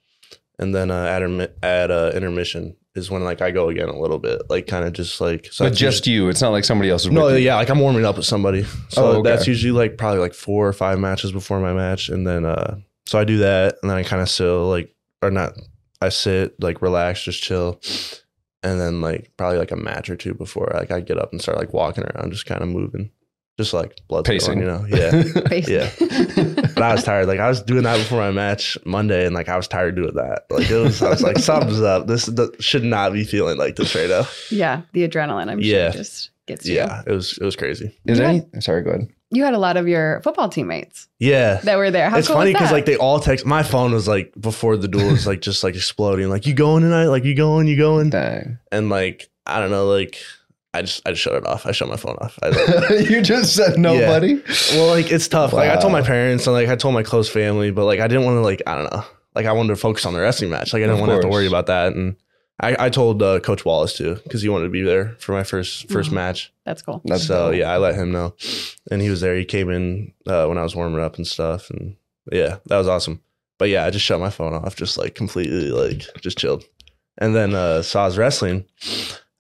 And 0.59 0.75
then 0.75 0.91
uh, 0.91 1.05
at 1.05 1.23
intermi- 1.23 1.53
at 1.63 1.91
uh, 1.91 2.13
intermission 2.15 2.77
is 2.95 3.11
when 3.11 3.25
like 3.25 3.41
I 3.41 3.51
go 3.51 3.69
again 3.69 3.89
a 3.89 3.99
little 3.99 4.19
bit, 4.19 4.43
like 4.51 4.67
kind 4.67 4.85
of 4.85 4.93
just 4.93 5.21
like 5.21 5.49
so 5.51 5.65
but 5.65 5.75
just 5.75 6.07
you. 6.07 6.29
It's 6.29 6.41
not 6.43 6.51
like 6.51 6.65
somebody 6.65 6.91
else 6.91 7.05
is 7.05 7.11
no, 7.11 7.29
yeah, 7.29 7.57
like 7.57 7.71
I'm 7.71 7.79
warming 7.81 8.05
up 8.05 8.17
with 8.17 8.27
somebody. 8.27 8.65
So 8.89 9.05
Oh, 9.05 9.07
okay. 9.19 9.31
that's 9.31 9.47
usually 9.47 9.73
like 9.73 9.97
probably 9.97 10.21
like 10.21 10.35
four 10.35 10.67
or 10.69 10.73
five 10.73 10.99
matches 10.99 11.33
before 11.33 11.61
my 11.61 11.73
match. 11.73 12.09
And 12.09 12.27
then 12.27 12.45
uh 12.45 12.77
so 13.07 13.19
I 13.19 13.25
do 13.25 13.39
that 13.39 13.77
and 13.83 13.91
then 13.91 13.97
I 13.97 14.03
kind 14.03 14.21
of 14.21 14.29
still 14.29 14.69
like 14.69 14.95
or 15.23 15.31
not 15.31 15.53
I 16.03 16.09
sit, 16.11 16.61
like 16.63 16.83
relax, 16.83 17.23
just 17.23 17.43
chill. 17.43 17.81
And 18.63 18.79
then 18.81 19.01
like 19.01 19.31
probably 19.39 19.59
like 19.59 19.71
a 19.71 19.77
match 19.77 20.11
or 20.11 20.17
two 20.17 20.35
before 20.35 20.71
like 20.75 20.91
I 20.91 21.01
get 21.01 21.17
up 21.19 21.33
and 21.33 21.41
start 21.41 21.57
like 21.59 21.73
walking 21.73 22.05
around, 22.05 22.33
just 22.33 22.45
kind 22.47 22.61
of 22.63 22.69
moving. 22.69 23.11
Just 23.61 23.73
like 23.75 24.01
blood 24.09 24.25
Pacing. 24.25 24.59
you 24.59 24.65
know. 24.65 24.85
Yeah. 24.89 25.11
Basically. 25.11 25.61
Yeah. 25.69 25.91
but 26.75 26.83
I 26.83 26.93
was 26.95 27.05
tired. 27.05 27.27
Like 27.27 27.41
I 27.41 27.49
was 27.49 27.63
doing 27.63 27.83
that 27.85 27.99
before 27.99 28.19
my 28.19 28.31
match 28.31 28.79
Monday, 28.85 29.27
and 29.27 29.35
like 29.35 29.49
I 29.49 29.57
was 29.57 29.69
tired 29.69 29.97
doing 29.97 30.15
that. 30.15 30.47
Like 30.51 30.71
it 30.71 30.77
was, 30.77 31.03
I 31.03 31.11
was 31.11 31.23
like, 31.23 31.39
something's 31.51 31.81
up. 31.83 32.07
This 32.07 32.27
th- 32.27 32.51
should 32.63 32.85
not 32.85 33.13
be 33.13 33.25
feeling 33.25 33.59
like 33.59 33.77
this 33.77 33.95
right 33.95 34.09
now. 34.09 34.27
yeah, 34.51 34.83
the 34.93 35.07
adrenaline, 35.09 35.51
I'm 35.51 35.61
Yeah. 35.61 35.91
sure, 35.91 35.99
just 36.03 36.31
gets 36.47 36.67
you. 36.67 36.77
Yeah, 36.77 37.03
it 37.07 37.13
was 37.13 37.39
it 37.39 37.45
was 37.45 37.57
crazy. 37.57 37.95
Is 38.07 38.19
Yeah. 38.19 38.29
any? 38.29 38.43
Sorry, 38.61 38.83
go 38.83 38.91
ahead. 38.91 39.09
You 39.33 39.45
had 39.45 39.55
a 39.55 39.59
lot 39.59 39.77
of 39.77 39.87
your 39.87 40.21
football 40.23 40.49
teammates 40.49 41.07
Yeah. 41.21 41.61
that 41.63 41.77
were 41.79 41.93
there. 41.93 42.11
How 42.11 42.19
it's 42.19 42.27
cool 42.27 42.37
funny 42.37 42.51
because 42.53 42.63
because 42.69 42.73
like 42.73 42.87
they 42.87 42.97
all 42.97 43.21
text. 43.21 43.47
My 43.47 43.63
phone 43.63 43.93
was 43.93 44.09
like 44.09 44.33
before 44.41 44.77
the 44.77 44.89
duel 44.89 45.11
was 45.13 45.25
like 45.27 45.41
just 45.41 45.63
like 45.63 45.77
exploding. 45.77 46.29
Like 46.31 46.47
you 46.47 46.55
going 46.55 46.83
tonight? 46.83 47.07
Like 47.07 47.23
you 47.25 47.37
going? 47.37 47.69
You 47.69 47.77
going? 47.77 48.11
Dang. 48.11 48.59
And 48.73 48.89
like 48.89 49.29
I 49.47 49.61
don't 49.61 49.71
know. 49.71 49.87
Like 49.87 50.17
I 50.73 50.83
just 50.83 51.03
I 51.07 51.11
just 51.11 51.23
shut 51.23 51.35
it 51.35 51.47
off. 51.47 51.67
I 51.67 51.73
shut 51.73 51.89
my 51.89 51.97
phone 51.97 52.17
off. 52.21 52.39
I, 52.43 52.49
you 53.09 53.23
just 53.23 53.55
said 53.57 53.77
nobody. 53.79 54.41
well, 54.73 54.89
like 54.89 55.11
it's 55.11 55.27
tough. 55.29 55.53
Like 55.53 55.71
I 55.71 55.77
told 55.81 55.93
my 55.93 56.03
parents 56.03 56.47
and 56.47 56.55
like 56.55 56.69
I 56.69 56.77
told 56.77 56.95
my 56.95 57.03
close 57.03 57.29
family, 57.29 57.71
but 57.71 57.85
like 57.87 58.01
I 58.01 58.07
didn't 58.09 58.25
want 58.25 58.37
to 58.37 58.41
like 58.43 58.63
I 58.67 58.77
don't 58.77 58.93
know. 58.93 59.05
Like 59.35 59.47
I 59.47 59.53
wanted 59.53 59.71
to 59.71 59.77
focus 59.77 60.07
on 60.07 60.13
the 60.15 60.21
wrestling 60.21 60.51
match. 60.51 60.73
Like 60.73 60.83
I 60.83 60.87
didn't 60.87 61.01
want 61.01 61.11
to 61.11 61.15
have 61.15 61.23
to 61.23 61.29
worry 61.29 61.47
about 61.47 61.67
that. 61.67 61.93
And 61.95 62.17
I, 62.61 62.87
I 62.87 62.89
told 62.91 63.23
uh, 63.23 63.41
Coach 63.41 63.65
Wallace 63.65 63.97
too 63.97 64.17
because 64.23 64.43
he 64.43 64.49
wanted 64.49 64.65
to 64.65 64.71
be 64.71 64.83
there 64.83 65.17
for 65.19 65.33
my 65.33 65.43
first 65.45 65.89
first 65.91 66.11
Mhm. 66.11 66.15
match. 66.15 66.53
that's 66.65 66.83
cool. 66.83 67.01
That's 67.05 67.27
so 67.27 67.51
dope. 67.51 67.59
yeah, 67.59 67.73
I 67.73 67.79
let 67.79 67.95
him 67.95 68.13
know, 68.13 68.35
and 68.91 69.01
he 69.03 69.09
was 69.11 69.21
there. 69.23 69.35
He 69.37 69.45
came 69.45 69.71
in 69.71 70.13
uh, 70.27 70.47
when 70.47 70.59
I 70.59 70.63
was 70.63 70.77
warming 70.77 71.01
up 71.03 71.17
and 71.17 71.27
stuff, 71.27 71.71
and 71.71 71.97
yeah, 72.31 72.59
that 72.67 72.77
was 72.79 72.87
awesome. 72.87 73.23
But 73.59 73.71
yeah, 73.71 73.85
I 73.87 73.91
just 73.91 74.05
shut 74.05 74.21
my 74.21 74.31
phone 74.31 74.55
off, 74.55 74.77
just 74.77 74.99
like 74.99 75.15
completely, 75.15 75.71
like 75.71 76.05
just 76.21 76.39
chilled. 76.39 76.65
And 77.19 77.35
then 77.35 77.55
uh, 77.55 77.83
saw 77.83 78.07
his 78.07 78.17
wrestling. 78.19 78.65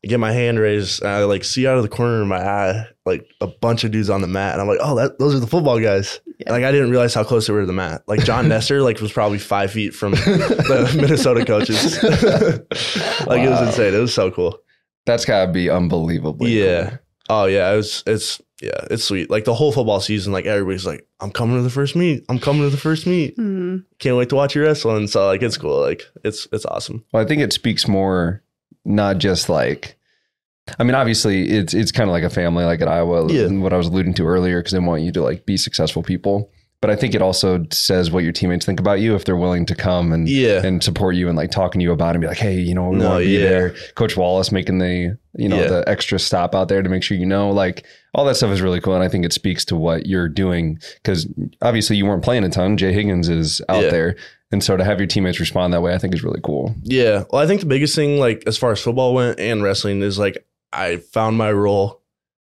I 0.03 0.09
get 0.09 0.18
my 0.18 0.32
hand 0.32 0.59
raised, 0.59 1.03
and 1.03 1.11
I 1.11 1.24
like 1.24 1.44
see 1.44 1.66
out 1.66 1.76
of 1.76 1.82
the 1.82 1.88
corner 1.88 2.22
of 2.22 2.26
my 2.26 2.40
eye 2.42 2.86
like 3.05 3.26
a 3.40 3.46
bunch 3.46 3.84
of 3.84 3.90
dudes 3.90 4.09
on 4.09 4.20
the 4.22 4.26
mat, 4.26 4.53
and 4.55 4.62
I'm 4.62 4.68
like, 4.68 4.78
oh, 4.80 4.94
that 4.96 5.18
those 5.18 5.34
are 5.34 5.40
the 5.40 5.46
football 5.46 5.78
guys. 5.78 6.20
Yeah. 6.38 6.53
Like 6.53 6.64
I 6.64 6.72
didn't 6.72 6.90
realize 6.90 7.12
how 7.12 7.22
close 7.24 7.46
they 7.46 7.53
were 7.53 7.61
to 7.61 7.66
the 7.66 7.72
mat. 7.74 8.03
Like 8.07 8.24
John 8.24 8.48
Nestor, 8.51 8.80
like 8.82 9.01
was 9.01 9.12
probably 9.12 9.38
five 9.38 9.70
feet 9.70 9.94
from 9.94 10.12
the 10.14 10.92
Minnesota 10.96 11.44
coaches. 11.44 12.03
like 13.26 13.40
it 13.42 13.51
was 13.51 13.61
insane. 13.68 13.94
It 13.94 13.98
was 13.98 14.14
so 14.14 14.30
cool. 14.30 14.59
That's 15.07 15.24
gotta 15.24 15.51
be 15.53 15.68
unbelievably. 15.70 16.51
Yeah. 16.51 16.96
Oh 17.28 17.44
yeah, 17.44 17.72
it 17.72 17.76
was 17.76 18.03
it's 18.07 18.40
yeah, 18.62 18.86
it's 18.90 19.05
sweet. 19.05 19.30
Like 19.30 19.44
the 19.44 19.55
whole 19.55 19.72
football 19.72 20.01
season, 20.01 20.32
like 20.32 20.46
everybody's 20.46 20.84
like, 20.86 21.07
I'm 21.20 21.30
coming 21.30 21.57
to 21.57 21.62
the 21.62 21.70
first 21.70 21.96
meet. 21.96 22.24
I'm 22.28 22.38
coming 22.38 22.62
to 22.62 22.70
the 22.70 22.76
first 22.76 23.07
meet. 23.07 23.36
Mhm. 23.38 23.84
Can't 23.98 24.16
wait 24.16 24.28
to 24.30 24.34
watch 24.34 24.55
you 24.55 24.62
wrestle. 24.62 24.96
And 24.96 25.09
so 25.09 25.26
like 25.26 25.42
it's 25.42 25.57
cool. 25.57 25.80
Like 25.80 26.03
it's 26.24 26.48
it's 26.53 26.64
awesome. 26.66 27.05
Well, 27.12 27.22
I 27.22 27.26
think 27.26 27.40
it 27.42 27.53
speaks 27.53 27.86
more, 27.86 28.42
not 28.85 29.18
just 29.18 29.49
like, 29.49 29.97
I 30.78 30.85
mean, 30.85 30.95
obviously 30.95 31.49
it's 31.51 31.74
it's 31.74 31.93
kind 31.93 32.09
of 32.09 32.12
like 32.12 32.22
a 32.24 32.31
family, 32.31 32.64
like 32.64 32.81
at 32.81 32.89
Iowa, 32.89 33.31
Yeah. 33.33 33.45
and 33.47 33.62
what 33.62 33.72
I 33.72 33.76
was 33.76 33.89
alluding 33.89 34.14
to 34.14 34.26
earlier, 34.26 34.61
because 34.61 34.72
they 34.72 34.78
want 34.78 35.03
you 35.03 35.12
to 35.12 35.22
like 35.22 35.45
be 35.47 35.57
successful 35.57 36.03
people. 36.03 36.51
But 36.83 36.89
I 36.91 36.97
think 36.97 37.14
it 37.14 37.20
also 37.20 37.62
says 37.70 38.11
what 38.11 38.24
your 38.24 38.33
teammates 38.33 38.64
think 38.64 38.81
about 38.81 39.01
you 39.01 39.14
if 39.14 39.26
they're 39.26 39.37
willing 39.37 39.66
to 39.66 39.74
come 39.74 40.12
and 40.12 40.26
Yeah. 40.26 40.64
and 40.64 40.83
support 40.83 41.14
you 41.14 41.28
and 41.28 41.37
like 41.37 41.51
talking 41.51 41.78
to 41.78 41.83
you 41.83 41.93
about 41.93 42.11
it 42.11 42.14
and 42.14 42.20
be 42.22 42.26
like, 42.26 42.39
hey, 42.39 42.55
you 42.59 42.74
know, 42.74 42.89
we 42.89 42.97
No, 42.97 43.09
want 43.11 43.20
to 43.22 43.26
be 43.26 43.33
yeah. 43.35 43.49
there. 43.51 43.74
Coach 43.97 44.16
Wallace 44.16 44.51
making 44.51 44.78
the 44.78 45.18
you 45.37 45.49
know 45.49 45.61
Yeah. 45.61 45.68
the 45.68 45.85
extra 45.89 46.18
stop 46.18 46.55
out 46.55 46.68
there 46.68 46.83
to 46.83 46.89
make 46.89 47.03
sure 47.03 47.18
you 47.18 47.26
know, 47.26 47.51
like 47.51 47.85
all 48.14 48.24
that 48.24 48.37
stuff 48.37 48.51
is 48.51 48.62
really 48.62 48.81
cool, 48.81 48.95
and 48.95 49.05
I 49.05 49.09
think 49.09 49.24
it 49.26 49.33
speaks 49.33 49.64
to 49.66 49.76
what 49.76 50.07
you're 50.07 50.28
doing 50.28 50.78
because 51.03 51.28
obviously 51.61 51.97
you 51.97 52.07
weren't 52.07 52.24
playing 52.24 52.45
a 52.45 52.49
ton. 52.49 52.76
Jay 52.78 52.93
Higgins 52.95 53.28
is 53.28 53.61
out 53.68 53.83
there, 53.91 54.16
and 54.51 54.64
so 54.64 54.76
to 54.76 54.83
have 54.83 54.99
your 54.99 55.07
teammates 55.07 55.39
respond 55.39 55.72
that 55.74 55.83
way, 55.83 55.95
I 55.95 55.99
think 55.99 56.14
is 56.14 56.24
really 56.24 56.41
cool. 56.43 56.74
Yeah. 56.83 57.24
Well, 57.31 57.43
I 57.43 57.47
think 57.47 57.61
the 57.61 57.66
biggest 57.66 57.95
thing, 57.95 58.18
like 58.18 58.43
as 58.47 58.57
far 58.57 58.72
as 58.72 58.81
football 58.81 59.14
went 59.14 59.39
and 59.39 59.62
wrestling, 59.62 60.03
is 60.03 60.18
like 60.18 60.45
I 60.72 60.97
found 60.97 61.37
my 61.37 61.53
role 61.53 62.01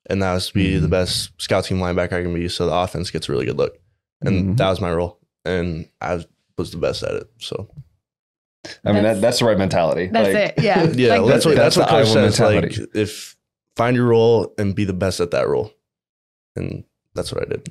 and 0.08 0.22
that 0.22 0.32
was 0.32 0.46
to 0.48 0.54
be 0.54 0.76
Mhm. 0.76 0.82
the 0.82 0.88
best 0.88 1.32
scout 1.38 1.64
team 1.64 1.78
linebacker 1.80 2.12
I 2.14 2.22
can 2.22 2.32
be 2.32 2.48
so 2.48 2.66
the 2.66 2.72
offense 2.74 3.10
gets 3.10 3.28
a 3.28 3.32
really 3.32 3.44
good 3.44 3.58
look. 3.58 3.76
And 4.22 4.54
Mhm. 4.54 4.56
that 4.58 4.68
was 4.68 4.80
my 4.80 4.92
role. 4.92 5.18
And 5.44 5.88
I 6.00 6.24
was 6.56 6.70
the 6.70 6.78
best 6.78 7.02
at 7.02 7.14
it. 7.14 7.30
So 7.38 7.68
I 8.84 8.92
mean, 8.92 9.02
That's- 9.02 9.16
that, 9.16 9.20
that's 9.20 9.38
the 9.38 9.44
right 9.44 9.56
mentality. 9.58 10.08
That's 10.12 10.34
Like, 10.34 10.58
it. 10.58 10.64
Yeah. 10.64 10.82
yeah, 10.94 11.18
Like, 11.18 11.30
that's 11.32 11.46
what 11.46 11.54
that's 11.56 11.76
that's, 11.76 11.76
what 11.76 11.84
the 11.86 11.90
coach 11.90 12.16
Iowa 12.16 12.32
says. 12.32 12.80
Like 12.80 12.96
if 12.96 13.36
find 13.76 13.96
your 13.96 14.06
role 14.06 14.52
and 14.58 14.74
be 14.74 14.84
the 14.84 14.92
best 14.92 15.20
at 15.20 15.30
that 15.30 15.48
role. 15.48 15.72
And 16.56 16.84
that's 17.14 17.32
what 17.32 17.42
I 17.42 17.48
did. 17.48 17.68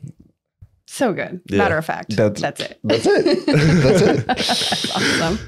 So 0.86 1.12
good. 1.14 1.42
Yeah. 1.50 1.58
Matter 1.58 1.78
of 1.78 1.86
fact. 1.86 2.16
That's- 2.16 2.42
That's, 2.42 2.62
it. 2.62 2.80
that's 2.84 3.06
it. 3.06 3.46
That's 3.46 4.02
it. 4.02 4.26
That's 4.28 4.96
awesome. 4.96 5.40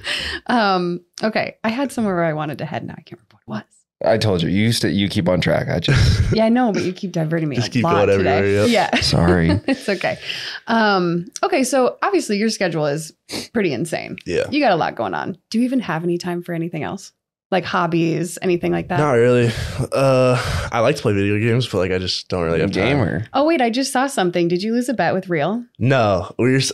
Um, 0.48 1.02
okay. 1.24 1.56
I 1.64 1.70
had 1.70 1.94
somewhere 1.94 2.26
I 2.26 2.34
wanted 2.34 2.58
to 2.58 2.66
head 2.66 2.82
and 2.82 2.92
I 2.92 2.96
can't 2.96 3.14
remember 3.14 3.38
what 3.46 3.62
it 3.62 3.66
was. 3.66 3.79
I 4.06 4.18
told 4.18 4.42
you, 4.42 4.48
you 4.50 4.62
used 4.64 4.82
to, 4.84 4.90
you 4.90 5.10
keep 5.10 5.28
on 5.28 5.42
track. 5.42 5.68
I 5.68 5.80
just, 5.80 6.32
Yeah, 6.34 6.46
I 6.46 6.50
know, 6.50 6.72
but 6.72 6.84
you 6.84 6.94
keep 6.94 7.12
diverting 7.12 7.50
me. 7.50 7.58
Just 7.58 7.68
a 7.68 7.72
keep 7.72 7.84
lot 7.84 8.06
going 8.06 8.20
today. 8.20 8.38
everywhere, 8.38 8.66
Yeah. 8.68 8.96
sorry. 9.02 9.50
it's 9.68 9.90
okay. 9.90 10.18
Um, 10.68 11.26
okay, 11.44 11.64
so 11.66 11.98
obviously 12.02 12.38
your 12.38 12.50
schedule 12.50 12.86
is 12.86 13.12
pretty 13.54 13.74
insane. 13.74 14.18
Yeah. 14.26 14.46
You 14.50 14.62
got 14.62 14.72
a 14.72 14.78
lot 14.78 14.96
going 14.96 15.14
on. 15.14 15.38
Do 15.50 15.60
you 15.60 15.66
even 15.66 15.82
have 15.82 16.04
any 16.06 16.18
time 16.18 16.42
for 16.44 16.54
anything 16.54 16.84
else? 16.84 17.12
Like 17.52 17.66
hobbies, 17.66 18.38
anything 18.44 18.72
like 18.72 18.90
that? 18.90 19.00
Not 19.00 19.14
really. 19.14 19.50
Uh 19.92 20.70
I 20.72 20.82
like 20.82 20.98
to 20.98 21.02
play 21.02 21.14
video 21.14 21.40
games, 21.40 21.68
but 21.68 21.80
like 21.80 21.92
I 21.92 21.98
just 21.98 22.28
don't 22.30 22.44
really 22.46 22.60
have 22.60 22.72
time. 22.72 22.84
Gamer. 22.84 23.26
Oh 23.34 23.44
wait, 23.44 23.60
I 23.60 23.72
just 23.72 23.92
saw 23.92 24.06
something. 24.06 24.48
Did 24.48 24.62
you 24.62 24.72
lose 24.72 24.88
a 24.88 24.94
bet 24.94 25.16
with 25.16 25.30
Real? 25.30 25.66
No, 25.80 26.32
we 26.38 26.52
were. 26.52 26.60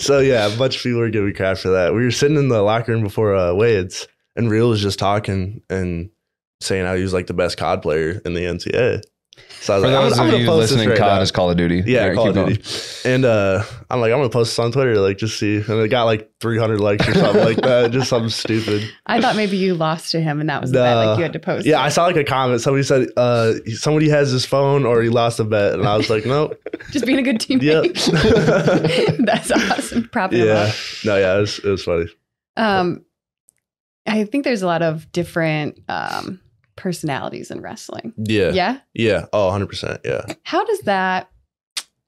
so 0.00 0.18
yeah, 0.18 0.52
a 0.52 0.56
bunch 0.58 0.76
of 0.76 0.82
people 0.82 0.98
were 0.98 1.10
giving 1.10 1.28
me 1.28 1.32
crap 1.32 1.58
for 1.58 1.68
that. 1.70 1.94
We 1.94 2.02
were 2.02 2.10
sitting 2.10 2.36
in 2.36 2.48
the 2.48 2.60
locker 2.62 2.90
room 2.92 3.04
before 3.04 3.34
uh, 3.36 3.54
Wade's, 3.54 4.08
and 4.36 4.50
Real 4.50 4.68
was 4.68 4.80
just 4.82 4.98
talking 4.98 5.62
and 5.70 6.10
saying 6.60 6.86
how 6.86 6.94
he 6.94 7.02
was 7.02 7.12
like 7.12 7.26
the 7.26 7.34
best 7.34 7.56
COD 7.58 7.82
player 7.82 8.20
in 8.24 8.34
the 8.34 8.40
NCAA. 8.42 9.02
So 9.60 9.74
I 9.74 9.78
was 9.78 9.84
For 9.86 9.90
like, 9.90 10.02
those 10.10 10.18
I'm 10.18 10.26
of 10.26 10.30
gonna 10.32 10.42
you 10.44 10.50
listening, 10.52 10.88
right 10.90 10.98
COD 10.98 11.06
now. 11.16 11.20
is 11.22 11.30
Call 11.32 11.50
of 11.50 11.56
Duty. 11.56 11.82
Yeah, 11.86 12.02
All 12.02 12.08
right, 12.08 12.14
Call 12.16 12.28
of 12.28 12.34
keep 12.34 12.44
going. 12.44 12.54
Duty. 12.56 13.08
And 13.08 13.24
uh, 13.24 13.62
I'm 13.88 14.00
like, 14.00 14.12
I'm 14.12 14.18
gonna 14.18 14.28
post 14.28 14.50
this 14.50 14.58
on 14.58 14.72
Twitter, 14.72 14.98
like 15.00 15.16
just 15.16 15.38
see. 15.38 15.56
And 15.56 15.70
it 15.70 15.88
got 15.88 16.04
like 16.04 16.30
300 16.40 16.80
likes 16.80 17.08
or 17.08 17.14
something 17.14 17.42
like 17.42 17.56
that, 17.62 17.90
just 17.92 18.10
something 18.10 18.28
stupid. 18.28 18.82
I 19.06 19.20
thought 19.22 19.34
maybe 19.36 19.56
you 19.56 19.74
lost 19.74 20.10
to 20.12 20.20
him 20.20 20.40
and 20.40 20.50
that 20.50 20.60
was 20.60 20.70
the 20.72 20.78
bet. 20.80 20.96
Like 20.96 21.16
you 21.16 21.22
had 21.22 21.32
to 21.32 21.38
post. 21.38 21.64
Yeah, 21.66 21.80
it. 21.80 21.84
I 21.84 21.88
saw 21.88 22.04
like 22.04 22.16
a 22.16 22.24
comment. 22.24 22.60
Somebody 22.60 22.82
said 22.82 23.08
uh, 23.16 23.54
somebody 23.74 24.08
has 24.10 24.30
his 24.30 24.44
phone 24.44 24.84
or 24.84 25.00
he 25.02 25.08
lost 25.08 25.40
a 25.40 25.44
bet, 25.44 25.74
and 25.74 25.88
I 25.88 25.96
was 25.96 26.10
like, 26.10 26.26
nope. 26.26 26.60
just 26.90 27.06
being 27.06 27.18
a 27.18 27.22
good 27.22 27.42
Yep. 27.48 27.84
teammate. 27.84 29.16
That's 29.26 29.50
awesome. 29.50 30.08
Propping 30.10 30.40
him 30.40 30.46
yeah, 30.48 30.72
no, 31.04 31.16
yeah, 31.16 31.36
it 31.38 31.40
was, 31.40 31.58
it 31.60 31.68
was 31.68 31.84
funny. 31.84 32.06
Um, 32.56 33.04
I 34.06 34.24
think 34.24 34.44
there's 34.44 34.62
a 34.62 34.66
lot 34.66 34.82
of 34.82 35.10
different 35.12 35.78
um, 35.88 36.40
personalities 36.76 37.50
in 37.50 37.60
wrestling. 37.60 38.12
Yeah, 38.16 38.52
Yeah. 38.52 38.78
yeah. 38.94 39.26
Oh, 39.32 39.44
100 39.46 39.66
percent. 39.68 40.00
Yeah. 40.04 40.22
How 40.44 40.64
does 40.64 40.80
that? 40.80 41.28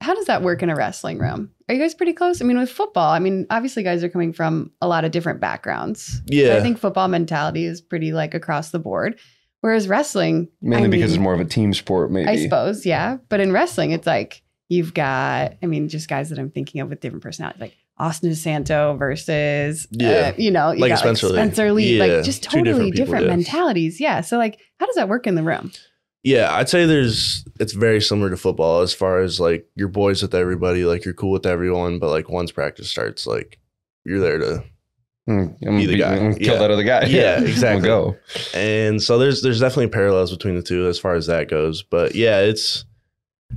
How 0.01 0.13
does 0.13 0.25
that 0.25 0.43
work 0.43 0.61
in 0.61 0.69
a 0.69 0.75
wrestling 0.75 1.17
room? 1.17 1.51
Are 1.67 1.73
you 1.73 1.81
guys 1.81 1.95
pretty 1.95 2.13
close? 2.13 2.39
I 2.41 2.45
mean, 2.45 2.59
with 2.59 2.69
football, 2.69 3.11
I 3.11 3.17
mean, 3.19 3.47
obviously, 3.49 3.81
guys 3.81 4.03
are 4.03 4.09
coming 4.09 4.33
from 4.33 4.71
a 4.81 4.87
lot 4.87 5.03
of 5.05 5.11
different 5.11 5.39
backgrounds. 5.39 6.17
So 6.17 6.21
Yeah. 6.27 6.57
I 6.57 6.61
think 6.61 6.77
football 6.77 7.07
mentality 7.07 7.65
is 7.65 7.81
pretty 7.81 8.11
like 8.11 8.33
across 8.35 8.69
the 8.69 8.77
board. 8.77 9.17
Whereas 9.61 9.87
wrestling, 9.87 10.49
Mainly 10.61 10.85
I 10.85 10.89
because 10.89 11.09
mean, 11.11 11.15
it's 11.15 11.23
more 11.23 11.33
of 11.33 11.39
a 11.39 11.45
team 11.45 11.73
sport, 11.73 12.11
maybe. 12.11 12.27
I 12.29 12.35
suppose, 12.35 12.85
yeah. 12.85 13.17
But 13.29 13.39
in 13.39 13.51
wrestling, 13.51 13.91
it's 13.91 14.05
like 14.05 14.43
you've 14.69 14.93
got, 14.93 15.53
I 15.63 15.65
mean, 15.65 15.89
just 15.89 16.07
guys 16.07 16.29
that 16.29 16.37
I'm 16.37 16.51
thinking 16.51 16.81
of 16.81 16.89
with 16.89 16.99
different 16.99 17.23
personalities, 17.23 17.61
like 17.61 17.77
Austin 17.97 18.29
DeSanto 18.31 18.97
versus, 18.99 19.87
Yeah. 19.91 20.09
uh, 20.09 20.33
you 20.37 20.51
know, 20.51 20.71
you 20.71 20.79
Like 20.81 20.89
a 20.91 20.93
got 20.95 20.99
Spencer 20.99 21.27
Lee. 21.27 21.33
Spencer 21.33 21.71
Lee, 21.71 21.97
Yeah, 21.97 22.03
like 22.05 22.25
just 22.25 22.43
totally 22.43 22.91
different 22.91 22.95
different, 22.95 23.21
people, 23.23 23.25
yeah. 23.31 23.35
mentalities. 23.37 23.99
Yeah. 24.01 24.21
So, 24.21 24.37
like, 24.37 24.59
how 24.79 24.85
does 24.85 24.95
that 24.95 25.07
work 25.09 25.27
in 25.27 25.35
the 25.35 25.43
room? 25.43 25.71
Yeah, 26.23 26.53
I'd 26.53 26.67
say 26.69 26.85
there's 26.85 27.45
it's 27.59 27.73
very 27.73 28.01
similar 28.01 28.29
to 28.31 28.37
football 28.37 28.81
as 28.81 28.93
far 28.93 29.19
as 29.21 29.39
like 29.39 29.67
you're 29.75 29.87
boys 29.87 30.21
with 30.23 30.33
everybody, 30.33 30.83
like 30.83 31.05
you're 31.05 31.13
cool 31.13 31.31
with 31.31 31.45
everyone, 31.45 31.99
but 31.99 32.09
like 32.09 32.29
once 32.29 32.51
practice 32.51 32.89
starts, 32.89 33.27
like 33.27 33.59
you're 34.03 34.19
there 34.19 34.39
to 34.39 34.63
Mm, 35.27 35.55
I'm 35.65 35.77
Be 35.77 35.87
the 35.87 35.93
be- 35.93 35.99
guy. 35.99 36.17
I'm 36.17 36.35
kill 36.35 36.53
Yeah. 36.53 36.59
that 36.59 36.69
other 36.69 36.83
guy. 36.83 37.05
Yeah, 37.05 37.41
exactly. 37.41 37.89
We'll 37.89 38.11
go. 38.11 38.17
and 38.53 39.01
so 39.01 39.17
there's 39.17 39.41
there's 39.41 39.59
definitely 39.59 39.87
parallels 39.87 40.29
between 40.31 40.53
the 40.55 40.61
two 40.61 40.85
as 40.87 40.99
far 40.99 41.15
as 41.15 41.25
that 41.25 41.47
goes. 41.49 41.81
But 41.81 42.13
yeah, 42.13 42.41
it's 42.41 42.85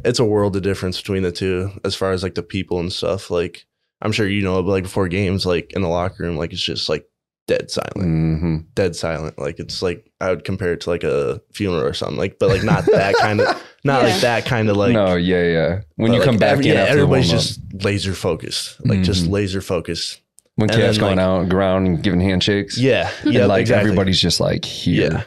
it's 0.03 0.19
a 0.19 0.25
world 0.25 0.57
of 0.57 0.63
difference 0.63 0.97
between 0.99 1.23
the 1.25 1.31
two 1.33 1.71
as 1.85 1.95
far 1.95 2.13
as 2.13 2.23
like 2.23 2.37
the 2.37 2.43
people 2.43 2.81
and 2.81 2.91
stuff. 2.91 3.31
Like 3.31 3.67
I'm 4.03 4.13
sure 4.13 4.29
you 4.29 4.43
know, 4.43 4.63
but 4.63 4.71
like 4.71 4.85
before 4.85 5.09
games, 5.09 5.45
like 5.47 5.73
in 5.73 5.83
the 5.83 5.89
locker 5.89 6.23
room, 6.25 6.37
like 6.37 6.53
it's 6.53 6.63
just 6.63 6.89
like 6.89 7.05
dead 7.47 7.71
silent. 7.71 7.95
hmm 7.97 8.57
Dead 8.75 8.95
silent. 8.95 9.39
Like 9.39 9.59
it's 9.59 9.83
like 9.83 10.11
I 10.21 10.31
would 10.31 10.45
compare 10.45 10.73
it 10.75 10.81
to 10.83 10.91
like 10.91 11.05
a 11.05 11.41
funeral 11.53 11.83
or 11.83 11.95
something. 11.95 12.17
Like, 12.19 12.39
but 12.39 12.49
like 12.49 12.63
not 12.63 12.85
that 12.87 13.17
kind 13.17 13.41
of 13.41 13.47
not 13.85 14.03
Yeah. 14.03 14.09
like 14.13 14.21
that 14.21 14.45
kind 14.47 14.69
of 14.69 14.77
like 14.77 14.93
no, 14.93 15.17
yeah, 15.17 15.43
yeah. 15.43 15.81
When 15.97 16.13
you 16.13 16.19
like, 16.21 16.27
come 16.29 16.37
back 16.39 16.53
every- 16.53 16.69
in, 16.69 16.75
yeah, 16.75 16.83
after 16.83 16.93
everybody's 16.99 17.29
warm-up. 17.29 17.43
just 17.45 17.61
laser 17.85 18.15
focused, 18.15 18.85
like 18.87 19.03
just 19.03 19.25
Mhm. 19.27 19.31
laser 19.31 19.61
focused. 19.61 20.21
when 20.57 20.69
and 20.71 20.79
Cash 20.81 20.99
going 20.99 21.17
like- 21.17 21.25
out 21.25 21.49
ground 21.49 21.87
and 21.87 22.03
giving 22.03 22.21
handshakes. 22.21 22.77
Yeah, 22.79 23.11
and 23.23 23.33
yeah, 23.33 23.47
like 23.47 23.61
exactly. 23.63 23.91
everybody's 23.91 24.21
just 24.21 24.41
like 24.41 24.65
here. 24.65 25.11
yeah, 25.13 25.23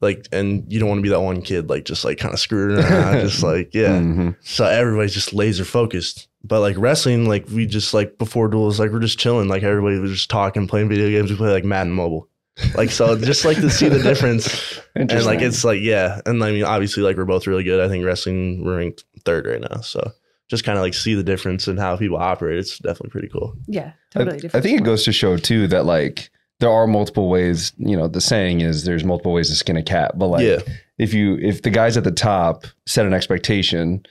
like, 0.00 0.26
and 0.32 0.70
you 0.72 0.78
don't 0.80 0.88
want 0.88 0.98
to 0.98 1.02
be 1.02 1.08
that 1.10 1.20
one 1.20 1.42
kid, 1.42 1.68
like 1.70 1.84
just 1.84 2.04
like 2.04 2.18
kind 2.18 2.34
of 2.34 2.40
screwing 2.40 2.78
around, 2.84 3.20
just 3.20 3.42
like 3.52 3.72
yeah. 3.74 3.98
Mhm. 4.00 4.36
So 4.42 4.64
everybody's 4.66 5.14
just 5.14 5.32
laser 5.32 5.64
focused. 5.64 6.28
But 6.46 6.60
like 6.60 6.76
wrestling, 6.78 7.26
like 7.26 7.48
we 7.48 7.66
just 7.66 7.94
like 7.94 8.18
before 8.18 8.48
duels, 8.48 8.78
like 8.78 8.90
we're 8.90 9.00
just 9.00 9.18
chilling, 9.18 9.48
like 9.48 9.62
everybody 9.62 9.98
was 9.98 10.12
just 10.12 10.30
talking, 10.30 10.66
playing 10.68 10.90
video 10.90 11.08
games. 11.08 11.30
We 11.30 11.36
play 11.36 11.50
like 11.50 11.64
Madden 11.64 11.92
Mobile, 11.92 12.28
Like 12.74 12.90
so, 12.90 13.16
just 13.18 13.44
like 13.46 13.56
to 13.56 13.70
see 13.70 13.88
the 13.88 14.02
difference, 14.02 14.78
and 14.94 15.10
like 15.24 15.40
it's 15.40 15.64
like 15.64 15.80
yeah, 15.80 16.20
and 16.26 16.44
I 16.44 16.52
mean 16.52 16.64
obviously 16.64 17.02
like 17.02 17.16
we're 17.16 17.24
both 17.24 17.46
really 17.46 17.64
good. 17.64 17.80
I 17.80 17.88
think 17.88 18.04
wrestling 18.04 18.62
we're 18.62 18.76
ranked 18.76 19.04
third 19.24 19.46
right 19.46 19.60
now, 19.60 19.80
so 19.80 20.12
just 20.48 20.64
kind 20.64 20.76
of 20.76 20.82
like 20.82 20.92
see 20.92 21.14
the 21.14 21.22
difference 21.22 21.66
in 21.66 21.78
how 21.78 21.96
people 21.96 22.18
operate. 22.18 22.58
It's 22.58 22.78
definitely 22.78 23.08
pretty 23.10 23.28
cool. 23.28 23.54
Yeah, 23.66 23.92
I- 24.14 24.18
totally 24.18 24.36
I, 24.36 24.40
different. 24.40 24.62
think 24.64 24.80
it 24.80 24.84
goes 24.84 25.04
to 25.04 25.12
show 25.12 25.38
too 25.38 25.66
that 25.68 25.86
like 25.86 26.28
there 26.60 26.70
are 26.70 26.86
multiple 26.86 27.30
ways. 27.30 27.72
You 27.78 27.96
know, 27.96 28.06
the 28.06 28.20
saying 28.20 28.60
is 28.60 28.84
there's 28.84 29.02
multiple 29.02 29.32
ways 29.32 29.48
to 29.48 29.54
skin 29.54 29.78
a 29.78 29.82
cat. 29.82 30.18
But 30.18 30.26
like, 30.26 30.44
yeah, 30.44 30.58
if 30.98 31.14
you 31.14 31.38
if 31.40 31.62
the 31.62 31.70
guys 31.70 31.96
at 31.96 32.04
the 32.04 32.12
top 32.12 32.66
set 32.86 33.06
an 33.06 33.14
expectation, 33.14 34.04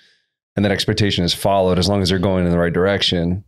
and 0.55 0.63
that 0.65 0.71
expectation 0.71 1.23
is 1.23 1.33
followed, 1.33 1.79
as 1.79 1.87
long 1.89 2.01
as 2.01 2.09
they're 2.09 2.19
going 2.19 2.45
in 2.45 2.51
the 2.51 2.57
right 2.59 2.73
direction. 2.73 3.43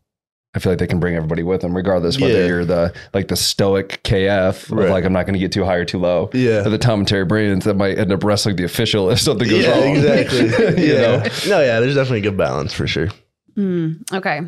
I 0.54 0.60
feel 0.60 0.72
like 0.72 0.80
they 0.80 0.88
can 0.88 1.02
bring 1.02 1.18
everybody 1.18 1.44
with 1.44 1.60
them, 1.60 1.76
regardless 1.76 2.18
whether 2.18 2.40
Yeah. 2.40 2.48
you're 2.48 2.64
the 2.66 2.94
like 3.14 3.28
the 3.28 3.36
stoic 3.36 4.02
KF, 4.04 4.72
Right. 4.72 4.86
of 4.86 4.90
like 4.92 5.04
I'm 5.04 5.12
not 5.12 5.26
going 5.26 5.34
to 5.34 5.40
get 5.40 5.52
too 5.52 5.66
high 5.66 5.76
or 5.76 5.84
too 5.84 6.00
low, 6.00 6.30
yeah. 6.34 6.66
or 6.66 6.70
the 6.70 6.78
Tom 6.78 7.00
and 7.00 7.08
Terry 7.08 7.26
Brands 7.26 7.66
that 7.66 7.74
might 7.76 8.00
end 8.00 8.14
up 8.14 8.24
wrestling 8.24 8.56
the 8.56 8.64
official 8.64 9.10
if 9.12 9.20
something 9.20 9.50
goes 9.50 9.66
yeah, 9.66 9.72
wrong. 9.72 9.98
exactly. 9.98 10.48
You 10.88 10.94
yeah. 10.94 11.02
know? 11.02 11.24
No, 11.50 11.60
yeah, 11.62 11.82
there's 11.82 11.96
definitely 11.96 12.20
a 12.20 12.22
good 12.32 12.38
balance 12.38 12.72
for 12.72 12.88
sure. 12.88 13.10
Mm, 13.58 14.10
okay. 14.14 14.42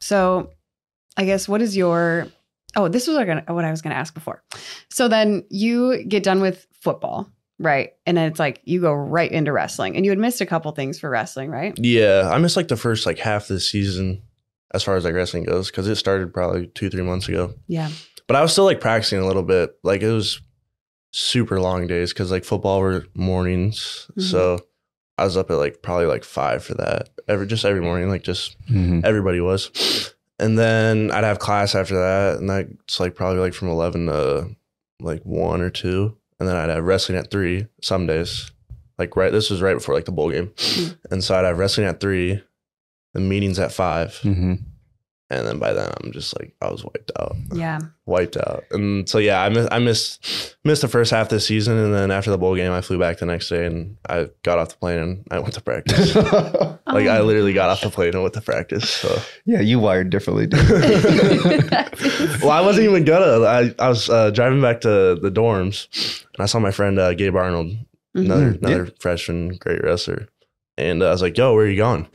So 0.00 0.50
I 1.16 1.24
guess 1.24 1.48
what 1.48 1.62
is 1.62 1.74
your 1.74 2.26
oh, 2.76 2.88
this 2.88 3.06
was 3.08 3.16
what 3.16 3.30
I 3.30 3.52
what 3.52 3.64
I 3.64 3.70
was 3.70 3.80
gonna 3.80 3.94
ask 3.94 4.12
before. 4.12 4.42
So 4.90 5.08
then 5.08 5.44
you 5.48 6.04
get 6.04 6.22
done 6.24 6.42
with 6.42 6.66
football, 6.82 7.30
right? 7.58 7.92
And 8.06 8.16
then 8.16 8.30
it's 8.30 8.38
like 8.38 8.60
you 8.64 8.80
go 8.80 8.92
right 8.92 9.30
into 9.30 9.52
wrestling. 9.52 9.96
And 9.96 10.04
you 10.04 10.10
had 10.10 10.18
missed 10.18 10.40
a 10.40 10.46
couple 10.46 10.70
things 10.72 10.98
for 10.98 11.08
wrestling, 11.10 11.50
right? 11.50 11.72
Yeah, 11.78 12.28
I 12.32 12.38
missed 12.38 12.56
like 12.56 12.68
the 12.68 12.76
first 12.76 13.06
like 13.06 13.18
half 13.18 13.42
of 13.42 13.48
the 13.48 13.60
season 13.60 14.22
as 14.72 14.82
far 14.82 14.96
as 14.96 15.04
like 15.04 15.14
wrestling 15.14 15.44
goes 15.44 15.70
because 15.70 15.86
it 15.88 15.96
started 15.96 16.32
probably 16.34 16.66
two 16.68 16.90
three 16.90 17.02
months 17.02 17.28
ago. 17.28 17.54
Yeah. 17.68 17.90
But 18.26 18.36
I 18.36 18.42
was 18.42 18.52
still 18.52 18.64
like 18.64 18.80
practicing 18.80 19.18
a 19.20 19.26
little 19.26 19.42
bit. 19.42 19.76
Like 19.84 20.02
it 20.02 20.10
was 20.10 20.40
super 21.12 21.60
long 21.60 21.86
days 21.86 22.12
because 22.12 22.30
like 22.30 22.44
football 22.44 22.80
were 22.80 23.04
mornings, 23.14 24.10
Mhm. 24.16 24.22
so 24.22 24.58
I 25.16 25.24
was 25.24 25.36
up 25.36 25.50
at 25.50 25.58
like 25.58 25.80
probably 25.82 26.06
like 26.06 26.24
five 26.24 26.64
for 26.64 26.74
that 26.74 27.10
every 27.28 27.46
just 27.46 27.64
every 27.64 27.80
morning. 27.80 28.08
Like 28.08 28.24
just 28.24 28.56
Mhm. 28.68 29.04
everybody 29.04 29.40
was, 29.40 30.12
and 30.40 30.58
then 30.58 31.12
I'd 31.12 31.22
have 31.22 31.38
class 31.38 31.74
after 31.76 31.94
that, 31.94 32.38
and 32.40 32.50
that's 32.50 32.98
like 32.98 33.14
probably 33.14 33.38
like 33.40 33.54
from 33.54 33.68
eleven 33.68 34.06
to 34.06 34.56
like 35.00 35.22
one 35.22 35.60
or 35.60 35.70
two, 35.70 36.16
and 36.40 36.48
then 36.48 36.56
I'd 36.56 36.68
have 36.70 36.84
wrestling 36.84 37.18
at 37.18 37.30
three 37.30 37.66
some 37.82 38.06
days. 38.06 38.50
Like 38.98 39.16
right, 39.16 39.32
this 39.32 39.50
was 39.50 39.60
right 39.62 39.74
before 39.74 39.94
like 39.94 40.04
the 40.04 40.12
bowl 40.12 40.30
game, 40.30 40.48
Mm. 40.56 40.96
and 41.10 41.24
so 41.24 41.34
I'd 41.34 41.44
have 41.44 41.58
wrestling 41.58 41.86
at 41.86 42.00
three, 42.00 42.40
the 43.12 43.20
meetings 43.20 43.58
at 43.58 43.72
five, 43.72 44.10
Mhm. 44.22 44.62
And 45.30 45.46
then 45.46 45.58
by 45.58 45.72
then 45.72 45.90
I'm 46.02 46.12
just 46.12 46.38
like 46.38 46.54
I 46.60 46.70
was 46.70 46.84
wiped 46.84 47.10
out 47.18 47.36
Yeah. 47.52 47.78
wiped 48.06 48.36
out. 48.36 48.64
And 48.70 49.08
so 49.08 49.18
yeah, 49.18 49.42
I 49.42 49.48
miss, 49.48 49.66
I 49.72 49.78
missed 49.78 50.56
missed 50.64 50.82
the 50.82 50.88
first 50.88 51.10
half 51.10 51.28
this 51.30 51.46
season, 51.46 51.76
and 51.78 51.94
then 51.94 52.10
after 52.10 52.30
the 52.30 52.38
bowl 52.38 52.54
game, 52.56 52.72
I 52.72 52.80
flew 52.82 52.98
back 52.98 53.18
the 53.18 53.26
next 53.26 53.48
day, 53.48 53.64
and 53.66 53.96
I 54.08 54.28
got 54.42 54.58
off 54.58 54.68
the 54.70 54.76
plane 54.76 54.98
and 54.98 55.24
I 55.30 55.38
went 55.38 55.54
to 55.54 55.60
practice. 55.62 56.14
like 56.86 57.08
I 57.08 57.18
Oh. 57.18 57.24
literally 57.24 57.52
got 57.54 57.70
off 57.70 57.80
the 57.80 57.90
plane 57.90 58.12
and 58.14 58.22
went 58.22 58.34
to 58.34 58.40
practice. 58.40 58.88
So 58.90 59.18
yeah, 59.46 59.60
you 59.60 59.78
wired 59.78 60.10
differently. 60.10 60.46
well, 62.42 62.50
I 62.50 62.60
wasn't 62.60 62.84
even 62.88 63.04
gonna. 63.04 63.44
I 63.46 63.74
I 63.78 63.88
was 63.88 64.08
uh, 64.10 64.30
driving 64.30 64.60
back 64.60 64.80
to 64.82 65.14
the 65.20 65.30
dorms, 65.30 65.88
and 66.34 66.42
I 66.42 66.46
saw 66.46 66.58
my 66.58 66.70
friend 66.70 66.98
uh, 66.98 67.14
Gabe 67.14 67.36
Arnold, 67.36 67.68
Mhm. 68.16 68.24
another 68.26 68.48
another 68.62 68.88
freshman, 69.00 69.56
great 69.56 69.82
wrestler, 69.82 70.28
and 70.76 71.02
uh, 71.02 71.08
I 71.08 71.10
was 71.10 71.22
like, 71.22 71.36
"Yo, 71.36 71.54
where 71.54 71.64
are 71.64 71.68
you 71.68 71.76
going?" 71.76 72.06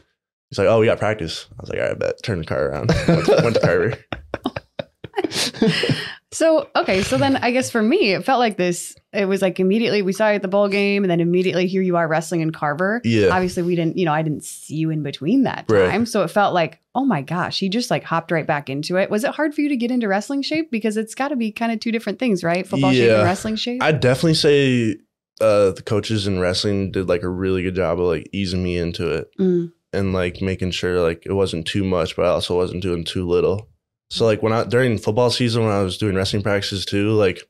He's 0.49 0.57
like, 0.57 0.67
"Oh, 0.67 0.79
we 0.79 0.85
got 0.87 0.97
practice." 0.99 1.45
I 1.51 1.61
was 1.61 1.69
like, 1.69 1.79
"All 1.79 1.87
right, 1.87 1.99
bet." 1.99 2.23
Turn 2.23 2.39
the 2.39 2.45
car 2.45 2.69
around. 2.69 2.89
Went 3.07 3.25
to, 3.25 3.39
went 3.43 3.55
to 3.55 3.61
Carver. 3.61 3.97
So 6.31 6.69
okay, 6.75 7.01
so 7.01 7.17
then 7.17 7.37
I 7.37 7.49
guess 7.49 7.71
for 7.71 7.81
me, 7.81 8.13
it 8.13 8.23
felt 8.23 8.37
like 8.39 8.55
this. 8.55 8.95
It 9.13 9.25
was 9.25 9.41
like 9.41 9.59
immediately 9.59 10.03
we 10.03 10.13
saw 10.13 10.29
you 10.29 10.35
at 10.35 10.43
the 10.43 10.47
bowl 10.47 10.67
game, 10.67 11.03
and 11.03 11.09
then 11.09 11.19
immediately 11.19 11.65
here 11.65 11.81
you 11.81 11.97
are 11.97 12.07
wrestling 12.07 12.41
in 12.41 12.51
Carver. 12.51 13.01
Yeah. 13.03 13.29
Obviously, 13.29 13.63
we 13.63 13.75
didn't. 13.75 13.97
You 13.97 14.05
know, 14.05 14.13
I 14.13 14.21
didn't 14.21 14.43
see 14.43 14.75
you 14.75 14.91
in 14.91 15.01
between 15.01 15.43
that 15.43 15.65
Right. 15.67 15.89
time, 15.89 16.05
so 16.05 16.21
it 16.21 16.27
felt 16.27 16.53
like, 16.53 16.79
oh 16.93 17.03
my 17.03 17.23
gosh, 17.23 17.59
he 17.59 17.67
just 17.67 17.89
like 17.89 18.03
hopped 18.03 18.31
right 18.31 18.45
back 18.45 18.69
into 18.69 18.95
it. 18.97 19.09
Was 19.09 19.23
it 19.23 19.31
hard 19.31 19.55
for 19.55 19.61
you 19.61 19.69
to 19.69 19.75
get 19.75 19.89
into 19.89 20.07
wrestling 20.07 20.43
shape 20.43 20.69
because 20.69 20.97
it's 20.97 21.15
got 21.15 21.29
to 21.29 21.35
be 21.35 21.51
kind 21.51 21.71
of 21.71 21.79
two 21.79 21.91
different 21.91 22.19
things, 22.19 22.43
right? 22.43 22.65
Football 22.65 22.93
shape 22.93 23.09
and 23.09 23.23
wrestling 23.23 23.55
shape. 23.55 23.81
I'd 23.81 23.99
definitely 23.99 24.35
say 24.35 24.97
uh, 25.41 25.71
the 25.71 25.81
coaches 25.83 26.27
in 26.27 26.39
wrestling 26.39 26.91
did 26.91 27.09
like 27.09 27.23
a 27.23 27.29
really 27.29 27.63
good 27.63 27.75
job 27.75 27.99
of 27.99 28.05
like 28.05 28.29
easing 28.31 28.61
me 28.63 28.77
into 28.77 29.09
it 29.11 29.31
Mm, 29.39 29.71
and 29.93 30.13
like 30.13 30.41
making 30.41 30.71
sure 30.71 31.01
like 31.01 31.25
it 31.25 31.33
wasn't 31.33 31.65
too 31.65 31.83
much, 31.83 32.15
but 32.15 32.25
I 32.25 32.29
also 32.29 32.55
wasn't 32.55 32.83
doing 32.83 33.03
too 33.03 33.27
little. 33.27 33.69
So 34.11 34.25
like 34.25 34.41
when 34.41 34.53
I 34.53 34.63
during 34.63 34.97
football 34.97 35.29
season 35.29 35.63
when 35.63 35.71
I 35.71 35.83
was 35.83 35.97
doing 35.97 36.15
wrestling 36.15 36.41
practices 36.41 36.85
too, 36.85 37.11
like 37.11 37.41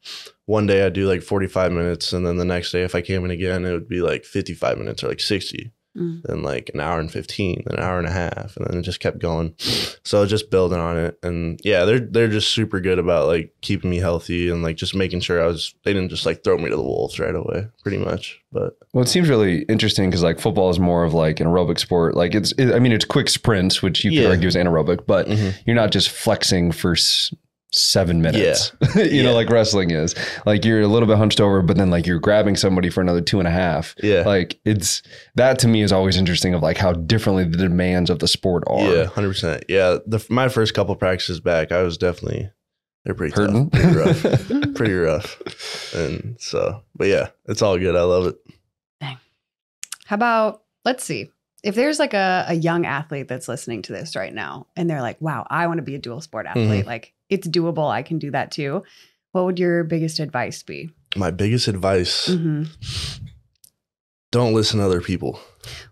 one 0.45 0.65
day 0.65 0.85
I'd 0.85 0.93
do 0.93 1.07
like 1.07 1.21
45 1.21 1.71
minutes 1.71 2.11
and 2.11 2.25
then 2.25 2.37
the 2.37 2.45
next 2.45 2.71
day 2.71 2.81
if 2.83 2.95
I 2.95 3.01
came 3.01 3.23
in 3.23 3.31
again 3.31 3.65
it 3.65 3.71
would 3.71 3.87
be 3.87 4.01
like 4.01 4.25
55 4.25 4.77
minutes 4.77 5.03
or 5.03 5.07
like 5.07 5.19
60 5.19 5.71
mm. 5.97 6.21
then 6.23 6.43
like 6.43 6.69
an 6.73 6.79
hour 6.79 6.99
and 6.99 7.11
15 7.11 7.63
then 7.65 7.77
an 7.77 7.83
hour 7.83 7.97
and 7.97 8.07
a 8.07 8.11
half 8.11 8.55
and 8.57 8.67
then 8.67 8.79
it 8.79 8.83
just 8.83 8.99
kept 8.99 9.19
going 9.19 9.53
so 10.03 10.25
just 10.25 10.51
building 10.51 10.79
on 10.79 10.97
it 10.97 11.17
and 11.23 11.59
yeah 11.63 11.85
they're 11.85 11.99
they're 11.99 12.27
just 12.27 12.51
super 12.51 12.79
good 12.79 12.99
about 12.99 13.27
like 13.27 13.53
keeping 13.61 13.89
me 13.89 13.97
healthy 13.97 14.49
and 14.49 14.63
like 14.63 14.75
just 14.75 14.95
making 14.95 15.19
sure 15.19 15.41
i 15.41 15.47
was 15.47 15.73
they 15.83 15.93
didn't 15.93 16.09
just 16.09 16.25
like 16.25 16.43
throw 16.43 16.57
me 16.57 16.69
to 16.69 16.75
the 16.75 16.81
wolves 16.81 17.19
right 17.19 17.35
away 17.35 17.67
pretty 17.83 17.97
much 17.97 18.41
but 18.51 18.77
Well, 18.93 19.03
it 19.03 19.07
seems 19.07 19.29
really 19.29 19.61
interesting 19.63 20.09
because 20.09 20.23
like 20.23 20.39
football 20.39 20.69
is 20.69 20.79
more 20.79 21.03
of 21.03 21.13
like 21.13 21.39
an 21.39 21.47
aerobic 21.47 21.79
sport. 21.79 22.15
Like 22.15 22.33
it's, 22.33 22.51
it, 22.53 22.73
I 22.73 22.79
mean, 22.79 22.91
it's 22.91 23.05
quick 23.05 23.29
sprints, 23.29 23.81
which 23.81 24.03
you 24.03 24.11
could 24.11 24.29
argue 24.29 24.47
is 24.47 24.55
anaerobic, 24.55 25.05
but 25.05 25.27
mhm. 25.27 25.53
you're 25.65 25.75
not 25.75 25.91
just 25.91 26.09
flexing 26.09 26.71
for 26.71 26.93
s- 26.93 27.33
seven 27.71 28.21
minutes. 28.21 28.71
you 28.95 29.21
know, 29.23 29.33
like 29.33 29.49
wrestling 29.49 29.91
is. 29.91 30.15
Like 30.45 30.65
you're 30.65 30.81
a 30.81 30.87
little 30.87 31.07
bit 31.07 31.17
hunched 31.17 31.39
over, 31.39 31.61
but 31.61 31.77
then 31.77 31.89
like 31.89 32.07
you're 32.07 32.19
grabbing 32.19 32.55
somebody 32.55 32.89
for 32.89 33.01
another 33.01 33.21
two 33.21 33.39
and 33.39 33.47
a 33.47 33.51
half. 33.51 33.95
yeah 34.01 34.23
Like 34.23 34.59
it's 34.65 35.01
that 35.35 35.59
to 35.59 35.67
me 35.67 35.81
is 35.81 35.91
always 35.91 36.17
interesting 36.17 36.53
of 36.53 36.61
like 36.63 36.77
how 36.77 36.93
differently 36.93 37.43
the 37.43 37.57
demands 37.57 38.09
of 38.09 38.19
the 38.19 38.27
sport 38.27 38.63
are. 38.67 38.81
yeah 38.93 39.05
100% 39.05 39.63
yeah 39.69 39.97
the 40.07 40.25
my 40.29 40.47
first 40.49 40.73
couple 40.73 40.95
practices 40.95 41.39
back 41.39 41.71
i 41.71 41.81
was 41.83 41.97
definitely 41.97 42.49
they're 43.05 43.13
pretty 43.15 43.33
Hurting. 43.35 43.69
tough, 43.69 43.81
pretty 43.81 43.95
rough 43.95 44.47
pretty 44.75 44.93
rough 44.93 45.93
and 45.95 46.35
so 46.39 46.81
but 46.95 47.07
yeah 47.07 47.29
it's 47.45 47.61
all 47.61 47.77
good 47.77 47.95
i 47.95 48.01
love 48.01 48.25
it 48.27 48.35
How 50.05 50.15
about 50.15 50.63
let's 50.85 51.03
see. 51.03 51.29
If 51.63 51.75
there's 51.75 51.99
like 51.99 52.13
a, 52.13 52.45
a 52.47 52.53
young 52.53 52.85
athlete 52.85 53.27
that's 53.27 53.47
listening 53.47 53.81
to 53.83 53.93
this 53.93 54.15
right 54.15 54.33
now 54.33 54.67
and 54.77 54.89
they're 54.89 55.01
like, 55.01 55.19
wow, 55.19 55.45
I 55.49 55.67
want 55.67 55.77
to 55.79 55.83
be 55.83 55.95
a 55.95 55.99
dual 55.99 56.21
sport 56.21 56.45
athlete. 56.45 56.85
Like 56.85 57.13
it's 57.29 57.47
doable. 57.47 57.89
I 57.91 58.01
can 58.01 58.17
do 58.17 58.31
that 58.31 58.51
too. 58.51 58.83
What 59.33 59.45
would 59.45 59.59
your 59.59 59.83
biggest 59.83 60.19
advice 60.19 60.63
be? 60.63 60.89
my 61.15 61.31
biggest 61.31 61.67
advice 61.67 62.27
hmm 62.27 62.65
don't 64.31 64.53
listen 64.53 64.79
to 64.79 64.85
other 64.85 65.01
people 65.01 65.39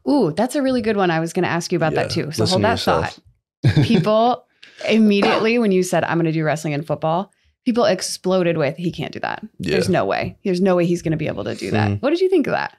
Ooh, 0.08 0.32
that's 0.32 0.56
a 0.56 0.62
really 0.62 0.82
good 0.82 0.96
one. 0.96 1.12
I 1.12 1.20
was 1.20 1.34
going 1.34 1.44
to 1.44 1.50
ask 1.50 1.72
you 1.72 1.76
about 1.76 1.94
that 1.96 2.10
too. 2.12 2.32
So 2.32 2.46
hold 2.46 2.60
to 2.60 2.62
that 2.64 2.72
yourself. 2.74 3.20
thought. 3.66 3.84
People 3.84 4.46
immediately, 4.88 5.60
when 5.60 5.72
you 5.74 5.84
said, 5.84 6.06
I'm 6.06 6.18
going 6.18 6.26
to 6.26 6.32
do 6.32 6.44
wrestling 6.44 6.74
and 6.74 6.88
football, 6.88 7.34
people 7.66 7.84
exploded 7.84 8.58
with, 8.58 8.78
he 8.78 8.92
can't 8.92 9.12
do 9.12 9.20
that. 9.20 9.44
Yeah. 9.60 9.72
There's 9.74 9.90
no 9.90 10.06
way. 10.06 10.38
There's 10.46 10.62
no 10.62 10.78
way 10.78 10.86
he's 10.86 11.02
going 11.02 11.12
to 11.12 11.18
be 11.18 11.28
able 11.28 11.44
to 11.44 11.56
do 11.56 11.72
that. 11.72 11.90
Mhm. 11.90 12.02
What 12.02 12.12
did 12.12 12.22
you 12.22 12.30
think 12.30 12.48
of 12.48 12.52
that? 12.54 12.78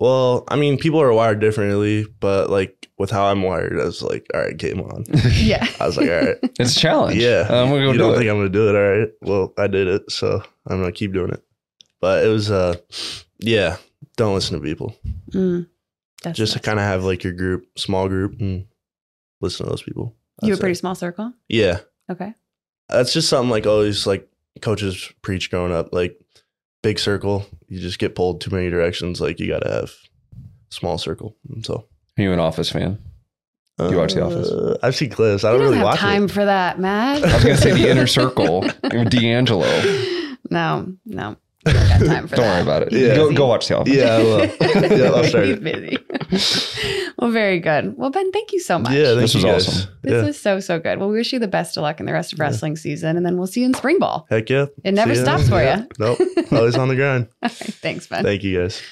Well, 0.00 0.44
I 0.48 0.56
mean, 0.56 0.76
people 0.78 1.00
are 1.00 1.12
wired 1.12 1.40
differently, 1.40 2.06
but 2.20 2.50
like 2.50 2.88
with 2.98 3.10
how 3.10 3.26
I'm 3.26 3.42
wired, 3.42 3.80
I 3.80 3.84
was 3.84 4.02
like, 4.02 4.26
all 4.34 4.40
right, 4.40 4.56
game 4.56 4.80
on. 4.80 5.04
Yeah. 5.34 5.66
I 5.80 5.86
was 5.86 5.96
like, 5.96 6.08
all 6.10 6.16
right, 6.16 6.36
it's 6.58 6.76
a 6.76 6.80
challenge. 6.80 7.16
yeah. 7.16 7.42
I'm 7.48 7.68
gonna 7.68 7.84
go 7.84 7.86
you 7.86 7.92
do 7.92 7.98
don't 7.98 8.14
it. 8.14 8.18
think 8.18 8.30
I'm 8.30 8.36
gonna 8.38 8.48
do 8.48 8.68
it? 8.68 8.74
All 8.76 8.98
right. 8.98 9.08
Well, 9.22 9.52
I 9.58 9.66
did 9.68 9.86
it, 9.88 10.10
so 10.10 10.42
I'm 10.66 10.80
gonna 10.80 10.92
keep 10.92 11.12
doing 11.12 11.30
it. 11.30 11.42
But 12.00 12.24
it 12.24 12.28
was, 12.28 12.50
uh, 12.50 12.76
yeah. 13.38 13.76
Don't 14.16 14.34
listen 14.34 14.58
to 14.60 14.64
people. 14.64 14.94
Mm, 15.30 15.66
that's 16.22 16.36
Just 16.38 16.52
to 16.52 16.60
kind 16.60 16.78
of 16.78 16.84
have 16.84 17.04
like 17.04 17.24
your 17.24 17.32
group, 17.32 17.66
small 17.76 18.08
group, 18.08 18.40
and 18.40 18.66
listen 19.40 19.64
to 19.66 19.70
those 19.70 19.82
people. 19.82 20.14
you 20.42 20.50
have 20.50 20.58
a 20.58 20.60
pretty 20.60 20.74
small 20.74 20.94
circle. 20.94 21.32
Yeah, 21.48 21.80
Okay. 22.10 22.34
that's 22.88 23.12
just 23.12 23.28
something 23.28 23.50
like 23.50 23.66
always 23.66 24.06
like 24.06 24.28
coaches 24.60 25.10
preach 25.22 25.50
growing 25.50 25.72
up. 25.72 25.92
Like 25.92 26.20
big 26.84 27.00
circle, 27.00 27.44
you 27.66 27.80
just 27.80 27.98
get 27.98 28.14
pulled 28.14 28.40
too 28.40 28.50
many 28.54 28.70
directions. 28.70 29.20
Like 29.20 29.40
you 29.40 29.48
gotta 29.48 29.68
have 29.68 29.90
small 30.68 30.98
circle. 30.98 31.34
And 31.48 31.66
so. 31.66 31.86
Are 32.16 32.22
you 32.22 32.32
an 32.32 32.38
Office 32.38 32.70
fan? 32.70 33.02
Do 33.78 33.90
you 33.90 33.96
watch 33.96 34.14
The 34.14 34.24
Office? 34.24 34.48
Uh, 34.48 34.78
I've 34.84 34.94
seen 34.94 35.10
clips. 35.10 35.42
I 35.42 35.50
don't 35.50 35.58
don't 35.58 35.66
really 35.66 35.78
have 35.78 35.84
watch 35.86 35.98
time 35.98 36.26
it. 36.26 36.30
for 36.30 36.44
that, 36.44 36.78
Matt. 36.78 37.24
I 37.24 37.34
was 37.34 37.42
gonna 37.42 37.56
say 37.56 37.72
the 37.72 37.90
inner 37.90 38.06
circle. 38.06 38.60
D'Angelo. 39.08 39.66
no, 40.50 40.92
no. 41.04 41.36
I 41.66 41.72
don't 41.72 41.88
got 41.88 42.06
time 42.06 42.28
for 42.28 42.36
Don't 42.36 42.44
that. 42.44 42.52
worry 42.54 42.62
about 42.62 42.82
it. 42.82 42.92
Yeah. 42.92 43.14
Go, 43.14 43.32
go 43.32 43.46
watch 43.46 43.68
the 43.68 43.78
Office. 43.78 43.94
Yeah, 43.94 44.14
I 44.14 44.18
will. 44.18 44.38
yeah, 44.98 45.10
I'll 45.10 45.24
start 45.24 45.44
He's 45.46 45.56
it. 45.56 45.62
busy. 45.64 47.12
well, 47.18 47.30
very 47.30 47.60
good. 47.60 47.96
Well, 47.96 48.10
Ben, 48.10 48.30
thank 48.32 48.52
you 48.52 48.60
so 48.60 48.78
much. 48.78 48.92
Yeah, 48.92 49.06
thank 49.14 49.20
This 49.20 49.34
you 49.34 49.44
was 49.46 49.66
guys. 49.66 49.68
awesome. 49.68 49.90
This 50.02 50.12
yeah. 50.12 50.22
was 50.24 50.38
so, 50.40 50.60
so 50.60 50.78
good. 50.78 50.98
Well, 50.98 51.08
we 51.08 51.16
wish 51.16 51.32
you 51.32 51.38
the 51.38 51.48
best 51.48 51.76
of 51.76 51.82
luck 51.82 52.00
in 52.00 52.06
the 52.06 52.12
rest 52.12 52.32
of 52.32 52.38
Yeah. 52.38 52.44
wrestling 52.46 52.76
season, 52.76 53.16
and 53.16 53.24
then 53.24 53.36
we'll 53.38 53.46
see 53.46 53.60
you 53.60 53.66
in 53.66 53.74
spring 53.74 53.98
ball. 53.98 54.26
Heck 54.30 54.50
yeah. 54.50 54.66
It 54.84 54.92
never 54.92 55.14
See 55.14 55.20
ya. 55.20 55.24
stops 55.24 55.48
for 55.48 55.62
Yeah. 55.62 55.78
you. 55.80 55.88
Nope. 55.98 56.18
Always 56.52 56.76
on 56.76 56.88
the 56.88 56.96
grind. 56.96 57.28
All 57.42 57.48
right, 57.48 57.52
thanks, 57.52 58.06
Ben. 58.06 58.22
Thank 58.24 58.42
you 58.42 58.60
guys. 58.60 58.82